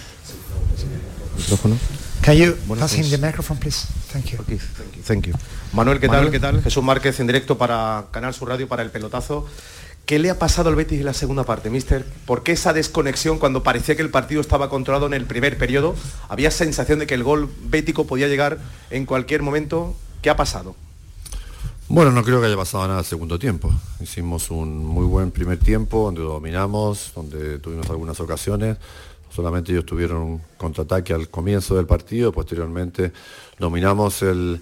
Micrófono. 1.38 1.78
Can 2.22 2.36
you 2.36 2.56
pass 2.78 2.98
him 2.98 3.10
the 3.10 3.18
microphone, 3.18 3.58
please? 3.58 3.88
Thank 4.12 4.32
you. 4.32 4.38
Thank 5.06 5.28
you. 5.28 5.34
Manuel, 5.72 6.00
¿qué 6.00 6.10
tal? 6.10 6.30
¿Qué 6.30 6.40
tal? 6.40 6.62
Jesús 6.62 6.84
Márquez 6.84 7.20
en 7.20 7.28
directo 7.28 7.58
para 7.58 8.06
Canal 8.12 8.34
Sur 8.34 8.50
Radio 8.50 8.68
para 8.68 8.84
el 8.84 8.90
pelotazo. 8.90 9.46
¿Qué 10.06 10.20
le 10.20 10.30
ha 10.30 10.40
pasado 10.40 10.70
al 10.70 10.76
Betis 10.76 11.00
en 11.00 11.06
la 11.06 11.14
segunda 11.14 11.44
parte, 11.44 11.70
mister? 11.70 12.06
¿Por 12.26 12.42
qué 12.44 12.54
esa 12.54 12.72
desconexión 12.72 13.40
cuando 13.40 13.62
parecía 13.62 13.96
que 13.96 14.02
el 14.02 14.10
partido 14.10 14.40
estaba 14.40 14.70
controlado 14.70 15.06
en 15.06 15.14
el 15.14 15.26
primer 15.26 15.58
periodo? 15.58 15.96
Había 16.30 16.50
sensación 16.50 17.00
de 17.00 17.08
que 17.08 17.14
el 17.14 17.24
gol 17.24 17.50
bético 17.66 18.08
podía 18.08 18.28
llegar 18.28 18.58
en 18.90 19.06
cualquier 19.06 19.42
momento. 19.42 19.96
¿Qué 20.22 20.30
ha 20.30 20.38
pasado? 20.38 20.76
Bueno, 21.90 22.12
no 22.12 22.22
creo 22.22 22.42
que 22.42 22.48
haya 22.48 22.58
pasado 22.58 22.86
nada 22.86 23.00
el 23.00 23.06
segundo 23.06 23.40
tiempo. 23.40 23.72
Hicimos 24.02 24.52
un 24.52 24.86
muy 24.86 25.06
buen 25.06 25.32
primer 25.32 25.58
tiempo, 25.58 26.04
donde 26.04 26.20
dominamos, 26.20 27.14
donde 27.16 27.60
tuvimos 27.60 27.90
algunas 27.90 28.20
ocasiones. 28.20 28.76
Solamente 29.34 29.72
ellos 29.72 29.86
tuvieron 29.86 30.22
un 30.22 30.42
contraataque 30.58 31.14
al 31.14 31.30
comienzo 31.30 31.78
del 31.78 31.86
partido, 31.86 32.34
posteriormente 32.34 33.14
dominamos 33.58 34.22
el, 34.22 34.62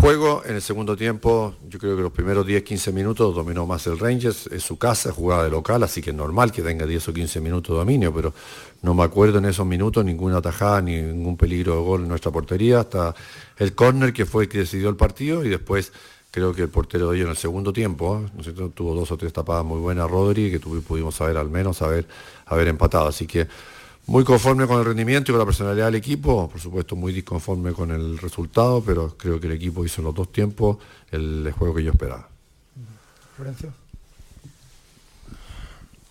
juego. 0.00 0.42
En 0.46 0.54
el 0.54 0.62
segundo 0.62 0.96
tiempo, 0.96 1.54
yo 1.68 1.78
creo 1.78 1.94
que 1.94 2.02
los 2.02 2.10
primeros 2.10 2.46
10-15 2.46 2.90
minutos 2.90 3.34
dominó 3.34 3.66
más 3.66 3.86
el 3.86 3.98
Rangers. 3.98 4.46
Es 4.46 4.62
su 4.62 4.78
casa, 4.78 5.12
jugada 5.12 5.44
de 5.44 5.50
local, 5.50 5.82
así 5.82 6.00
que 6.00 6.10
es 6.10 6.16
normal 6.16 6.52
que 6.52 6.62
tenga 6.62 6.86
10 6.86 7.08
o 7.08 7.12
15 7.12 7.38
minutos 7.40 7.74
de 7.74 7.80
dominio, 7.80 8.14
pero 8.14 8.32
no 8.80 8.94
me 8.94 9.04
acuerdo 9.04 9.38
en 9.38 9.44
esos 9.44 9.66
minutos 9.66 10.04
ninguna 10.06 10.38
atajada, 10.38 10.80
ni 10.80 11.02
ningún 11.02 11.36
peligro 11.36 11.74
de 11.74 11.82
gol 11.82 12.02
en 12.02 12.08
nuestra 12.08 12.32
portería, 12.32 12.80
hasta 12.80 13.14
el 13.58 13.74
córner 13.74 14.14
que 14.14 14.24
fue 14.24 14.44
el 14.44 14.48
que 14.48 14.58
decidió 14.58 14.88
el 14.88 14.96
partido 14.96 15.44
y 15.44 15.50
después 15.50 15.92
creo 16.36 16.52
que 16.52 16.60
el 16.60 16.68
portero 16.68 17.08
de 17.08 17.16
ellos 17.16 17.24
en 17.24 17.30
el 17.30 17.36
segundo 17.38 17.72
tiempo. 17.72 18.22
¿no 18.34 18.40
es 18.40 18.44
cierto? 18.44 18.68
tuvo 18.68 18.94
dos 18.94 19.10
o 19.10 19.16
tres 19.16 19.32
tapadas 19.32 19.64
muy 19.64 19.80
buenas 19.80 20.10
Rodri, 20.10 20.50
que 20.50 20.60
pudimos 20.60 21.14
saber 21.14 21.38
al 21.38 21.48
menos 21.48 21.80
haber, 21.80 22.06
haber 22.44 22.68
empatado. 22.68 23.08
Así 23.08 23.26
que 23.26 23.46
muy 24.06 24.22
conforme 24.22 24.66
con 24.66 24.78
el 24.78 24.84
rendimiento 24.84 25.30
y 25.30 25.32
con 25.32 25.38
la 25.38 25.46
personalidad 25.46 25.86
del 25.86 25.94
equipo, 25.94 26.46
por 26.50 26.60
supuesto 26.60 26.94
muy 26.94 27.14
disconforme 27.14 27.72
con 27.72 27.90
el 27.90 28.18
resultado, 28.18 28.82
pero 28.84 29.16
creo 29.16 29.40
que 29.40 29.46
el 29.46 29.54
equipo 29.54 29.82
hizo 29.82 30.02
en 30.02 30.04
los 30.04 30.14
dos 30.14 30.30
tiempos 30.30 30.76
el 31.10 31.50
juego 31.52 31.74
que 31.74 31.84
yo 31.84 31.92
esperaba. 31.92 32.28
Florencio. 33.34 33.72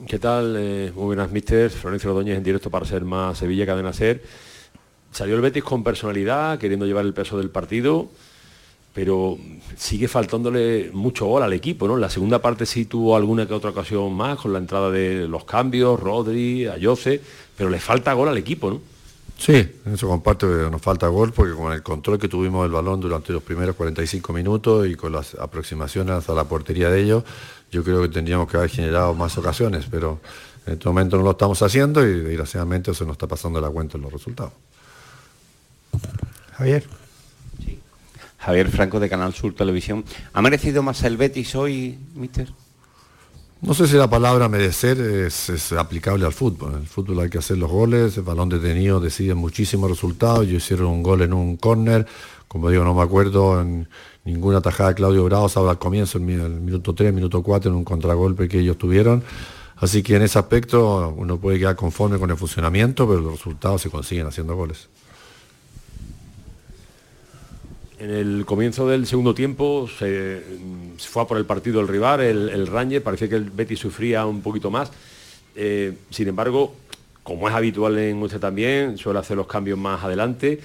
¿Qué 0.07 0.17
tal? 0.17 0.55
Eh, 0.57 0.91
muy 0.95 1.05
buenas, 1.05 1.31
mister. 1.31 1.69
Florencio 1.69 2.09
Ordóñez 2.09 2.35
en 2.35 2.43
directo 2.43 2.71
para 2.71 2.87
ser 2.87 3.05
más 3.05 3.37
Sevilla 3.37 3.67
Cadena 3.67 3.93
Ser. 3.93 4.23
Salió 5.11 5.35
el 5.35 5.41
Betis 5.41 5.63
con 5.63 5.83
personalidad, 5.83 6.57
queriendo 6.57 6.87
llevar 6.87 7.05
el 7.05 7.13
peso 7.13 7.37
del 7.37 7.51
partido, 7.51 8.09
pero 8.95 9.37
sigue 9.75 10.07
faltándole 10.07 10.89
mucho 10.93 11.25
gol 11.25 11.43
al 11.43 11.51
equipo, 11.51 11.85
¿no? 11.85 11.95
En 11.95 12.01
la 12.01 12.09
segunda 12.09 12.39
parte 12.41 12.65
sí 12.65 12.85
tuvo 12.85 13.17
alguna 13.17 13.45
que 13.45 13.53
otra 13.53 13.71
ocasión 13.71 14.15
más, 14.15 14.39
con 14.39 14.53
la 14.53 14.59
entrada 14.59 14.89
de 14.89 15.27
los 15.27 15.43
cambios, 15.43 15.99
Rodri, 15.99 16.65
Ayose, 16.65 17.21
pero 17.57 17.69
le 17.69 17.81
falta 17.81 18.13
gol 18.13 18.29
al 18.29 18.37
equipo, 18.37 18.71
¿no? 18.71 18.79
Sí, 19.37 19.51
en 19.53 19.93
eso 19.93 20.07
comparto 20.07 20.47
que 20.47 20.71
nos 20.71 20.81
falta 20.81 21.09
gol 21.09 21.33
porque 21.33 21.53
con 21.55 21.73
el 21.73 21.83
control 21.83 22.17
que 22.17 22.29
tuvimos 22.29 22.63
del 22.63 22.71
balón 22.71 23.01
durante 23.01 23.33
los 23.33 23.43
primeros 23.43 23.75
45 23.75 24.31
minutos 24.31 24.87
y 24.87 24.95
con 24.95 25.11
las 25.11 25.35
aproximaciones 25.35 26.29
a 26.29 26.33
la 26.33 26.45
portería 26.45 26.89
de 26.89 27.01
ellos, 27.01 27.25
yo 27.69 27.83
creo 27.83 28.01
que 28.01 28.07
tendríamos 28.07 28.49
que 28.49 28.55
haber 28.55 28.69
generado 28.69 29.13
más 29.13 29.37
ocasiones, 29.37 29.87
pero 29.91 30.21
en 30.65 30.73
este 30.73 30.87
momento 30.87 31.17
no 31.17 31.23
lo 31.23 31.31
estamos 31.31 31.61
haciendo 31.61 32.01
y 32.07 32.21
desgraciadamente 32.21 32.91
eso 32.91 33.03
nos 33.03 33.15
está 33.15 33.27
pasando 33.27 33.59
la 33.59 33.69
cuenta 33.69 33.97
en 33.97 34.03
los 34.03 34.13
resultados. 34.13 34.53
Javier. 36.53 37.04
Javier 38.45 38.69
Franco 38.69 38.99
de 38.99 39.09
Canal 39.09 39.33
Sur 39.33 39.55
Televisión. 39.55 40.05
¿Ha 40.33 40.39
merecido 40.39 40.83
más 40.83 41.03
el 41.03 41.17
Betis 41.17 41.55
hoy, 41.55 41.97
mister? 42.13 42.47
No 43.61 43.73
sé 43.73 43.87
si 43.87 43.95
la 43.95 44.07
palabra 44.07 44.47
merecer 44.47 44.99
es, 45.01 45.71
aplicable 45.71 46.27
al 46.27 46.31
fútbol. 46.31 46.73
En 46.73 46.81
el 46.81 46.87
fútbol 46.87 47.21
hay 47.21 47.29
que 47.31 47.39
hacer 47.39 47.57
los 47.57 47.71
goles, 47.71 48.15
el 48.17 48.23
balón 48.23 48.49
detenido 48.49 48.99
decide 48.99 49.33
muchísimos 49.33 49.89
resultados. 49.89 50.43
Ellos 50.43 50.63
hicieron 50.63 50.87
un 50.87 51.01
gol 51.01 51.23
en 51.23 51.33
un 51.33 51.57
córner, 51.57 52.05
como 52.47 52.69
digo, 52.69 52.83
no 52.83 52.93
me 52.93 53.01
acuerdo 53.01 53.59
en 53.59 53.89
ninguna 54.25 54.61
tajada 54.61 54.89
de 54.89 54.95
Claudio 54.95 55.23
Bravo, 55.23 55.49
salvo 55.49 55.71
al 55.71 55.79
comienzo, 55.79 56.19
en 56.19 56.29
el 56.29 56.61
minuto 56.61 56.93
3, 56.93 57.11
minuto 57.11 57.41
4, 57.41 57.71
en 57.71 57.77
un 57.77 57.83
contragolpe 57.83 58.47
que 58.47 58.59
ellos 58.59 58.77
tuvieron. 58.77 59.23
Así 59.77 60.03
que 60.03 60.17
en 60.17 60.21
ese 60.21 60.37
aspecto 60.37 61.15
uno 61.17 61.39
puede 61.39 61.57
quedar 61.57 61.75
conforme 61.75 62.19
con 62.19 62.29
el 62.29 62.37
funcionamiento, 62.37 63.07
pero 63.07 63.21
los 63.21 63.31
resultados 63.31 63.81
se 63.81 63.89
consiguen 63.89 64.27
haciendo 64.27 64.55
goles. 64.55 64.87
En 68.05 68.11
el 68.11 68.45
comienzo 68.45 68.87
del 68.87 69.07
segundo 69.07 69.33
tiempo 69.33 69.89
se, 69.97 70.39
fue 70.99 71.23
a 71.23 71.25
por 71.25 71.37
el 71.39 71.45
partido 71.45 71.81
el 71.81 71.87
rival, 71.87 72.21
el, 72.21 72.49
el 72.49 72.67
Ranger, 72.67 73.01
parecía 73.01 73.27
que 73.27 73.33
el 73.33 73.49
Betis 73.49 73.79
sufría 73.79 74.27
un 74.27 74.43
poquito 74.43 74.69
más. 74.69 74.91
Eh, 75.55 75.91
sin 76.11 76.27
embargo, 76.27 76.75
como 77.23 77.49
es 77.49 77.55
habitual 77.55 77.97
en 77.97 78.21
usted 78.21 78.39
también, 78.39 78.99
suele 78.99 79.17
hacer 79.17 79.35
los 79.35 79.47
cambios 79.47 79.79
más 79.79 80.03
adelante. 80.03 80.59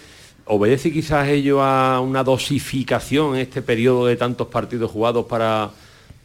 ¿Obedece 0.45 0.93
quizás 0.93 1.28
ello 1.28 1.62
a 1.62 2.01
una 2.01 2.22
dosificación 2.22 3.36
en 3.36 3.41
este 3.41 3.62
periodo 3.62 4.05
de 4.05 4.16
tantos 4.16 4.49
partidos 4.49 4.91
jugados 4.91 5.24
para, 5.24 5.70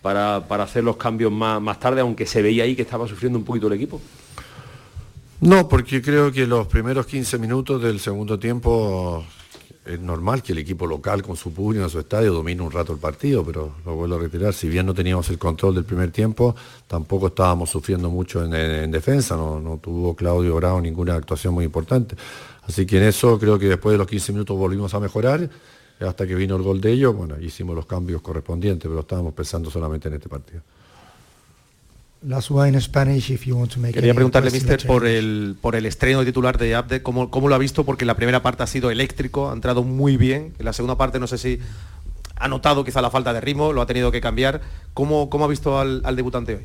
para, 0.01 0.45
para 0.49 0.66
hacer 0.66 0.84
los 0.84 0.97
cambios 0.97 1.32
más, 1.32 1.61
más 1.61 1.80
tarde, 1.80 2.01
aunque 2.01 2.26
se 2.26 2.41
veía 2.41 2.66
ahí 2.66 2.76
que 2.76 2.82
estaba 2.82 3.07
sufriendo 3.07 3.39
un 3.39 3.45
poquito 3.45 3.68
el 3.68 3.74
equipo? 3.74 4.01
No, 5.39 5.70
porque 5.70 6.01
creo 6.01 6.30
que 6.34 6.45
los 6.45 6.68
primeros 6.68 7.05
15 7.05 7.38
minutos 7.38 7.82
del 7.82 8.01
segundo 8.01 8.38
tiempo 8.38 9.26
es 9.86 9.99
normal 9.99 10.41
que 10.41 10.51
el 10.53 10.57
equipo 10.59 10.88
local 10.88 11.22
con 11.22 11.36
su 11.36 11.53
público 11.53 11.84
en 11.84 11.89
su 11.89 11.99
estadio 11.99 12.34
domine 12.34 12.61
un 12.61 12.72
rato 12.72 12.93
el 12.93 12.99
partido, 12.99 13.43
pero 13.45 13.76
lo 13.86 13.95
vuelvo 13.95 14.16
a 14.16 14.20
retirar, 14.20 14.53
si 14.53 14.68
bien 14.68 14.86
no 14.86 14.93
teníamos 14.93 15.30
el 15.30 15.38
control 15.38 15.76
del 15.76 15.84
primer 15.86 16.11
tiempo, 16.11 16.55
tampoco 16.88 17.28
estábamos 17.28 17.70
sufriendo 17.70 18.09
mucho 18.09 18.43
en, 18.43 18.53
en- 18.53 18.84
en 18.86 18.91
defensa, 18.91 19.36
no, 19.36 19.59
no 19.59 19.78
tuvo 19.78 20.16
Claudio 20.16 20.55
Bravo 20.55 20.82
ninguna 20.82 21.16
actuación 21.16 21.53
muy 21.53 21.66
importante. 21.66 22.16
Así 22.68 22.86
que 22.86 22.97
en 22.97 23.03
eso 23.03 23.38
creo 23.39 23.59
que 23.59 23.68
después 23.68 23.93
de 23.93 23.97
los 23.99 24.07
15 24.07 24.32
minutos 24.32 24.57
volvimos 24.57 24.93
a 24.93 24.99
mejorar, 24.99 25.49
hasta 25.99 26.28
que 26.28 26.36
vino 26.36 26.55
el 26.55 26.61
gol 26.63 26.82
de 26.82 26.91
ellos, 26.91 27.16
bueno, 27.16 27.39
hicimos 27.39 27.76
los 27.76 27.86
cambios 27.86 28.22
correspondientes, 28.22 28.88
pero 28.89 29.01
estábamos 29.01 29.34
pensando 29.34 29.70
solamente 29.70 30.07
en 30.07 30.16
este 30.16 30.28
partido. 30.30 30.61
Last 32.28 32.49
one 32.49 32.69
in 32.69 32.82
Spanish 32.82 33.30
if 33.30 33.45
you 33.45 33.55
want 33.55 33.71
to 33.73 33.80
make 33.80 33.93
Quería 33.93 34.15
preguntarle, 34.15 34.49
mister, 34.49 34.80
or 34.82 34.88
por 34.88 35.05
el, 35.05 35.55
por 35.61 35.76
el 35.76 35.86
estreno 35.86 36.26
titular 36.26 36.57
de 36.57 36.73
Abde, 36.73 37.03
¿cómo, 37.03 37.30
¿cómo 37.30 37.47
lo 37.49 37.53
ha 37.53 37.59
visto? 37.59 37.84
Porque 37.84 38.03
la 38.03 38.15
primera 38.15 38.41
parte 38.41 38.63
ha 38.63 38.67
sido 38.67 38.89
eléctrico, 38.89 39.51
ha 39.51 39.53
entrado 39.53 39.84
muy 39.84 40.17
bien. 40.17 40.53
En 40.57 40.65
la 40.65 40.73
segunda 40.73 40.97
parte 40.97 41.19
no 41.19 41.28
sé 41.28 41.38
si 41.38 41.59
ha 42.36 42.47
notado 42.47 42.84
quizá 42.84 43.01
la 43.01 43.11
falta 43.11 43.32
de 43.32 43.41
ritmo, 43.41 43.73
lo 43.73 43.82
ha 43.82 43.86
tenido 43.86 44.11
que 44.11 44.21
cambiar. 44.21 44.62
¿Cómo, 44.95 45.29
cómo 45.29 45.45
ha 45.45 45.47
visto 45.47 45.79
al, 45.79 46.01
al 46.04 46.16
debutante 46.16 46.55
hoy? 46.55 46.62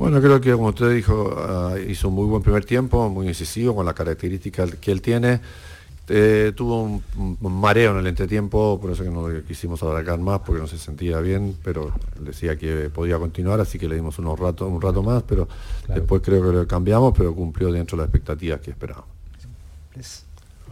Bueno, 0.00 0.20
creo 0.20 0.40
que 0.40 0.50
como 0.52 0.68
usted 0.68 0.92
dijo, 0.92 1.32
ah, 1.38 1.74
hizo 1.78 2.08
un 2.08 2.14
muy 2.14 2.26
buen 2.26 2.42
primer 2.42 2.64
tiempo, 2.64 3.08
muy 3.08 3.28
incisivo, 3.28 3.76
con 3.76 3.86
las 3.86 3.94
características 3.94 4.74
que 4.80 4.90
él 4.90 5.00
tiene. 5.00 5.40
Eh, 6.10 6.52
tuvo 6.56 6.82
un, 6.84 7.02
un 7.40 7.60
mareo 7.60 7.92
en 7.92 7.98
el 7.98 8.06
entretiempo, 8.06 8.78
por 8.80 8.92
eso 8.92 9.04
que 9.04 9.10
no 9.10 9.26
quisimos 9.46 9.82
alargar 9.82 10.18
más, 10.18 10.40
porque 10.40 10.60
no 10.62 10.66
se 10.66 10.78
sentía 10.78 11.18
bien, 11.20 11.54
pero 11.62 11.92
decía 12.20 12.56
que 12.56 12.88
podía 12.88 13.18
continuar, 13.18 13.60
así 13.60 13.78
que 13.78 13.88
le 13.88 13.96
dimos 13.96 14.18
unos 14.18 14.38
rato, 14.38 14.66
un 14.66 14.80
rato 14.80 15.02
más, 15.02 15.22
pero 15.24 15.46
después 15.86 16.22
creo 16.24 16.42
que 16.42 16.56
lo 16.56 16.66
cambiamos, 16.66 17.12
pero 17.16 17.34
cumplió 17.34 17.70
dentro 17.70 17.96
de 17.96 18.02
las 18.02 18.08
expectativas 18.08 18.60
que 18.60 18.70
esperábamos. 18.70 19.10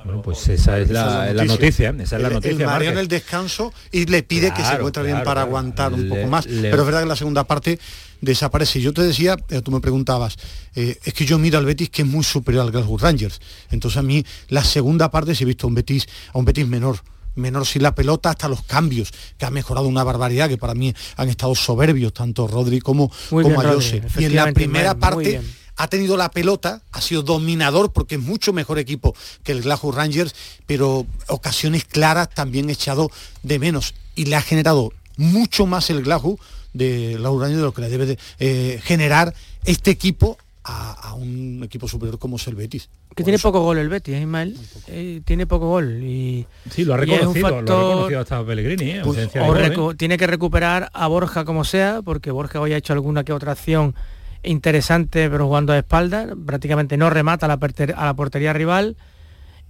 Bueno, 0.04 0.22
pues 0.22 0.46
esa 0.48 0.78
es 0.78 0.88
la, 0.90 1.32
la 1.32 1.44
noticia. 1.44 1.90
Esa 1.98 2.16
es 2.16 2.22
la 2.22 2.28
El- 2.28 2.34
noticia. 2.34 2.50
El 2.52 2.58
mareo 2.66 2.70
Márquez. 2.70 2.92
en 2.92 2.98
el 2.98 3.08
descanso 3.08 3.72
y 3.90 4.06
le 4.06 4.22
pide 4.22 4.50
que 4.50 4.56
se 4.58 4.62
Claro, 4.62 4.76
encuentre 4.78 5.02
bien 5.02 5.16
para 5.18 5.24
claro. 5.24 5.40
aguantar 5.48 5.92
un 5.92 6.08
poco 6.08 6.26
más. 6.28 6.46
le- 6.46 6.70
Pero 6.70 6.82
es 6.82 6.86
verdad 6.86 7.00
que 7.00 7.06
la 7.08 7.16
segunda 7.16 7.42
parte 7.44 7.78
desaparece. 8.20 8.80
Yo 8.80 8.92
te 8.92 9.02
decía, 9.02 9.36
eh, 9.48 9.60
tú 9.62 9.70
me 9.70 9.80
preguntabas, 9.80 10.36
eh, 10.74 10.98
es 11.04 11.14
que 11.14 11.24
yo 11.24 11.38
miro 11.38 11.58
al 11.58 11.64
Betis 11.64 11.90
que 11.90 12.02
es 12.02 12.08
muy 12.08 12.24
superior 12.24 12.64
al 12.64 12.72
Glasgow 12.72 12.98
Rangers. 12.98 13.40
Entonces 13.70 13.98
a 13.98 14.02
mí 14.02 14.24
la 14.48 14.64
segunda 14.64 15.10
parte 15.10 15.34
sí 15.34 15.44
he 15.44 15.46
visto 15.46 15.66
a 15.66 15.68
un 15.68 15.74
Betis, 15.74 16.06
a 16.32 16.38
un 16.38 16.44
Betis 16.44 16.66
menor 16.66 17.02
menor 17.36 17.66
sin 17.66 17.82
la 17.82 17.94
pelota 17.94 18.30
hasta 18.30 18.48
los 18.48 18.62
cambios 18.62 19.12
que 19.36 19.44
ha 19.44 19.50
mejorado 19.50 19.86
una 19.86 20.02
barbaridad 20.02 20.48
que 20.48 20.56
para 20.56 20.74
mí 20.74 20.94
han 21.16 21.28
estado 21.28 21.54
soberbios 21.54 22.14
tanto 22.14 22.46
Rodri 22.46 22.80
como, 22.80 23.12
Muy 23.30 23.42
como 23.42 23.56
bien, 23.56 23.70
Ayose. 23.70 24.00
Rodri, 24.00 24.22
y 24.22 24.24
en 24.24 24.36
la 24.36 24.52
primera 24.52 24.94
parte 24.98 25.42
ha 25.76 25.88
tenido 25.88 26.16
la 26.16 26.30
pelota, 26.30 26.82
ha 26.92 27.00
sido 27.00 27.22
dominador 27.22 27.92
porque 27.92 28.14
es 28.14 28.20
mucho 28.20 28.52
mejor 28.52 28.78
equipo 28.78 29.14
que 29.42 29.52
el 29.52 29.62
Glasgow 29.62 29.92
Rangers, 29.92 30.34
pero 30.66 31.06
ocasiones 31.28 31.84
claras 31.84 32.30
también 32.30 32.70
echado 32.70 33.10
de 33.42 33.58
menos 33.58 33.94
y 34.14 34.24
le 34.24 34.36
ha 34.36 34.42
generado 34.42 34.92
mucho 35.18 35.66
más 35.66 35.90
el 35.90 36.02
Glasgow 36.02 36.38
de 36.76 37.14
Glasgow 37.16 37.40
Rangers 37.40 37.58
de 37.60 37.64
lo 37.64 37.72
que 37.72 37.80
le 37.82 37.88
debe 37.88 38.06
de, 38.06 38.18
eh, 38.38 38.80
generar 38.82 39.34
este 39.64 39.90
equipo 39.90 40.38
a, 40.64 40.92
a 41.10 41.14
un 41.14 41.62
equipo 41.64 41.86
superior 41.88 42.18
como 42.18 42.36
es 42.36 42.46
el 42.48 42.54
Betis. 42.56 42.88
Que 43.14 43.22
tiene 43.24 43.38
poco 43.38 43.62
gol 43.62 43.78
el 43.78 43.88
Betis, 43.88 44.14
¿eh, 44.14 44.20
Ismael. 44.20 44.56
Eh, 44.88 45.22
tiene 45.24 45.46
poco 45.46 45.68
gol 45.70 46.02
y 46.02 46.44
Sí, 46.70 46.84
lo 46.84 46.94
ha 46.94 46.96
reconocido, 46.98 47.48
lo 47.48 47.56
ha 47.56 47.60
reconocido 47.60 48.20
hasta 48.20 48.44
Pellegrini. 48.44 48.90
¿eh? 48.90 49.00
Pues, 49.02 49.34
o 49.36 49.46
gol, 49.46 49.92
¿eh? 49.92 49.96
tiene 49.96 50.18
que 50.18 50.26
recuperar 50.26 50.90
a 50.92 51.06
Borja 51.06 51.44
como 51.44 51.64
sea, 51.64 52.02
porque 52.04 52.30
Borja 52.30 52.60
hoy 52.60 52.72
ha 52.74 52.76
hecho 52.76 52.92
alguna 52.92 53.24
que 53.24 53.32
otra 53.32 53.52
acción 53.52 53.94
interesante, 54.42 55.30
pero 55.30 55.46
jugando 55.46 55.72
a 55.72 55.78
espaldas, 55.78 56.28
prácticamente 56.44 56.96
no 56.96 57.08
remata 57.10 57.46
a 57.46 57.48
la, 57.48 57.58
perter- 57.58 57.94
a 57.96 58.04
la 58.04 58.14
portería 58.14 58.52
rival. 58.52 58.96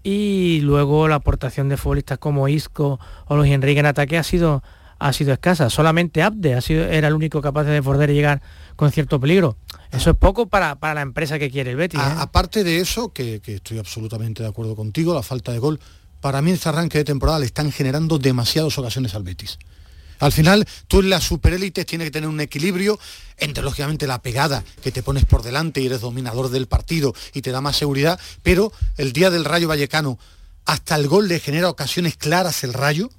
Y 0.02 0.60
luego 0.62 1.08
la 1.08 1.16
aportación 1.16 1.68
de 1.68 1.76
futbolistas 1.76 2.18
como 2.18 2.46
Isco 2.48 3.00
o 3.26 3.36
Luis 3.36 3.52
Enrique 3.52 3.80
en 3.80 3.86
ataque 3.86 4.16
ha 4.18 4.22
sido, 4.22 4.62
ha 4.98 5.12
sido 5.12 5.32
escasa. 5.32 5.70
Solamente 5.70 6.22
Abde 6.22 6.54
ha 6.54 6.60
sido, 6.60 6.84
era 6.84 7.08
el 7.08 7.14
único 7.14 7.40
capaz 7.42 7.64
de 7.64 7.72
desbordar 7.72 8.10
y 8.10 8.14
llegar 8.14 8.42
con 8.76 8.90
cierto 8.92 9.20
peligro. 9.20 9.56
Eso 9.92 10.10
es 10.10 10.16
poco 10.16 10.46
para, 10.48 10.76
para 10.76 10.94
la 10.94 11.02
empresa 11.02 11.38
que 11.38 11.50
quiere 11.50 11.70
el 11.70 11.76
Betis. 11.76 12.00
A- 12.00 12.08
¿eh? 12.08 12.14
aparte 12.18 12.64
de 12.64 12.78
eso, 12.78 13.12
que, 13.12 13.40
que 13.40 13.56
estoy 13.56 13.78
absolutamente 13.78 14.42
de 14.42 14.48
acuerdo 14.48 14.74
contigo, 14.76 15.14
la 15.14 15.22
falta 15.22 15.52
de 15.52 15.58
gol, 15.58 15.80
para 16.20 16.42
mí 16.42 16.50
en 16.50 16.56
este 16.56 16.68
arranque 16.68 16.98
de 16.98 17.04
temporada 17.04 17.38
le 17.38 17.46
están 17.46 17.70
generando 17.72 18.18
demasiadas 18.18 18.76
ocasiones 18.78 19.14
al 19.14 19.22
Betis. 19.22 19.58
Al 20.18 20.32
final, 20.32 20.66
tú 20.88 21.00
en 21.00 21.10
las 21.10 21.24
superélites 21.24 21.84
tienes 21.84 22.06
que 22.06 22.10
tener 22.10 22.28
un 22.28 22.40
equilibrio 22.40 22.98
entre, 23.36 23.62
lógicamente, 23.62 24.06
la 24.06 24.22
pegada 24.22 24.64
que 24.82 24.90
te 24.90 25.02
pones 25.02 25.26
por 25.26 25.42
delante 25.42 25.82
y 25.82 25.86
eres 25.86 26.00
dominador 26.00 26.48
del 26.48 26.66
partido 26.68 27.14
y 27.34 27.42
te 27.42 27.50
da 27.50 27.60
más 27.60 27.76
seguridad, 27.76 28.18
pero 28.42 28.72
el 28.96 29.12
día 29.12 29.30
del 29.30 29.44
Rayo 29.44 29.68
Vallecano, 29.68 30.18
hasta 30.64 30.96
el 30.96 31.06
gol 31.06 31.28
le 31.28 31.38
genera 31.38 31.68
ocasiones 31.68 32.16
claras 32.16 32.64
el 32.64 32.72
Rayo 32.72 33.10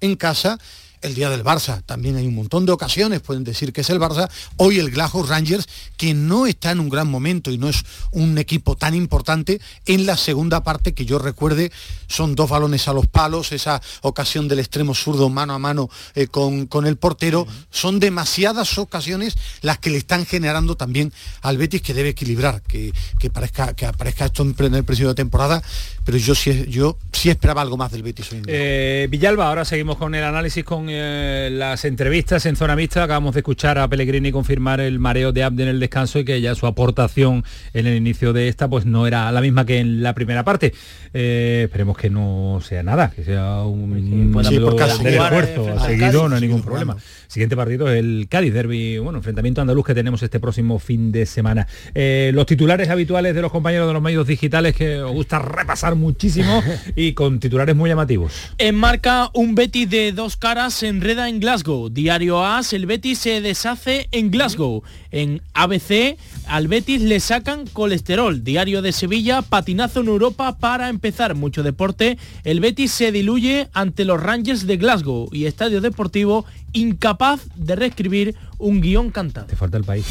en 0.00 0.16
casa. 0.16 0.58
El 1.02 1.14
día 1.14 1.30
del 1.30 1.44
Barça. 1.44 1.82
También 1.84 2.16
hay 2.16 2.26
un 2.26 2.34
montón 2.34 2.66
de 2.66 2.72
ocasiones, 2.72 3.20
pueden 3.20 3.44
decir 3.44 3.72
que 3.72 3.82
es 3.82 3.90
el 3.90 4.00
Barça. 4.00 4.30
Hoy 4.56 4.78
el 4.78 4.90
Glasgow 4.90 5.24
Rangers, 5.24 5.66
que 5.96 6.14
no 6.14 6.46
está 6.46 6.70
en 6.70 6.80
un 6.80 6.88
gran 6.88 7.08
momento 7.08 7.50
y 7.50 7.58
no 7.58 7.68
es 7.68 7.84
un 8.12 8.38
equipo 8.38 8.76
tan 8.76 8.94
importante, 8.94 9.60
en 9.84 10.06
la 10.06 10.16
segunda 10.16 10.62
parte 10.62 10.94
que 10.94 11.04
yo 11.04 11.18
recuerde 11.18 11.70
son 12.08 12.34
dos 12.34 12.48
balones 12.48 12.88
a 12.88 12.92
los 12.92 13.06
palos, 13.06 13.52
esa 13.52 13.80
ocasión 14.02 14.48
del 14.48 14.58
extremo 14.58 14.94
zurdo 14.94 15.28
mano 15.28 15.54
a 15.54 15.58
mano 15.58 15.90
eh, 16.14 16.26
con, 16.28 16.66
con 16.66 16.86
el 16.86 16.96
portero, 16.96 17.46
son 17.70 18.00
demasiadas 18.00 18.78
ocasiones 18.78 19.36
las 19.62 19.78
que 19.78 19.90
le 19.90 19.98
están 19.98 20.26
generando 20.26 20.76
también 20.76 21.12
al 21.42 21.58
Betis 21.58 21.82
que 21.82 21.94
debe 21.94 22.10
equilibrar, 22.10 22.62
que, 22.62 22.92
que 23.18 23.30
parezca, 23.30 23.74
que 23.74 23.86
aparezca 23.86 24.26
esto 24.26 24.42
en 24.42 24.74
el 24.74 24.84
principio 24.84 25.08
de 25.08 25.14
temporada, 25.14 25.62
pero 26.06 26.18
yo 26.18 26.36
sí, 26.36 26.66
yo 26.68 26.96
sí 27.10 27.30
esperaba 27.30 27.62
algo 27.62 27.76
más 27.76 27.90
del 27.90 28.04
Betis 28.04 28.30
hoy 28.30 28.38
en 28.38 28.44
día. 28.44 28.54
Eh, 28.56 29.08
Villalba, 29.10 29.48
ahora 29.48 29.64
seguimos 29.64 29.96
con 29.96 30.14
el 30.14 30.22
análisis, 30.22 30.62
con 30.62 30.86
eh, 30.88 31.48
las 31.50 31.84
entrevistas 31.84 32.46
en 32.46 32.54
zona 32.54 32.76
mixta. 32.76 33.02
Acabamos 33.02 33.34
de 33.34 33.40
escuchar 33.40 33.76
a 33.76 33.88
Pellegrini 33.88 34.30
confirmar 34.30 34.80
el 34.80 35.00
mareo 35.00 35.32
de 35.32 35.42
Abde 35.42 35.64
en 35.64 35.68
el 35.68 35.80
descanso 35.80 36.20
y 36.20 36.24
que 36.24 36.40
ya 36.40 36.54
su 36.54 36.68
aportación 36.68 37.44
en 37.74 37.88
el 37.88 37.96
inicio 37.96 38.32
de 38.32 38.46
esta 38.46 38.68
pues 38.68 38.86
no 38.86 39.08
era 39.08 39.32
la 39.32 39.40
misma 39.40 39.66
que 39.66 39.80
en 39.80 40.00
la 40.00 40.14
primera 40.14 40.44
parte. 40.44 40.72
Eh, 41.12 41.62
esperemos 41.64 41.96
que 41.96 42.08
no 42.08 42.60
sea 42.62 42.84
nada, 42.84 43.10
que 43.10 43.24
sea 43.24 43.62
un 43.62 44.30
pueda 44.32 44.48
sí, 44.48 44.58
jugar, 44.58 45.32
esfuerzo 45.32 45.68
eh, 45.68 45.80
seguido, 45.86 46.20
Cádiz, 46.20 46.30
no 46.30 46.34
hay 46.36 46.40
ningún 46.42 46.62
problema. 46.62 46.92
jugando. 46.92 47.26
Siguiente 47.26 47.56
partido 47.56 47.90
es 47.90 47.98
el 47.98 48.28
Cádiz 48.30 48.54
Derby, 48.54 48.98
bueno, 48.98 49.18
enfrentamiento 49.18 49.60
andaluz 49.60 49.86
que 49.86 49.94
tenemos 49.94 50.22
este 50.22 50.38
próximo 50.38 50.78
fin 50.78 51.10
de 51.10 51.26
semana. 51.26 51.66
Eh, 51.94 52.30
los 52.32 52.46
titulares 52.46 52.88
habituales 52.90 53.34
de 53.34 53.42
los 53.42 53.50
compañeros 53.50 53.88
de 53.88 53.94
los 53.94 54.02
medios 54.02 54.26
digitales 54.26 54.76
que 54.76 55.00
os 55.00 55.12
gusta 55.12 55.38
repasar 55.38 55.95
muchísimo 55.96 56.62
y 56.96 57.12
con 57.12 57.40
titulares 57.40 57.74
muy 57.74 57.90
llamativos. 57.90 58.32
En 58.58 58.74
marca, 58.74 59.30
un 59.34 59.54
Betis 59.54 59.88
de 59.90 60.12
dos 60.12 60.36
caras 60.36 60.74
se 60.74 60.88
enreda 60.88 61.28
en 61.28 61.40
Glasgow. 61.40 61.88
Diario 61.88 62.44
AS, 62.44 62.72
el 62.72 62.86
Betis 62.86 63.18
se 63.18 63.40
deshace 63.40 64.08
en 64.12 64.30
Glasgow. 64.30 64.82
En 65.10 65.42
ABC, 65.54 66.16
al 66.46 66.68
Betis 66.68 67.00
le 67.02 67.20
sacan 67.20 67.66
colesterol. 67.66 68.44
Diario 68.44 68.82
de 68.82 68.92
Sevilla, 68.92 69.42
patinazo 69.42 70.00
en 70.00 70.08
Europa 70.08 70.58
para 70.58 70.88
empezar. 70.88 71.34
Mucho 71.34 71.62
deporte. 71.62 72.18
El 72.44 72.60
Betis 72.60 72.92
se 72.92 73.12
diluye 73.12 73.68
ante 73.72 74.04
los 74.04 74.22
Rangers 74.22 74.66
de 74.66 74.76
Glasgow 74.76 75.28
y 75.32 75.46
Estadio 75.46 75.80
Deportivo 75.80 76.44
incapaz 76.72 77.40
de 77.56 77.76
reescribir 77.76 78.36
un 78.58 78.80
guion 78.80 79.10
cantado. 79.10 79.46
Te 79.46 79.56
falta 79.56 79.78
el 79.78 79.84
país. 79.84 80.06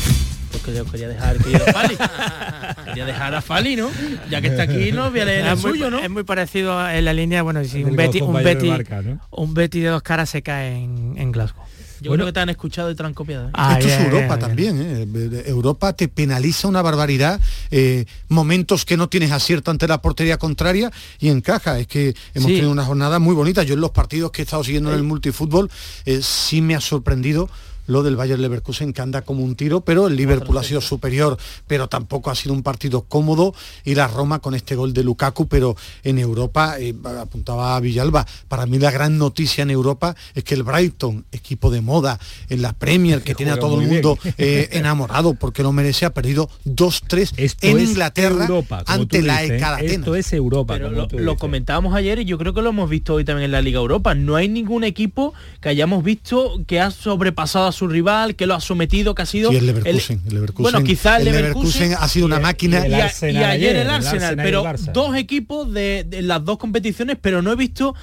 Porque 0.58 0.74
yo 0.78 0.86
quería 0.86 1.08
dejar 1.10 1.38
que 1.38 1.56
a 1.56 1.60
Fali. 1.74 1.98
quería 2.86 3.06
dejar 3.06 3.36
a 3.36 3.42
Fali, 3.42 3.76
¿no? 3.76 3.90
Ya 4.30 4.42
que 4.42 4.48
está 4.48 4.64
aquí, 4.64 4.92
no 4.92 5.10
voy 5.12 5.20
a 5.20 5.26
leer 5.26 5.46
el 5.46 5.54
es, 5.54 5.62
muy, 5.62 5.72
suyo, 5.72 5.90
¿no? 5.92 6.00
es 6.00 6.10
muy 6.10 6.24
parecido 6.24 6.78
a- 6.80 6.96
en 6.98 7.06
la 7.06 7.14
línea, 7.14 7.42
bueno, 7.44 7.64
si 7.64 7.84
un 7.84 7.96
Betty, 7.96 8.22
un 8.22 8.34
Betty, 8.34 8.70
marca, 8.70 9.02
¿no? 9.02 9.20
un 9.32 9.54
Betty 9.54 9.80
de 9.82 9.90
dos 9.90 10.02
caras 10.02 10.30
se 10.30 10.42
cae 10.42 10.76
en, 10.84 11.16
en 11.18 11.32
Glasgow. 11.32 11.64
Yo 12.02 12.12
creo 12.12 12.26
que 12.26 12.34
te 12.34 12.40
han 12.42 12.50
escuchado 12.50 12.92
y 12.92 12.96
te 12.96 13.04
han 13.04 13.14
copiado. 13.14 13.48
¿eh? 13.48 13.52
Ah, 13.54 13.78
Esto 13.80 13.88
es 13.92 14.00
Europa 14.02 14.38
también. 14.38 14.80
¿eh? 14.80 15.44
Europa 15.48 15.94
te 15.94 16.08
penaliza 16.08 16.68
una 16.68 16.82
barbaridad, 16.82 17.40
eh, 17.72 18.06
momentos 18.28 18.86
que 18.86 18.96
no 18.98 19.08
tienes 19.08 19.32
acierto 19.32 19.72
ante 19.72 19.88
la 19.88 20.02
portería 20.02 20.38
contraria 20.38 20.92
y 21.20 21.30
encaja. 21.30 21.80
Es 21.80 21.88
que 21.88 22.10
hemos 22.36 22.48
Sí. 22.50 22.56
tenido 22.56 22.70
una 22.72 22.84
jornada 22.86 23.18
muy 23.18 23.34
bonita. 23.34 23.64
Yo 23.64 23.74
en 23.76 23.82
los 23.82 23.92
partidos 23.92 24.32
que 24.32 24.42
he 24.42 24.46
estado 24.46 24.64
siguiendo 24.64 24.92
en 24.92 24.98
el 24.98 25.04
multifútbol 25.04 25.72
eh, 26.06 26.20
sí 26.22 26.62
me 26.62 26.76
ha 26.76 26.82
sorprendido 26.82 27.50
lo 27.88 28.04
del 28.04 28.16
Bayern 28.16 28.42
Leverkusen 28.42 28.94
que 28.94 29.02
anda 29.02 29.22
como 29.22 29.44
un 29.44 29.56
tiro, 29.56 29.82
pero 29.82 30.08
el 30.08 30.16
Liverpool 30.16 30.58
ha 30.58 30.64
sido 30.64 30.82
superior, 30.82 31.38
pero 31.68 31.88
tampoco 31.88 32.30
ha 32.32 32.36
sido 32.36 32.54
un 32.54 32.64
partido 32.64 33.04
cómodo 33.04 33.54
y 33.84 33.96
la 33.96 34.08
Roma 34.08 34.40
con 34.40 34.56
este 34.56 34.76
gol 34.76 34.94
de 34.94 35.04
Lukaku, 35.04 35.48
pero 35.48 35.76
en 36.04 36.20
Europa, 36.20 36.76
eh, 36.80 36.94
apuntaba 37.20 37.76
a 37.76 37.80
Villalba, 37.80 38.26
para 38.48 38.66
mí 38.66 38.80
la 38.80 38.92
gran 38.92 39.18
noticia 39.18 39.64
en 39.64 39.72
Europa 39.72 40.16
es 40.34 40.44
que 40.44 40.56
el 40.56 40.64
Brighton, 40.64 41.26
equipo 41.32 41.70
de 41.70 41.82
moda 41.82 42.20
en 42.50 42.62
la 42.62 42.74
Premier, 42.74 43.22
que 43.22 43.36
tiene 43.36 43.52
a 43.52 43.58
todo 43.58 43.80
el 43.80 43.88
mundo 43.88 44.18
eh, 44.38 44.70
enamorado 44.74 45.34
porque 45.34 45.64
lo 45.64 45.72
merece, 45.72 46.06
ha 46.06 46.14
perdido 46.14 46.50
2-3 46.66 47.34
Esto 47.38 47.68
en 47.68 47.80
Inglaterra 47.80 48.46
Europa, 48.46 48.84
ante 48.86 49.22
la 49.22 49.44
¿eh? 49.44 49.60
Esto 49.82 50.16
es 50.16 50.34
Europa. 50.34 50.76
Pero 50.76 50.92
lo, 50.92 51.08
lo 51.12 51.38
comentábamos 51.38 51.96
ayer 51.96 52.20
y 52.20 52.26
yo 52.26 52.38
creo 52.38 52.54
que 52.54 52.62
lo 52.62 52.70
hemos 52.70 52.90
visto 52.90 53.16
hoy 53.16 53.26
también 53.26 53.46
en 53.46 53.52
la 53.52 53.62
Liga 53.62 53.80
Europa. 53.80 54.16
No 54.16 54.36
hay 54.36 54.48
ningún 54.48 54.84
equipo 54.84 55.34
que 55.62 55.70
hayamos 55.70 56.04
visto 56.04 56.62
que 56.68 56.80
ha 56.80 56.92
sobrepasado 56.92 57.68
a 57.68 57.72
su 57.76 57.88
rival, 57.88 58.36
que 58.36 58.48
lo 58.48 58.56
ha 58.56 58.60
sometido, 58.62 59.14
que 59.14 59.22
ha 59.22 59.26
sido... 59.28 59.52
Sí, 59.52 59.58
el 59.58 59.68
Leverkusen, 59.68 60.22
el 60.28 60.34
Leverkusen. 60.34 60.64
Bueno, 60.72 60.84
quizá 60.84 61.18
el, 61.18 61.28
El 61.28 61.34
Leverkusen, 61.36 61.82
Leverkusen 61.90 62.04
ha 62.04 62.08
sido 62.10 62.26
una 62.26 62.38
y- 62.38 62.42
máquina. 62.42 62.80
Y, 62.80 62.86
El 62.88 62.94
a- 62.96 63.06
Arsenal 63.06 63.34
y 63.34 63.38
ayer 63.38 63.50
ayer, 63.52 63.76
el 63.76 63.82
el 63.84 63.90
Arsenal, 63.92 64.40
el 64.40 64.44
pero 64.46 64.64
dos 64.94 65.16
equipos 65.16 65.72
de, 65.72 66.04
de 66.08 66.22
las 66.24 66.44
dos 66.44 66.58
competiciones, 66.58 67.18
pero 67.22 67.42
no 67.44 67.52
he 67.52 67.56
visto 67.56 67.94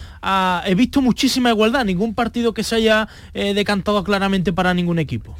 he 0.66 0.74
visto 0.76 1.00
muchísima 1.02 1.50
igualdad, 1.50 1.84
ningún 1.84 2.14
partido 2.14 2.54
que 2.54 2.62
se 2.62 2.76
haya 2.76 3.08
eh, 3.34 3.54
decantado 3.54 4.04
claramente 4.04 4.52
para 4.52 4.72
ningún 4.74 4.98
equipo. 5.00 5.36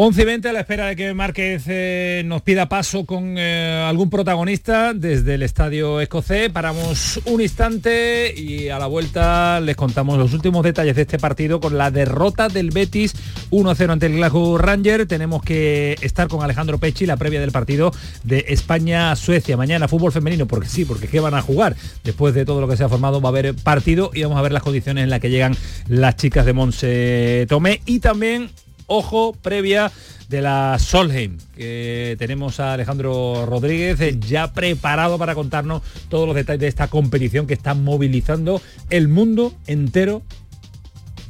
11 0.00 0.22
y 0.22 0.24
20 0.24 0.48
a 0.48 0.52
la 0.52 0.60
espera 0.60 0.86
de 0.86 0.94
que 0.94 1.12
Márquez 1.12 1.64
eh, 1.66 2.22
nos 2.24 2.42
pida 2.42 2.68
paso 2.68 3.04
con 3.04 3.34
eh, 3.36 3.84
algún 3.84 4.08
protagonista 4.10 4.94
desde 4.94 5.34
el 5.34 5.42
estadio 5.42 6.00
escocés. 6.00 6.50
Paramos 6.50 7.20
un 7.24 7.40
instante 7.40 8.32
y 8.32 8.68
a 8.68 8.78
la 8.78 8.86
vuelta 8.86 9.58
les 9.58 9.74
contamos 9.74 10.16
los 10.16 10.32
últimos 10.34 10.62
detalles 10.62 10.94
de 10.94 11.02
este 11.02 11.18
partido 11.18 11.58
con 11.58 11.76
la 11.76 11.90
derrota 11.90 12.48
del 12.48 12.70
Betis 12.70 13.12
1-0 13.50 13.90
ante 13.90 14.06
el 14.06 14.14
Glasgow 14.14 14.56
Ranger. 14.56 15.04
Tenemos 15.06 15.42
que 15.42 15.96
estar 16.00 16.28
con 16.28 16.44
Alejandro 16.44 16.78
Pecci, 16.78 17.04
la 17.04 17.16
previa 17.16 17.40
del 17.40 17.50
partido 17.50 17.90
de 18.22 18.44
España-Suecia. 18.50 19.56
Mañana 19.56 19.88
fútbol 19.88 20.12
femenino, 20.12 20.46
porque 20.46 20.68
sí, 20.68 20.84
porque 20.84 21.08
¿qué 21.08 21.18
van 21.18 21.34
a 21.34 21.42
jugar? 21.42 21.74
Después 22.04 22.34
de 22.34 22.44
todo 22.44 22.60
lo 22.60 22.68
que 22.68 22.76
se 22.76 22.84
ha 22.84 22.88
formado 22.88 23.20
va 23.20 23.30
a 23.30 23.32
haber 23.32 23.52
partido 23.56 24.12
y 24.14 24.22
vamos 24.22 24.38
a 24.38 24.42
ver 24.42 24.52
las 24.52 24.62
condiciones 24.62 25.02
en 25.02 25.10
las 25.10 25.18
que 25.18 25.30
llegan 25.30 25.56
las 25.88 26.14
chicas 26.14 26.46
de 26.46 26.52
Monse 26.52 27.46
Tomé 27.48 27.80
y 27.84 27.98
también 27.98 28.50
Ojo, 28.88 29.32
previa 29.40 29.92
de 30.28 30.42
la 30.42 30.78
Solheim, 30.78 31.38
que 31.54 32.16
tenemos 32.18 32.58
a 32.58 32.72
Alejandro 32.72 33.46
Rodríguez 33.46 34.00
eh, 34.00 34.18
ya 34.18 34.52
preparado 34.52 35.18
para 35.18 35.34
contarnos 35.34 35.82
todos 36.08 36.26
los 36.26 36.34
detalles 36.34 36.60
de 36.60 36.68
esta 36.68 36.88
competición 36.88 37.46
que 37.46 37.54
está 37.54 37.74
movilizando 37.74 38.60
el 38.90 39.08
mundo 39.08 39.54
entero 39.66 40.22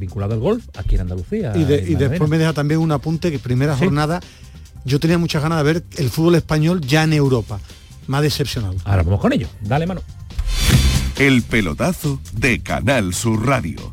vinculado 0.01 0.35
al 0.35 0.41
golf 0.41 0.65
aquí 0.77 0.95
en 0.95 1.01
Andalucía. 1.03 1.53
Y, 1.57 1.65
de- 1.65 1.79
en 1.79 1.85
y 1.89 1.91
Madalena. 1.95 2.09
después 2.11 2.31
me 2.31 2.39
deja 2.39 2.53
también 2.53 2.81
un 2.81 2.93
apunte 2.93 3.31
que 3.33 3.39
primera 3.41 3.77
jornada 3.77 4.21
yo 4.85 5.01
tenía 5.01 5.19
muchas 5.19 5.43
ganas 5.43 5.59
de 5.59 5.65
ver 5.73 5.85
el 5.97 6.09
fútbol 6.11 6.37
español 6.37 6.81
ya 6.81 7.03
en 7.05 7.13
Europa. 7.13 7.59
Me 8.07 8.17
ha 8.17 8.21
decepcionado. 8.21 8.77
Ahora 8.85 9.03
vamos 9.03 9.21
con 9.21 9.33
ello. 9.33 9.49
Dale 9.61 9.87
mano. 9.87 10.01
El 11.19 11.43
pelotazo 11.43 12.21
de 12.35 12.61
Canal 12.63 13.13
Sur 13.13 13.45
Radio. 13.45 13.93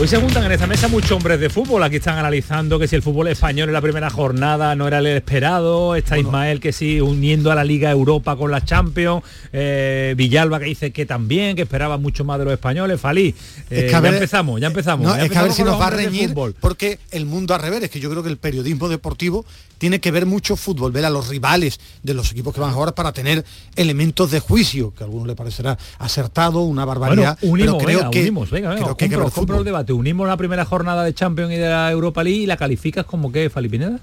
Hoy 0.00 0.06
se 0.06 0.16
juntan 0.16 0.44
en 0.44 0.52
esta 0.52 0.68
mesa 0.68 0.86
muchos 0.86 1.10
hombres 1.10 1.40
de 1.40 1.50
fútbol. 1.50 1.82
Aquí 1.82 1.96
están 1.96 2.18
analizando 2.18 2.78
que 2.78 2.86
si 2.86 2.94
el 2.94 3.02
fútbol 3.02 3.26
español 3.26 3.68
en 3.68 3.72
la 3.72 3.80
primera 3.80 4.08
jornada 4.10 4.76
no 4.76 4.86
era 4.86 4.98
el 5.00 5.08
esperado. 5.08 5.96
Está 5.96 6.16
Ismael 6.16 6.60
que 6.60 6.72
sí 6.72 7.00
uniendo 7.00 7.50
a 7.50 7.56
la 7.56 7.64
Liga 7.64 7.90
Europa 7.90 8.36
con 8.36 8.52
la 8.52 8.64
Champions. 8.64 9.24
Eh, 9.52 10.14
Villalba 10.16 10.60
que 10.60 10.66
dice 10.66 10.92
que 10.92 11.04
también, 11.04 11.56
que 11.56 11.62
esperaba 11.62 11.98
mucho 11.98 12.24
más 12.24 12.38
de 12.38 12.44
los 12.44 12.54
españoles. 12.54 13.00
Falí. 13.00 13.34
eh, 13.70 13.86
Es 13.86 13.90
que 13.90 13.96
a 13.96 13.98
ver- 14.00 14.12
ya 14.12 14.16
empezamos, 14.18 14.60
ya 14.60 14.66
empezamos. 14.68 15.04
No, 15.04 15.16
ya 15.16 15.24
es 15.24 15.30
que 15.32 15.36
a 15.38 15.42
ver 15.42 15.50
empezamos 15.50 15.56
si 15.56 15.62
nos 15.64 15.80
va 15.80 15.88
a 15.88 15.90
reñir 15.90 16.32
porque 16.60 17.00
el 17.10 17.26
mundo 17.26 17.54
al 17.56 17.60
revés, 17.60 17.82
es 17.82 17.90
que 17.90 17.98
yo 17.98 18.08
creo 18.08 18.22
que 18.22 18.28
el 18.28 18.36
periodismo 18.38 18.88
deportivo 18.88 19.44
tiene 19.78 20.00
que 20.00 20.10
ver 20.12 20.26
mucho 20.26 20.54
fútbol, 20.56 20.92
ver 20.92 21.04
a 21.06 21.10
los 21.10 21.28
rivales 21.28 21.80
de 22.04 22.14
los 22.14 22.30
equipos 22.32 22.54
que 22.54 22.60
van 22.60 22.70
a 22.70 22.72
jugar 22.72 22.94
para 22.94 23.12
tener 23.12 23.44
elementos 23.74 24.30
de 24.30 24.38
juicio, 24.40 24.92
que 24.96 25.02
a 25.02 25.06
algunos 25.06 25.26
le 25.26 25.34
parecerá 25.34 25.76
acertado, 25.98 26.60
una 26.62 26.84
barbaridad. 26.84 27.36
Bueno, 27.40 27.52
unimos, 27.52 27.74
pero 27.74 27.84
creo 27.86 27.98
venga, 27.98 28.10
que, 28.10 28.20
unimos, 28.22 28.50
venga, 28.50 28.68
venga, 28.70 28.82
creo 28.84 28.96
que 28.96 29.04
hay 29.04 29.08
que 29.10 29.14
compro, 29.16 29.26
ver 29.26 29.34
compro 29.34 29.54
fútbol. 29.56 29.58
el 29.58 29.64
debate. 29.64 29.87
Unimos 29.92 30.28
la 30.28 30.36
primera 30.36 30.64
jornada 30.64 31.04
de 31.04 31.14
Champions 31.14 31.52
y 31.52 31.56
de 31.56 31.68
la 31.68 31.90
Europa 31.90 32.22
League 32.22 32.40
y 32.40 32.46
la 32.46 32.56
calificas 32.56 33.04
como 33.04 33.32
que, 33.32 33.50
Fali 33.50 33.68
Pineda. 33.68 33.98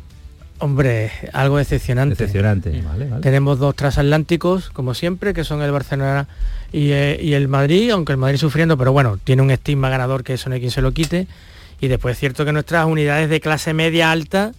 Hombre, 0.60 1.12
algo 1.34 1.58
decepcionante. 1.58 2.16
Decepcionante, 2.16 2.82
vale, 2.82 3.10
vale. 3.10 3.22
Tenemos 3.22 3.60
dos 3.60 3.76
transatlánticos, 3.76 4.70
como 4.70 4.94
siempre, 4.94 5.34
que 5.34 5.44
son 5.44 5.62
el 5.62 5.72
Barcelona 5.72 6.28
y, 6.72 6.92
eh, 6.92 7.20
y 7.22 7.34
el 7.34 7.48
Madrid, 7.48 7.92
aunque 7.92 8.14
el 8.14 8.18
Madrid 8.18 8.38
sufriendo, 8.38 8.78
pero 8.78 8.94
bueno, 8.94 9.20
tiene 9.24 9.42
un 9.42 9.52
estigma 9.52 9.90
ganador 9.90 10.24
que 10.24 10.36
eso 10.36 10.50
no 10.50 10.56
hay 10.56 10.62
quien 10.62 10.72
se 10.72 10.82
lo 10.82 10.94
quite. 10.94 11.28
Y 11.82 11.88
después 11.88 12.14
es 12.14 12.20
cierto 12.20 12.46
que 12.46 12.54
nuestras 12.54 12.86
unidades 12.86 13.30
de 13.30 13.42
clase 13.42 13.74
media 13.74 14.12
alta 14.12 14.54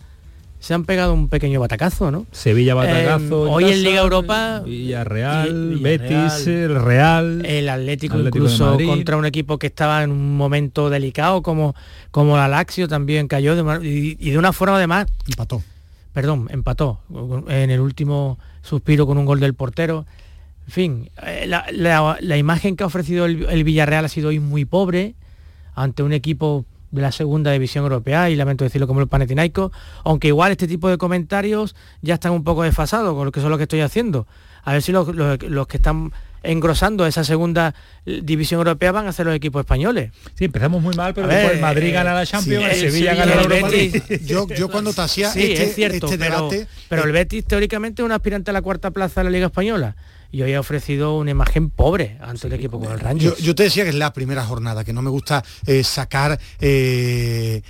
se 0.59 0.75
han 0.75 0.85
pegado 0.85 1.13
un 1.15 1.29
pequeño 1.29 1.61
batacazo, 1.61 2.11
¿no? 2.11 2.27
Sevilla 2.33 2.75
batacazo. 2.75 3.47
Eh, 3.47 3.51
hoy 3.51 3.65
en 3.71 3.83
Liga 3.83 4.01
Europa 4.01 4.63
Villarreal, 4.65 5.77
Betis, 5.79 6.47
el 6.47 6.83
Real. 6.83 7.45
el 7.45 7.69
Atlético, 7.69 8.19
incluso 8.19 8.77
contra 8.87 9.17
un 9.17 9.27
equipo 9.27 9.59
que 9.59 9.67
estaba 9.69 10.03
en 10.03 10.11
un 10.11 10.37
momento 10.37 10.91
delicado 10.91 11.43
como, 11.43 11.75
como 12.11 12.37
la 12.37 12.49
Lazio 12.49 12.89
también 12.89 13.29
cayó 13.29 13.55
de 13.55 13.85
y 13.85 14.31
de 14.31 14.39
una 14.39 14.53
forma 14.53 14.77
además 14.77 15.07
empató 15.29 15.63
perdón 16.13 16.49
empató 16.51 17.01
en 17.49 17.71
el 17.71 17.81
último 17.81 18.39
suspiro 18.63 19.07
con 19.07 19.19
un 19.19 19.27
gol 19.27 19.39
del 19.39 19.53
portero 19.55 20.07
en 20.67 20.73
fin 20.73 21.11
eh, 21.23 21.45
la, 21.47 21.67
la- 21.71 22.17
la 22.21 22.37
imagen 22.39 22.75
que 22.75 22.85
ha 22.85 22.87
ofrecido 22.87 23.27
el, 23.27 23.45
el 23.45 23.65
Villarreal 23.65 24.07
ha 24.07 24.09
sido 24.09 24.31
hoy 24.31 24.41
muy 24.41 24.65
pobre 24.65 25.15
ante 25.75 26.03
un 26.03 26.15
equipo 26.15 26.65
de 26.91 27.03
la 27.03 27.13
segunda 27.13 27.51
división 27.53 27.85
europea 27.85 28.31
y 28.31 28.37
lamento 28.37 28.65
decirlo 28.65 28.87
como 28.87 29.01
el 29.01 29.09
Panathinaikos, 29.09 29.73
aunque 30.05 30.29
igual 30.29 30.53
este 30.53 30.67
tipo 30.69 30.89
de 30.89 30.99
comentarios 30.99 31.75
ya 32.03 32.15
están 32.15 32.33
un 32.33 32.45
poco 32.45 32.63
desfasados 32.63 33.15
con 33.15 33.25
lo 33.27 33.33
que 33.33 33.41
son 33.41 33.51
lo 33.51 33.57
que 33.57 33.65
estoy 33.65 33.81
haciendo. 33.81 34.27
A 34.65 34.73
ver 34.73 34.83
si 34.83 34.93
los, 34.93 35.15
los- 35.15 35.43
los 35.43 35.67
que 35.67 35.77
están 35.77 36.13
engrosando 36.43 37.07
esa 37.07 37.25
segunda 37.25 37.75
eh, 38.05 38.21
división 38.23 38.59
europea 38.59 38.93
van 38.93 39.09
a 39.09 39.13
ser 39.13 39.27
los 39.27 39.35
equipos 39.35 39.61
españoles. 39.61 40.13
Sí, 40.35 40.45
empezamos 40.45 40.81
muy 40.81 40.95
mal, 40.95 41.13
pero 41.13 41.27
A 41.27 41.31
ver, 41.31 41.53
el 41.55 41.61
Madrid 41.61 41.89
eh, 41.89 41.93
gana 41.93 42.15
la 42.15 42.25
Champions, 42.25 42.65
sí, 42.65 42.71
el 42.71 42.85
el 42.85 42.91
Sevilla 42.93 43.15
gana 43.15 43.35
la 43.35 43.41
el 43.43 43.53
Europa 43.53 43.69
Betis. 43.69 44.27
Yo, 44.27 44.47
yo 44.49 44.69
cuando 44.69 44.93
te 44.93 45.01
hacía 45.01 45.31
Sí, 45.31 45.43
este, 45.53 45.65
es 45.65 45.75
cierto, 45.75 46.07
este 46.07 46.19
pero, 46.19 46.37
debate, 46.37 46.69
pero 46.89 47.03
eh, 47.03 47.07
el 47.07 47.13
Betis 47.13 47.45
teóricamente 47.47 48.03
es 48.03 48.07
un 48.07 48.13
aspirante 48.13 48.51
a 48.51 48.55
la 48.55 48.63
cuarta 48.63 48.93
plaza 48.93 49.21
de 49.21 49.25
la 49.25 49.31
Liga 49.31 49.47
Española 49.47 49.97
y 50.31 50.43
hoy 50.43 50.55
ha 50.55 50.61
ofrecido 50.61 51.17
una 51.17 51.31
imagen 51.31 51.71
pobre 51.71 52.19
ante 52.21 52.47
el 52.47 52.53
equipo 52.55 52.79
con 52.79 52.93
el 52.93 53.01
Rangers. 53.01 53.39
Yo, 53.39 53.45
yo 53.45 53.55
te 53.55 53.65
decía 53.65 53.85
que 53.85 53.91
es 53.91 53.97
la 53.97 54.13
primera 54.13 54.45
jornada, 54.45 54.85
que 54.85 54.93
no 54.93 55.03
me 55.03 55.11
gusta 55.11 55.45
eh, 55.67 55.83
sacar 55.85 56.39
eh, 56.61 57.63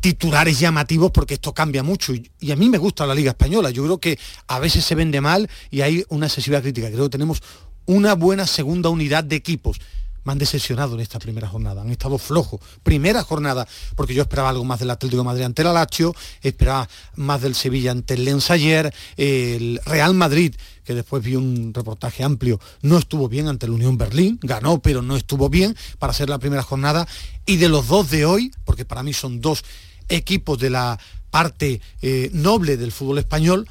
titulares 0.00 0.58
llamativos 0.58 1.10
porque 1.10 1.34
esto 1.34 1.52
cambia 1.52 1.82
mucho 1.82 2.14
y, 2.14 2.30
y 2.40 2.50
a 2.50 2.56
mí 2.56 2.68
me 2.68 2.78
gusta 2.78 3.06
la 3.06 3.14
Liga 3.14 3.30
Española. 3.30 3.70
Yo 3.70 3.84
creo 3.84 3.98
que 3.98 4.18
a 4.48 4.58
veces 4.58 4.84
se 4.84 4.94
vende 4.94 5.20
mal 5.20 5.48
y 5.70 5.80
hay 5.80 6.04
una 6.08 6.26
excesiva 6.26 6.60
crítica. 6.60 6.88
Creo 6.90 7.04
que 7.04 7.10
tenemos 7.10 7.42
una 7.86 8.14
buena 8.14 8.46
segunda 8.46 8.88
unidad 8.88 9.24
de 9.24 9.36
equipos. 9.36 9.80
Me 10.24 10.32
han 10.32 10.38
decepcionado 10.38 10.94
en 10.94 11.00
esta 11.00 11.18
primera 11.18 11.48
jornada, 11.48 11.82
han 11.82 11.90
estado 11.90 12.16
flojos. 12.16 12.60
Primera 12.84 13.24
jornada, 13.24 13.66
porque 13.96 14.14
yo 14.14 14.22
esperaba 14.22 14.50
algo 14.50 14.64
más 14.64 14.78
del 14.78 14.90
Atlético 14.90 15.22
de 15.22 15.26
Madrid 15.26 15.44
ante 15.44 15.62
el 15.62 15.74
Lazio, 15.74 16.14
esperaba 16.42 16.88
más 17.16 17.42
del 17.42 17.56
Sevilla 17.56 17.90
ante 17.90 18.14
el 18.14 18.24
Lens 18.24 18.50
ayer, 18.52 18.94
el 19.16 19.80
Real 19.84 20.14
Madrid, 20.14 20.54
que 20.84 20.94
después 20.94 21.22
vi 21.22 21.36
un 21.36 21.72
reportaje 21.74 22.24
amplio, 22.24 22.60
no 22.82 22.98
estuvo 22.98 23.28
bien 23.28 23.48
ante 23.48 23.66
el 23.66 23.72
Unión 23.72 23.96
Berlín, 23.98 24.38
ganó, 24.42 24.80
pero 24.80 25.02
no 25.02 25.16
estuvo 25.16 25.48
bien 25.48 25.76
para 25.98 26.12
ser 26.12 26.28
la 26.28 26.38
primera 26.38 26.62
jornada. 26.62 27.06
Y 27.46 27.56
de 27.56 27.68
los 27.68 27.88
dos 27.88 28.10
de 28.10 28.24
hoy, 28.24 28.52
porque 28.64 28.84
para 28.84 29.02
mí 29.02 29.12
son 29.12 29.40
dos 29.40 29.64
equipos 30.08 30.58
de 30.58 30.70
la 30.70 30.98
parte 31.30 31.80
eh, 32.02 32.30
noble 32.32 32.76
del 32.76 32.92
fútbol 32.92 33.18
español, 33.18 33.68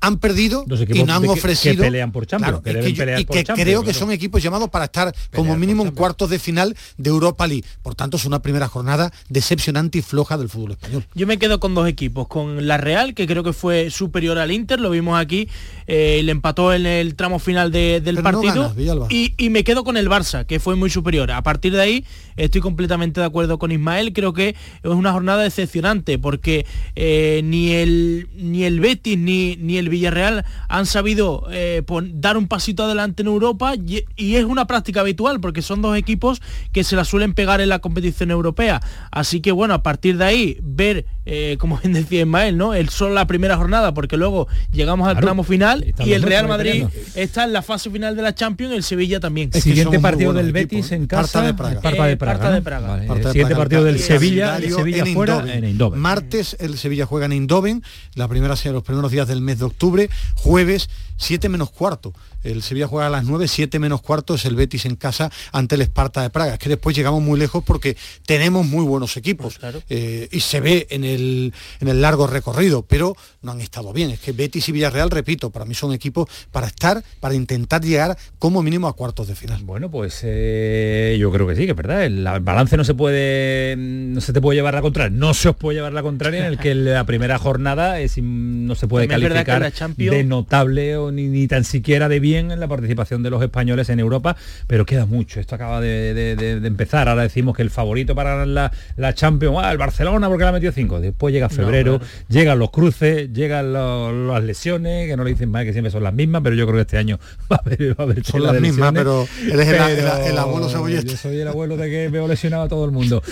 han 0.00 0.18
perdido 0.18 0.64
y 0.92 1.02
no 1.04 1.14
han 1.14 1.26
ofrecido 1.26 1.76
que 1.76 1.82
pelean 1.82 2.12
por 2.12 2.26
Champions, 2.26 2.60
Claro, 2.60 2.62
que 2.62 2.72
deben 2.74 2.92
yo- 2.94 2.98
pelear 2.98 3.20
y 3.20 3.24
por 3.24 3.36
que 3.36 3.44
Champions, 3.44 3.64
creo 3.66 3.82
que 3.82 3.94
son 3.94 4.10
equipos 4.12 4.42
llamados 4.42 4.68
para 4.68 4.84
estar 4.84 5.14
como 5.34 5.56
mínimo 5.56 5.84
en 5.84 5.90
cuartos 5.92 6.30
de 6.30 6.38
final 6.38 6.76
de 6.98 7.10
Europa 7.10 7.46
League 7.46 7.64
por 7.82 7.94
tanto 7.94 8.16
es 8.16 8.24
una 8.24 8.40
primera 8.40 8.68
jornada 8.68 9.12
decepcionante 9.28 9.98
y 9.98 10.02
floja 10.02 10.36
del 10.38 10.48
fútbol 10.48 10.72
español 10.72 11.04
Yo 11.14 11.26
me 11.26 11.38
quedo 11.38 11.60
con 11.60 11.74
dos 11.74 11.88
equipos, 11.88 12.28
con 12.28 12.66
la 12.66 12.76
Real, 12.76 13.14
que 13.14 13.26
creo 13.26 13.42
que 13.42 13.52
fue 13.52 13.90
superior 13.90 14.38
al 14.38 14.52
Inter, 14.52 14.80
lo 14.80 14.90
vimos 14.90 15.18
aquí, 15.18 15.48
eh, 15.86 16.20
le 16.22 16.32
empató 16.32 16.72
en 16.74 16.86
el 16.86 17.14
tramo 17.14 17.38
final 17.38 17.72
de- 17.72 18.00
del 18.00 18.16
Pero 18.16 18.32
no 18.32 18.40
partido. 18.42 18.62
ganas, 18.62 18.76
Villalba. 18.76 19.06
y, 19.10 19.34
y 19.38 19.50
me 19.50 19.64
quedo 19.64 19.82
con 19.84 19.96
el 19.96 20.08
Barça, 20.08 20.44
que 20.46 20.60
fue 20.60 20.76
muy 20.76 20.90
superior. 20.90 21.30
A 21.32 21.42
partir 21.42 21.72
de 21.72 21.80
ahí 21.80 22.04
estoy 22.36 22.60
completamente 22.60 23.20
de 23.20 23.26
acuerdo 23.26 23.58
con 23.58 23.72
Ismael, 23.72 24.12
creo 24.12 24.32
que 24.32 24.50
es 24.50 24.56
una 24.90 25.12
jornada 25.12 25.42
decepcionante, 25.42 26.18
porque 26.18 26.66
eh, 26.94 27.40
ni, 27.44 27.72
el, 27.72 28.28
ni 28.36 28.64
el 28.64 28.80
Betis 28.80 29.18
ni, 29.18 29.56
ni 29.56 29.78
el 29.78 29.85
Villarreal 29.88 30.44
han 30.68 30.86
sabido 30.86 31.46
eh, 31.50 31.82
pon- 31.86 32.20
dar 32.20 32.36
un 32.36 32.48
pasito 32.48 32.84
adelante 32.84 33.22
en 33.22 33.28
Europa 33.28 33.74
y, 33.74 34.04
y 34.16 34.36
es 34.36 34.44
una 34.44 34.66
práctica 34.66 35.00
habitual, 35.00 35.40
porque 35.40 35.62
son 35.62 35.82
dos 35.82 35.96
equipos 35.96 36.40
que 36.72 36.84
se 36.84 36.96
la 36.96 37.04
suelen 37.04 37.34
pegar 37.34 37.60
en 37.60 37.68
la 37.68 37.78
competición 37.78 38.30
europea. 38.30 38.80
Así 39.10 39.40
que 39.40 39.52
bueno, 39.52 39.74
a 39.74 39.82
partir 39.82 40.16
de 40.18 40.24
ahí, 40.24 40.58
ver, 40.62 41.06
eh, 41.24 41.56
como 41.58 41.78
bien 41.78 41.92
decía 41.92 42.20
Ismael, 42.20 42.56
¿no? 42.56 42.74
El 42.74 42.88
solo 42.88 43.14
la 43.14 43.26
primera 43.26 43.56
jornada, 43.56 43.94
porque 43.94 44.16
luego 44.16 44.48
llegamos 44.72 45.06
al 45.08 45.14
Claro, 45.14 45.26
tramo 45.26 45.44
final 45.44 45.94
y 46.04 46.12
el 46.12 46.22
Real 46.22 46.48
Madrid 46.48 46.84
está 47.14 47.44
en 47.44 47.52
la 47.52 47.62
fase 47.62 47.90
final 47.90 48.14
de 48.16 48.22
la 48.22 48.34
Champions, 48.34 48.74
el 48.74 48.82
Sevilla 48.82 49.20
también. 49.20 49.50
El 49.52 49.62
siguiente 49.62 49.98
partido 50.00 50.32
del 50.32 50.52
Betis 50.52 50.92
en 50.92 51.06
casa, 51.06 51.40
Parta 51.42 51.46
de 51.46 51.54
Praga. 51.54 52.06
De 52.06 52.12
Eh, 52.12 52.16
Praga. 52.16 52.38
Parta 52.38 52.50
de. 52.54 52.62
Praga. 52.62 52.88
Vale, 52.88 53.06
Parta 53.06 53.14
El 53.20 53.24
de 53.24 53.30
siguiente 53.32 53.54
Praga. 53.54 53.62
partido 53.64 53.84
del 53.84 53.96
Y 53.96 53.98
Sevilla, 54.00 54.56
el 54.56 54.72
Sevilla 54.72 55.04
fuera 55.06 55.54
en 55.54 55.64
Eindhoven. 55.64 56.00
Martes 56.00 56.56
el 56.60 56.76
Sevilla 56.78 57.06
juega 57.06 57.26
en 57.26 57.32
Eindhoven, 57.32 57.82
la 58.14 58.28
primera, 58.28 58.54
los 58.64 58.82
primeros 58.82 59.10
días 59.10 59.26
del 59.28 59.40
mes 59.40 59.58
de 59.58 59.64
octubre. 59.64 59.75
Octubre, 59.76 60.08
jueves 60.34 60.88
7 61.16 61.48
menos 61.48 61.70
cuarto. 61.70 62.12
El 62.42 62.62
Sevilla 62.62 62.86
juega 62.86 63.08
a 63.08 63.10
las 63.10 63.24
9, 63.24 63.48
7 63.48 63.78
menos 63.80 64.02
cuarto 64.02 64.34
es 64.34 64.44
el 64.44 64.54
Betis 64.54 64.86
en 64.86 64.94
casa 64.94 65.32
ante 65.50 65.74
el 65.74 65.80
Esparta 65.80 66.22
de 66.22 66.30
Praga. 66.30 66.54
Es 66.54 66.58
que 66.60 66.68
después 66.68 66.94
llegamos 66.94 67.20
muy 67.20 67.38
lejos 67.38 67.64
porque 67.64 67.96
tenemos 68.24 68.64
muy 68.64 68.84
buenos 68.84 69.16
equipos 69.16 69.58
eh, 69.88 70.28
y 70.30 70.40
se 70.40 70.60
ve 70.60 70.86
en 70.90 71.02
el, 71.04 71.52
en 71.80 71.88
el 71.88 72.00
largo 72.00 72.28
recorrido, 72.28 72.82
pero 72.82 73.16
no 73.42 73.52
han 73.52 73.60
estado 73.60 73.92
bien. 73.92 74.10
Es 74.10 74.20
que 74.20 74.30
Betis 74.30 74.68
y 74.68 74.72
Villarreal, 74.72 75.10
repito, 75.10 75.50
para 75.50 75.64
mí 75.64 75.74
son 75.74 75.92
equipos 75.92 76.28
para 76.52 76.68
estar, 76.68 77.02
para 77.18 77.34
intentar 77.34 77.82
llegar 77.82 78.16
como 78.38 78.62
mínimo 78.62 78.86
a 78.86 78.92
cuartos 78.92 79.26
de 79.26 79.34
final. 79.34 79.62
Bueno, 79.64 79.90
pues 79.90 80.20
eh, 80.22 81.16
yo 81.18 81.32
creo 81.32 81.48
que 81.48 81.56
sí, 81.56 81.64
que 81.64 81.72
es 81.72 81.76
verdad. 81.76 82.04
El, 82.04 82.24
balance 82.42 82.76
no 82.76 82.84
se 82.84 82.94
puede, 82.94 83.74
no 83.76 84.20
se 84.20 84.32
te 84.32 84.40
puede 84.40 84.56
llevar 84.56 84.74
la 84.74 84.82
contraria, 84.82 85.16
no 85.16 85.34
se 85.34 85.48
os 85.48 85.56
puede 85.56 85.78
llevar 85.78 85.92
la 85.92 86.02
contraria 86.02 86.40
en 86.40 86.46
el 86.46 86.58
que 86.58 86.76
la 86.76 87.04
primera 87.04 87.38
jornada 87.38 87.98
es, 87.98 88.18
no 88.18 88.74
se 88.76 88.86
puede 88.86 89.08
También 89.08 89.32
calificar 89.32 89.65
la 89.70 89.72
Champions- 89.72 90.16
de 90.16 90.24
notable 90.24 90.96
o 90.96 91.10
ni, 91.12 91.28
ni 91.28 91.46
tan 91.48 91.64
siquiera 91.64 92.08
de 92.08 92.20
bien 92.20 92.50
en 92.50 92.60
la 92.60 92.68
participación 92.68 93.22
de 93.22 93.30
los 93.30 93.42
españoles 93.42 93.88
en 93.90 94.00
Europa, 94.00 94.36
pero 94.66 94.86
queda 94.86 95.06
mucho. 95.06 95.40
Esto 95.40 95.54
acaba 95.54 95.80
de, 95.80 96.14
de- 96.14 96.36
de- 96.36 96.60
de 96.60 96.68
empezar. 96.68 97.08
Ahora 97.08 97.22
decimos 97.22 97.56
que 97.56 97.62
el 97.62 97.70
favorito 97.70 98.14
para 98.14 98.30
ganar 98.30 98.46
la, 98.48 98.72
la 98.96 99.14
Champions, 99.14 99.56
ah, 99.60 99.72
el 99.72 99.78
Barcelona 99.78 100.28
porque 100.28 100.44
la 100.44 100.50
ha 100.50 100.52
metido 100.52 100.72
cinco. 100.72 101.00
Después 101.00 101.32
llega 101.32 101.48
febrero, 101.48 102.00
llegan 102.28 102.58
los 102.58 102.70
cruces, 102.70 103.32
llegan 103.32 103.72
los- 103.72 104.14
las 104.14 104.42
lesiones, 104.44 105.08
que 105.08 105.16
no 105.16 105.24
le 105.24 105.30
dicen 105.30 105.50
mal 105.50 105.64
que 105.64 105.72
siempre 105.72 105.90
son 105.90 106.02
las 106.02 106.14
mismas, 106.14 106.42
pero 106.42 106.54
yo 106.56 106.64
creo 106.66 106.76
que 106.76 106.82
este 106.82 106.98
año 106.98 107.18
va 107.52 107.56
a 107.56 107.62
haber, 107.64 107.90
va 107.90 107.94
a 107.98 108.02
haber 108.04 108.24
Son 108.24 108.42
las 108.42 108.60
mismas, 108.60 108.92
pero 108.92 109.26
eres 109.50 109.68
el- 109.68 109.74
el- 109.98 110.26
el 110.30 110.38
abuelo 110.38 110.68
cebolleta. 110.68 111.02
Yo 111.10 111.16
soy 111.16 111.40
el 111.40 111.48
abuelo 111.48 111.76
de 111.76 111.90
que 111.90 112.08
veo 112.08 112.26
lesionado 112.28 112.62
a 112.64 112.68
todo 112.68 112.84
el 112.84 112.90
mundo. 112.92 113.22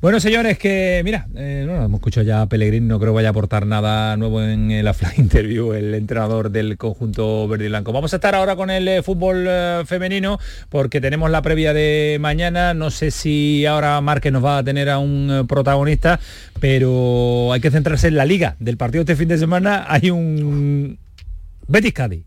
Bueno, 0.00 0.20
señores, 0.20 0.58
que 0.58 1.00
mira, 1.04 1.26
eh, 1.34 1.64
no, 1.66 1.76
hemos 1.84 1.98
escuchado 1.98 2.26
ya 2.26 2.42
a 2.42 2.46
Pellegrini, 2.48 2.86
no 2.86 2.98
creo 3.00 3.12
vaya 3.12 3.28
a 3.28 3.30
aportar 3.30 3.66
nada 3.66 4.16
nuevo 4.16 4.42
en 4.42 4.70
el 4.70 4.92
fly 4.94 5.08
interview, 5.18 5.72
el 5.80 5.94
entrenador 5.94 6.50
del 6.50 6.76
conjunto 6.76 7.48
verde 7.48 7.66
y 7.66 7.68
blanco. 7.68 7.92
Vamos 7.92 8.12
a 8.12 8.16
estar 8.16 8.34
ahora 8.34 8.56
con 8.56 8.70
el 8.70 8.86
eh, 8.86 9.02
fútbol 9.02 9.46
eh, 9.48 9.82
femenino, 9.86 10.38
porque 10.68 11.00
tenemos 11.00 11.30
la 11.30 11.42
previa 11.42 11.72
de 11.72 12.18
mañana. 12.20 12.74
No 12.74 12.90
sé 12.90 13.10
si 13.10 13.66
ahora 13.66 14.00
Márquez 14.00 14.32
nos 14.32 14.44
va 14.44 14.58
a 14.58 14.64
tener 14.64 14.88
a 14.88 14.98
un 14.98 15.30
eh, 15.30 15.44
protagonista, 15.44 16.20
pero 16.60 17.52
hay 17.52 17.60
que 17.60 17.70
centrarse 17.70 18.08
en 18.08 18.16
la 18.16 18.24
liga. 18.24 18.56
Del 18.60 18.76
partido 18.76 19.02
este 19.02 19.16
fin 19.16 19.28
de 19.28 19.38
semana 19.38 19.86
hay 19.88 20.10
un 20.10 20.98
Betis 21.66 21.92
Cádiz. 21.92 22.24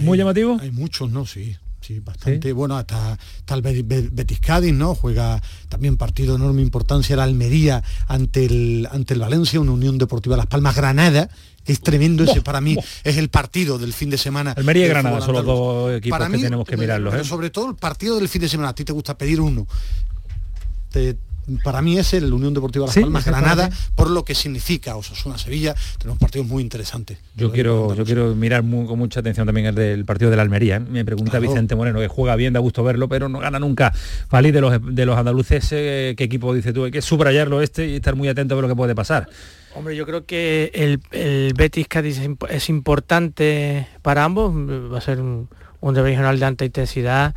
Muy 0.00 0.16
llamativo. 0.16 0.58
Hay 0.60 0.70
muchos, 0.70 1.10
¿no? 1.10 1.26
Sí. 1.26 1.56
Sí, 1.86 2.00
bastante. 2.00 2.52
Bueno, 2.52 2.76
hasta, 2.76 3.18
Be- 3.62 3.82
Be- 3.82 4.08
Betis 4.10 4.40
Cádiz, 4.40 4.72
¿no? 4.72 4.94
Juega 4.94 5.42
también 5.68 5.96
partido 5.98 6.36
de 6.36 6.42
enorme 6.42 6.62
importancia 6.62 7.14
la 7.16 7.24
Almería 7.24 7.82
ante 8.08 8.46
el, 8.46 8.88
ante 8.90 9.12
el 9.14 9.20
Valencia, 9.20 9.60
una 9.60 9.72
Unión 9.72 9.98
Deportiva 9.98 10.36
Las 10.36 10.46
Palmas 10.46 10.74
Granada, 10.76 11.28
es 11.66 11.80
tremendo 11.80 12.24
ese 12.24 12.40
para 12.42 12.60
mí, 12.62 12.76
es 13.04 13.16
el 13.18 13.28
partido 13.28 13.78
del 13.78 13.92
fin 13.92 14.08
de 14.10 14.16
semana. 14.18 14.52
Almería 14.56 14.86
y 14.86 14.88
Granada 14.88 15.20
son 15.20 15.34
los 15.34 15.44
dos 15.44 15.92
equipos 15.96 16.18
Para 16.18 16.30
que 16.30 16.38
tenemos 16.38 16.66
que 16.66 16.76
mirarlos. 16.76 17.10
Pero 17.12 17.22
¿eh? 17.22 17.26
sobre 17.26 17.50
todo 17.50 17.68
el 17.70 17.76
partido 17.76 18.16
del 18.18 18.28
fin 18.28 18.40
de 18.42 18.48
semana, 18.48 18.70
a 18.70 18.74
ti 18.74 18.84
te 18.84 18.92
gusta 18.92 19.16
pedir 19.18 19.40
uno. 19.40 19.66
Te- 20.90 21.16
para 21.62 21.82
mí 21.82 21.98
es 21.98 22.14
el 22.14 22.32
Unión 22.32 22.54
Deportiva 22.54 22.86
Las 22.86 22.94
Sí, 22.94 23.00
Palmas 23.00 23.24
Granada, 23.24 23.70
por 23.94 24.10
lo 24.10 24.24
que 24.24 24.34
significa 24.34 24.96
Osasuna 24.96 25.38
Sevilla, 25.38 25.74
tenemos 25.98 26.18
partidos 26.18 26.46
muy 26.46 26.62
interesantes. 26.62 27.18
Yo 27.36 27.50
quiero, 27.52 27.94
yo 27.94 28.04
quiero 28.04 28.34
mirar 28.34 28.62
con 28.62 28.98
mucha 28.98 29.20
atención 29.20 29.46
también 29.46 29.66
el 29.66 29.74
del 29.74 30.04
partido 30.04 30.30
de 30.30 30.36
la 30.36 30.42
Almería. 30.42 30.76
¿eh? 30.76 30.80
Me 30.80 31.04
pregunta 31.04 31.32
Claro. 31.32 31.48
Vicente 31.48 31.74
Moreno, 31.74 32.00
que 32.00 32.08
juega 32.08 32.36
bien, 32.36 32.52
da 32.52 32.60
gusto 32.60 32.82
verlo, 32.84 33.08
pero 33.08 33.28
no 33.28 33.38
gana 33.40 33.58
nunca. 33.58 33.92
Falí 34.28 34.50
de 34.50 34.60
los, 34.60 34.78
de 34.94 35.06
los 35.06 35.16
andaluces, 35.18 35.68
eh, 35.72 36.14
¿qué 36.16 36.24
equipo 36.24 36.54
dice 36.54 36.72
tú? 36.72 36.84
Hay 36.84 36.90
que 36.90 37.02
subrayarlo 37.02 37.60
este 37.60 37.88
y 37.88 37.96
estar 37.96 38.14
muy 38.16 38.28
atento 38.28 38.54
a 38.54 38.56
ver 38.56 38.62
lo 38.62 38.68
que 38.68 38.76
puede 38.76 38.94
pasar. 38.94 39.28
Hombre, 39.74 39.96
yo 39.96 40.06
creo 40.06 40.24
que 40.24 40.70
el, 40.72 41.00
el 41.10 41.52
Betis 41.54 41.88
Cádiz 41.88 42.18
es 42.18 42.28
imp- 42.28 42.48
es 42.48 42.68
importante 42.68 43.88
para 44.02 44.22
ambos, 44.24 44.52
va 44.54 44.98
a 44.98 45.00
ser 45.00 45.20
un, 45.20 45.48
un 45.80 45.94
derbi 45.94 46.10
regional 46.10 46.38
de 46.38 46.44
alta 46.46 46.64
intensidad 46.64 47.34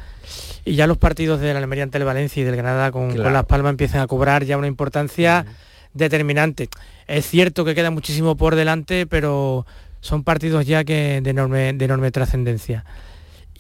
y 0.68 0.76
ya 0.76 0.86
los 0.86 0.98
partidos 0.98 1.40
de 1.40 1.54
la 1.54 1.60
Almería 1.60 1.86
ante 1.86 1.98
el 1.98 2.04
Valencia 2.04 2.42
y 2.42 2.44
del 2.44 2.58
Granada 2.58 2.92
con. 2.92 3.18
Las 3.18 3.46
Palmas 3.46 3.72
empiezan 3.72 4.02
a 4.02 4.08
cobrar 4.08 4.44
ya 4.44 4.58
una 4.58 4.68
importancia 4.68 5.46
determinante. 5.94 6.68
Es 7.08 7.26
cierto 7.26 7.64
que 7.64 7.74
queda 7.74 7.90
muchísimo 7.90 8.36
por 8.36 8.56
delante, 8.56 9.08
pero 9.08 9.66
son 10.02 10.24
partidos 10.24 10.66
ya 10.66 10.84
que 10.84 11.22
de 11.22 11.30
enorme, 11.30 11.72
de 11.72 11.86
enorme 11.86 12.12
trascendencia. 12.12 12.84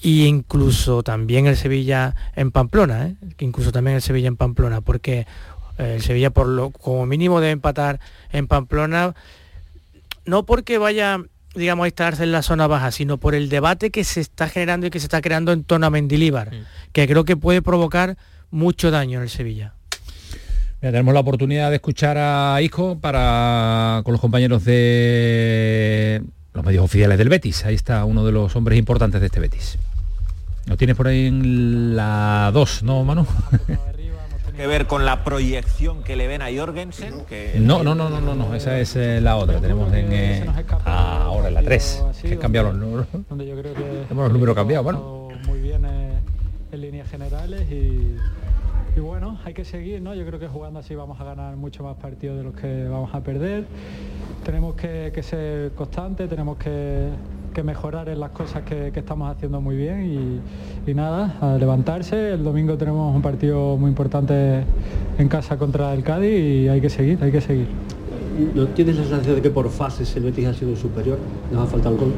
Y 0.02 0.26
incluso 0.26 1.02
también 1.02 1.48
el 1.48 1.56
Sevilla 1.56 2.14
en 2.36 2.52
Pamplona, 2.52 3.08
¿eh? 3.08 3.16
incluso 3.40 3.72
también 3.72 3.96
el 3.96 4.02
Sevilla 4.02 4.28
en 4.28 4.36
Pamplona, 4.36 4.82
porque 4.82 5.26
eh, 5.78 5.94
el 5.96 6.02
Sevilla 6.02 6.30
por 6.30 6.48
lo 6.48 6.72
como 6.72 7.06
mínimo 7.06 7.40
debe 7.40 7.54
empatar 7.54 8.02
en 8.32 8.48
Pamplona, 8.48 9.16
no 10.26 10.46
porque 10.46 10.78
vaya 10.78 11.22
digamos 11.58 11.86
a 11.86 11.88
instalarse 11.88 12.24
en 12.24 12.32
la 12.32 12.42
zona 12.42 12.68
baja, 12.68 12.92
sino 12.92 13.18
por 13.18 13.36
el 13.36 13.50
debate 13.50 13.92
que 13.92 14.04
se 14.04 14.22
está 14.22 14.48
generando 14.48 14.88
y 14.88 14.90
que 14.90 15.00
se 15.00 15.06
está 15.06 15.22
creando 15.22 15.52
en 15.52 15.64
torno 15.64 15.88
a 15.88 15.90
Mendilíbar, 15.90 16.52
que 16.94 17.08
creo 17.08 17.26
que 17.26 17.36
puede 17.36 17.62
provocar 17.62 18.18
mucho 18.52 18.92
daño 18.92 19.20
en 19.20 19.24
el 19.24 19.30
Sevilla. 19.30 19.74
Mira, 20.82 20.92
tenemos 20.92 21.14
la 21.14 21.22
oportunidad 21.22 21.70
de 21.70 21.78
escuchar 21.78 22.18
a 22.20 22.62
Isco 22.62 23.00
para 23.00 24.02
con 24.06 24.12
los 24.12 24.22
compañeros 24.22 24.64
de 24.64 26.24
los 26.54 26.64
medios 26.64 26.84
oficiales 26.84 27.18
del 27.18 27.30
Betis. 27.30 27.66
Ahí 27.66 27.76
está 27.76 28.06
uno 28.06 28.26
de 28.26 28.32
los 28.32 28.56
hombres 28.56 28.78
importantes 28.78 29.20
de 29.20 29.28
este 29.28 29.40
Betis. 29.40 29.78
Lo 30.68 30.78
tienes 30.78 30.96
por 30.96 31.08
ahí 31.08 31.28
en 31.28 31.96
la 31.96 32.52
2, 32.54 32.84
¿no, 32.84 33.04
Manu? 33.04 33.26
Que 34.58 34.68
ver 34.68 34.88
con 34.88 35.06
la 35.06 35.24
proyección 35.24 36.04
que 36.04 36.16
le 36.16 36.28
ven 36.28 36.42
a 36.42 36.48
Jorgensen 36.54 37.26
que 37.26 37.58
No, 37.60 37.84
no, 37.84 37.96
no, 37.96 38.10
no, 38.10 38.20
no, 38.20 38.36
no, 38.36 38.56
esa 38.56 38.80
es 38.80 38.96
eh, 38.96 39.22
la 39.22 39.38
otra. 39.38 39.62
Tenemos 39.62 39.94
en 39.94 40.12
eh, 40.12 40.46
ahora 40.84 41.48
en 41.48 41.54
la 41.54 41.62
3. 41.62 42.04
Que 42.24 42.34
han 42.34 42.40
cambiado 42.40 42.72
los 42.72 42.78
números. 42.78 43.08
donde 43.30 43.48
yo 43.48 43.56
creo 43.58 43.74
que 43.74 43.82
Tenemos 44.08 44.26
los 44.26 44.34
números 44.34 44.56
cambiados, 44.56 44.84
bueno. 44.84 45.30
muy 45.46 45.60
bien 45.60 45.86
eh, 45.86 46.20
en 46.72 46.82
líneas 46.82 47.08
generales 47.10 47.72
y, 47.72 48.18
y 48.96 49.00
bueno, 49.00 49.40
hay 49.46 49.54
que 49.54 49.64
seguir, 49.64 50.02
¿no? 50.02 50.16
Yo 50.16 50.26
creo 50.26 50.40
que 50.40 50.48
jugando 50.48 50.80
así 50.80 50.96
vamos 50.96 51.22
a 51.22 51.24
ganar 51.24 51.56
mucho 51.56 51.84
más 51.84 51.96
partidos 51.98 52.38
de 52.38 52.44
los 52.44 52.56
que 52.56 52.88
vamos 52.88 53.14
a 53.14 53.22
perder. 53.22 53.66
Tenemos 54.44 54.76
que, 54.76 55.12
que 55.14 55.22
ser 55.22 55.72
constantes, 55.74 56.28
tenemos 56.28 56.58
que, 56.58 57.10
que 57.53 57.64
mejorar 57.64 58.10
en 58.10 58.19
las 58.19 58.32
cosas 58.32 58.64
que, 58.64 58.91
que 58.94 58.99
estamos 58.99 59.30
haciendo 59.30 59.61
muy 59.61 59.76
bien 59.76 60.41
y, 60.86 60.91
y 60.91 60.94
nada, 60.94 61.36
a 61.41 61.57
levantarse. 61.57 62.34
El 62.34 62.44
domingo 62.44 62.78
tenemos 62.78 63.15
un 63.15 63.22
partido 63.22 63.78
muy 63.78 63.90
importante 63.90 64.64
en 65.18 65.28
casa 65.28 65.57
contra 65.57 65.94
el 65.94 66.03
Cádiz 66.03 66.40
y 66.40 66.68
hay 66.68 66.82
que 66.82 66.90
seguir, 66.90 67.18
hay 67.22 67.32
que 67.32 67.41
seguir. 67.41 67.68
¿No 68.53 68.68
tienes 68.68 68.98
la 68.98 69.03
sensación 69.03 69.36
de 69.36 69.41
que 69.41 69.49
por 69.49 69.68
fases 69.69 70.15
el 70.15 70.24
Betis 70.24 70.48
ha 70.48 70.53
sido 70.53 70.76
superior? 70.76 71.18
Nos 71.52 71.64
ha 71.64 71.65
faltado 71.65 71.95
el 71.95 72.02
gol. 72.02 72.14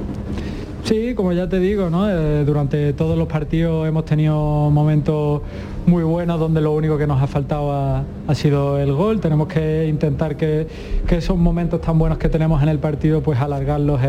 Sí, 0.84 1.14
como 1.14 1.34
ya 1.34 1.48
te 1.48 1.60
digo, 1.60 1.90
¿no? 1.90 2.10
Eh, 2.10 2.44
durante 2.46 2.94
todos 2.94 3.18
los 3.18 3.28
partidos 3.28 3.88
hemos 3.88 4.06
tenido 4.06 4.70
momentos 4.70 5.42
muy 5.90 6.04
buenos 6.04 6.40
donde 6.40 6.62
lo 6.62 6.72
único 6.74 6.98
que 6.98 7.08
nos 7.08 7.22
ha 7.22 7.28
faltado 7.28 7.74
ha, 7.74 8.36
sido 8.36 8.78
el 8.80 8.94
gol. 8.94 9.20
Tenemos 9.20 9.48
que 9.48 9.88
intentar 9.88 10.38
que, 10.38 10.68
que 11.08 11.18
esos 11.18 11.36
momentos 11.36 11.82
tan 11.82 11.98
buenos 11.98 12.20
que 12.20 12.30
tenemos 12.30 12.62
en 12.62 12.70
el 12.70 12.78
partido, 12.78 13.22
pues 13.22 13.40
alargarlos 13.40 14.00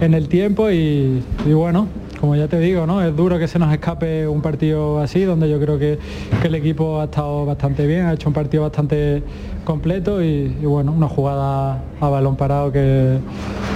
en 0.00 0.14
el 0.14 0.28
tiempo 0.28 0.70
y, 0.70 1.22
bueno, 1.46 1.88
como 2.20 2.36
ya 2.36 2.46
te 2.46 2.60
digo, 2.60 2.86
¿no? 2.86 3.02
Es 3.02 3.14
duro 3.14 3.38
que 3.38 3.48
se 3.48 3.58
nos 3.58 3.72
escape 3.72 4.28
un 4.28 4.40
partido 4.40 5.00
así, 5.00 5.24
donde 5.24 5.50
yo 5.50 5.58
creo 5.58 5.78
que, 5.78 5.98
que 6.40 6.48
el 6.48 6.54
equipo 6.54 7.00
ha 7.00 7.04
estado 7.04 7.44
bastante 7.44 7.86
bien, 7.86 8.06
ha 8.06 8.12
hecho 8.12 8.28
un 8.28 8.34
partido 8.34 8.62
bastante 8.62 9.22
completo 9.64 10.22
y, 10.22 10.56
y 10.60 10.66
bueno, 10.66 10.92
una 10.92 11.08
jugada 11.08 11.82
a 12.00 12.08
balón 12.08 12.36
parado 12.36 12.70
que, 12.70 13.18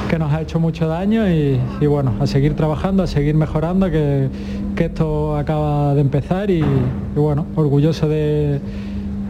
que 0.09 0.19
nos 0.19 0.33
ha 0.33 0.41
hecho 0.41 0.61
mucho 0.61 0.87
daño 0.87 1.29
y, 1.29 1.59
y 1.81 1.87
bueno, 1.87 2.15
a 2.21 2.27
seguir 2.27 2.55
trabajando, 2.55 3.03
a 3.03 3.07
seguir 3.07 3.35
mejorando, 3.35 3.91
que, 3.91 4.29
que 4.79 4.85
esto 4.85 5.37
acaba 5.37 5.93
de 5.97 6.01
empezar 6.01 6.49
y, 6.53 6.63
bueno, 7.17 7.47
orgulloso 7.57 8.09
de- 8.09 8.61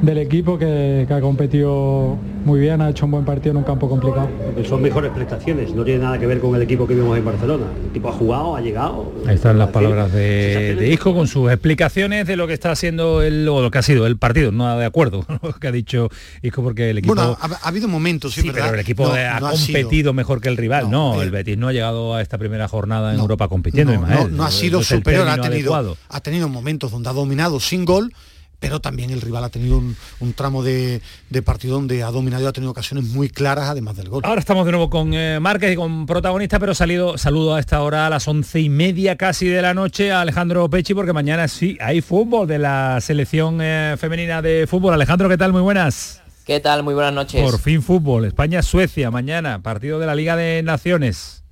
del 0.03 0.19
equipo 0.19 0.59
que, 0.59 1.05
que 1.09 1.13
ha 1.15 1.21
competido 1.21 2.17
muy 2.45 2.61
bien, 2.61 2.81
ha 2.81 2.89
hecho 2.91 3.05
un 3.05 3.11
buen 3.11 3.25
partido 3.25 3.51
en 3.51 3.57
un 3.59 3.65
campo 3.65 3.89
complicado. 3.89 4.29
Porque 4.55 4.67
son 4.69 4.81
mejores 4.81 5.11
prestaciones, 5.13 5.75
no 5.75 5.85
tiene 5.85 6.03
nada 6.05 6.19
que 6.19 6.27
ver 6.27 6.39
con 6.41 6.55
el 6.55 6.63
equipo 6.63 6.87
que 6.87 6.95
vimos 6.95 7.19
en 7.19 7.25
Barcelona. 7.25 7.65
El 7.83 7.91
equipo 7.91 8.09
ha 8.09 8.13
jugado, 8.13 8.57
ha 8.57 8.61
llegado. 8.61 9.13
Ahí 9.27 9.35
están 9.35 9.59
las 9.59 9.71
palabras 9.71 10.13
de, 10.13 10.77
de 10.77 10.89
Isco 10.93 11.15
con 11.15 11.27
sus 11.27 11.51
explicaciones 11.51 12.27
de 12.27 12.37
lo 12.37 12.47
que 12.47 12.53
está 12.55 12.71
haciendo 12.71 13.23
el, 13.23 13.47
o 13.49 13.61
lo 13.61 13.71
que 13.71 13.79
ha 13.79 13.83
sido 13.83 14.07
el 14.07 14.17
partido. 14.17 14.53
No 14.53 14.79
de 14.79 14.85
acuerdo 14.87 15.23
con 15.25 15.41
lo 15.43 15.53
que 15.55 15.67
ha 15.69 15.73
dicho 15.73 16.09
Isco 16.43 16.63
porque 16.63 16.91
el 16.91 16.99
equipo... 16.99 17.15
Bueno, 17.15 17.37
ha, 17.41 17.47
ha 17.47 17.69
habido 17.69 17.89
momentos, 17.89 18.33
sí, 18.35 18.43
Sí, 18.43 18.47
¿verdad? 18.49 18.63
pero 18.67 18.75
el 18.75 18.81
equipo 18.81 19.05
No, 19.09 19.13
ha 19.15 19.41
no 19.41 19.47
ha 19.49 19.57
sido- 19.57 19.79
competido 19.81 20.13
mejor 20.15 20.41
que 20.41 20.49
el 20.49 20.57
rival. 20.57 20.91
No, 20.91 21.21
el 21.21 21.31
Betis 21.31 21.59
no 21.59 21.69
ha 21.69 21.73
llegado 21.73 22.15
a 22.15 22.23
esta 22.23 22.39
primera 22.39 22.69
jornada 22.69 23.13
en 23.13 23.19
Europa 23.21 23.49
compitiendo. 23.49 23.93
no, 23.95 24.07
no, 24.07 24.29
no 24.29 24.45
ha 24.45 24.51
sido 24.51 24.83
superior, 24.83 25.29
ha 25.29 25.35
tenido, 25.41 25.75
adecuado. 25.75 25.97
ha 26.09 26.21
tenido 26.21 26.49
momentos 26.49 26.93
donde 26.93 27.09
ha 27.09 27.13
dominado 27.13 27.59
sin 27.61 27.85
gol, 27.85 28.13
pero 28.61 28.81
también 28.81 29.11
el 29.11 29.21
rival 29.21 29.45
ha 29.45 29.49
tenido 29.49 29.79
un, 29.79 29.97
un 30.21 30.33
tramo 30.33 30.63
de, 30.63 31.01
de 31.31 31.43
partido 31.43 31.75
donde 31.75 32.03
ha 32.03 32.11
dominado 32.11 32.43
y 32.43 32.47
ha 32.47 32.53
tenido 32.53 32.71
ocasiones 32.71 33.05
muy 33.05 33.29
claras 33.29 33.69
además 33.69 33.97
del 33.97 34.09
gol. 34.09 34.23
Ahora 34.25 34.41
estamos 34.41 34.65
de 34.67 34.73
nuevo 34.73 34.91
con 34.91 35.15
eh, 35.15 35.39
Márquez 35.41 35.73
y 35.73 35.77
con 35.77 36.07
protagonista, 36.07 36.59
pero 36.59 36.75
salido, 36.75 37.19
saludo 37.19 37.55
a 37.55 37.61
esta 37.61 37.83
hora 37.83 38.07
a 38.07 38.11
las 38.11 38.27
once 38.29 38.61
y 38.61 38.69
media 38.69 39.17
casi 39.17 39.47
de 39.47 39.63
la 39.63 39.75
noche 39.75 40.13
a 40.13 40.23
Alejandro 40.23 40.69
Pechi, 40.69 40.95
porque 40.95 41.13
mañana 41.13 41.49
sí 41.49 41.79
hay 41.81 42.01
fútbol 42.01 42.49
de 42.49 42.59
la 42.59 43.01
selección 43.01 43.59
eh, 43.61 43.97
femenina 43.99 44.43
de 44.43 44.67
fútbol. 44.69 44.95
Alejandro, 44.95 45.29
¿qué 45.29 45.39
tal? 45.39 45.53
Muy 45.53 45.63
buenas. 45.63 46.21
¿Qué 46.45 46.61
tal? 46.61 46.83
Muy 46.83 46.95
buenas 46.95 47.13
noches. 47.13 47.43
Por 47.43 47.61
fin 47.61 47.83
fútbol. 47.83 48.25
España-Suecia, 48.25 49.11
mañana, 49.11 49.63
partido 49.63 49.99
de 49.99 50.07
la 50.07 50.15
Liga 50.15 50.35
de 50.35 50.63
Naciones. 50.63 51.45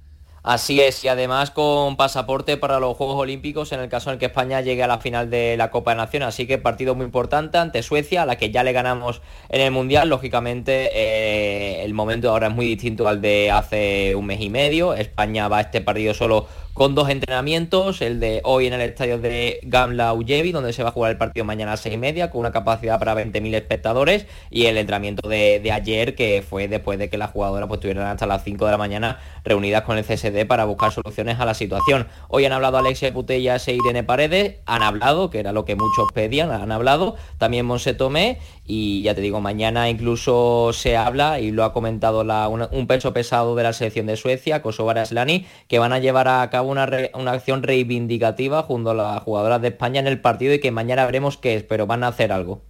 Así 0.47 0.81
es, 0.81 1.03
y 1.03 1.09
además 1.09 1.51
con 1.51 1.97
pasaporte 1.97 2.57
para 2.57 2.79
los 2.79 2.97
Juegos 2.97 3.17
Olímpicos 3.17 3.73
en 3.73 3.81
el 3.81 3.89
caso 3.89 4.11
en 4.11 4.15
el 4.15 4.21
que 4.21 4.27
España 4.27 4.61
llegue 4.61 4.81
a 4.85 4.87
la 4.87 4.99
final 4.99 5.29
de 5.29 5.57
la 5.57 5.73
Copa 5.73 5.91
de 5.91 5.97
Naciones. 5.97 6.29
Así 6.29 6.47
que 6.47 6.57
partido 6.57 6.95
muy 6.95 7.05
importante 7.05 7.59
ante 7.59 7.83
Suecia, 7.83 8.23
a 8.23 8.27
la 8.27 8.37
que 8.37 8.53
ya 8.53 8.63
le 8.63 8.71
ganamos 8.71 9.23
en 9.49 9.61
el 9.61 9.73
Mundial. 9.73 10.09
Lógicamente 10.09 10.91
eh, 10.95 11.83
el 11.85 11.95
momento 11.95 12.31
ahora 12.31 12.47
es 12.47 12.55
muy 12.55 12.67
distinto 12.67 13.09
al 13.09 13.21
de 13.21 13.51
hace 13.51 14.15
un 14.15 14.27
mes 14.27 14.41
y 14.41 14.49
medio. 14.49 14.95
España 14.95 15.49
va 15.49 15.59
a 15.59 15.63
este 15.63 15.81
partido 15.81 16.15
solo 16.15 16.47
con 16.77 16.95
dos 16.95 17.09
entrenamientos, 17.09 18.03
el 18.03 18.21
de 18.21 18.43
hoy 18.45 18.67
en 18.67 18.75
el 18.75 18.83
estadio 18.83 19.19
de 19.19 19.61
Gamla 19.63 20.13
Uyevi, 20.13 20.53
donde 20.53 20.75
se 20.75 20.83
va 20.83 20.91
a 20.91 20.93
jugar 20.93 21.11
el 21.11 21.17
partido 21.17 21.47
mañana 21.47 21.73
a 21.73 21.79
seis 21.79 21.95
y 21.95 21.99
media, 21.99 22.31
con 22.31 22.41
una 22.41 22.53
capacidad 22.53 22.99
para 22.99 23.15
20.000 23.15 23.55
espectadores, 23.55 24.27
y 24.51 24.67
el 24.67 24.77
entrenamiento 24.77 25.27
de, 25.27 25.71
ayer, 25.73 26.15
que 26.15 26.45
fue 26.47 26.69
después 26.69 26.99
de 26.99 27.09
que 27.09 27.17
las 27.17 27.31
jugadoras 27.31 27.67
pues, 27.67 27.79
estuvieran 27.79 28.07
hasta 28.09 28.27
las 28.27 28.45
5 28.45 28.67
de 28.67 28.71
la 28.71 28.77
mañana 28.77 29.19
reunidas 29.43 29.85
con 29.85 29.97
el 29.97 30.05
CSD 30.05 30.47
para 30.47 30.67
buscar 30.67 30.93
soluciones 30.93 31.41
a 31.41 31.47
la 31.47 31.55
situación. 31.55 32.09
Hoy 32.29 32.45
han 32.45 32.53
hablado 32.53 32.77
Alexia 32.77 33.11
Putellas 33.11 33.67
e 33.69 33.73
Irene 33.73 34.05
Paredes, 34.05 34.57
han 34.67 34.83
hablado, 34.83 35.31
que 35.31 35.39
era 35.41 35.53
lo 35.53 35.65
que 35.65 35.77
muchos 35.77 36.13
pedían, 36.13 36.51
han 36.51 36.73
hablado, 36.73 37.17
también 37.39 37.65
Monse 37.65 37.95
Tomé, 37.95 38.39
y 38.67 39.01
ya 39.01 39.15
te 39.15 39.23
digo, 39.23 39.41
mañana 39.41 39.89
incluso 39.89 40.75
se 40.75 40.99
habla, 40.99 41.41
y 41.41 41.53
lo 41.53 41.65
ha 41.65 41.73
comentado 41.73 42.21
un 42.71 42.87
peso 42.87 43.15
pesado 43.15 43.57
de 43.57 43.63
la 43.63 43.73
selección 43.73 44.05
de 44.05 44.19
Suecia, 44.19 44.61
Kosovo 44.61 44.91
Aslani, 44.91 45.47
que 45.69 45.79
van 45.79 45.95
a 45.95 46.01
llevar 46.01 46.29
a 46.29 46.51
cabo 46.51 46.66
una, 46.67 47.33
acción 47.33 47.63
reivindicativa 47.63 48.63
junto 48.63 48.91
a 48.91 48.95
las 48.95 49.23
jugadoras 49.23 49.63
de 49.63 49.69
España 49.69 50.01
en 50.01 50.07
el 50.07 50.21
partido 50.21 50.55
y 50.55 50.59
que 50.59 50.71
mañana 50.71 51.05
veremos 51.07 51.37
qué 51.37 51.57
es, 51.57 51.63
pero 51.63 51.87
van 51.87 52.05
a 52.05 52.09
hacer 52.09 52.33
algo. 52.33 52.63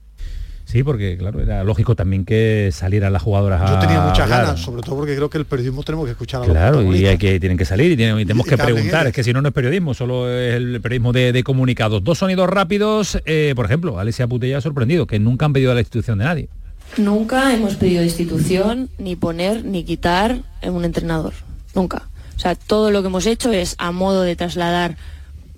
Sí, 0.65 0.83
porque 0.83 1.17
claro, 1.17 1.41
era 1.41 1.63
lógico 1.63 1.95
también 1.95 2.25
que 2.25 2.71
salieran 2.73 3.13
las 3.13 3.23
jugadoras 3.23 3.63
a 3.63 3.75
Yo 3.75 3.79
tenía 3.79 4.01
muchas 4.01 4.29
ganas, 4.29 4.61
sobre 4.61 4.83
todo 4.83 4.97
porque 4.97 5.15
creo 5.15 5.31
que 5.31 5.39
el 5.39 5.45
periodismo 5.45 5.85
tenemos 5.85 6.07
que 6.07 6.11
escuchar 6.11 6.43
a 6.43 6.47
los 6.47 6.53
Claro, 6.53 6.83
y 6.93 7.07
hay 7.07 7.19
que, 7.19 7.39
tienen 7.39 7.57
que 7.57 7.65
salir 7.65 7.93
y, 7.93 7.97
tenemos 7.97 8.47
que, 8.47 8.59
preguntar, 8.59 9.07
es 9.07 9.13
que 9.13 9.23
si 9.23 9.33
no 9.33 9.41
no 9.41 9.49
es 9.49 9.55
periodismo, 9.55 9.95
solo 9.95 10.29
es 10.29 10.57
el 10.57 10.81
periodismo 10.81 11.13
de, 11.13 11.43
comunicados. 11.45 12.03
Dos 12.03 12.19
sonidos 12.19 12.49
rápidos, 12.51 13.23
eh, 13.27 13.53
por 13.55 13.67
ejemplo, 13.67 14.01
Alessia 14.01 14.27
Putella 14.27 14.59
ha 14.59 14.61
sorprendido, 14.61 15.07
que 15.07 15.21
nunca 15.21 15.47
han 15.47 15.53
pedido 15.53 15.71
a 15.71 15.75
la 15.75 15.81
institución 15.81 16.19
de 16.19 16.25
nadie. 16.25 16.49
Nunca 16.97 17.55
hemos 17.55 17.77
pedido 17.77 18.03
institución, 18.03 18.89
ni 18.99 19.15
poner, 19.17 19.65
ni 19.65 19.85
quitar 19.85 20.39
en 20.63 20.73
un 20.73 20.85
entrenador. 20.85 21.35
Nunca. 21.75 22.09
O 22.37 22.39
sea, 22.39 22.55
todo 22.55 22.91
lo 22.91 23.03
que 23.03 23.09
hemos 23.09 23.27
hecho 23.27 23.51
es 23.53 23.75
a 23.79 23.93
modo 23.93 24.23
de 24.23 24.37
trasladar, 24.37 24.97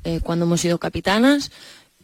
eh, 0.05 0.21
cuando 0.23 0.45
hemos 0.45 0.61
sido 0.61 0.79
capitanas, 0.79 1.51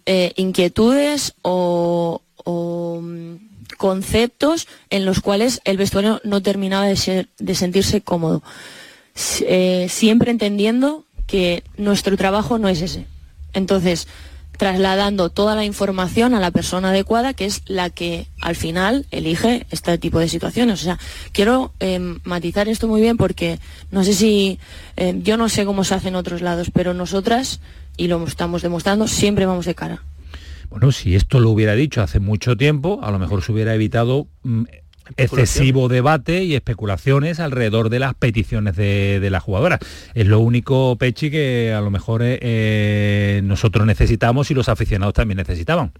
eh, 0.06 0.32
inquietudes 0.36 1.34
o, 1.42 2.20
mm, 2.44 3.34
conceptos 3.78 4.68
en 4.90 5.04
los 5.04 5.20
cuales 5.20 5.60
el 5.64 5.76
vestuario 5.76 6.20
no 6.24 6.42
terminaba 6.42 6.86
de, 6.86 7.54
sentirse 7.54 8.00
cómodo. 8.02 8.42
Eh, 9.40 9.86
siempre 9.88 10.30
entendiendo 10.30 11.04
que 11.26 11.62
nuestro 11.76 12.16
trabajo 12.16 12.58
no 12.58 12.68
es 12.68 12.82
ese. 12.82 13.06
Entonces, 13.52 14.08
trasladando 14.56 15.30
toda 15.30 15.54
la 15.54 15.64
información 15.64 16.34
a 16.34 16.40
la 16.40 16.50
persona 16.50 16.90
adecuada, 16.90 17.34
que 17.34 17.46
es 17.46 17.62
la 17.66 17.90
que 17.90 18.26
al 18.40 18.56
final 18.56 19.06
elige 19.10 19.66
este 19.70 19.98
tipo 19.98 20.18
de 20.18 20.28
situaciones. 20.28 20.80
O 20.80 20.84
sea, 20.84 20.98
quiero 21.32 21.72
em, 21.80 22.20
matizar 22.24 22.68
esto 22.68 22.88
muy 22.88 23.00
bien 23.00 23.16
porque 23.16 23.58
no 23.90 24.04
sé 24.04 24.14
si, 24.14 24.58
em, 24.96 25.22
yo 25.22 25.36
no 25.36 25.48
sé 25.48 25.64
cómo 25.64 25.84
se 25.84 25.94
hace 25.94 26.08
en 26.08 26.16
otros 26.16 26.40
lados, 26.42 26.70
pero 26.72 26.94
nosotras, 26.94 27.60
y 27.96 28.08
lo 28.08 28.24
estamos 28.26 28.62
demostrando, 28.62 29.08
siempre 29.08 29.46
vamos 29.46 29.66
de 29.66 29.74
cara. 29.74 30.02
Bueno, 30.70 30.90
si 30.90 31.14
esto 31.14 31.38
lo 31.40 31.50
hubiera 31.50 31.74
dicho 31.74 32.02
hace 32.02 32.18
mucho 32.18 32.56
tiempo, 32.56 33.00
a 33.02 33.10
lo 33.10 33.18
mejor 33.18 33.42
se 33.42 33.52
hubiera 33.52 33.74
evitado 33.74 34.26
mm, 34.42 34.64
excesivo 35.16 35.88
debate 35.88 36.44
y 36.44 36.54
especulaciones 36.54 37.40
alrededor 37.40 37.90
de 37.90 37.98
las 37.98 38.14
peticiones 38.14 38.76
de, 38.76 39.20
de 39.20 39.30
la 39.30 39.40
jugadora. 39.40 39.78
Es 40.14 40.26
lo 40.26 40.40
único, 40.40 40.96
Pechi, 40.96 41.30
que 41.30 41.72
a 41.76 41.80
lo 41.80 41.90
mejor 41.90 42.22
eh, 42.22 42.38
eh, 42.40 43.40
nosotros 43.44 43.86
necesitamos 43.86 44.50
y 44.50 44.54
los 44.54 44.68
aficionados 44.68 45.14
también 45.14 45.38
necesitaban. 45.38 45.92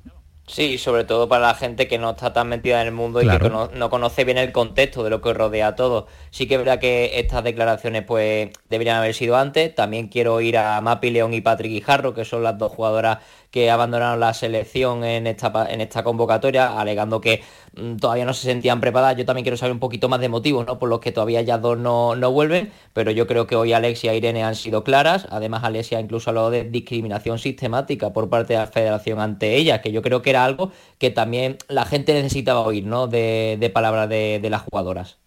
Sí, 0.47 0.77
sobre 0.77 1.05
todo 1.05 1.27
para 1.27 1.47
la 1.47 1.55
gente 1.55 1.89
que 1.89 1.97
no 1.97 2.11
está 2.11 2.35
tan 2.35 2.49
metida 2.49 2.83
en 2.83 2.89
el 2.89 2.93
mundo 2.93 3.23
y 3.23 3.27
que 3.27 3.49
no, 3.49 3.91
conoce 3.91 4.25
bien 4.25 4.37
el 4.37 4.53
contexto 4.53 5.03
de 5.03 5.09
lo 5.09 5.23
que 5.23 5.33
rodea 5.33 5.69
a 5.69 5.75
todo. 5.75 6.07
Sí 6.31 6.47
que 6.47 6.55
es 6.55 6.61
verdad 6.61 6.79
que 6.79 7.19
estas 7.19 7.43
declaraciones 7.43 8.05
pues 8.05 8.51
deberían 8.69 8.99
haber 8.99 9.15
sido 9.15 9.37
antes. 9.37 9.75
También 9.75 10.09
quiero 10.09 10.43
ir 10.43 10.59
a 10.59 10.79
Mapi 10.83 11.11
León 11.11 11.33
y 11.33 11.41
Patrick 11.41 11.73
Guijarro, 11.73 12.13
que 12.13 12.27
son 12.27 12.43
las 12.43 12.59
dos 12.59 12.73
jugadoras 12.73 13.21
que 13.51 13.71
abandonaron 13.71 14.19
la 14.19 14.35
selección 14.35 15.05
en 15.05 15.29
esta, 15.29 15.67
en 15.71 15.81
esta 15.81 16.03
convocatoria, 16.03 16.79
alegando 16.79 17.21
que 17.21 17.41
mm, 17.77 17.97
todavía 17.97 18.25
no 18.25 18.35
se 18.35 18.49
sentían 18.49 18.81
preparadas. 18.81 19.17
Yo 19.17 19.25
también 19.25 19.45
quiero 19.45 19.57
saber 19.57 19.73
un 19.73 19.79
poquito 19.79 20.09
más 20.09 20.21
de 20.21 20.29
motivos, 20.29 20.67
¿no? 20.67 20.79
Por 20.79 20.89
los 20.89 20.99
que 20.99 21.13
todavía 21.13 21.41
ya 21.41 21.57
dos 21.57 21.79
no, 21.79 22.17
no 22.17 22.33
vuelven, 22.33 22.73
pero 22.93 23.13
yo 23.13 23.29
creo 23.29 23.47
que 23.47 23.55
hoy 23.55 23.73
Alexia 23.73 24.13
e 24.13 24.17
Irene 24.17 24.43
han 24.43 24.57
sido 24.57 24.83
claras. 24.83 25.29
Además, 25.31 25.63
Alexia 25.63 26.01
incluso 26.01 26.31
hablado 26.31 26.51
de 26.51 26.65
discriminación 26.65 27.39
sistemática 27.39 28.13
por 28.13 28.29
parte 28.29 28.55
de 28.55 28.59
la 28.59 28.67
federación 28.67 29.21
ante 29.21 29.55
ella, 29.55 29.81
que 29.81 29.93
yo 29.93 30.03
creo 30.03 30.21
que 30.21 30.34
era 30.35 30.45
algo 30.45 30.73
que 30.99 31.11
también 31.11 31.57
la 31.69 31.85
gente 31.87 32.13
necesitaba 32.13 32.61
oír, 32.61 32.85
¿no? 32.87 33.07
De, 33.07 33.71
palabras 33.73 34.09
de 34.09 34.49
las 34.51 34.63
jugadoras. 34.63 35.19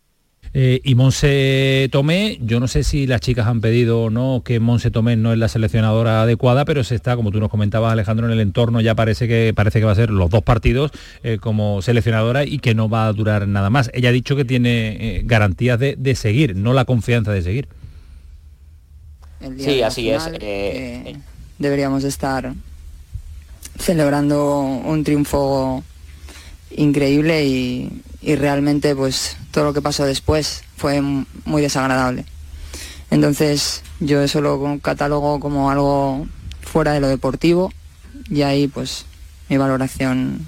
Eh, 0.53 0.81
y 0.84 0.95
Monse 0.95 1.89
Tomé, 1.91 2.39
yo 2.41 2.59
no 2.59 2.67
sé 2.67 2.84
si 2.84 3.05
las 3.05 3.21
chicas 3.21 3.47
han 3.47 3.61
pedido 3.61 4.03
o 4.03 4.09
no 4.09 4.41
que 4.43 4.59
Monse 4.59 4.91
Tomé 4.91 5.15
no 5.15 5.34
es 5.34 5.39
la 5.39 5.47
seleccionadora 5.49 6.23
adecuada, 6.23 6.65
pero 6.65 6.84
se 6.84 6.95
está, 6.95 7.15
como 7.15 7.31
tú 7.31 7.39
nos 7.39 7.49
comentabas 7.49 7.91
Alejandro, 7.91 8.25
en 8.25 8.31
el 8.31 8.39
entorno 8.39 8.81
ya 8.81 8.95
parece 8.95 9.27
que 9.27 9.53
parece 9.55 9.79
que 9.79 9.85
va 9.85 9.91
a 9.91 9.95
ser 9.95 10.09
los 10.09 10.29
dos 10.29 10.43
partidos 10.43 10.91
eh, 11.23 11.38
como 11.39 11.81
seleccionadora 11.81 12.45
y 12.45 12.59
que 12.59 12.75
no 12.75 12.89
va 12.89 13.07
a 13.07 13.13
durar 13.13 13.47
nada 13.47 13.69
más. 13.69 13.91
Ella 13.93 14.09
ha 14.09 14.13
dicho 14.13 14.35
que 14.35 14.45
tiene 14.45 14.97
eh, 14.99 15.21
garantías 15.25 15.79
de, 15.79 16.15
seguir, 16.15 16.55
no 16.55 16.73
la 16.73 16.85
confianza 16.85 17.31
de 17.31 17.41
seguir. 17.41 17.67
sí, 19.57 19.81
así 19.81 20.09
es. 20.09 20.29
deberíamos 21.59 22.03
estar 22.03 22.53
celebrando 23.80 24.60
un 24.62 25.04
triunfo 25.04 25.84
increíble 26.76 27.45
y, 27.45 28.02
y 28.22 28.36
realmente 28.36 28.95
pues 28.95 29.38
todo 29.52 29.66
lo 29.66 29.74
que 29.74 29.82
pasó 29.82 30.06
después 30.06 30.64
fue 30.76 31.02
muy 31.02 31.62
desagradable. 31.62 32.26
Entonces 33.10 33.84
yo 33.99 34.22
eso 34.22 34.41
lo 34.41 34.80
catalogo 34.82 35.40
como 35.40 35.72
algo 35.72 36.28
fuera 36.62 36.94
de 36.94 36.99
lo 36.99 37.08
deportivo 37.08 37.72
y 38.30 38.41
ahí 38.41 38.68
pues 38.68 39.06
mi 39.49 39.58
valoración 39.58 40.45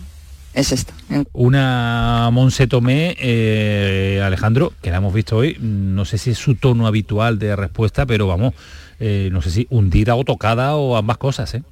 es 0.54 0.72
esta. 0.72 0.94
Una 1.32 2.30
Monse 2.32 2.68
Tomé, 2.68 3.16
eh, 3.20 4.22
Alejandro, 4.24 4.74
que 4.82 4.92
la 4.92 4.98
hemos 4.98 5.14
visto 5.14 5.38
hoy, 5.38 5.58
no 5.60 6.06
sé 6.06 6.18
si 6.18 6.32
es 6.32 6.38
su 6.38 6.56
tono 6.56 6.88
habitual 6.88 7.40
de 7.40 7.56
respuesta, 7.56 8.06
pero 8.06 8.28
vamos, 8.28 8.54
eh, 9.00 9.30
no 9.32 9.42
sé 9.42 9.52
si 9.52 9.68
hundida 9.70 10.16
o 10.16 10.24
tocada 10.24 10.76
o 10.76 10.98
ambas 10.98 11.18
cosas, 11.18 11.54
¿eh? 11.54 11.64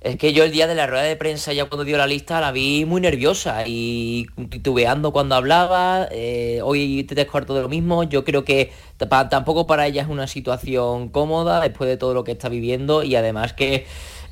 Es 0.00 0.16
que 0.16 0.32
yo 0.32 0.44
el 0.44 0.50
día 0.50 0.66
de 0.66 0.74
la 0.74 0.86
rueda 0.86 1.02
de 1.02 1.14
prensa, 1.14 1.52
ya 1.52 1.66
cuando 1.66 1.84
dio 1.84 1.98
la 1.98 2.06
lista, 2.06 2.40
la 2.40 2.52
vi 2.52 2.86
muy 2.86 3.02
nerviosa 3.02 3.64
y 3.66 4.26
titubeando 4.48 5.12
cuando 5.12 5.34
hablaba. 5.34 6.08
Eh, 6.10 6.60
hoy 6.64 7.04
te 7.04 7.14
descuarto 7.14 7.54
de 7.54 7.60
lo 7.60 7.68
mismo. 7.68 8.04
Yo 8.04 8.24
creo 8.24 8.42
que 8.42 8.72
tampoco 8.96 9.66
para 9.66 9.86
ella 9.86 10.00
es 10.00 10.08
una 10.08 10.26
situación 10.26 11.10
cómoda 11.10 11.60
después 11.60 11.88
de 11.90 11.98
todo 11.98 12.14
lo 12.14 12.24
que 12.24 12.32
está 12.32 12.48
viviendo 12.48 13.02
y 13.02 13.14
además 13.14 13.52
que 13.52 13.84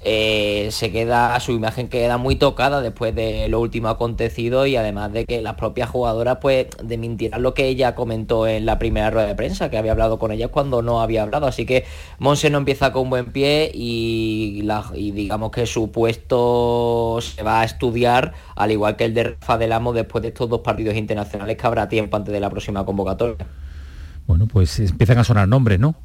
eh, 0.04 0.68
se 0.70 0.92
queda, 0.92 1.38
su 1.40 1.52
imagen 1.52 1.88
queda 1.88 2.18
muy 2.18 2.36
tocada 2.36 2.80
después 2.80 3.14
de 3.14 3.48
lo 3.48 3.60
último 3.60 3.88
acontecido 3.88 4.64
y 4.66 4.76
además 4.76 5.12
de 5.12 5.24
que 5.24 5.42
las 5.42 5.54
propias 5.54 5.90
jugadoras 5.90 6.38
pues 6.40 6.68
desmintieran 6.82 7.42
lo 7.42 7.52
que 7.52 7.66
ella 7.66 7.96
comentó 7.96 8.46
en 8.46 8.64
la 8.64 8.78
primera 8.78 9.10
rueda 9.10 9.26
de 9.26 9.34
prensa, 9.34 9.70
que 9.70 9.78
había 9.78 9.92
hablado 9.92 10.18
con 10.18 10.30
ellas 10.30 10.50
cuando 10.50 10.82
no 10.82 11.00
había 11.00 11.24
hablado. 11.24 11.46
Así 11.46 11.66
que 11.66 11.84
Monse 12.18 12.48
no 12.48 12.58
empieza 12.58 12.92
con 12.92 13.10
buen 13.10 13.32
pie 13.32 13.70
y, 13.74 14.62
digamos 14.94 15.50
que 15.50 15.66
su 15.66 15.90
puesto 15.90 17.18
se 17.20 17.42
va 17.42 17.62
a 17.62 17.64
estudiar, 17.64 18.34
al 18.54 18.70
igual 18.70 18.96
que 18.96 19.04
el 19.04 19.14
de 19.14 19.24
Rafa 19.24 19.58
del 19.58 19.72
Amo 19.72 19.92
después 19.92 20.22
de 20.22 20.28
estos 20.28 20.48
dos 20.48 20.60
partidos 20.60 20.94
internacionales 20.94 21.56
que 21.56 21.66
habrá 21.66 21.88
tiempo 21.88 22.16
antes 22.16 22.32
de 22.32 22.40
la 22.40 22.50
próxima 22.50 22.84
convocatoria. 22.84 23.46
Bueno, 24.28 24.46
pues 24.46 24.78
empiezan 24.78 25.18
a 25.18 25.24
sonar 25.24 25.48
nombres, 25.48 25.80
¿no? 25.80 25.96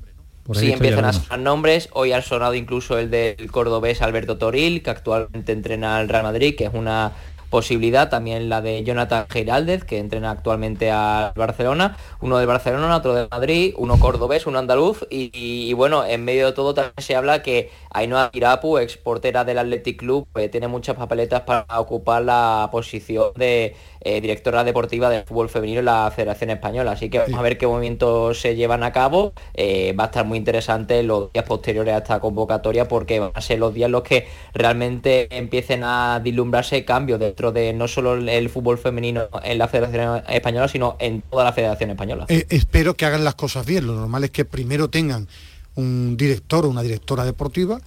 Sí, 0.51 0.71
empiezan 0.71 1.05
a 1.05 1.13
sonar 1.13 1.39
nombres. 1.39 1.89
Hoy 1.93 2.11
ha 2.11 2.21
sonado 2.21 2.55
incluso 2.55 2.97
el 2.97 3.09
del 3.09 3.51
cordobés 3.51 4.01
Alberto 4.01 4.37
Toril, 4.37 4.83
que 4.83 4.89
actualmente 4.89 5.51
entrena 5.51 5.97
al 5.97 6.09
Real 6.09 6.23
Madrid, 6.23 6.55
que 6.55 6.65
es 6.65 6.73
una 6.73 7.13
posibilidad, 7.53 8.09
también 8.09 8.49
la 8.49 8.61
de 8.61 8.83
Jonathan 8.83 9.27
Giraldez, 9.31 9.83
que 9.83 9.99
entrena 9.99 10.31
actualmente 10.31 10.89
al 10.89 11.33
Barcelona, 11.35 11.97
uno 12.19 12.39
de 12.39 12.47
Barcelona, 12.47 12.97
otro 12.97 13.13
de 13.13 13.27
Madrid, 13.29 13.75
uno 13.77 13.99
cordobés, 13.99 14.47
uno 14.47 14.57
andaluz, 14.57 15.05
y, 15.11 15.71
bueno, 15.73 16.03
en 16.03 16.25
medio 16.25 16.47
de 16.47 16.53
todo 16.53 16.73
también 16.73 16.95
se 16.97 17.15
habla 17.15 17.43
que 17.43 17.69
Ainhoa 17.91 18.31
Irapu, 18.33 18.79
ex 18.79 18.97
portera 18.97 19.45
del 19.45 19.59
Athletic 19.59 19.99
Club, 19.99 20.27
pues, 20.33 20.49
tiene 20.49 20.67
muchas 20.67 20.95
papeletas 20.95 21.41
para 21.41 21.79
ocupar 21.79 22.23
la 22.23 22.69
posición 22.71 23.33
de 23.35 23.75
eh, 24.05 24.19
directora 24.19 24.63
deportiva 24.63 25.09
del 25.09 25.23
fútbol 25.23 25.49
femenino 25.49 25.79
en 25.79 25.85
la 25.85 26.11
Federación 26.11 26.49
Española. 26.49 26.91
Así 26.91 27.09
que 27.09 27.19
vamos 27.19 27.39
a 27.39 27.41
ver 27.41 27.57
qué 27.57 27.67
movimientos 27.67 28.39
se 28.41 28.55
llevan 28.55 28.83
a 28.83 28.91
cabo. 28.91 29.33
Eh, 29.53 29.95
va 29.97 30.05
a 30.05 30.07
estar 30.07 30.25
muy 30.25 30.37
interesante 30.37 31.01
los 31.03 31.31
días 31.31 31.45
posteriores 31.45 31.93
a 31.93 31.97
esta 31.99 32.19
convocatoria 32.19 32.87
porque 32.87 33.19
van 33.19 33.31
a 33.33 33.41
ser 33.41 33.59
los 33.59 33.73
días 33.73 33.89
los 33.89 34.03
que 34.03 34.27
realmente 34.53 35.35
empiecen 35.37 35.83
a 35.83 36.19
dislumbrarse 36.21 36.83
cambios 36.83 37.19
dentro 37.19 37.51
de 37.53 37.71
no 37.71 37.87
solo 37.87 38.15
el 38.15 38.49
fútbol 38.49 38.77
femenino 38.77 39.29
en 39.41 39.57
la 39.57 39.67
Federación 39.67 40.21
Española, 40.27 40.67
sino 40.67 40.97
en 40.99 41.21
toda 41.21 41.45
la 41.45 41.53
Federación 41.53 41.91
Española. 41.91 42.25
Eh, 42.27 42.45
espero 42.49 42.95
que 42.95 43.05
hagan 43.05 43.23
las 43.23 43.35
cosas 43.35 43.65
bien. 43.65 43.87
Lo 43.87 43.95
normal 43.95 44.25
es 44.25 44.31
que 44.31 44.43
primero 44.43 44.89
tengan 44.89 45.29
un 45.75 46.17
director 46.17 46.65
o 46.65 46.69
una 46.69 46.81
directora 46.81 47.23
deportiva 47.23 47.79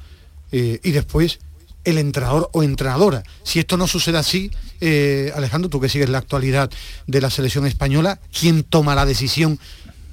y 0.51 0.93
después 0.93 1.41
el 1.87 1.99
entrenador 1.99 2.51
o 2.53 2.63
entrenadora. 2.63 3.23
Si 3.45 3.61
esto 3.61 3.77
no 3.77 3.87
sucede 3.87 4.19
así, 4.19 4.51
eh, 4.81 5.33
Alejandro, 5.35 5.71
tú 5.71 5.81
que 5.81 5.89
sigues 5.89 6.11
la 6.11 6.19
actualidad 6.19 6.71
de 7.07 7.21
la 7.21 7.31
selección 7.31 7.67
española, 7.67 8.21
¿quién 8.39 8.65
toma 8.65 8.95
la 8.95 9.07
decisión 9.07 9.59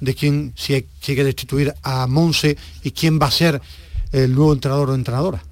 de 0.00 0.14
quién 0.14 0.54
si 0.56 0.74
hay, 0.74 0.86
que 1.00 1.24
destituir 1.24 1.74
a 1.82 2.06
Monse 2.06 2.56
y 2.82 2.92
quién 2.92 3.18
va 3.20 3.26
a 3.26 3.32
ser 3.32 3.60
el 4.12 4.34
nuevo 4.34 4.52
entrenador 4.52 4.90
o 4.90 4.94
entrenadora? 4.94 5.42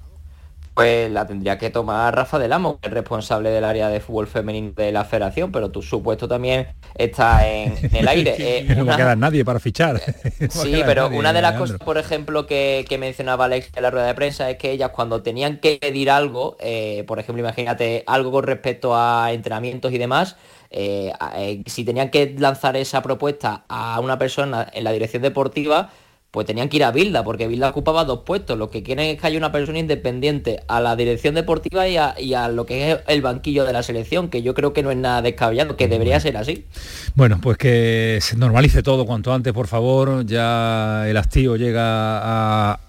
Pues 0.73 1.11
la 1.11 1.27
tendría 1.27 1.59
que 1.59 1.69
tomar 1.69 2.15
Rafa 2.15 2.39
del 2.39 2.51
Amo, 2.51 2.79
el 2.81 2.89
responsable 2.91 3.51
del 3.51 3.63
área 3.63 3.89
de 3.89 3.99
fútbol 3.99 4.25
femenino 4.25 4.71
de 4.75 4.91
la 4.91 5.05
federación, 5.05 5.51
pero 5.51 5.69
tu 5.69 5.83
supuesto 5.83 6.27
también 6.27 6.67
está 6.95 7.47
en, 7.47 7.77
en 7.81 7.95
el 7.95 8.07
aire. 8.07 8.35
Eh, 8.39 8.63
no 8.75 8.81
una- 8.81 8.97
quedar 8.97 9.17
nadie 9.17 9.45
para 9.45 9.59
fichar. 9.59 10.01
No 10.39 10.49
Sí, 10.49 10.81
pero 10.85 11.03
nadie, 11.03 11.19
una 11.19 11.31
de 11.31 11.41
las 11.43 11.53
cosas, 11.53 11.77
por 11.77 11.99
ejemplo, 11.99 12.47
que, 12.47 12.85
que 12.89 12.97
mencionaba 12.97 13.45
Alex 13.45 13.69
en 13.75 13.83
la 13.83 13.91
rueda 13.91 14.07
de 14.07 14.15
prensa 14.15 14.49
es 14.49 14.57
que 14.57 14.71
ellas 14.71 14.89
cuando 14.89 15.21
tenían 15.21 15.59
que 15.59 15.77
pedir 15.79 16.09
algo, 16.09 16.57
eh, 16.59 17.03
por 17.07 17.19
ejemplo, 17.19 17.41
imagínate 17.43 18.03
algo 18.07 18.31
con 18.31 18.43
respecto 18.43 18.95
a 18.95 19.31
entrenamientos 19.31 19.91
y 19.91 19.99
demás, 19.99 20.37
eh, 20.71 21.13
eh, 21.37 21.63
si 21.67 21.85
tenían 21.85 22.09
que 22.09 22.33
lanzar 22.39 22.75
esa 22.77 23.03
propuesta 23.03 23.63
a 23.69 23.99
una 23.99 24.17
persona 24.17 24.67
en 24.73 24.83
la 24.85 24.91
dirección 24.91 25.21
deportiva, 25.21 25.91
pues 26.33 26.47
tenían 26.47 26.67
que 26.67 26.77
ir 26.77 26.83
a 26.83 26.89
Bilda, 26.89 27.23
porque 27.23 27.47
Bilda 27.47 27.69
ocupaba 27.69 28.05
dos 28.05 28.21
puestos. 28.25 28.57
Lo 28.57 28.71
que 28.71 28.81
quieren 28.81 29.05
es 29.05 29.21
que 29.21 29.27
haya 29.27 29.37
una 29.37 29.51
persona 29.51 29.77
independiente 29.77 30.63
a 30.67 30.81
la 30.81 30.95
dirección 30.95 31.35
deportiva 31.35 31.87
y 31.87 31.97
a, 31.97 32.15
y 32.19 32.33
a 32.33 32.47
lo 32.47 32.65
que 32.65 32.91
es 32.91 32.99
el 33.05 33.21
banquillo 33.21 33.65
de 33.65 33.73
la 33.73 33.83
selección, 33.83 34.29
que 34.29 34.41
yo 34.41 34.55
creo 34.55 34.73
que 34.73 34.81
no 34.81 34.89
es 34.89 34.97
nada 34.97 35.21
descabellado, 35.21 35.77
que 35.77 35.87
debería 35.87 36.19
ser 36.19 36.35
así. 36.37 36.65
Bueno, 37.13 37.37
pues 37.39 37.57
que 37.57 38.17
se 38.19 38.35
normalice 38.35 38.81
todo 38.81 39.05
cuanto 39.05 39.31
antes, 39.31 39.53
por 39.53 39.67
favor. 39.67 40.25
Ya 40.25 41.07
el 41.07 41.17
hastío 41.17 41.55
llega 41.55 41.83
a 41.83 42.79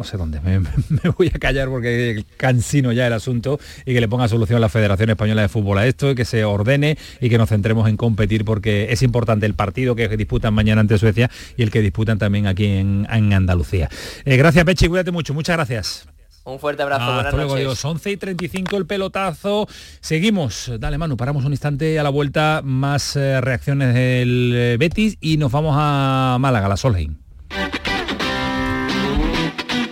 no 0.00 0.04
sé 0.04 0.16
dónde, 0.16 0.40
me, 0.40 0.60
me 0.88 1.10
voy 1.18 1.28
a 1.28 1.38
callar 1.38 1.68
porque 1.68 2.24
cansino 2.38 2.90
ya 2.90 3.06
el 3.06 3.12
asunto 3.12 3.60
y 3.84 3.92
que 3.92 4.00
le 4.00 4.08
ponga 4.08 4.28
solución 4.28 4.58
la 4.58 4.70
Federación 4.70 5.10
Española 5.10 5.42
de 5.42 5.50
Fútbol 5.50 5.76
a 5.76 5.86
esto, 5.86 6.10
y 6.12 6.14
que 6.14 6.24
se 6.24 6.42
ordene 6.42 6.96
y 7.20 7.28
que 7.28 7.36
nos 7.36 7.50
centremos 7.50 7.86
en 7.86 7.98
competir 7.98 8.46
porque 8.46 8.86
es 8.92 9.02
importante 9.02 9.44
el 9.44 9.52
partido 9.52 9.94
que 9.94 10.08
disputan 10.16 10.54
mañana 10.54 10.80
ante 10.80 10.96
Suecia 10.96 11.30
y 11.54 11.62
el 11.62 11.70
que 11.70 11.82
disputan 11.82 12.18
también 12.18 12.46
aquí 12.46 12.64
en, 12.64 13.06
en 13.10 13.32
Andalucía. 13.34 13.90
Eh, 14.24 14.38
gracias 14.38 14.64
Pechi, 14.64 14.88
cuídate 14.88 15.10
mucho, 15.10 15.34
muchas 15.34 15.56
gracias. 15.56 16.08
Un 16.44 16.58
fuerte 16.58 16.82
abrazo, 16.82 17.02
Hasta 17.02 17.14
buenas 17.16 17.34
luego, 17.34 17.50
noches. 17.50 17.66
adiós. 17.66 17.84
11 17.84 18.10
y 18.12 18.16
35 18.16 18.76
el 18.78 18.86
pelotazo. 18.86 19.68
Seguimos. 20.00 20.72
Dale, 20.80 20.96
Manu, 20.96 21.18
paramos 21.18 21.44
un 21.44 21.52
instante 21.52 21.98
a 21.98 22.02
la 22.02 22.08
vuelta. 22.08 22.62
Más 22.64 23.16
eh, 23.16 23.42
reacciones 23.42 23.92
del 23.92 24.52
eh, 24.56 24.76
Betis 24.78 25.18
y 25.20 25.36
nos 25.36 25.52
vamos 25.52 25.76
a 25.78 26.38
Málaga, 26.40 26.68
la 26.68 26.78
Solheim. 26.78 27.16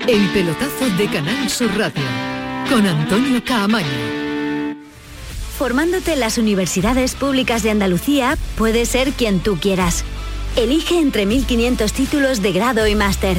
El 0.09 0.27
pelotazo 0.31 0.89
de 0.97 1.07
Canal 1.11 1.51
Sur 1.51 1.69
Radio 1.77 2.03
con 2.71 2.87
Antonio 2.87 3.45
Caamaño. 3.45 3.87
Formándote 5.59 6.15
en 6.15 6.21
las 6.21 6.39
universidades 6.39 7.15
públicas 7.15 7.63
de 7.63 7.73
Andalucía 7.73 8.39
puedes 8.57 8.89
ser 8.89 9.13
quien 9.13 9.41
tú 9.41 9.59
quieras. 9.61 10.05
Elige 10.57 10.99
entre 10.99 11.27
1.500 11.27 11.93
títulos 11.93 12.41
de 12.41 12.53
grado 12.53 12.87
y 12.87 12.95
máster. 12.95 13.37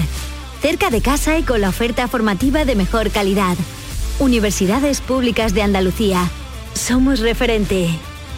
Cerca 0.62 0.92
de 0.92 1.02
casa 1.02 1.40
y 1.40 1.44
con 1.44 1.60
la 1.60 1.70
oferta 1.70 2.08
formativa 2.08 2.66
de 2.66 2.76
mejor 2.76 3.10
calidad. 3.10 3.58
Universidades 4.20 5.02
públicas 5.02 5.56
de 5.56 5.64
Andalucía. 5.64 6.30
Somos 6.76 7.20
referente. 7.20 7.90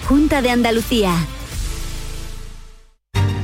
Junta 0.08 0.42
de 0.42 0.52
Andalucía. 0.52 1.14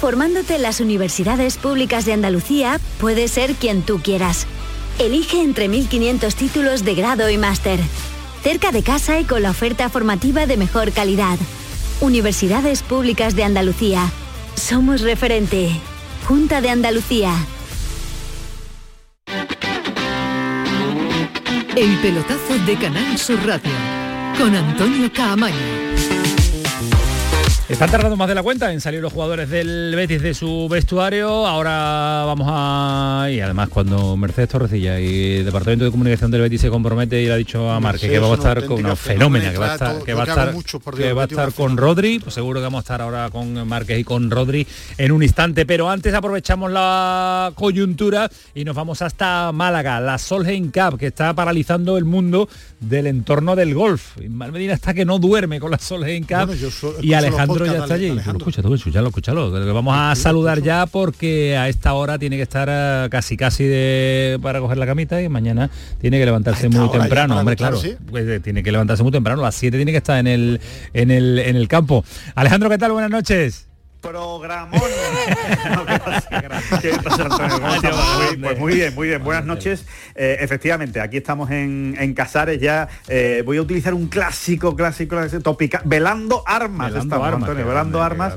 Formándote 0.00 0.56
en 0.56 0.62
las 0.62 0.80
universidades 0.80 1.56
públicas 1.56 2.04
de 2.04 2.12
Andalucía 2.12 2.78
puedes 3.00 3.30
ser 3.30 3.54
quien 3.54 3.82
tú 3.82 4.00
quieras. 4.02 4.46
Elige 4.98 5.42
entre 5.42 5.68
1.500 5.68 6.34
títulos 6.34 6.84
de 6.84 6.94
grado 6.94 7.30
y 7.30 7.38
máster. 7.38 7.80
Cerca 8.42 8.72
de 8.72 8.82
casa 8.82 9.18
y 9.18 9.24
con 9.24 9.42
la 9.42 9.50
oferta 9.50 9.88
formativa 9.88 10.46
de 10.46 10.56
mejor 10.56 10.92
calidad. 10.92 11.38
Universidades 12.00 12.82
públicas 12.82 13.34
de 13.36 13.44
Andalucía. 13.44 14.10
Somos 14.54 15.00
referente. 15.00 15.70
Junta 16.26 16.60
de 16.60 16.70
Andalucía. 16.70 17.32
El 21.74 21.98
pelotazo 22.00 22.58
de 22.66 22.76
Canal 22.76 23.18
Sur 23.18 23.38
Radio 23.46 23.72
con 24.38 24.54
Antonio 24.54 25.10
Caamaño. 25.12 25.75
Están 27.68 27.90
tardando 27.90 28.16
más 28.16 28.28
de 28.28 28.36
la 28.36 28.44
cuenta 28.44 28.72
en 28.72 28.80
salir 28.80 29.00
los 29.00 29.12
jugadores 29.12 29.50
del 29.50 29.92
Betis 29.96 30.22
de 30.22 30.34
su 30.34 30.68
vestuario. 30.70 31.44
Ahora 31.48 32.22
vamos 32.24 32.46
a... 32.48 33.26
Y 33.28 33.40
además 33.40 33.70
cuando 33.70 34.16
Mercedes 34.16 34.50
Torrecilla 34.50 35.00
y 35.00 35.38
el 35.38 35.44
Departamento 35.46 35.84
de 35.84 35.90
Comunicación 35.90 36.30
del 36.30 36.42
Betis 36.42 36.60
se 36.60 36.70
compromete 36.70 37.20
y 37.20 37.26
le 37.26 37.32
ha 37.32 37.36
dicho 37.36 37.68
a 37.68 37.80
Marque 37.80 38.08
que 38.08 38.20
vamos 38.20 38.38
a 38.38 38.48
estar 38.48 38.64
con 38.66 38.78
una 38.78 38.94
fenómena, 38.94 39.50
que 39.50 39.58
va 39.58 39.72
a 39.72 39.74
estar, 39.74 40.02
que 40.04 40.14
va 40.14 40.22
a 40.22 40.26
estar, 40.26 40.54
que 40.94 41.12
va 41.12 41.22
a 41.22 41.24
estar 41.24 41.52
con 41.54 41.76
Rodri, 41.76 42.20
pues 42.20 42.34
seguro 42.34 42.60
que 42.60 42.64
vamos 42.64 42.78
a 42.78 42.82
estar 42.82 43.02
ahora 43.02 43.30
con 43.30 43.66
Márquez 43.66 43.98
y 43.98 44.04
con 44.04 44.30
Rodri 44.30 44.64
en 44.96 45.10
un 45.10 45.24
instante. 45.24 45.66
Pero 45.66 45.90
antes 45.90 46.14
aprovechamos 46.14 46.70
la 46.70 47.50
coyuntura 47.56 48.30
y 48.54 48.64
nos 48.64 48.76
vamos 48.76 49.02
hasta 49.02 49.50
Málaga, 49.50 49.98
la 49.98 50.18
Solheim 50.18 50.70
Cup, 50.70 50.98
que 51.00 51.08
está 51.08 51.34
paralizando 51.34 51.98
el 51.98 52.04
mundo 52.04 52.48
del 52.78 53.08
entorno 53.08 53.56
del 53.56 53.74
golf. 53.74 54.18
Y 54.20 54.28
Medina 54.28 54.74
está 54.74 54.94
que 54.94 55.04
no 55.04 55.18
duerme 55.18 55.58
con 55.58 55.72
la 55.72 55.78
Solheim 55.78 56.24
Cup 56.24 56.54
y 57.02 57.12
Alejandro 57.12 57.55
ya 57.64 57.78
está 57.78 57.94
allí. 57.94 58.08
Lo 58.08 58.20
escucha, 58.20 58.62
tú, 58.62 58.74
escúchalo, 58.74 59.08
escúchalo. 59.08 59.74
Vamos 59.74 59.94
a 59.96 60.14
saludar 60.14 60.62
ya 60.62 60.86
porque 60.86 61.56
a 61.56 61.68
esta 61.68 61.94
hora 61.94 62.18
tiene 62.18 62.36
que 62.36 62.42
estar 62.42 62.68
eh, 62.70 63.08
casi 63.10 63.36
casi 63.36 63.64
de, 63.64 64.38
para 64.42 64.60
coger 64.60 64.78
la 64.78 64.86
camita 64.86 65.22
y 65.22 65.28
mañana 65.28 65.70
tiene 66.00 66.18
que 66.18 66.26
levantarse 66.26 66.68
muy 66.68 66.90
temprano. 66.90 67.38
Hombre, 67.38 67.56
claro, 67.56 67.80
pues, 68.10 68.28
eh, 68.28 68.40
tiene 68.40 68.62
que 68.62 68.72
levantarse 68.72 69.02
muy 69.02 69.12
temprano. 69.12 69.40
A 69.42 69.46
las 69.46 69.54
7 69.54 69.76
tiene 69.76 69.92
que 69.92 69.98
estar 69.98 70.18
en 70.18 70.26
el, 70.26 70.60
en 70.92 71.10
el, 71.10 71.38
en 71.38 71.56
el 71.56 71.68
campo. 71.68 72.04
Alejandro, 72.34 72.68
¿qué 72.68 72.78
tal? 72.78 72.92
Buenas 72.92 73.10
noches 73.10 73.66
programón. 74.06 74.80
pues 78.42 78.58
muy 78.58 78.74
bien, 78.74 78.94
muy 78.94 79.08
bien. 79.08 79.24
Buenas 79.24 79.44
noches. 79.44 79.84
Eh, 80.14 80.36
efectivamente, 80.40 81.00
aquí 81.00 81.16
estamos 81.16 81.50
en, 81.50 81.96
en 81.98 82.14
Casares 82.14 82.60
ya. 82.60 82.88
Eh, 83.08 83.42
voy 83.44 83.56
a 83.58 83.62
utilizar 83.62 83.94
un 83.94 84.06
clásico, 84.08 84.76
clásico, 84.76 85.16
clásico 85.16 85.58
velando 85.84 86.44
armas. 86.46 86.92
Velando 86.92 87.24
armas, 87.24 87.42
Antonio, 87.42 87.66
velando 87.66 88.02
armas. 88.02 88.36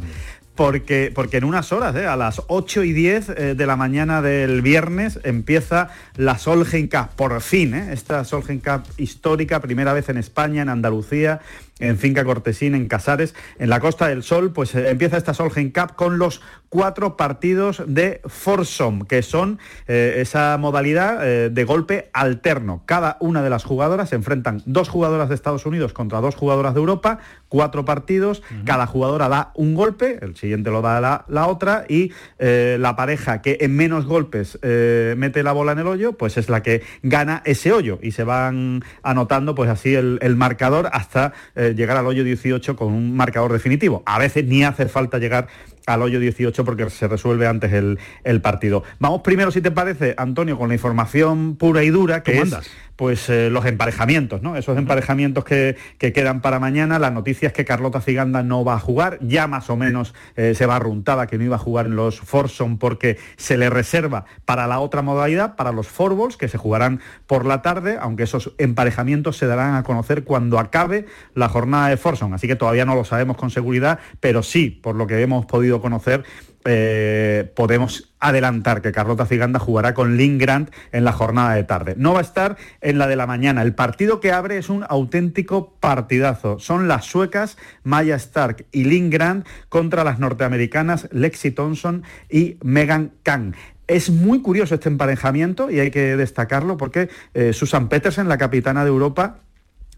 Porque, 0.55 1.11
porque, 1.15 1.37
en 1.37 1.45
unas 1.45 1.71
horas, 1.71 1.95
eh, 1.95 2.05
a 2.05 2.17
las 2.17 2.41
8 2.47 2.83
y 2.83 2.91
10 2.91 3.55
de 3.55 3.65
la 3.65 3.77
mañana 3.77 4.21
del 4.21 4.61
viernes, 4.61 5.17
empieza 5.23 5.87
la 6.17 6.37
Solgen 6.37 6.89
Cup, 6.89 7.11
por 7.15 7.39
fin, 7.39 7.73
esta 7.73 8.25
Solgen 8.25 8.59
Cup 8.59 8.83
histórica, 8.97 9.61
primera 9.61 9.93
vez 9.93 10.09
en 10.09 10.17
España, 10.17 10.63
en 10.63 10.67
Andalucía, 10.67 11.39
en 11.79 11.97
Finca 11.97 12.23
Cortesín, 12.23 12.75
en 12.75 12.87
Casares, 12.87 13.35
en 13.57 13.69
la 13.69 13.79
Costa 13.79 14.07
del 14.07 14.23
Sol, 14.23 14.51
pues 14.53 14.75
eh, 14.75 14.89
empieza 14.89 15.17
esta 15.17 15.33
Solgen 15.33 15.71
Cup 15.71 15.95
con 15.95 16.19
los 16.19 16.41
cuatro 16.69 17.17
partidos 17.17 17.81
de 17.87 18.21
Forsom, 18.25 19.05
que 19.05 19.23
son 19.23 19.59
eh, 19.87 20.17
esa 20.17 20.55
modalidad 20.57 21.25
eh, 21.27 21.49
de 21.49 21.63
golpe 21.63 22.09
alterno. 22.13 22.83
Cada 22.85 23.17
una 23.19 23.41
de 23.41 23.49
las 23.49 23.63
jugadoras 23.63 24.09
se 24.09 24.15
enfrentan 24.15 24.61
dos 24.65 24.89
jugadoras 24.89 25.29
de 25.29 25.35
Estados 25.35 25.65
Unidos 25.65 25.93
contra 25.93 26.21
dos 26.21 26.35
jugadoras 26.35 26.73
de 26.75 26.79
Europa, 26.79 27.19
cuatro 27.47 27.85
partidos, 27.85 28.43
cada 28.65 28.85
jugadora 28.85 29.29
da 29.29 29.51
un 29.55 29.73
golpe, 29.73 30.19
el 30.21 30.35
siguiente 30.35 30.69
lo 30.69 30.81
da 30.81 31.25
la, 31.27 31.47
otra, 31.47 31.85
y 31.89 32.11
la 32.37 32.95
pareja 32.95 33.41
que 33.41 33.57
en 33.61 33.75
menos 33.75 34.05
golpes 34.05 34.59
mete 34.61 35.41
la 35.41 35.51
bola 35.51 35.71
en 35.71 35.79
el 35.79 35.87
hoyo, 35.87 36.13
pues 36.13 36.37
es 36.37 36.49
la 36.49 36.61
que 36.61 36.83
gana 37.01 37.41
ese 37.45 37.71
hoyo, 37.71 37.97
y 38.03 38.11
se 38.11 38.23
van 38.23 38.83
anotando 39.01 39.55
pues 39.55 39.69
así 39.69 39.95
el, 39.95 40.19
el 40.21 40.35
marcador 40.35 40.89
hasta 40.91 41.33
llegar 41.75 41.97
al 41.97 42.07
hoyo 42.07 42.23
18 42.23 42.75
con 42.75 42.93
un 42.93 43.15
marcador 43.15 43.53
definitivo. 43.53 44.03
A 44.05 44.19
veces 44.19 44.45
ni 44.45 44.63
hace 44.63 44.87
falta 44.87 45.17
llegar 45.17 45.47
al 45.85 46.01
hoyo 46.01 46.19
18 46.19 46.63
porque 46.63 46.89
se 46.89 47.07
resuelve 47.07 47.47
antes 47.47 47.73
el, 47.73 48.41
partido. 48.41 48.83
Vamos 48.99 49.21
primero, 49.21 49.51
si 49.51 49.61
te 49.61 49.71
parece, 49.71 50.13
Antonio, 50.17 50.57
con 50.57 50.69
la 50.69 50.75
información 50.75 51.55
pura 51.55 51.83
y 51.83 51.89
dura, 51.89 52.23
que 52.23 52.39
es 52.39 52.55
pues 52.99 53.29
eh, 53.29 53.49
los 53.49 53.65
emparejamientos, 53.65 54.41
¿no? 54.41 54.57
Esos 54.57 54.77
emparejamientos 54.77 55.45
que, 55.45 55.77
quedan 55.97 56.41
para 56.41 56.59
mañana. 56.59 56.99
La 56.99 57.11
noticia 57.11 57.47
es 57.47 57.53
que 57.53 57.63
Carlota 57.63 58.01
Ciganda 58.01 58.43
no 58.43 58.65
va 58.65 58.73
a 58.73 58.79
jugar, 58.79 59.19
ya 59.21 59.47
más 59.47 59.69
o 59.69 59.77
menos 59.77 60.13
eh, 60.35 60.53
se 60.53 60.65
va 60.65 60.75
arruntada 60.75 61.25
que 61.25 61.37
no 61.37 61.45
iba 61.45 61.55
a 61.55 61.59
jugar 61.59 61.85
en 61.85 61.95
los 61.95 62.19
Forson 62.19 62.77
porque 62.77 63.17
se 63.37 63.57
le 63.57 63.69
reserva 63.69 64.25
para 64.43 64.67
la 64.67 64.81
otra 64.81 65.01
modalidad, 65.01 65.55
para 65.55 65.71
los 65.71 65.87
Forballs, 65.87 66.35
que 66.35 66.49
se 66.49 66.57
jugarán 66.57 66.99
por 67.25 67.45
la 67.45 67.61
tarde, 67.61 67.97
aunque 68.01 68.23
esos 68.23 68.51
emparejamientos 68.57 69.37
se 69.37 69.47
darán 69.47 69.75
a 69.75 69.83
conocer 69.83 70.25
cuando 70.25 70.59
acabe 70.59 71.05
la 71.35 71.47
jornada 71.47 71.87
de 71.87 71.95
Forson. 71.95 72.33
Así 72.33 72.47
que 72.47 72.57
todavía 72.57 72.83
no 72.83 72.95
lo 72.95 73.05
sabemos 73.05 73.37
con 73.37 73.49
seguridad, 73.49 73.99
pero 74.19 74.43
sí, 74.43 74.71
por 74.71 74.95
lo 74.95 75.07
que 75.07 75.21
hemos 75.21 75.45
podido 75.45 75.79
conocer, 75.79 76.25
eh, 76.65 77.51
podemos 77.55 78.11
adelantar 78.19 78.81
que 78.81 78.91
Carlota 78.91 79.25
Ciganda 79.25 79.59
jugará 79.59 79.93
con 79.93 80.17
Lynn 80.17 80.37
Grant 80.37 80.71
en 80.91 81.05
la 81.05 81.13
jornada 81.13 81.55
de 81.55 81.63
tarde. 81.63 81.95
No 81.97 82.13
va 82.13 82.19
a 82.19 82.23
estar 82.23 82.57
en 82.81 82.97
la 82.97 83.07
de 83.07 83.15
la 83.15 83.27
mañana. 83.27 83.61
El 83.61 83.73
partido 83.73 84.19
que 84.19 84.31
abre 84.31 84.57
es 84.57 84.69
un 84.69 84.85
auténtico 84.87 85.73
partidazo. 85.79 86.59
Son 86.59 86.87
las 86.87 87.05
suecas 87.05 87.57
Maya 87.83 88.15
Stark 88.15 88.65
y 88.71 88.83
Lynn 88.83 89.09
Grant 89.09 89.47
contra 89.69 90.03
las 90.03 90.19
norteamericanas 90.19 91.07
Lexi 91.11 91.51
Thompson 91.51 92.03
y 92.29 92.57
Megan 92.61 93.11
Kang. 93.23 93.53
Es 93.87 94.09
muy 94.09 94.41
curioso 94.41 94.75
este 94.75 94.89
emparejamiento 94.89 95.71
y 95.71 95.79
hay 95.79 95.91
que 95.91 96.15
destacarlo 96.15 96.77
porque 96.77 97.09
eh, 97.33 97.53
Susan 97.53 97.89
Petersen, 97.89 98.27
la 98.27 98.37
capitana 98.37 98.83
de 98.83 98.89
Europa, 98.89 99.39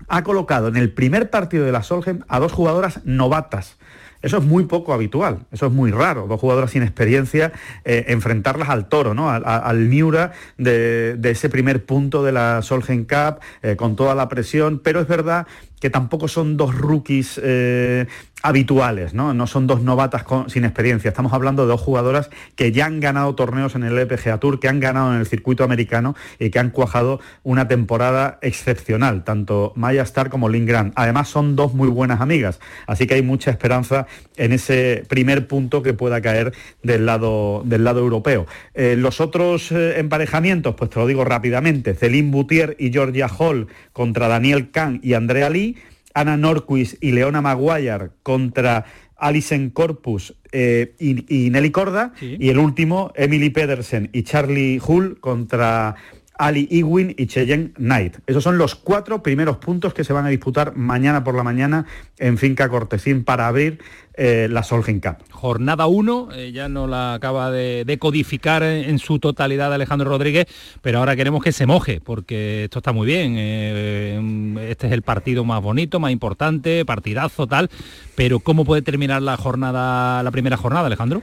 ha 0.08 0.24
colocado 0.24 0.68
en 0.68 0.78
el 0.78 0.94
primer 0.94 1.30
partido 1.30 1.66
de 1.66 1.72
la 1.72 1.84
Solheim 1.84 2.22
a 2.28 2.40
dos 2.40 2.52
jugadoras 2.52 3.02
novatas 3.06 3.78
eso 4.22 4.38
es 4.38 4.44
muy 4.44 4.66
poco 4.66 4.94
habitual, 4.94 5.40
eso 5.52 5.68
es 5.68 5.72
muy 5.72 5.92
raro, 5.92 6.28
dos 6.28 6.40
jugadoras 6.40 6.72
sin 6.72 6.84
experiencia, 6.84 7.52
eh, 7.86 8.06
enfrentarlas 8.08 8.70
al 8.70 8.88
toro, 8.88 9.14
¿no? 9.14 9.30
al, 9.30 9.78
Miura 9.80 10.32
de, 10.58 11.20
ese 11.24 11.50
primer 11.50 11.86
punto 11.86 12.24
de 12.24 12.32
la 12.32 12.62
Solgen 12.62 13.06
Cup, 13.06 13.40
eh, 13.62 13.76
con 13.76 13.96
toda 13.96 14.16
la 14.16 14.30
presión, 14.30 14.80
pero 14.84 15.00
es 15.00 15.08
verdad 15.08 15.48
que 15.82 15.90
tampoco 15.90 16.28
son 16.28 16.56
dos 16.56 16.76
rookies 16.76 17.42
eh, 17.44 18.06
habituales, 18.44 19.14
¿no? 19.14 19.34
No 19.34 19.48
son 19.48 19.68
dos 19.68 19.82
novatas 19.82 20.24
sin 20.48 20.64
experiencia. 20.64 21.10
Estamos 21.10 21.34
hablando 21.34 21.64
de 21.64 21.70
dos 21.70 21.82
jugadoras 21.82 22.30
que 22.56 22.72
ya 22.72 22.86
han 22.86 23.00
ganado 23.00 23.36
torneos 23.36 23.76
en 23.76 23.84
el 23.84 23.98
LPGA 23.98 24.40
Tour, 24.40 24.60
que 24.60 24.68
han 24.68 24.80
ganado 24.80 25.14
en 25.14 25.20
el 25.20 25.26
circuito 25.26 25.64
americano 25.64 26.16
y 26.40 26.50
que 26.50 26.60
han 26.60 26.70
cuajado 26.70 27.20
una 27.44 27.68
temporada 27.68 28.40
excepcional, 28.42 29.24
tanto 29.24 29.74
Maya 29.76 30.04
Star 30.04 30.30
como 30.30 30.50
Lynn 30.50 30.66
Grant. 30.66 30.94
Además 30.96 31.30
son 31.30 31.56
dos 31.56 31.74
muy 31.74 31.90
buenas 31.90 32.22
amigas, 32.22 32.60
así 32.88 33.08
que 33.08 33.16
hay 33.16 33.22
mucha 33.22 33.52
esperanza 33.52 34.08
en 34.38 34.54
ese 34.54 35.04
primer 35.08 35.48
punto 35.48 35.82
que 35.82 35.94
pueda 35.94 36.22
caer 36.22 36.54
del 36.84 37.06
lado, 37.06 37.64
del 37.66 37.84
lado 37.84 38.00
europeo. 38.00 38.46
Eh, 38.74 38.96
los 38.98 39.20
otros 39.20 39.72
eh, 39.72 40.00
emparejamientos, 40.00 40.76
pues 40.76 40.90
te 40.90 41.00
lo 41.00 41.08
digo 41.08 41.26
rápidamente, 41.26 41.94
Celine 41.94 42.32
Boutier 42.32 42.76
y 42.80 42.92
Georgia 42.92 43.28
Hall 43.28 43.68
contra 43.94 44.28
Daniel 44.28 44.72
Kahn 44.72 45.00
y 45.04 45.14
Andrea 45.14 45.50
Lee, 45.50 45.71
Ana 46.14 46.38
Norquist 46.38 46.96
y 47.02 47.12
Leona 47.12 47.42
Maguire 47.42 48.10
contra 48.24 48.86
Alison 49.18 49.70
Corpus 49.70 50.36
eh, 50.52 50.96
y, 51.00 51.50
Nelly 51.50 51.72
Corda. 51.72 52.14
Y 52.22 52.50
el 52.50 52.58
último, 52.58 53.12
Emily 53.16 53.50
Pedersen 53.50 54.10
y 54.12 54.24
Charlie 54.24 54.82
Hull 54.86 55.20
contra 55.20 55.96
Ali 56.38 56.68
Ewing 56.72 57.14
y 57.18 57.28
Cheyenne 57.28 57.72
Knight. 57.76 58.18
Esos 58.26 58.44
son 58.44 58.58
los 58.58 58.76
cuatro 58.76 59.22
primeros 59.22 59.58
puntos 59.58 59.94
que 59.94 60.04
se 60.04 60.14
van 60.14 60.26
a 60.26 60.30
disputar 60.30 60.76
mañana 60.76 61.24
por 61.24 61.36
la 61.36 61.44
mañana 61.44 61.86
en 62.18 62.38
Finca 62.38 62.68
Cortesín 62.70 63.24
para 63.24 63.48
abrir 63.48 63.80
eh, 64.14 64.48
la 64.50 64.64
Solgen 64.64 65.00
Cup. 65.00 65.18
Jornada 65.32 65.88
1, 65.88 66.30
eh, 66.34 66.52
ya 66.52 66.68
no 66.68 66.86
la 66.86 67.14
acaba 67.14 67.50
de, 67.50 67.98
codificar 68.00 68.62
en, 68.64 69.00
su 69.00 69.20
totalidad 69.20 69.74
Alejandro 69.74 70.10
Rodríguez, 70.10 70.48
pero 70.82 71.00
ahora 71.00 71.16
queremos 71.16 71.44
que 71.44 71.52
se 71.52 71.66
moje, 71.66 72.02
porque 72.02 72.66
esto 72.66 72.80
está 72.80 72.92
muy 72.92 73.08
bien. 73.08 73.36
Eh, 73.38 74.68
este 74.70 74.88
es 74.88 74.94
el 74.94 75.02
partido 75.02 75.46
más 75.46 75.62
bonito, 75.62 76.00
más 76.00 76.12
importante, 76.12 76.86
partidazo, 76.86 77.48
tal, 77.48 77.70
pero 78.16 78.40
¿cómo 78.40 78.66
puede 78.66 78.82
terminar 78.82 79.22
la 79.22 79.38
jornada, 79.38 80.22
la 80.24 80.32
primera 80.32 80.58
jornada, 80.58 80.88
Alejandro? 80.88 81.22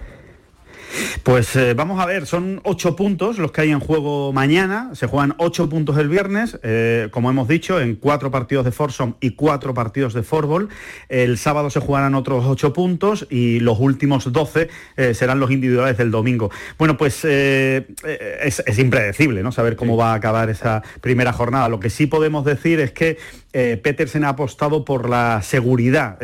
Pues 1.22 1.54
eh, 1.56 1.74
vamos 1.74 2.00
a 2.00 2.06
ver, 2.06 2.26
son 2.26 2.60
ocho 2.64 2.96
puntos 2.96 3.38
los 3.38 3.52
que 3.52 3.62
hay 3.62 3.70
en 3.70 3.80
juego 3.80 4.32
mañana, 4.32 4.90
se 4.94 5.06
juegan 5.06 5.34
ocho 5.38 5.68
puntos 5.68 5.98
el 5.98 6.08
viernes, 6.08 6.58
eh, 6.62 7.08
como 7.10 7.30
hemos 7.30 7.48
dicho, 7.48 7.80
en 7.80 7.96
cuatro 7.96 8.30
partidos 8.30 8.64
de 8.64 8.72
Forsom 8.72 9.14
y 9.20 9.30
cuatro 9.30 9.74
partidos 9.74 10.14
de 10.14 10.22
Forball. 10.22 10.68
El 11.08 11.38
sábado 11.38 11.70
se 11.70 11.80
jugarán 11.80 12.14
otros 12.14 12.44
ocho 12.46 12.72
puntos 12.72 13.26
y 13.30 13.60
los 13.60 13.78
últimos 13.78 14.32
doce 14.32 14.68
eh, 14.96 15.14
serán 15.14 15.40
los 15.40 15.50
individuales 15.50 15.96
del 15.98 16.10
domingo. 16.10 16.50
Bueno, 16.78 16.96
pues 16.96 17.24
es, 17.24 18.78
impredecible, 18.78 19.42
¿no? 19.42 19.52
Saber 19.52 19.76
cómo 19.76 19.96
va 19.96 20.12
a 20.12 20.14
acabar 20.14 20.50
esa 20.50 20.82
primera 21.00 21.32
jornada. 21.32 21.68
Lo 21.68 21.80
que 21.80 21.90
sí 21.90 22.06
podemos 22.06 22.44
decir 22.44 22.80
es 22.80 22.92
que 22.92 23.18
Petersen 23.52 24.24
ha 24.24 24.30
apostado 24.30 24.84
por 24.84 25.08
la 25.08 25.40
seguridad, 25.42 26.18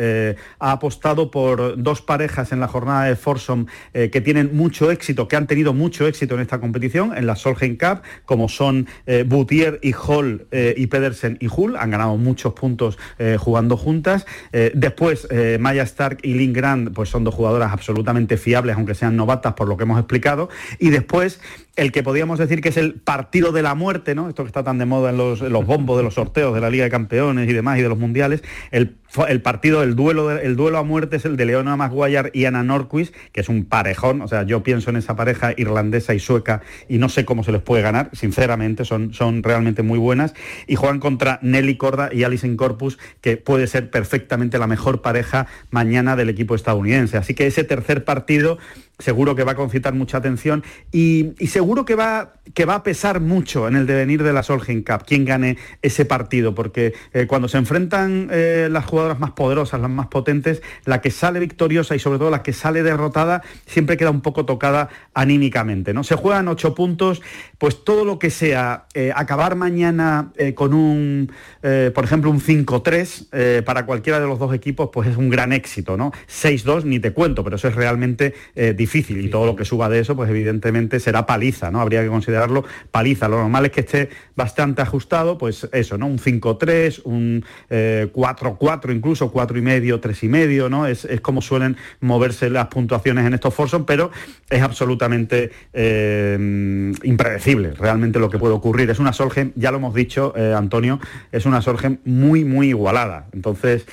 ha 0.59 0.71
apostado 0.71 1.31
por 1.31 1.81
dos 1.81 2.01
parejas 2.01 2.51
en 2.51 2.59
la 2.59 2.67
jornada 2.67 3.05
de 3.05 3.15
Forsom 3.15 3.65
que 3.93 4.21
tienen 4.21 4.55
mucho 4.55 4.91
éxito, 4.91 5.27
que 5.27 5.35
han 5.35 5.47
tenido 5.47 5.73
mucho 5.73 6.07
éxito 6.07 6.35
en 6.35 6.41
esta 6.41 6.59
competición, 6.59 7.17
en 7.17 7.25
la 7.25 7.35
Solheim 7.35 7.77
Cup, 7.77 8.01
como 8.25 8.47
son 8.47 8.87
eh, 9.05 9.23
Boutier 9.27 9.79
y 9.81 9.93
Hall 9.93 10.47
y 10.51 10.87
Pedersen 10.87 11.37
y 11.41 11.47
Hull, 11.47 11.75
han 11.77 11.91
ganado 11.91 12.17
muchos 12.17 12.53
puntos 12.53 12.97
jugando 13.39 13.77
juntas. 13.77 14.25
después, 14.51 15.27
Maya 15.59 15.83
Stark 15.83 16.19
y 16.21 16.35
Lynn 16.35 16.53
Grant, 16.53 16.93
pues 16.93 17.09
son 17.09 17.23
dos 17.23 17.33
jugadoras 17.33 17.71
absolutamente 17.71 18.37
fiables, 18.37 18.75
aunque 18.75 18.95
sean 18.95 19.15
novatas 19.15 19.53
por 19.53 19.67
lo 19.67 19.77
que 19.77 19.83
hemos 19.83 19.99
explicado. 19.99 20.49
Y 20.79 20.89
después, 20.89 21.39
el 21.75 21.91
que 21.91 22.03
podríamos 22.03 22.39
decir 22.39 22.61
que 22.61 22.69
es 22.69 22.77
el 22.77 22.93
partido 22.95 23.51
de 23.51 23.61
la 23.61 23.75
muerte, 23.75 24.15
¿no? 24.15 24.29
Esto 24.29 24.43
que 24.43 24.47
está 24.47 24.63
tan 24.63 24.77
de 24.77 24.85
moda 24.85 25.09
en 25.09 25.17
los, 25.17 25.41
bombos 25.65 25.97
de 25.97 26.03
los 26.03 26.13
sorteos 26.13 26.53
de 26.53 26.61
la 26.61 26.69
Liga 26.69 26.85
de 26.85 26.89
Campeones 26.91 27.14
y 27.15 27.53
demás 27.53 27.79
y 27.79 27.81
de 27.81 27.89
los 27.89 27.97
mundiales, 27.97 28.43
el, 28.71 28.97
partido, 29.41 29.83
el 29.83 29.95
duelo, 29.95 30.31
el 30.31 30.55
duelo 30.55 30.77
a 30.77 30.83
muerte 30.83 31.15
es 31.15 31.25
el 31.25 31.37
de 31.37 31.45
Leona 31.45 31.75
Maguire 31.77 32.31
y 32.33 32.45
Anna 32.45 32.63
Norquist, 32.63 33.15
que 33.31 33.41
es 33.41 33.49
un 33.49 33.65
parejón, 33.65 34.21
o 34.21 34.27
sea, 34.27 34.43
yo 34.43 34.63
pienso 34.63 34.89
en 34.89 34.97
esa 34.97 35.15
pareja 35.15 35.53
irlandesa 35.55 36.13
y 36.13 36.19
sueca 36.19 36.61
y 36.89 36.97
no 36.97 37.09
sé 37.09 37.25
cómo 37.25 37.43
se 37.43 37.51
les 37.51 37.61
puede 37.61 37.81
ganar, 37.81 38.09
sinceramente, 38.13 38.85
son, 38.85 39.13
son 39.13 39.43
realmente 39.43 39.83
muy 39.83 39.99
buenas, 39.99 40.33
y 40.67 40.75
juegan 40.75 40.99
contra 40.99 41.39
Nelly 41.41 41.77
Corda 41.77 42.09
y 42.11 42.23
Alison 42.23 42.57
Corpus, 42.57 42.97
que 43.21 43.37
puede 43.37 43.67
ser 43.67 43.89
perfectamente 43.89 44.57
la 44.57 44.67
mejor 44.67 45.01
pareja 45.01 45.47
mañana 45.69 46.15
del 46.15 46.29
equipo 46.29 46.55
estadounidense. 46.55 47.17
Así 47.17 47.33
que 47.33 47.47
ese 47.47 47.63
tercer 47.63 48.03
partido 48.03 48.57
seguro 48.99 49.35
que 49.35 49.43
va 49.43 49.53
a 49.53 49.55
concitar 49.55 49.93
mucha 49.93 50.17
atención 50.17 50.63
y, 50.91 51.33
seguro 51.47 51.85
que 51.85 51.95
va, 51.95 52.33
que 52.53 52.65
va 52.65 52.75
a 52.75 52.83
pesar 52.83 53.19
mucho 53.19 53.67
en 53.67 53.75
el 53.75 53.85
devenir 53.85 54.23
de 54.23 54.33
la 54.33 54.43
Solheim 54.43 54.83
Cup, 54.83 55.03
quién 55.05 55.25
gane 55.25 55.57
ese 55.81 56.05
partido, 56.05 56.55
porque 56.55 56.93
eh, 57.13 57.27
cuando 57.27 57.47
se 57.47 57.57
enfrentan 57.57 58.29
eh, 58.31 58.67
las 58.71 58.85
jugadoras 58.85 59.19
más 59.19 59.31
poderosas, 59.31 59.81
las 59.81 59.89
más 59.89 60.07
potentes, 60.07 60.61
la 60.85 61.01
que 61.01 61.11
sale 61.11 61.39
victoriosa 61.39 61.95
y 61.95 61.99
sobre 61.99 62.19
todo 62.19 62.29
la 62.29 62.43
que 62.43 62.53
sale 62.53 62.83
derrotada 62.83 63.41
siempre 63.65 63.97
queda 63.97 64.11
un 64.11 64.21
poco 64.21 64.45
tocada 64.45 64.89
anímicamente. 65.13 65.93
¿no? 65.93 66.03
Se 66.03 66.15
juegan 66.15 66.47
ocho 66.47 66.73
puntos, 66.73 67.21
pues 67.57 67.83
todo 67.83 68.05
lo 68.05 68.19
que 68.19 68.29
sea 68.29 68.85
eh, 68.93 69.11
acabar 69.15 69.55
mañana 69.55 70.31
con 70.55 70.73
un, 70.73 71.31
por 71.61 72.03
ejemplo, 72.03 72.29
un 72.29 72.39
5-3 72.39 73.63
para 73.63 73.85
cualquiera 73.85 74.19
de 74.19 74.27
los 74.27 74.39
dos 74.39 74.53
equipos, 74.53 74.89
pues 74.91 75.09
es 75.09 75.17
un 75.17 75.29
gran 75.29 75.53
éxito. 75.53 75.97
¿no? 75.97 76.11
6-2 76.27 76.83
ni 76.83 76.99
te 76.99 77.11
cuento, 77.11 77.43
pero 77.43 77.55
eso 77.55 77.67
es 77.67 77.75
realmente 77.75 78.33
difícil 78.75 78.84
difícil 78.85 79.25
y 79.25 79.29
todo 79.29 79.47
lo 79.47 79.55
que 79.55 79.65
suba 79.65 79.89
de 79.89 79.99
eso, 79.99 80.15
pues 80.15 80.29
evidentemente 80.29 80.99
será 80.99 81.25
paliza, 81.25 81.71
¿no? 81.71 81.81
Habría 81.81 82.03
que 82.03 82.07
considerarlo 82.07 82.63
paliza. 82.91 83.27
Lo 83.27 83.37
normal 83.37 83.65
es 83.65 83.71
que 83.71 83.79
esté 83.81 84.09
bastante 84.35 84.83
ajustado, 84.83 85.39
pues 85.39 85.67
eso, 85.71 85.97
¿no? 85.97 86.05
Un 86.05 86.19
5-3, 86.19 87.01
un 87.03 87.43
4-4 87.69 88.89
eh, 88.89 88.93
incluso, 88.93 89.33
4,5, 89.33 89.99
3,5, 89.99 90.69
¿no? 90.69 90.85
Es, 90.85 91.05
es 91.05 91.19
como 91.21 91.41
suelen 91.41 91.77
moverse 91.99 92.51
las 92.51 92.67
puntuaciones 92.67 93.25
en 93.25 93.33
estos 93.33 93.53
Forson, 93.55 93.85
pero 93.85 94.11
es 94.51 94.61
absolutamente 94.61 95.51
eh, 95.73 96.93
impredecible 97.03 97.71
realmente 97.71 98.19
lo 98.19 98.29
que 98.29 98.37
puede 98.37 98.53
ocurrir. 98.53 98.89
Es 98.91 98.99
una 98.99 99.13
Solgen, 99.13 99.51
ya 99.55 99.71
lo 99.71 99.77
hemos 99.77 99.95
dicho, 99.95 100.31
eh, 100.37 100.53
Antonio, 100.55 100.99
es 101.31 101.47
una 101.47 101.61
Solgen 101.63 102.01
muy, 102.05 102.45
muy 102.45 102.69
igualada. 102.69 103.27
Entonces, 103.33 103.87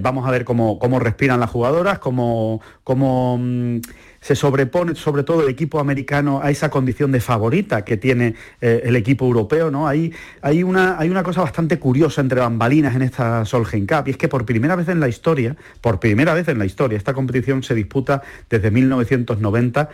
vamos 0.00 0.26
a 0.26 0.30
ver 0.30 0.44
cómo, 0.44 0.78
cómo 0.78 1.00
respiran 1.00 1.40
las 1.40 1.50
jugadoras, 1.50 1.98
cómo, 1.98 2.60
cómo 2.84 3.38
mm, 3.38 3.80
se 4.24 4.34
sobrepone 4.34 4.94
sobre 4.94 5.22
todo 5.22 5.42
el 5.42 5.50
equipo 5.50 5.78
americano 5.78 6.40
a 6.42 6.50
esa 6.50 6.70
condición 6.70 7.12
de 7.12 7.20
favorita 7.20 7.84
que 7.84 7.98
tiene 7.98 8.34
eh, 8.62 8.80
el 8.84 8.96
equipo 8.96 9.26
europeo, 9.26 9.70
¿no? 9.70 9.86
Hay, 9.86 10.14
hay, 10.40 10.62
una, 10.62 10.98
hay 10.98 11.10
una 11.10 11.22
cosa 11.22 11.42
bastante 11.42 11.78
curiosa 11.78 12.22
entre 12.22 12.40
bambalinas 12.40 12.96
en 12.96 13.02
esta 13.02 13.44
Solheim 13.44 13.86
Cup 13.86 14.04
y 14.08 14.12
es 14.12 14.16
que 14.16 14.28
por 14.28 14.46
primera 14.46 14.76
vez 14.76 14.88
en 14.88 14.98
la 14.98 15.08
historia, 15.08 15.56
por 15.82 16.00
primera 16.00 16.32
vez 16.32 16.48
en 16.48 16.58
la 16.58 16.64
historia, 16.64 16.96
esta 16.96 17.12
competición 17.12 17.62
se 17.62 17.74
disputa 17.74 18.22
desde 18.48 18.70
1990, 18.70 19.90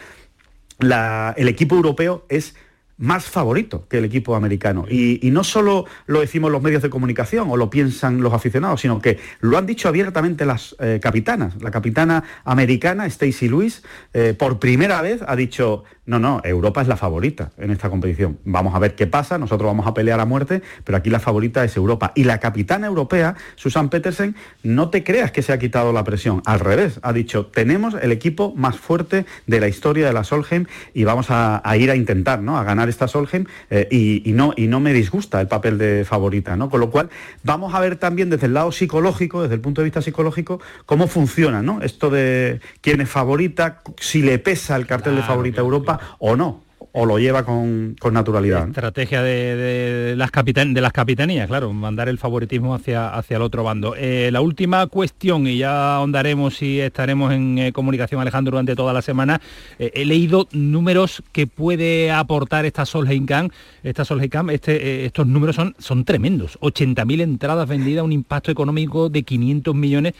el 1.36 1.48
equipo 1.48 1.74
europeo 1.74 2.24
es 2.28 2.54
más 3.00 3.24
favorito 3.24 3.86
que 3.88 3.98
el 3.98 4.04
equipo 4.04 4.36
americano. 4.36 4.84
Y, 4.88 5.18
no 5.30 5.42
solo 5.42 5.86
lo 6.06 6.20
decimos 6.20 6.50
los 6.52 6.60
medios 6.60 6.82
de 6.82 6.90
comunicación 6.90 7.48
o 7.50 7.56
lo 7.56 7.70
piensan 7.70 8.20
los 8.20 8.34
aficionados, 8.34 8.82
sino 8.82 9.00
que 9.00 9.18
lo 9.40 9.56
han 9.56 9.66
dicho 9.66 9.88
abiertamente 9.88 10.44
las 10.44 10.76
eh, 10.78 11.00
capitanas. 11.02 11.60
La 11.62 11.70
capitana 11.70 12.24
americana, 12.44 13.06
Stacy 13.06 13.48
Lewis, 13.48 13.82
eh, 14.12 14.34
por 14.38 14.58
primera 14.58 15.00
vez 15.00 15.22
ha 15.26 15.34
dicho, 15.34 15.84
no, 16.10 16.18
no, 16.18 16.40
Europa 16.42 16.82
es 16.82 16.88
la 16.88 16.96
favorita 16.96 17.52
en 17.56 17.70
esta 17.70 17.88
competición. 17.88 18.40
Vamos 18.44 18.74
a 18.74 18.80
ver 18.80 18.96
qué 18.96 19.06
pasa, 19.06 19.38
nosotros 19.38 19.68
vamos 19.68 19.86
a 19.86 19.94
pelear 19.94 20.18
a 20.18 20.24
muerte, 20.24 20.60
pero 20.82 20.98
aquí 20.98 21.08
la 21.08 21.20
favorita 21.20 21.62
es 21.62 21.76
Europa. 21.76 22.10
Y 22.16 22.24
la 22.24 22.40
capitana 22.40 22.88
europea, 22.88 23.36
Susan 23.54 23.90
Petersen, 23.90 24.34
no 24.64 24.90
te 24.90 25.04
creas 25.04 25.30
que 25.30 25.42
se 25.42 25.52
ha 25.52 25.60
quitado 25.60 25.92
la 25.92 26.02
presión. 26.02 26.42
Al 26.46 26.58
revés, 26.58 26.98
ha 27.04 27.12
dicho, 27.12 27.46
tenemos 27.46 27.94
el 27.94 28.10
equipo 28.10 28.52
más 28.56 28.76
fuerte 28.76 29.24
de 29.46 29.60
la 29.60 29.68
historia 29.68 30.04
de 30.04 30.12
la 30.12 30.24
Solheim 30.24 30.66
y 30.94 31.04
vamos 31.04 31.30
a, 31.30 31.62
a 31.62 31.76
ir 31.76 31.92
a 31.92 31.94
intentar, 31.94 32.42
¿no? 32.42 32.58
A 32.58 32.64
ganar 32.64 32.88
esta 32.88 33.06
Solheim 33.06 33.44
eh, 33.70 33.86
y, 33.92 34.32
no, 34.32 34.52
y 34.56 34.66
no 34.66 34.80
me 34.80 34.92
disgusta 34.92 35.40
el 35.40 35.46
papel 35.46 35.78
de 35.78 36.04
favorita, 36.04 36.56
¿no? 36.56 36.70
Con 36.70 36.80
lo 36.80 36.90
cual 36.90 37.08
vamos 37.44 37.72
a 37.72 37.78
ver 37.78 37.94
también 37.94 38.30
desde 38.30 38.46
el 38.46 38.54
lado 38.54 38.72
psicológico, 38.72 39.42
desde 39.42 39.54
el 39.54 39.60
punto 39.60 39.80
de 39.80 39.84
vista 39.84 40.02
psicológico, 40.02 40.60
cómo 40.86 41.06
funciona, 41.06 41.62
¿no? 41.62 41.80
Esto 41.82 42.10
de 42.10 42.60
quién 42.80 43.00
es 43.00 43.08
favorita, 43.08 43.80
si 44.00 44.22
le 44.22 44.40
pesa 44.40 44.74
el 44.74 44.88
cartel 44.88 45.14
de 45.14 45.22
favorita 45.22 45.60
Europa 45.60 45.99
o 46.18 46.36
no 46.36 46.70
o 46.92 47.06
lo 47.06 47.18
lleva 47.18 47.44
con, 47.44 47.96
naturalidad. 48.12 48.68
Estrategia 48.68 49.22
de, 49.22 50.14
las 50.16 50.30
de 50.32 50.80
las 50.80 50.92
capitanías, 50.92 51.46
claro, 51.46 51.72
mandar 51.72 52.08
el 52.08 52.18
favoritismo 52.18 52.74
hacia, 52.74 53.14
hacia 53.14 53.36
el 53.36 53.42
otro 53.42 53.62
bando. 53.62 53.94
Eh, 53.96 54.30
la 54.32 54.40
última 54.40 54.86
cuestión, 54.88 55.46
y 55.46 55.58
ya 55.58 55.96
ahondaremos 55.96 56.60
y 56.62 56.80
estaremos 56.80 57.32
en 57.32 57.58
eh, 57.58 57.72
comunicación, 57.72 58.20
Alejandro, 58.20 58.52
durante 58.52 58.74
toda 58.74 58.92
la 58.92 59.02
semana. 59.02 59.40
Eh, 59.78 59.92
he 59.94 60.04
leído 60.04 60.48
números 60.52 61.22
que 61.32 61.46
puede 61.46 62.10
aportar 62.10 62.66
esta 62.66 62.84
Solheim 62.84 63.26
Camp. 63.26 63.52
Esta 63.82 64.04
Solheim 64.04 64.50
este, 64.50 65.04
estos 65.04 65.26
números 65.26 65.56
son, 65.56 65.76
son 65.78 66.04
tremendos. 66.04 66.58
80.000 66.60 67.20
entradas 67.20 67.68
vendidas, 67.68 68.04
un 68.04 68.12
impacto 68.12 68.50
económico 68.50 69.08
de 69.08 69.22
500 69.22 69.74
millones. 69.74 70.14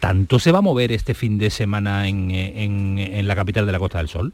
¿Tanto 0.00 0.38
se 0.38 0.52
va 0.52 0.58
a 0.58 0.62
mover 0.62 0.92
este 0.92 1.14
fin 1.14 1.38
de 1.38 1.50
semana 1.50 2.06
en 2.08 3.26
la 3.26 3.34
capital 3.34 3.66
de 3.66 3.72
la 3.72 3.80
Costa 3.80 3.98
del 3.98 4.08
Sol? 4.08 4.32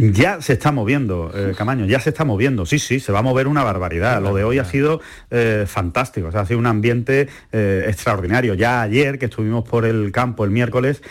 Ya 0.00 0.40
se 0.40 0.52
está 0.52 0.70
moviendo, 0.70 1.32
eh, 1.34 1.54
Camaño, 1.58 1.84
ya 1.84 1.98
se 1.98 2.10
está 2.10 2.24
moviendo. 2.24 2.64
Sí, 2.66 2.78
sí, 2.78 3.00
se 3.00 3.10
va 3.10 3.18
a 3.18 3.22
mover 3.22 3.48
una 3.48 3.64
barbaridad. 3.64 4.22
Lo 4.22 4.32
de 4.32 4.44
hoy 4.44 4.60
ha 4.60 4.64
sido 4.64 5.00
eh, 5.32 5.64
fantástico, 5.66 6.28
o 6.28 6.30
sea, 6.30 6.42
ha 6.42 6.46
sido 6.46 6.60
un 6.60 6.66
ambiente 6.66 7.28
eh, 7.50 7.84
extraordinario. 7.88 8.54
Ya 8.54 8.80
ayer 8.80 9.18
que 9.18 9.24
estuvimos 9.24 9.68
por 9.68 9.84
el 9.84 10.12
campo 10.12 10.44
el 10.44 10.52
miércoles, 10.52 11.02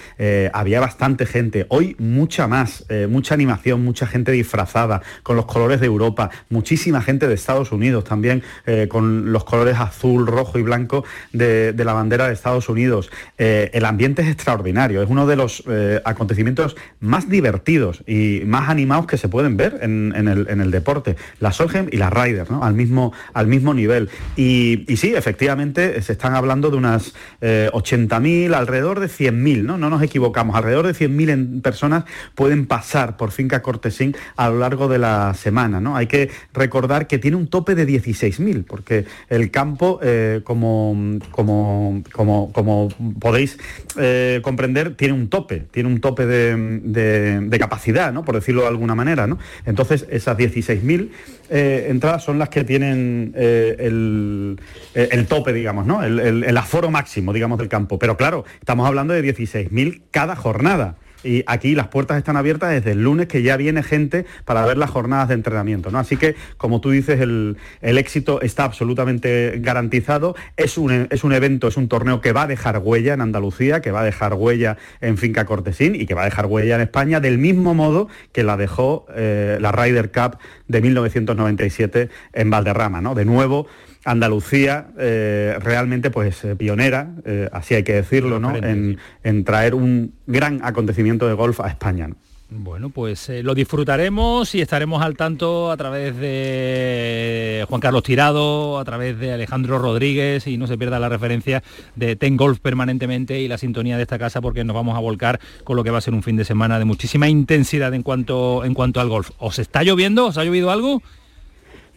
había 0.53 0.79
bastante 0.79 1.25
gente. 1.25 1.65
Hoy 1.67 1.97
mucha 1.99 2.47
más, 2.47 2.85
mucha 3.09 3.33
animación, 3.33 3.83
mucha 3.83 4.07
gente 4.07 4.31
disfrazada 4.31 5.01
con 5.21 5.35
los 5.35 5.45
colores 5.45 5.81
de 5.81 5.87
Europa, 5.87 6.29
muchísima 6.49 7.01
gente 7.01 7.27
de 7.27 7.33
Estados 7.33 7.73
Unidos 7.73 8.05
también 8.05 8.41
con 8.87 9.33
los 9.33 9.43
colores 9.43 9.77
azul, 9.77 10.27
rojo 10.27 10.59
y 10.59 10.63
blanco 10.63 11.03
de, 11.33 11.73
de 11.73 11.85
la 11.85 11.93
bandera 11.93 12.27
de 12.27 12.33
Estados 12.33 12.69
Unidos. 12.69 13.09
el 13.37 13.85
ambiente 13.85 14.21
es 14.21 14.29
extraordinario, 14.29 15.01
es 15.01 15.09
uno 15.09 15.27
de 15.27 15.35
los 15.35 15.63
acontecimientos 16.05 16.75
más 16.99 17.29
divertidos 17.29 18.03
y 18.07 18.41
más 18.45 18.69
animados 18.69 18.76
que 19.07 19.17
se 19.17 19.27
pueden 19.27 19.57
ver 19.57 19.79
en, 19.81 20.13
el, 20.15 20.71
deporte, 20.71 21.15
la 21.39 21.51
Solheim 21.51 21.87
y 21.91 21.97
la 21.97 22.09
Ryder, 22.09 22.49
¿no? 22.51 22.63
al, 22.63 22.73
mismo, 22.73 23.11
al 23.33 23.47
mismo 23.47 23.73
nivel. 23.73 24.09
Y, 24.35 24.85
sí, 24.95 25.13
efectivamente, 25.15 26.01
se 26.01 26.13
están 26.13 26.35
hablando 26.35 26.69
de 26.69 26.77
unas 26.77 27.13
80.000, 27.41 28.51
eh, 28.51 28.55
alrededor 28.55 28.99
de 28.99 29.07
100.000, 29.07 29.63
¿no? 29.63 29.77
no 29.77 29.89
nos 29.89 30.01
equivocamos, 30.03 30.55
alrededor 30.55 30.87
de 30.87 30.93
100.000 30.93 31.61
personas 31.61 32.03
pueden 32.35 32.67
pasar 32.67 33.17
por 33.17 33.31
Finca 33.31 33.61
Cortesín 33.61 34.15
a 34.35 34.49
lo 34.49 34.59
largo 34.59 34.87
de 34.87 34.99
la 34.99 35.33
semana. 35.33 35.79
¿no? 35.79 35.95
Hay 35.95 36.07
que 36.07 36.29
recordar 36.53 37.07
que 37.07 37.17
tiene 37.17 37.37
un 37.37 37.47
tope 37.47 37.75
de 37.75 37.87
16.000, 37.87 38.65
porque 38.65 39.05
el 39.29 39.51
campo, 39.51 39.99
eh, 40.03 40.41
como, 40.43 41.19
como, 41.31 42.03
como, 42.11 42.51
como, 42.53 42.89
podéis 43.19 43.57
eh, 43.97 44.39
comprender, 44.43 44.95
tiene 44.95 45.13
un 45.13 45.29
tope, 45.29 45.65
tiene 45.71 45.89
un 45.89 45.99
tope 45.99 46.25
de 46.27 47.57
capacidad, 47.59 48.13
¿no? 48.13 48.23
por 48.23 48.35
decirlo 48.35 48.66
de 48.67 48.73
alguna 48.73 48.95
manera. 48.95 49.27
¿no? 49.27 49.37
Entonces, 49.65 50.05
esas 50.09 50.37
16.000 50.37 51.09
eh, 51.49 51.87
entradas 51.89 52.23
son 52.23 52.39
las 52.39 52.49
que 52.49 52.63
tienen 52.63 53.33
eh, 53.35 53.75
eh, 53.79 55.09
el, 55.11 55.27
tope, 55.27 55.53
digamos, 55.53 55.85
¿no? 55.85 56.03
El, 56.03 56.43
el, 56.43 56.57
aforo 56.57 56.91
máximo, 56.91 57.33
digamos, 57.33 57.57
del 57.57 57.69
campo. 57.69 57.99
Pero 57.99 58.17
claro, 58.17 58.45
estamos 58.59 58.87
hablando 58.87 59.13
de 59.13 59.23
16.000 59.23 60.01
cada 60.11 60.35
jornada 60.35 60.95
y 61.23 61.43
aquí 61.47 61.75
las 61.75 61.87
puertas 61.87 62.17
están 62.17 62.37
abiertas 62.37 62.71
desde 62.71 62.91
el 62.91 63.03
lunes 63.03 63.27
que 63.27 63.41
ya 63.41 63.57
viene 63.57 63.83
gente 63.83 64.25
para 64.45 64.65
ver 64.65 64.77
las 64.77 64.89
jornadas 64.89 65.27
de 65.27 65.33
entrenamiento. 65.35 65.91
¿no? 65.91 65.99
Así 65.99 66.17
que, 66.17 66.35
como 66.57 66.81
tú 66.81 66.91
dices, 66.91 67.19
el, 67.19 67.57
éxito 67.81 68.41
está 68.41 68.63
absolutamente 68.63 69.59
garantizado. 69.59 70.35
Es 70.55 70.77
un, 70.77 71.07
es 71.09 71.23
un 71.23 71.33
evento, 71.33 71.67
es 71.67 71.77
un 71.77 71.87
torneo 71.87 72.21
que 72.21 72.31
va 72.31 72.43
a 72.43 72.47
dejar 72.47 72.79
huella 72.79 73.13
en 73.13 73.21
Andalucía, 73.21 73.81
que 73.81 73.91
va 73.91 74.01
a 74.01 74.05
dejar 74.05 74.33
huella 74.33 74.77
en 75.01 75.17
Finca 75.17 75.45
Cortesín 75.45 75.95
y 75.95 76.05
que 76.05 76.13
va 76.13 76.21
a 76.21 76.25
dejar 76.25 76.45
huella 76.45 76.75
en 76.75 76.81
España 76.81 77.19
del 77.19 77.37
mismo 77.37 77.73
modo 77.73 78.07
que 78.31 78.43
la 78.43 78.57
dejó 78.57 79.05
eh, 79.15 79.57
la 79.59 79.71
Ryder 79.71 80.11
Cup 80.11 80.37
de 80.67 80.81
1997 80.81 82.09
en 82.33 82.49
Valderrama. 82.49 83.01
¿no? 83.01 83.15
De 83.15 83.25
nuevo, 83.25 83.67
Andalucía 84.07 84.87
eh, 84.97 85.57
realmente 85.59 86.09
pues 86.11 86.43
eh, 86.45 86.55
pionera, 86.55 87.09
eh, 87.25 87.49
así 87.51 87.75
hay 87.75 87.83
que 87.83 87.93
decirlo, 87.93 88.39
¿no? 88.39 88.55
En, 88.55 89.43
traer 89.43 89.75
un 89.75 90.13
gran 90.27 90.61
acontecimiento 90.63 91.27
de 91.27 91.33
golf 91.33 91.59
a 91.59 91.67
España. 91.67 92.09
Bueno, 92.49 92.89
pues 92.89 93.27
eh, 93.27 93.43
lo 93.43 93.53
disfrutaremos 93.53 94.55
y 94.55 94.61
estaremos 94.61 95.03
al 95.03 95.17
tanto 95.17 95.69
a 95.69 95.75
través 95.75 96.15
de 96.15 97.65
Juan 97.67 97.81
Carlos 97.81 98.03
Tirado, 98.03 98.79
a 98.79 98.85
través 98.85 99.19
de 99.19 99.33
Alejandro 99.33 99.79
Rodríguez 99.79 100.47
y 100.47 100.57
no 100.57 100.65
se 100.65 100.77
pierda 100.77 100.97
la 100.97 101.09
referencia 101.09 101.61
de 101.95 102.15
Ten 102.15 102.37
Golf 102.37 102.59
permanentemente 102.59 103.41
y 103.41 103.49
la 103.49 103.57
sintonía 103.57 103.97
de 103.97 104.03
esta 104.03 104.17
casa 104.17 104.39
porque 104.39 104.63
nos 104.63 104.75
vamos 104.75 104.95
a 104.95 105.01
volcar 105.01 105.41
con 105.65 105.75
lo 105.75 105.83
que 105.83 105.91
va 105.91 105.97
a 105.97 106.01
ser 106.01 106.13
un 106.13 106.23
fin 106.23 106.37
de 106.37 106.45
semana 106.45 106.79
de 106.79 106.85
muchísima 106.85 107.27
intensidad 107.27 107.93
en 107.93 108.01
cuanto, 108.01 108.63
en 108.63 108.73
cuanto 108.73 109.01
al 109.01 109.09
golf. 109.09 109.31
¿Os 109.39 109.59
está 109.59 109.83
lloviendo? 109.83 110.27
¿Os 110.27 110.37
ha 110.37 110.45
llovido 110.45 110.71
algo? 110.71 111.01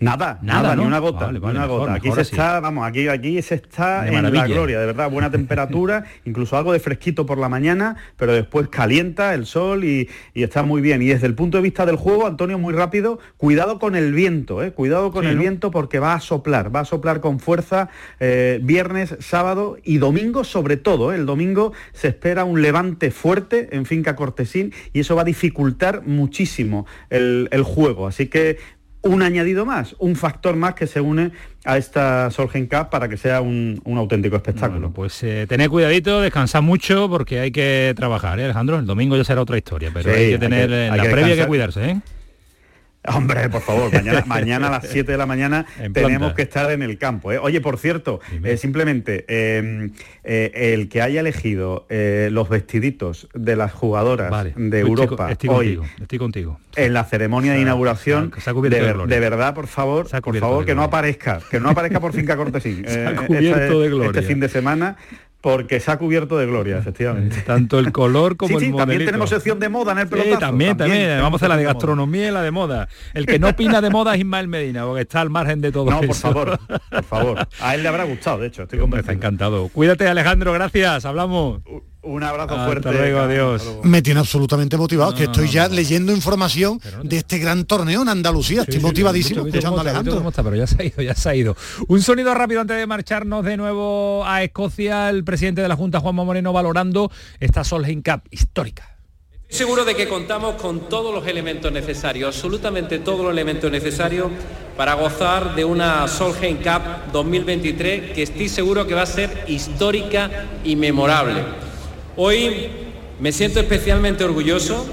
Nada, 0.00 0.38
nada, 0.40 0.74
ni 0.74 0.82
una 0.82 0.98
gota, 0.98 1.28
una 1.28 1.66
gota. 1.66 1.92
aquí 1.92 2.10
se 2.10 2.22
está, 2.22 2.58
vamos, 2.60 2.86
aquí, 2.86 3.06
aquí 3.08 3.42
se 3.42 3.56
está 3.56 4.08
en 4.08 4.32
la 4.32 4.46
gloria, 4.46 4.80
de 4.80 4.86
verdad, 4.86 5.10
buena 5.10 5.30
temperatura, 5.30 6.04
incluso 6.24 6.56
algo 6.56 6.72
de 6.72 6.80
fresquito 6.80 7.26
por 7.26 7.36
la 7.36 7.50
mañana, 7.50 7.96
pero 8.16 8.32
después 8.32 8.68
calienta 8.68 9.34
el 9.34 9.44
sol 9.44 9.84
y, 9.84 10.08
está 10.34 10.62
muy 10.62 10.80
bien. 10.80 11.02
Y 11.02 11.08
desde 11.08 11.26
el 11.26 11.34
punto 11.34 11.58
de 11.58 11.62
vista 11.62 11.84
del 11.84 11.96
juego, 11.96 12.26
Antonio, 12.26 12.58
muy 12.58 12.72
rápido, 12.72 13.18
cuidado 13.36 13.78
con 13.78 13.94
el 13.94 14.14
viento, 14.14 14.62
¿eh? 14.62 14.72
cuidado 14.72 15.12
con 15.12 15.26
el 15.26 15.36
viento 15.36 15.70
porque 15.70 15.98
va 15.98 16.14
a 16.14 16.20
soplar, 16.20 16.74
va 16.74 16.80
a 16.80 16.84
soplar 16.86 17.20
con 17.20 17.38
fuerza 17.38 17.90
eh, 18.20 18.58
viernes, 18.62 19.16
sábado 19.20 19.76
y 19.84 19.98
domingo 19.98 20.44
sobre 20.44 20.78
todo. 20.78 21.12
¿eh? 21.12 21.16
El 21.16 21.26
domingo 21.26 21.74
se 21.92 22.08
espera 22.08 22.44
un 22.44 22.62
levante 22.62 23.10
fuerte 23.10 23.68
en 23.72 23.84
Finca 23.84 24.16
Cortesín 24.16 24.72
y 24.94 25.00
eso 25.00 25.14
va 25.14 25.22
a 25.22 25.26
dificultar 25.26 26.06
muchísimo 26.06 26.86
el, 27.10 27.48
el 27.52 27.64
juego. 27.64 28.06
Así 28.06 28.28
que 28.28 28.79
un 29.02 29.22
añadido 29.22 29.64
más, 29.64 29.94
un 29.98 30.16
factor 30.16 30.56
más 30.56 30.74
que 30.74 30.86
se 30.86 31.00
une 31.00 31.32
a 31.64 31.76
esta 31.78 32.30
Solgen 32.30 32.66
Cup 32.66 32.90
para 32.90 33.08
que 33.08 33.16
sea 33.16 33.40
un, 33.40 33.80
auténtico 33.84 34.36
espectáculo. 34.36 34.90
pues 34.90 35.22
eh, 35.22 35.46
tened 35.48 35.68
cuidadito, 35.68 36.20
descansad 36.20 36.62
mucho 36.62 37.08
porque 37.08 37.40
hay 37.40 37.50
que 37.50 37.94
trabajar, 37.96 38.38
¿eh, 38.40 38.44
Alejandro? 38.44 38.78
El 38.78 38.86
domingo 38.86 39.16
ya 39.16 39.24
será 39.24 39.40
otra 39.40 39.56
historia, 39.56 39.90
pero 39.92 40.12
hay 40.12 40.30
que 40.30 40.38
tener 40.38 40.70
en 40.70 40.96
la 40.96 41.04
previa 41.04 41.36
que 41.36 41.46
cuidarse, 41.46 41.90
¿eh? 41.90 42.00
Hombre, 43.08 43.48
por 43.48 43.62
favor, 43.62 43.90
mañana, 44.26 44.66
a 44.68 44.70
las 44.70 44.88
7 44.88 45.12
de 45.12 45.16
la 45.16 45.24
mañana 45.24 45.64
tenemos 45.92 46.34
que 46.34 46.42
estar 46.42 46.70
en 46.70 46.82
el 46.82 46.98
campo. 46.98 47.32
¿eh? 47.32 47.38
Oye, 47.38 47.60
por 47.62 47.78
cierto, 47.78 48.20
eh, 48.44 48.58
simplemente 48.58 49.24
em, 49.28 49.92
eh, 50.22 50.72
el 50.74 50.90
que 50.90 51.00
haya 51.00 51.20
elegido 51.20 51.86
los 51.88 52.48
vestiditos 52.48 53.28
de 53.34 53.56
las 53.56 53.72
jugadoras 53.72 54.30
de 54.54 54.80
Europa 54.80 55.30
estoy, 55.30 55.48
hoy 55.48 55.76
contigo, 55.76 55.84
estoy 56.00 56.18
contigo. 56.18 56.60
en 56.76 56.92
la 56.92 57.04
ceremonia 57.04 57.52
de 57.52 57.60
inauguración, 57.60 58.30
de, 58.30 59.20
verdad, 59.20 59.54
por 59.54 59.66
favor, 59.66 60.08
por 60.22 60.36
favor, 60.38 60.64
que 60.66 60.74
no 60.74 60.82
aparezca, 60.82 61.40
que 61.50 61.58
no 61.58 61.70
aparezca 61.70 62.00
por 62.00 62.12
Finca 62.12 62.36
Cortesín 62.36 62.84
este, 62.84 63.14
este 64.06 64.22
fin 64.22 64.40
de 64.40 64.48
semana 64.48 64.96
porque 65.40 65.80
se 65.80 65.90
ha 65.90 65.98
cubierto 65.98 66.36
de 66.36 66.46
gloria, 66.46 66.78
efectivamente. 66.78 67.40
Tanto 67.46 67.78
el 67.78 67.92
color 67.92 68.36
como 68.36 68.58
el 68.58 68.70
modelito. 68.70 68.76
también 68.78 69.04
tenemos 69.06 69.30
sección 69.30 69.58
de 69.58 69.68
moda 69.68 69.92
en 69.92 69.98
el 69.98 70.08
pelotazo. 70.08 70.34
Sí, 70.34 70.40
también, 70.40 70.76
también. 70.76 71.20
Vamos 71.20 71.42
a 71.42 71.48
la 71.48 71.56
de 71.56 71.64
gastronomía 71.64 72.28
y 72.28 72.30
la 72.30 72.42
de 72.42 72.50
moda. 72.50 72.88
El 73.14 73.26
que 73.26 73.38
no 73.38 73.48
opina 73.48 73.80
de 73.80 73.90
moda 73.90 74.14
es 74.14 74.20
Ismael 74.20 74.48
Medina, 74.48 74.84
porque 74.84 75.02
está 75.02 75.20
al 75.20 75.30
margen 75.30 75.60
de 75.60 75.72
todo 75.72 75.90
No, 75.90 76.00
por 76.00 76.14
favor, 76.14 76.58
por 76.90 77.04
favor. 77.04 77.48
A 77.60 77.74
él 77.74 77.82
le 77.82 77.88
habrá 77.88 78.04
gustado, 78.04 78.38
de 78.38 78.48
hecho, 78.48 78.62
estoy 78.62 78.78
convencido. 78.78 79.00
Está 79.00 79.12
encantado. 79.12 79.68
Cuídate, 79.68 80.06
Alejandro, 80.08 80.52
gracias. 80.52 81.04
Hablamos. 81.04 81.60
Un 82.02 82.22
abrazo 82.22 82.56
fuerte. 82.64 82.88
Hasta 82.88 83.00
luego, 83.00 83.20
adiós. 83.20 83.62
Me 83.82 84.00
tiene 84.00 84.20
absolutamente 84.20 84.76
motivado, 84.78 85.14
que 85.14 85.24
estoy 85.24 85.48
ya 85.50 85.68
leyendo 85.68 86.12
información 86.12 86.80
de 87.02 87.18
este 87.18 87.38
gran 87.38 87.66
torneo 87.66 88.02
en 88.02 88.08
Andalucía. 88.08 88.62
estoy 88.62 88.80
motivadísimo 88.80 89.46
escuchando 89.46 89.78
a 89.78 89.80
Alejandro. 89.82 90.32
pero 90.34 90.56
ya 90.56 90.66
se 90.66 90.82
ha 90.82 90.84
ido, 90.86 91.02
ya 91.02 91.14
se 91.14 91.28
ha 91.28 91.34
ido. 91.34 91.56
Un 91.88 92.00
sonido 92.02 92.32
rápido 92.34 92.62
antes 92.62 92.76
de 92.76 92.86
marcharnos 92.86 93.44
de 93.44 93.56
nuevo 93.56 94.24
a 94.24 94.42
Escocia. 94.42 95.10
El 95.10 95.24
presidente 95.24 95.60
de 95.60 95.68
la 95.68 95.76
Junta, 95.76 96.00
Juanma 96.00 96.24
Moreno, 96.24 96.52
valorando 96.52 97.10
esta 97.38 97.64
Solheim 97.64 98.02
Cup 98.02 98.22
histórica. 98.30 98.96
Seguro 99.48 99.84
de 99.84 99.96
que 99.96 100.08
contamos 100.08 100.54
con 100.54 100.88
todos 100.88 101.12
los 101.12 101.26
elementos 101.26 101.72
necesarios, 101.72 102.34
absolutamente 102.36 103.00
todos 103.00 103.20
los 103.20 103.32
elementos 103.32 103.70
necesarios 103.70 104.30
para 104.76 104.94
gozar 104.94 105.56
de 105.56 105.64
una 105.64 106.06
Solheim 106.06 106.58
Cup 106.58 107.12
2023 107.12 108.12
que 108.12 108.22
estoy 108.22 108.48
seguro 108.48 108.86
que 108.86 108.94
va 108.94 109.02
a 109.02 109.06
ser 109.06 109.44
histórica 109.48 110.46
y 110.64 110.76
memorable. 110.76 111.69
Hoy 112.22 112.68
me 113.18 113.32
siento 113.32 113.60
especialmente 113.60 114.24
orgulloso 114.24 114.84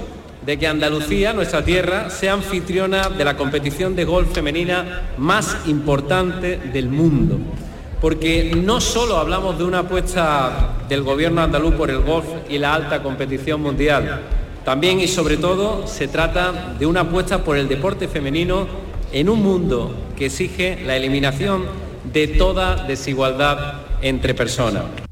de 0.46 0.58
que 0.58 0.66
Andalucía, 0.66 1.34
nuestra 1.34 1.62
tierra, 1.62 2.08
sea 2.08 2.32
anfitriona 2.32 3.10
de 3.10 3.22
la 3.22 3.36
competición 3.36 3.94
de 3.94 4.06
golf 4.06 4.32
femenina 4.32 5.10
más 5.18 5.58
importante 5.66 6.56
del 6.56 6.88
mundo. 6.88 7.38
Porque 8.00 8.50
no 8.56 8.80
solo 8.80 9.18
hablamos 9.18 9.58
de 9.58 9.64
una 9.64 9.80
apuesta 9.80 10.76
del 10.88 11.02
gobierno 11.02 11.42
andaluz 11.42 11.74
por 11.74 11.90
el 11.90 11.98
golf 11.98 12.24
y 12.48 12.56
la 12.56 12.72
alta 12.72 13.02
competición 13.02 13.60
mundial, 13.60 14.22
también 14.64 14.98
y 14.98 15.06
sobre 15.06 15.36
todo 15.36 15.86
se 15.86 16.08
trata 16.08 16.76
de 16.78 16.86
una 16.86 17.00
apuesta 17.00 17.44
por 17.44 17.58
el 17.58 17.68
deporte 17.68 18.08
femenino 18.08 18.66
en 19.12 19.28
un 19.28 19.42
mundo 19.42 19.94
que 20.16 20.24
exige 20.24 20.78
la 20.86 20.96
eliminación 20.96 21.66
de 22.10 22.26
toda 22.26 22.86
desigualdad 22.86 23.82
entre 24.00 24.32
personas. 24.32 25.07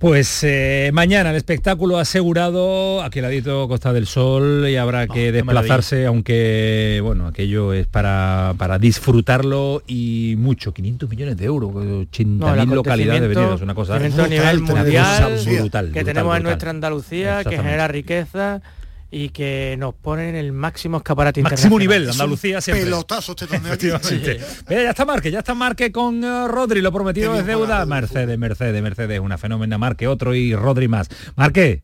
Pues 0.00 0.42
eh, 0.44 0.88
mañana 0.94 1.28
el 1.28 1.36
espectáculo 1.36 1.98
asegurado, 1.98 3.02
aquí 3.02 3.18
al 3.18 3.24
ladito 3.24 3.68
Costa 3.68 3.92
del 3.92 4.06
Sol, 4.06 4.66
y 4.66 4.76
habrá 4.76 5.06
que 5.06 5.28
oh, 5.28 5.32
desplazarse, 5.32 6.06
aunque 6.06 7.00
bueno, 7.02 7.26
aquello 7.26 7.74
es 7.74 7.86
para, 7.86 8.54
para 8.56 8.78
disfrutarlo 8.78 9.82
y 9.86 10.36
mucho, 10.38 10.72
500 10.72 11.10
millones 11.10 11.36
de 11.36 11.44
euros, 11.44 11.70
80.000 11.74 12.72
localidades 12.72 13.28
venidas, 13.28 13.60
una 13.60 13.74
cosa, 13.74 13.98
brutal, 13.98 14.30
nivel 14.30 14.60
mundial, 14.62 15.38
brutal, 15.44 15.92
que 15.92 16.02
tenemos 16.02 16.34
en 16.34 16.44
nuestra 16.44 16.70
Andalucía, 16.70 17.44
que 17.44 17.58
genera 17.58 17.86
riqueza 17.86 18.62
y 19.10 19.30
que 19.30 19.76
nos 19.78 19.94
ponen 19.94 20.36
el 20.36 20.52
máximo 20.52 20.98
escaparate 20.98 21.42
máximo 21.42 21.78
nivel 21.78 22.08
Andalucía 22.10 22.60
siempre. 22.60 22.84
pelotazo 22.84 23.32
este 23.32 24.40
ya 24.68 24.90
está 24.90 25.04
Marque 25.04 25.30
ya 25.30 25.40
está 25.40 25.54
Marque 25.54 25.90
con 25.90 26.22
uh, 26.22 26.48
Rodri 26.48 26.80
lo 26.80 26.92
prometido 26.92 27.34
es 27.36 27.46
deuda. 27.46 27.84
Mercedes 27.86 28.38
Mercedes 28.38 28.82
Mercedes 28.82 29.20
una 29.20 29.38
fenómena 29.38 29.78
Marque 29.78 30.06
otro 30.06 30.34
y 30.34 30.54
Rodri 30.54 30.88
más. 30.88 31.08
Marque 31.36 31.82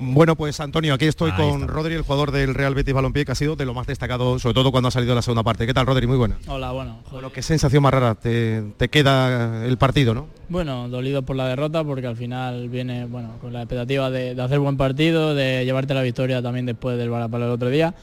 bueno, 0.00 0.34
pues 0.34 0.58
Antonio, 0.60 0.94
aquí 0.94 1.04
estoy 1.04 1.32
con 1.32 1.68
Rodri, 1.68 1.94
el 1.94 2.02
jugador 2.02 2.32
del 2.32 2.54
Real 2.54 2.74
Betis 2.74 2.94
Balompié, 2.94 3.24
que 3.24 3.32
ha 3.32 3.34
sido 3.34 3.54
de 3.54 3.64
lo 3.66 3.74
más 3.74 3.86
destacado, 3.86 4.38
sobre 4.38 4.54
todo 4.54 4.72
cuando 4.72 4.88
ha 4.88 4.90
salido 4.90 5.14
la 5.14 5.22
segunda 5.22 5.42
parte. 5.42 5.66
¿Qué 5.66 5.74
tal, 5.74 5.86
Rodri? 5.86 6.06
Muy 6.06 6.16
buena. 6.16 6.38
Hola, 6.48 6.72
bueno. 6.72 6.98
Bueno, 7.12 7.30
qué 7.32 7.42
sensación 7.42 7.82
más 7.82 7.92
rara 7.92 8.14
te, 8.14 8.88
queda 8.90 9.66
el 9.66 9.76
partido, 9.78 10.14
¿no? 10.14 10.28
Bueno, 10.48 10.88
dolido 10.88 11.22
por 11.22 11.36
la 11.36 11.46
derrota, 11.48 11.84
porque 11.84 12.06
al 12.06 12.16
final 12.16 12.68
viene, 12.68 13.04
bueno, 13.04 13.36
con 13.40 13.52
la 13.52 13.60
expectativa 13.60 14.10
de, 14.10 14.34
de 14.34 14.42
hacer 14.42 14.58
buen 14.58 14.76
partido, 14.76 15.34
de 15.34 15.64
llevarte 15.64 15.94
la 15.94 16.02
victoria 16.02 16.42
también 16.42 16.66
después 16.66 16.98
del 16.98 17.10
Barapalo 17.10 17.46
el 17.46 17.52
otro 17.52 17.68
día 17.68 17.94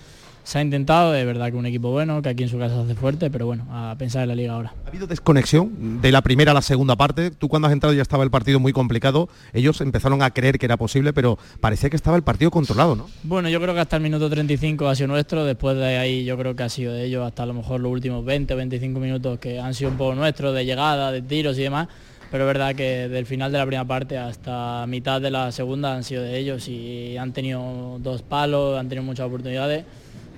se 0.47 0.59
ha 0.59 0.61
intentado, 0.61 1.11
de 1.11 1.25
verdad 1.25 1.51
que 1.51 1.57
un 1.57 1.65
equipo 1.65 1.91
bueno, 1.91 2.21
que 2.21 2.29
aquí 2.29 2.43
en 2.43 2.47
su 2.47 2.57
casa 2.57 2.73
se 2.75 2.81
hace 2.83 2.95
fuerte, 2.95 3.29
pero 3.29 3.45
bueno, 3.45 3.67
a 3.69 3.95
pensar 3.97 4.21
en 4.21 4.29
la 4.29 4.35
liga 4.35 4.53
ahora. 4.53 4.73
¿Ha 4.85 4.87
habido 4.87 5.05
desconexión 5.05 5.99
de 6.01 6.09
la 6.09 6.21
primera 6.21 6.51
a 6.51 6.53
la 6.53 6.61
segunda 6.61 6.95
parte? 6.95 7.31
Tú 7.31 7.49
cuando 7.49 7.67
has 7.67 7.73
entrado 7.73 7.93
ya 7.93 8.01
estaba 8.01 8.23
el 8.23 8.31
partido 8.31 8.57
muy 8.57 8.71
complicado, 8.71 9.27
ellos 9.51 9.81
empezaron 9.81 10.21
a 10.21 10.31
creer 10.31 10.57
que 10.57 10.65
era 10.65 10.77
posible, 10.77 11.11
pero 11.11 11.37
parecía 11.59 11.89
que 11.89 11.97
estaba 11.97 12.15
el 12.15 12.23
partido 12.23 12.49
controlado, 12.49 12.95
¿no? 12.95 13.07
Bueno, 13.23 13.49
yo 13.49 13.59
creo 13.59 13.73
que 13.73 13.81
hasta 13.81 13.97
el 13.97 14.03
minuto 14.03 14.29
35 14.29 14.87
ha 14.87 14.95
sido 14.95 15.09
nuestro, 15.09 15.43
después 15.43 15.75
de 15.75 15.97
ahí 15.97 16.23
yo 16.23 16.37
creo 16.37 16.55
que 16.55 16.63
ha 16.63 16.69
sido 16.69 16.93
de 16.93 17.03
ellos 17.03 17.27
hasta 17.27 17.43
a 17.43 17.45
lo 17.45 17.53
mejor 17.53 17.81
los 17.81 17.91
últimos 17.91 18.23
20 18.23 18.53
o 18.53 18.57
25 18.57 19.01
minutos 19.01 19.39
que 19.39 19.59
han 19.59 19.73
sido 19.73 19.91
un 19.91 19.97
poco 19.97 20.15
nuestros, 20.15 20.55
de 20.55 20.63
llegada, 20.63 21.11
de 21.11 21.23
tiros 21.23 21.57
y 21.59 21.63
demás 21.63 21.89
pero 22.29 22.43
es 22.43 22.47
verdad 22.47 22.75
que 22.75 23.07
del 23.07 23.25
final 23.25 23.53
de 23.53 23.57
la 23.57 23.65
primera 23.65 23.85
parte 23.85 24.17
hasta 24.17 24.85
mitad 24.85 25.21
de 25.21 25.31
la 25.31 25.49
segunda 25.53 25.95
han 25.95 26.03
sido 26.03 26.23
de 26.23 26.37
ellos 26.37 26.67
y 26.67 27.15
han 27.15 27.31
tenido 27.31 27.97
dos 27.99 28.21
palos, 28.21 28.77
han 28.77 28.89
tenido 28.89 29.05
muchas 29.05 29.27
oportunidades 29.27 29.85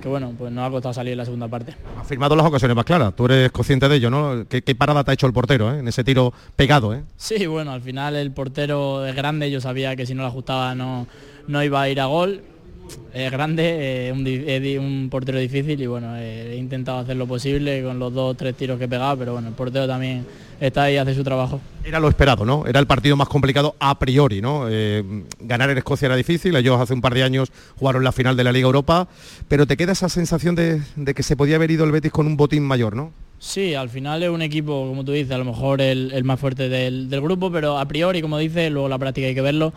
que 0.01 0.07
bueno, 0.07 0.33
pues 0.37 0.51
nos 0.51 0.67
ha 0.67 0.71
costado 0.71 0.93
salir 0.93 1.13
en 1.13 1.17
la 1.17 1.25
segunda 1.25 1.47
parte. 1.47 1.75
Ha 1.99 2.03
firmado 2.03 2.35
las 2.35 2.45
ocasiones 2.45 2.75
más 2.75 2.85
claras, 2.85 3.15
tú 3.15 3.25
eres 3.25 3.51
consciente 3.51 3.87
de 3.89 3.95
ello, 3.95 4.09
¿no? 4.09 4.45
¿Qué, 4.47 4.75
parada 4.75 5.03
te 5.03 5.11
ha 5.11 5.13
hecho 5.13 5.27
el 5.27 5.33
portero 5.33 5.73
eh? 5.73 5.79
en 5.79 5.87
ese 5.87 6.03
tiro 6.03 6.33
pegado? 6.55 6.93
¿eh? 6.93 7.03
Sí, 7.17 7.45
bueno, 7.47 7.71
al 7.71 7.81
final 7.81 8.15
el 8.15 8.31
portero 8.31 9.05
es 9.05 9.15
grande, 9.15 9.51
yo 9.51 9.61
sabía 9.61 9.95
que 9.95 10.05
si 10.05 10.13
no 10.13 10.21
la 10.21 10.29
ajustaba 10.29 10.75
no, 10.75 11.07
no 11.47 11.63
iba 11.63 11.81
a 11.81 11.89
ir 11.89 11.99
a 11.99 12.05
gol. 12.05 12.41
Es 13.13 13.31
grande, 13.31 14.09
es 14.09 14.79
un, 14.79 15.07
portero 15.09 15.39
difícil 15.39 15.81
y 15.81 15.87
bueno, 15.87 16.15
he 16.15 16.55
intentado 16.55 16.99
hacer 16.99 17.17
lo 17.17 17.25
posible 17.27 17.83
con 17.83 17.97
los 17.97 18.13
dos 18.13 18.31
o 18.31 18.33
tres 18.35 18.55
tiros 18.55 18.77
que 18.77 18.85
he 18.85 18.87
pegado, 18.87 19.17
pero 19.17 19.33
bueno, 19.33 19.47
el 19.47 19.55
portero 19.55 19.87
también 19.87 20.25
está 20.59 20.83
ahí, 20.83 20.97
hace 20.97 21.15
su 21.15 21.23
trabajo. 21.23 21.59
Era 21.83 21.99
lo 21.99 22.07
esperado, 22.07 22.45
¿no? 22.45 22.65
Era 22.67 22.79
el 22.79 22.87
partido 22.87 23.15
más 23.15 23.27
complicado 23.27 23.75
a 23.79 23.97
priori, 23.97 24.41
¿no? 24.41 24.65
Eh, 24.69 25.03
ganar 25.39 25.69
en 25.69 25.77
Escocia 25.77 26.07
era 26.07 26.15
difícil, 26.15 26.55
ellos 26.55 26.79
hace 26.79 26.93
un 26.93 27.01
par 27.01 27.13
de 27.13 27.23
años 27.23 27.51
jugaron 27.77 28.03
la 28.03 28.11
final 28.11 28.37
de 28.37 28.43
la 28.43 28.51
Liga 28.51 28.67
Europa, 28.67 29.07
pero 29.47 29.65
te 29.65 29.75
queda 29.75 29.93
esa 29.93 30.09
sensación 30.09 30.55
de, 30.55 30.81
que 31.15 31.23
se 31.23 31.35
podía 31.35 31.55
haber 31.55 31.71
ido 31.71 31.85
el 31.85 31.91
Betis 31.91 32.11
con 32.11 32.27
un 32.27 32.37
botín 32.37 32.63
mayor, 32.63 32.95
¿no? 32.95 33.11
Sí, 33.39 33.73
al 33.73 33.89
final 33.89 34.21
es 34.21 34.29
un 34.29 34.41
equipo, 34.41 34.87
como 34.87 35.05
tú 35.05 35.13
dices, 35.13 35.31
a 35.31 35.37
lo 35.37 35.45
mejor 35.45 35.81
el, 35.81 36.23
más 36.25 36.39
fuerte 36.39 36.67
del, 36.67 37.09
del, 37.09 37.21
grupo, 37.21 37.49
pero 37.49 37.79
a 37.79 37.87
priori, 37.87 38.21
como 38.21 38.37
dices, 38.37 38.69
luego 38.69 38.89
la 38.89 38.97
práctica 38.97 39.27
hay 39.27 39.35
que 39.35 39.41
verlo 39.41 39.73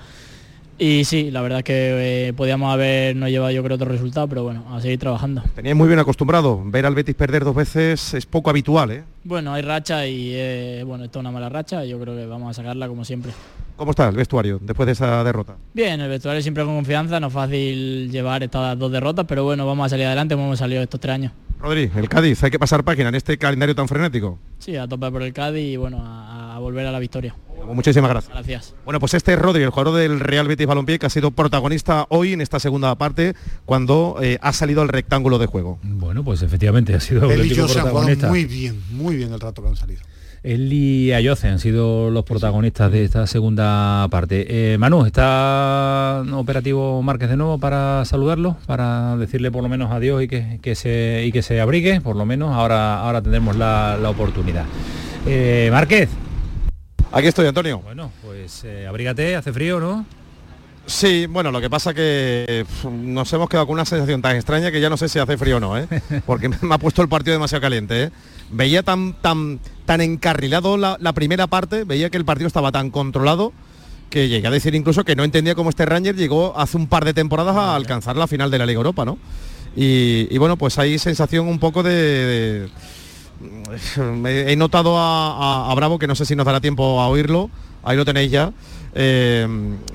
Y 0.85 1.05
sí, 1.05 1.31
la 1.31 1.43
verdad 1.43 1.59
es 1.61 1.65
que 1.65 2.27
eh, 2.29 2.33
podíamos 2.33 2.75
habernos 2.75 3.31
llevado 3.31 3.53
yo 3.53 3.63
creo 3.63 3.77
otro 3.77 3.89
resultado, 3.89 4.27
pero 4.27 4.43
bueno, 4.43 4.65
a 4.75 4.81
seguir 4.81 4.99
trabajando. 4.99 5.41
Teníais 5.55 5.77
muy 5.77 5.87
bien 5.87 6.01
acostumbrado, 6.01 6.61
ver 6.65 6.87
al 6.87 6.97
Betis 6.97 7.15
perder 7.15 7.45
dos 7.45 7.55
veces 7.55 8.15
es 8.15 8.27
poco 8.27 8.51
habitual, 8.51 8.91
¿eh? 8.91 9.05
Bueno, 9.23 9.55
hay 9.55 9.63
racha 9.63 10.05
y 10.09 10.33
eh, 10.35 10.83
bueno, 10.85 11.05
esto 11.05 11.21
es 11.21 11.21
una 11.21 11.31
mala 11.31 11.49
racha, 11.49 11.85
yo 11.85 12.01
creo 12.01 12.17
que 12.17 12.27
vamos 12.27 12.51
a 12.51 12.55
sacarla 12.55 12.89
como 12.89 13.05
siempre. 13.05 13.31
¿Cómo 13.77 13.93
está 13.93 14.09
el 14.09 14.17
vestuario 14.17 14.59
después 14.61 14.87
de 14.87 14.95
esa 14.95 15.23
derrota? 15.23 15.55
Bien, 15.73 16.01
el 16.01 16.09
vestuario 16.09 16.43
siempre 16.43 16.65
con 16.65 16.75
confianza, 16.75 17.21
no 17.21 17.29
es 17.29 17.33
fácil 17.33 18.11
llevar 18.11 18.43
estas 18.43 18.77
dos 18.77 18.91
derrotas, 18.91 19.25
pero 19.29 19.45
bueno, 19.45 19.65
vamos 19.65 19.87
a 19.87 19.91
salir 19.91 20.07
adelante 20.07 20.35
como 20.35 20.49
hemos 20.49 20.59
salido 20.59 20.83
estos 20.83 20.99
tres 20.99 21.15
años. 21.15 21.33
Rodri, 21.61 21.93
el 21.95 22.09
Cádiz, 22.09 22.43
hay 22.43 22.51
que 22.51 22.59
pasar 22.59 22.83
página 22.83 23.11
en 23.11 23.15
este 23.15 23.39
calendario 23.39 23.77
tan 23.77 23.87
frenético. 23.87 24.37
Sí, 24.59 24.75
a 24.75 24.89
tope 24.89 25.09
por 25.13 25.23
el 25.23 25.33
Cádiz 25.33 25.63
y 25.63 25.77
bueno, 25.77 26.03
a, 26.05 26.57
a 26.57 26.59
volver 26.59 26.85
a 26.87 26.91
la 26.91 26.99
victoria. 26.99 27.37
Muchísimas 27.67 28.11
gracias. 28.11 28.33
Gracias. 28.33 28.75
Bueno, 28.85 29.01
pues 29.01 29.15
este 29.15 29.33
es 29.33 29.39
Rodri, 29.39 29.63
el 29.63 29.71
jugador 29.71 29.99
del 29.99 30.21
Real 30.21 30.49
Betis 30.49 30.67
Balompié, 30.67 30.99
que 30.99 31.07
ha 31.07 31.11
sido 31.11 31.31
protagonista 31.31 32.07
hoy 32.09 32.33
en 32.33 32.41
esta 32.41 32.61
segunda 32.61 32.95
parte, 32.97 33.35
cuando 33.65 34.19
eh, 34.23 34.39
ha 34.43 34.53
salido 34.53 34.83
al 34.83 34.89
rectángulo 34.89 35.39
de 35.39 35.47
juego. 35.47 35.79
Bueno, 35.83 36.25
pues 36.25 36.43
efectivamente 36.43 36.95
ha 36.95 37.01
sido 37.01 37.25
Él 37.25 37.31
y 37.31 37.33
auténtico 37.35 37.55
yo 37.57 37.69
se 37.69 37.79
han 37.79 37.87
jugado 37.89 38.07
protagonista. 38.07 38.29
muy 38.29 38.45
bien, 38.45 38.83
muy 38.91 39.17
bien 39.17 39.33
el 39.33 39.41
rato 39.41 39.63
que 39.63 39.69
han 39.69 39.77
salido. 39.77 40.03
Él 40.43 40.73
y 40.73 41.13
Ayoce 41.13 41.47
han 41.47 41.61
sido 41.61 42.11
los 42.11 42.25
protagonistas 42.25 42.91
de 42.91 43.05
esta 43.05 43.29
segunda 43.29 44.09
parte. 44.11 44.73
Eh, 44.73 44.77
Manu, 44.77 45.07
¿está 45.07 46.25
operativo 46.33 47.01
Márquez 47.01 47.29
de 47.31 47.37
nuevo 47.37 47.59
para 47.59 48.05
saludarlo? 48.05 48.57
Para 48.67 49.17
decirle 49.17 49.53
por 49.53 49.63
lo 49.63 49.69
menos 49.69 49.93
adiós 49.93 50.21
y 50.21 50.27
que, 50.27 50.59
que 50.61 50.75
se, 50.75 51.23
y 51.25 51.31
que 51.31 51.43
se 51.43 51.61
abrigue, 51.61 52.01
por 52.01 52.17
lo 52.17 52.27
menos 52.27 52.51
ahora, 52.53 53.01
ahora 53.03 53.23
tendremos 53.23 53.55
la, 53.55 53.97
la 54.03 54.11
oportunidad. 54.11 54.65
Eh, 55.27 55.69
Márquez. 55.71 56.09
Aquí 57.13 57.27
estoy, 57.29 57.47
Antonio. 57.47 57.79
Bueno, 57.81 58.11
pues 58.25 58.63
eh, 58.65 58.87
abrígate, 58.87 59.37
hace 59.37 59.53
frío, 59.53 59.79
¿no? 59.81 60.05
Sí, 60.87 61.27
bueno, 61.27 61.53
lo 61.53 61.61
que 61.61 61.71
pasa 61.71 61.95
que 61.95 62.67
nos 62.91 63.33
hemos 63.33 63.49
quedado 63.49 63.67
con 63.67 63.75
una 63.75 63.85
sensación 63.85 64.21
tan 64.21 64.35
extraña 64.35 64.73
que 64.73 64.81
ya 64.81 64.91
no 64.91 64.97
sé 64.97 65.09
si 65.09 65.19
hace 65.21 65.37
frío 65.37 65.59
o 65.59 65.61
no, 65.61 65.79
¿eh? 65.79 65.87
porque 66.27 66.49
me 66.49 66.75
ha 66.75 66.79
puesto 66.79 67.03
el 67.03 67.09
partido 67.09 67.35
demasiado 67.35 67.61
caliente. 67.63 68.05
¿eh? 68.05 68.11
Veía 68.51 68.83
tan, 68.83 69.13
tan, 69.21 69.61
tan 69.87 70.01
encarrilado 70.01 70.77
la, 70.77 70.97
la 71.01 71.13
primera 71.13 71.47
parte, 71.47 71.85
veía 71.85 72.11
que 72.11 72.17
el 72.17 72.25
partido 72.25 72.49
estaba 72.49 72.73
tan 72.73 72.91
controlado 72.91 73.53
que 74.11 74.29
llegué 74.29 74.47
a 74.49 74.51
decir 74.51 74.75
incluso 74.75 75.05
que 75.05 75.15
no 75.17 75.25
entendía 75.25 75.55
cómo 75.55 75.71
este 75.71 75.87
Ranger 75.87 76.17
llegó 76.17 76.59
hace 76.59 76.77
un 76.77 76.87
par 76.87 77.05
de 77.05 77.15
temporadas 77.15 77.57
a 77.57 77.77
alcanzar 77.77 78.17
la 78.17 78.27
final 78.27 78.51
de 78.51 78.59
la 78.59 78.67
Liga 78.67 78.79
Europa, 78.79 79.05
¿no? 79.05 79.19
Y, 79.77 80.27
y 80.31 80.39
bueno, 80.39 80.57
pues 80.57 80.79
hay 80.79 80.99
sensación 80.99 81.47
un 81.47 81.59
poco 81.59 81.83
de... 81.83 81.93
de- 81.93 82.69
he 84.27 84.57
notado 84.57 84.99
a, 84.99 85.67
a- 85.69 85.71
a 85.71 85.75
Bravo, 85.75 85.99
que 85.99 86.07
no 86.07 86.15
sé 86.15 86.25
si 86.27 86.37
nos 86.37 86.47
dará 86.47 86.61
tiempo 86.61 87.01
a 87.01 87.09
oírlo, 87.09 87.51
ahí 87.83 87.97
lo 87.97 88.05
tenéis 88.05 88.31
ya, 88.31 88.53
eh, 88.95 89.49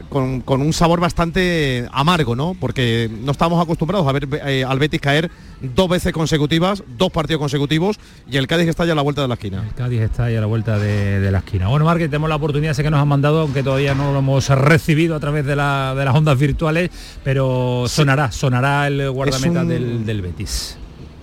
con, 0.09 0.41
con 0.41 0.61
un 0.61 0.73
sabor 0.73 0.99
bastante 0.99 1.87
amargo, 1.91 2.35
¿no? 2.35 2.55
Porque 2.59 3.09
no 3.23 3.31
estamos 3.31 3.61
acostumbrados 3.63 4.07
a 4.07 4.11
ver 4.11 4.27
eh, 4.45 4.63
al 4.67 4.79
Betis 4.79 4.99
caer 4.99 5.29
dos 5.61 5.87
veces 5.87 6.11
consecutivas, 6.13 6.83
dos 6.97 7.11
partidos 7.11 7.39
consecutivos, 7.39 7.99
y 8.29 8.37
el 8.37 8.47
Cádiz 8.47 8.67
está 8.67 8.85
ya 8.85 8.93
a 8.93 8.95
la 8.95 9.03
vuelta 9.03 9.21
de 9.21 9.27
la 9.27 9.35
esquina. 9.35 9.63
Cádiz 9.75 10.01
está 10.01 10.25
ahí 10.25 10.35
a 10.35 10.41
la 10.41 10.47
vuelta 10.47 10.79
de, 10.79 11.19
de 11.19 11.31
la 11.31 11.37
esquina. 11.39 11.67
Bueno, 11.67 11.85
Márquez, 11.85 12.09
tenemos 12.09 12.27
la 12.29 12.35
oportunidad, 12.37 12.73
sé 12.73 12.81
que 12.83 12.89
nos 12.89 12.99
han 12.99 13.07
mandado, 13.07 13.41
aunque 13.41 13.61
todavía 13.63 13.93
no 13.93 14.11
lo 14.13 14.19
hemos 14.19 14.49
recibido 14.49 15.15
a 15.15 15.19
través 15.19 15.45
de, 15.45 15.55
la- 15.55 15.93
de 15.95 16.03
las 16.03 16.15
ondas 16.15 16.37
virtuales, 16.39 16.89
pero 17.23 17.85
sonará, 17.87 18.31
sonará 18.31 18.87
el 18.87 19.09
guardameta 19.11 19.61
un- 19.61 19.67
del, 19.69 20.05
del 20.05 20.21
Betis. 20.23 20.77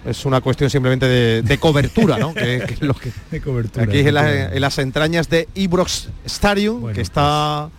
Es 0.04 0.24
una 0.26 0.40
cuestión 0.40 0.68
simplemente 0.70 1.06
de, 1.06 1.42
de 1.42 1.58
cobertura, 1.58 2.18
¿no? 2.18 2.34
que, 2.34 2.62
que 2.66 2.74
es 2.74 2.82
lo 2.82 2.94
que 2.94 3.10
De 3.30 3.40
cobertura. 3.40 3.84
aquí 3.86 4.00
en, 4.00 4.14
la- 4.14 4.52
en 4.54 4.60
las 4.60 4.78
entrañas 4.78 5.28
de 5.30 5.48
Ibrox 5.54 6.08
Stadium, 6.26 6.92
que 6.92 7.00
está 7.00 7.70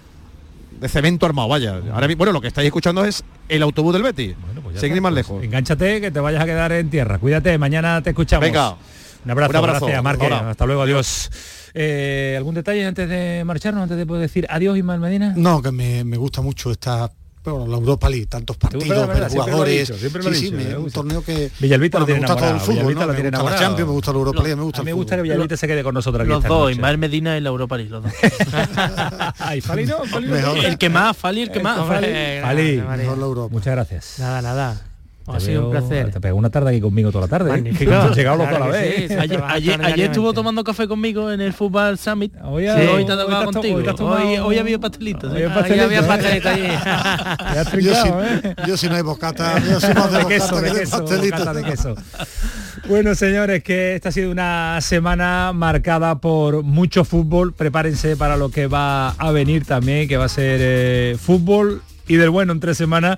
de 0.80 0.90
cemento 0.90 1.26
armado, 1.26 1.48
vaya. 1.48 1.80
Ahora, 1.94 2.08
bueno, 2.18 2.34
lo 2.34 2.42
que 2.42 2.48
estáis 2.48 2.66
escuchando 2.68 3.06
es 3.06 3.24
el 3.48 3.62
autobús 3.62 3.94
del 3.94 4.04
Betis. 4.04 4.36
Ya 4.74 4.80
Seguir 4.80 4.98
está, 4.98 5.02
más 5.02 5.12
pues, 5.14 5.16
lejos. 5.28 5.44
Engánchate, 5.44 6.02
que 6.02 6.12
te 6.12 6.20
vayas 6.20 6.42
a 6.42 6.46
quedar 6.46 6.72
en 6.74 6.90
tierra. 6.90 7.18
Cuídate, 7.20 7.58
mañana 7.58 8.02
te 8.02 8.10
escuchamos. 8.10 8.46
Venga. 8.46 8.76
Un 9.24 9.32
abrazo, 9.32 9.52
Un 9.52 9.56
abrazo. 9.58 9.86
gracias. 9.88 10.22
Ahora. 10.22 10.50
Hasta 10.50 10.66
luego, 10.66 10.82
adiós. 10.82 11.32
Eh, 11.74 12.36
¿Algún 12.38 12.56
detalle 12.56 12.86
antes 12.86 13.08
de 13.10 13.44
marcharnos, 13.46 13.84
antes 13.84 13.98
de 13.98 14.06
poder 14.06 14.22
decir 14.24 14.46
adiós, 14.50 14.78
Ismael 14.78 15.00
Medina? 15.00 15.34
No, 15.36 15.62
que 15.62 15.72
me, 15.72 16.04
me 16.04 16.18
gusta 16.18 16.42
mucho 16.42 16.72
esta 16.72 17.12
bueno, 17.52 17.68
la 17.68 17.78
Europa 17.78 18.10
League, 18.10 18.26
tantos 18.28 18.58
partidos, 18.58 19.08
verdad, 19.08 19.30
jugadores. 19.30 19.88
dicho, 19.88 20.00
sí, 20.00 20.36
sí, 20.36 20.52
me- 20.52 20.64
me 20.64 20.78
un 20.78 20.84
gusta. 20.84 21.00
torneo 21.00 21.24
que 21.24 21.52
Villalbita 21.60 22.00
lo 22.00 22.06
bueno, 22.06 22.16
tiene 22.16 22.22
me 22.22 22.28
gusta 22.28 22.36
todo 22.36 22.46
el 22.46 22.56
enamorado, 22.56 22.66
fútbol, 22.66 22.76
¿no? 22.76 22.84
lo 22.84 22.86
me 22.86 22.94
gusta 22.94 23.22
la 23.22 23.28
enamorado. 23.28 23.60
Champions, 23.62 23.88
me 23.88 23.94
gusta 23.94 24.12
la 24.12 24.18
Europa 24.20 24.42
League, 24.44 24.56
me 24.56 24.64
gusta 24.64 24.80
A 24.80 24.84
mí 24.84 24.86
me 24.86 24.94
gusta 24.94 25.16
que 25.16 25.22
Villalbita 25.22 25.58
se 25.58 25.68
quede 25.68 25.84
con 25.84 25.94
nosotros 25.94 26.22
aquí 26.22 26.30
Los 26.30 26.38
esta 26.40 26.48
dos, 26.50 26.60
noche. 26.62 26.72
Ismael 26.74 26.98
Medina 26.98 27.38
y 27.38 27.42
la 27.42 27.50
Europa 27.50 27.78
League, 27.78 27.92
los 27.92 28.04
dos. 28.04 28.12
Ay, 29.40 29.62
Fali 29.62 29.86
no, 29.86 30.04
Fali 30.06 30.28
no. 30.28 30.56
El 30.56 30.78
que 30.78 30.90
más, 30.90 31.16
Fali, 31.18 31.42
el 31.42 31.52
que 31.52 31.60
más. 31.60 31.86
Fali. 31.88 32.08
Eh, 32.10 32.40
Fali, 32.44 32.82
muchas 33.52 33.74
gracias. 33.74 34.16
Nada, 34.20 34.42
nada. 34.42 34.82
Ha 35.28 35.40
sido 35.40 35.66
un 35.66 35.72
placer. 35.72 36.12
Te 36.12 36.20
pegó 36.22 36.38
una 36.38 36.50
tarde 36.52 36.70
aquí 36.70 36.82
conmigo 36.82 37.12
toda 37.12 37.24
la 37.26 37.28
tarde. 37.28 37.50
¿eh? 37.50 37.54
Magnífico. 37.54 37.92
Hemos 37.92 38.16
llegado 38.16 38.38
Claro 38.38 38.60
la 38.60 38.68
vez. 38.68 39.08
sí, 39.08 39.14
¿eh? 39.14 39.18
Ayer, 39.20 39.44
ayer, 39.48 39.84
ayer 39.86 40.06
estuvo 40.12 40.34
tomando 40.34 40.64
café 40.64 40.88
conmigo 40.88 41.32
en 41.32 41.42
el 41.42 41.52
fútbol 41.54 41.98
summit. 41.98 42.34
Hoy, 42.44 42.66
Sí, 42.66 42.88
hoy 42.88 43.06
te 43.06 43.12
ha 43.14 43.18
tocado 43.18 43.46
contigo. 43.52 43.78
hoy 43.78 43.84
tomado- 43.96 44.28
Hoy, 44.28 44.38
hoy 44.38 44.58
había 44.60 44.78
pastelitos. 44.80 45.32
Hoy 45.34 45.42
¿eh? 45.42 45.46
hay 45.48 45.52
pastelito, 45.52 45.86
había 45.86 46.00
¿eh? 46.00 46.04
pastelito 46.04 46.50
allí. 46.50 46.62
Te 47.54 47.60
has 47.60 47.72
Yo 47.74 47.96
si, 47.96 48.08
¿eh? 48.10 48.56
yo 48.68 48.78
si 48.78 48.88
no 48.90 48.96
hay 48.96 49.02
bocata, 49.02 49.60
yo 49.68 49.80
soy 49.80 49.94
más 49.96 50.12
de, 50.12 50.20
de 50.20 50.26
queso, 50.28 50.56
bocata 50.56 50.62
de 50.62 50.68
que 50.68 50.74
de 50.76 50.80
queso, 50.82 51.02
bocata 51.04 51.54
de 51.54 51.64
queso. 51.64 51.96
Bueno, 52.88 53.16
señores, 53.16 53.64
que 53.64 53.96
esta 53.96 54.10
ha 54.10 54.12
sido 54.12 54.30
una 54.30 54.80
semana 54.82 55.54
marcada 55.54 56.20
por 56.20 56.62
mucho 56.62 57.04
fútbol. 57.04 57.54
Prepárense 57.54 58.16
para 58.16 58.38
lo 58.38 58.50
que 58.50 58.68
va 58.68 59.10
a 59.10 59.32
venir 59.32 59.66
también, 59.66 60.08
que 60.08 60.18
va 60.18 60.26
a 60.26 60.30
ser 60.30 60.60
eh, 60.62 61.18
fútbol 61.20 61.82
y 62.08 62.18
del 62.18 62.30
bueno 62.30 62.54
en 62.54 62.60
tres 62.60 62.78
semanas 62.78 63.18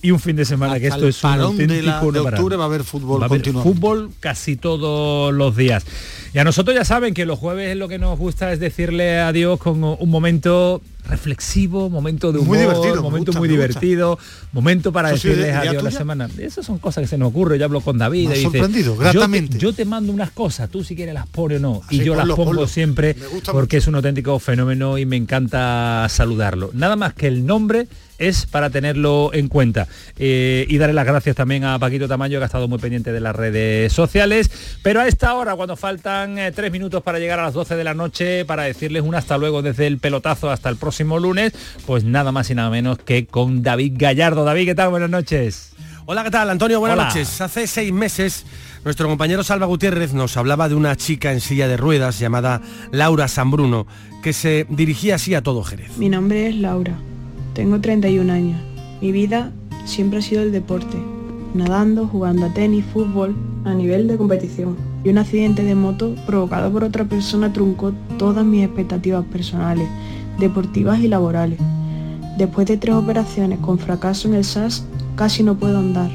y 0.00 0.10
un 0.12 0.20
fin 0.20 0.36
de 0.36 0.44
semana, 0.44 0.78
que 0.78 0.88
esto 0.88 1.08
es 1.08 1.16
un 1.16 1.30
parón 1.30 1.56
de, 1.56 1.64
auténtico 1.64 2.12
la, 2.12 2.20
de 2.20 2.20
octubre 2.20 2.56
va 2.56 2.64
a 2.64 2.66
haber 2.66 2.84
fútbol 2.84 3.20
Va 3.20 3.26
a 3.26 3.28
haber 3.28 3.52
fútbol 3.52 4.10
casi 4.20 4.56
todos 4.56 5.34
los 5.34 5.56
días. 5.56 5.84
Y 6.32 6.38
a 6.38 6.44
nosotros 6.44 6.76
ya 6.76 6.84
saben 6.84 7.14
que 7.14 7.26
los 7.26 7.38
jueves 7.38 7.76
lo 7.76 7.88
que 7.88 7.98
nos 7.98 8.18
gusta 8.18 8.52
es 8.52 8.60
decirle 8.60 9.18
adiós 9.18 9.58
con 9.58 9.82
un 9.82 10.08
momento 10.08 10.80
reflexivo, 11.08 11.88
momento 11.88 12.32
de 12.32 12.38
humor, 12.38 12.48
Muy 12.48 12.58
divertido, 12.58 12.94
me 12.96 13.00
momento 13.00 13.30
gusta, 13.30 13.38
muy 13.38 13.48
divertido, 13.48 14.18
momento 14.52 14.92
para 14.92 15.08
Eso 15.10 15.22
sí, 15.22 15.28
decirles 15.28 15.48
¿idea 15.50 15.60
adiós 15.60 15.82
la 15.82 15.90
semana. 15.90 16.28
Esas 16.38 16.66
son 16.66 16.78
cosas 16.78 17.02
que 17.02 17.08
se 17.08 17.18
nos 17.18 17.30
ocurren, 17.30 17.58
yo 17.58 17.64
hablo 17.64 17.80
con 17.80 17.98
David. 17.98 18.28
Me 18.28 18.34
y 18.34 18.38
dice, 18.38 18.42
sorprendido, 18.50 18.92
yo 18.94 18.98
te- 18.98 19.02
gratamente. 19.04 19.58
Yo 19.58 19.72
te, 19.72 19.84
mando 19.84 20.12
unas 20.12 20.30
cosas, 20.30 20.68
tú 20.68 20.84
si 20.84 20.94
quieres 20.94 21.14
las 21.14 21.26
pones 21.26 21.58
o 21.58 21.60
no. 21.60 21.82
y 21.90 21.98
sí, 21.98 22.04
yo 22.04 22.12
ponlo, 22.12 22.26
las 22.26 22.36
pongo 22.36 22.50
ponlo. 22.50 22.66
siempre 22.66 23.16
porque 23.50 23.78
es 23.78 23.86
un 23.86 23.94
auténtico 23.94 24.38
fenómeno 24.38 24.98
y 24.98 25.06
me 25.06 25.16
encanta 25.16 26.06
saludarlo. 26.10 26.70
Nada 26.74 26.94
más 26.96 27.14
que 27.14 27.26
el 27.26 27.46
nombre 27.46 27.88
es 28.18 28.46
para 28.46 28.70
tenerlo 28.70 29.30
en 29.32 29.48
cuenta. 29.48 29.86
Eh, 30.18 30.66
y 30.68 30.78
darle 30.78 30.94
las 30.94 31.06
gracias 31.06 31.36
también 31.36 31.64
a 31.64 31.78
Paquito 31.78 32.08
Tamayo, 32.08 32.38
que 32.38 32.44
ha 32.44 32.46
estado 32.46 32.68
muy 32.68 32.78
pendiente 32.78 33.12
de 33.12 33.20
las 33.20 33.34
redes 33.34 33.92
sociales. 33.92 34.50
Pero 34.82 35.00
a 35.00 35.08
esta 35.08 35.34
hora, 35.34 35.54
cuando 35.56 35.76
faltan 35.76 36.38
eh, 36.38 36.52
tres 36.52 36.70
minutos 36.72 37.02
para 37.02 37.18
llegar 37.18 37.38
a 37.40 37.44
las 37.44 37.54
12 37.54 37.76
de 37.76 37.84
la 37.84 37.94
noche, 37.94 38.44
para 38.44 38.64
decirles 38.64 39.02
un 39.02 39.14
hasta 39.14 39.38
luego 39.38 39.62
desde 39.62 39.86
el 39.86 39.98
pelotazo 39.98 40.50
hasta 40.50 40.68
el 40.68 40.76
próximo 40.76 41.18
lunes, 41.18 41.52
pues 41.86 42.04
nada 42.04 42.32
más 42.32 42.50
y 42.50 42.54
nada 42.54 42.70
menos 42.70 42.98
que 42.98 43.26
con 43.26 43.62
David 43.62 43.94
Gallardo. 43.96 44.44
David, 44.44 44.66
¿qué 44.66 44.74
tal? 44.74 44.90
Buenas 44.90 45.10
noches. 45.10 45.72
Hola, 46.10 46.24
¿qué 46.24 46.30
tal, 46.30 46.48
Antonio? 46.48 46.80
Buenas 46.80 46.96
Hola. 46.96 47.08
noches. 47.08 47.38
Hace 47.42 47.66
seis 47.66 47.92
meses, 47.92 48.46
nuestro 48.82 49.08
compañero 49.08 49.44
Salva 49.44 49.66
Gutiérrez 49.66 50.14
nos 50.14 50.38
hablaba 50.38 50.68
de 50.70 50.74
una 50.74 50.96
chica 50.96 51.32
en 51.32 51.42
silla 51.42 51.68
de 51.68 51.76
ruedas 51.76 52.18
llamada 52.18 52.62
Laura 52.92 53.28
Sanbruno, 53.28 53.86
que 54.22 54.32
se 54.32 54.66
dirigía 54.70 55.16
así 55.16 55.34
a 55.34 55.42
todo 55.42 55.62
Jerez. 55.62 55.98
Mi 55.98 56.08
nombre 56.08 56.48
es 56.48 56.54
Laura, 56.56 56.96
tengo 57.58 57.80
31 57.80 58.32
años. 58.32 58.60
Mi 59.02 59.10
vida 59.10 59.50
siempre 59.84 60.20
ha 60.20 60.22
sido 60.22 60.42
el 60.42 60.52
deporte, 60.52 60.96
nadando, 61.54 62.06
jugando 62.06 62.46
a 62.46 62.54
tenis, 62.54 62.84
fútbol, 62.84 63.34
a 63.64 63.74
nivel 63.74 64.06
de 64.06 64.16
competición. 64.16 64.76
Y 65.02 65.08
un 65.08 65.18
accidente 65.18 65.64
de 65.64 65.74
moto 65.74 66.14
provocado 66.24 66.70
por 66.70 66.84
otra 66.84 67.04
persona 67.06 67.52
truncó 67.52 67.92
todas 68.16 68.46
mis 68.46 68.64
expectativas 68.64 69.24
personales, 69.24 69.88
deportivas 70.38 71.00
y 71.00 71.08
laborales. 71.08 71.58
Después 72.36 72.68
de 72.68 72.76
tres 72.76 72.94
operaciones 72.94 73.58
con 73.58 73.80
fracaso 73.80 74.28
en 74.28 74.34
el 74.34 74.44
SAS, 74.44 74.86
casi 75.16 75.42
no 75.42 75.56
puedo 75.56 75.80
andar. 75.80 76.12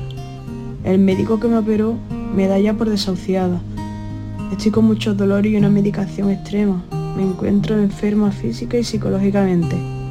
El 0.86 0.99
médico 0.99 1.41
que 1.41 1.49
me 1.49 1.57
operó 1.57 1.95
me 2.34 2.48
da 2.48 2.57
ya 2.57 2.74
por 2.74 2.90
desahuciada. 2.90 3.60
Estoy 4.49 4.72
con 4.72 4.86
muchos 4.86 5.18
dolores 5.18 5.52
y 5.52 5.57
una 5.57 5.70
medicación 5.70 6.30
extrema. 6.30 6.82
Me 7.18 7.24
encuentro 7.24 7.78
enferma 7.78 8.32
física 8.32 8.78
y 8.78 8.86
psicológicamente. 8.86 10.02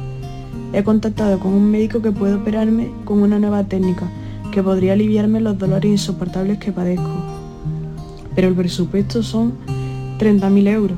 He 0.73 0.83
contactado 0.83 1.39
con 1.39 1.53
un 1.53 1.69
médico 1.69 2.01
que 2.01 2.11
puede 2.11 2.33
operarme 2.33 2.89
con 3.05 3.21
una 3.21 3.37
nueva 3.37 3.63
técnica 3.63 4.09
que 4.51 4.63
podría 4.63 4.93
aliviarme 4.93 5.39
los 5.39 5.57
dolores 5.59 5.91
insoportables 5.91 6.57
que 6.57 6.71
padezco. 6.71 7.11
Pero 8.35 8.47
el 8.47 8.55
presupuesto 8.55 9.21
son 9.21 9.53
30.000 10.17 10.67
euros, 10.69 10.97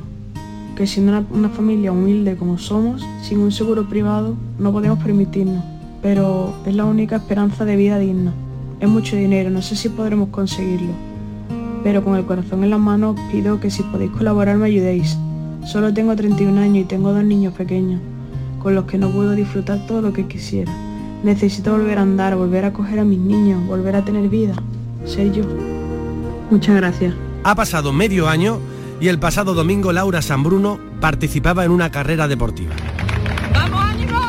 que 0.76 0.86
siendo 0.86 1.12
una, 1.12 1.26
una 1.30 1.48
familia 1.50 1.92
humilde 1.92 2.36
como 2.36 2.56
somos, 2.56 3.04
sin 3.22 3.38
un 3.40 3.52
seguro 3.52 3.86
privado, 3.86 4.34
no 4.58 4.72
podemos 4.72 4.98
permitirnos. 5.02 5.62
Pero 6.00 6.54
es 6.64 6.74
la 6.74 6.86
única 6.86 7.16
esperanza 7.16 7.66
de 7.66 7.76
vida 7.76 7.98
digna. 7.98 8.32
Es 8.80 8.88
mucho 8.88 9.14
dinero, 9.16 9.50
no 9.50 9.60
sé 9.60 9.76
si 9.76 9.90
podremos 9.90 10.30
conseguirlo. 10.30 10.92
Pero 11.84 12.02
con 12.02 12.16
el 12.16 12.24
corazón 12.24 12.64
en 12.64 12.70
la 12.70 12.78
mano 12.78 13.10
os 13.10 13.20
pido 13.30 13.60
que 13.60 13.70
si 13.70 13.82
podéis 13.82 14.10
colaborar 14.12 14.56
me 14.56 14.66
ayudéis. 14.66 15.18
Solo 15.66 15.92
tengo 15.92 16.16
31 16.16 16.60
años 16.60 16.78
y 16.78 16.84
tengo 16.84 17.12
dos 17.12 17.24
niños 17.24 17.52
pequeños. 17.52 18.00
Con 18.66 18.74
los 18.74 18.86
que 18.86 18.98
no 18.98 19.10
puedo 19.10 19.30
disfrutar 19.36 19.78
todo 19.86 20.02
lo 20.02 20.12
que 20.12 20.26
quisiera. 20.26 20.72
Necesito 21.22 21.70
volver 21.70 21.98
a 21.98 22.02
andar, 22.02 22.34
volver 22.34 22.64
a 22.64 22.72
coger 22.72 22.98
a 22.98 23.04
mis 23.04 23.20
niños, 23.20 23.64
volver 23.64 23.94
a 23.94 24.04
tener 24.04 24.28
vida, 24.28 24.56
ser 25.04 25.30
yo. 25.30 25.44
Muchas 26.50 26.74
gracias. 26.74 27.14
Ha 27.44 27.54
pasado 27.54 27.92
medio 27.92 28.28
año 28.28 28.58
y 29.00 29.06
el 29.06 29.20
pasado 29.20 29.54
domingo 29.54 29.92
Laura 29.92 30.20
Sanbruno 30.20 30.80
participaba 31.00 31.64
en 31.64 31.70
una 31.70 31.92
carrera 31.92 32.26
deportiva. 32.26 32.74
¡Vamos, 33.54 33.84
ánimo! 33.84 34.20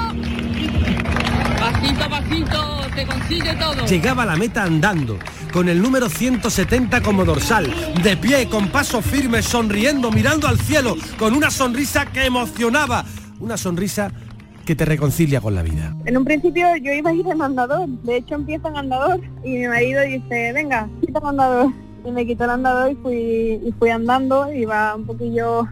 Pasito, 1.59 2.07
pasito, 2.07 2.81
te 2.93 3.07
consigue 3.07 3.55
todo. 3.55 3.87
Llegaba 3.87 4.21
a 4.21 4.27
la 4.27 4.35
meta 4.35 4.61
andando, 4.61 5.17
con 5.51 5.67
el 5.67 5.81
número 5.81 6.09
170 6.09 7.01
como 7.01 7.25
dorsal, 7.25 7.73
de 8.03 8.15
pie, 8.17 8.47
con 8.47 8.67
paso 8.67 9.01
firme, 9.01 9.41
sonriendo, 9.41 10.11
mirando 10.11 10.47
al 10.47 10.59
cielo, 10.59 10.95
con 11.17 11.33
una 11.33 11.49
sonrisa 11.49 12.05
que 12.05 12.25
emocionaba, 12.25 13.03
una 13.39 13.57
sonrisa 13.57 14.11
que 14.67 14.75
te 14.75 14.83
reconcilia 14.83 15.39
con 15.39 15.55
la 15.55 15.63
vida. 15.63 15.95
En 16.05 16.17
un 16.17 16.25
principio 16.25 16.67
yo 16.75 16.91
iba 16.91 17.09
a 17.09 17.13
ir 17.13 17.25
en 17.25 17.41
andador, 17.41 17.87
de 17.87 18.17
hecho 18.17 18.35
empieza 18.35 18.67
en 18.67 18.75
andador 18.75 19.21
y 19.41 19.59
mi 19.59 19.67
marido 19.67 20.01
dice, 20.01 20.51
venga, 20.51 20.89
quita 20.99 21.19
el 21.19 21.25
andador. 21.25 21.71
Y 22.05 22.11
me 22.11 22.27
quitó 22.27 22.43
el 22.43 22.49
andador 22.49 22.91
y 22.91 22.95
fui, 22.95 23.61
y 23.65 23.73
fui 23.79 23.89
andando, 23.89 24.51
iba 24.53 24.93
un 24.95 25.05
poquillo 25.05 25.67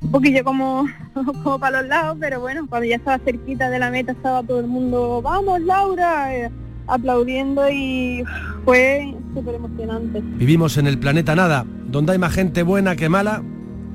un 0.00 0.10
poquillo 0.10 0.42
como, 0.44 0.86
como 1.42 1.58
para 1.58 1.82
los 1.82 1.90
lados, 1.90 2.16
pero 2.18 2.40
bueno, 2.40 2.66
cuando 2.66 2.86
ya 2.86 2.96
estaba 2.96 3.18
cerquita 3.18 3.68
de 3.68 3.78
la 3.78 3.90
meta 3.90 4.12
estaba 4.12 4.42
todo 4.42 4.60
el 4.60 4.66
mundo, 4.66 5.20
vamos 5.20 5.60
Laura, 5.60 6.34
eh, 6.34 6.50
aplaudiendo 6.86 7.68
y 7.70 8.24
fue 8.64 9.14
súper 9.34 9.56
emocionante. 9.56 10.22
Vivimos 10.22 10.78
en 10.78 10.86
el 10.86 10.98
planeta 10.98 11.34
nada, 11.36 11.66
donde 11.86 12.12
hay 12.12 12.18
más 12.18 12.32
gente 12.32 12.62
buena 12.62 12.96
que 12.96 13.10
mala 13.10 13.42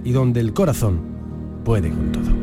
y 0.04 0.12
donde 0.12 0.42
el 0.42 0.54
corazón 0.54 1.02
puede 1.64 1.90
con 1.90 2.12
todo. 2.12 2.43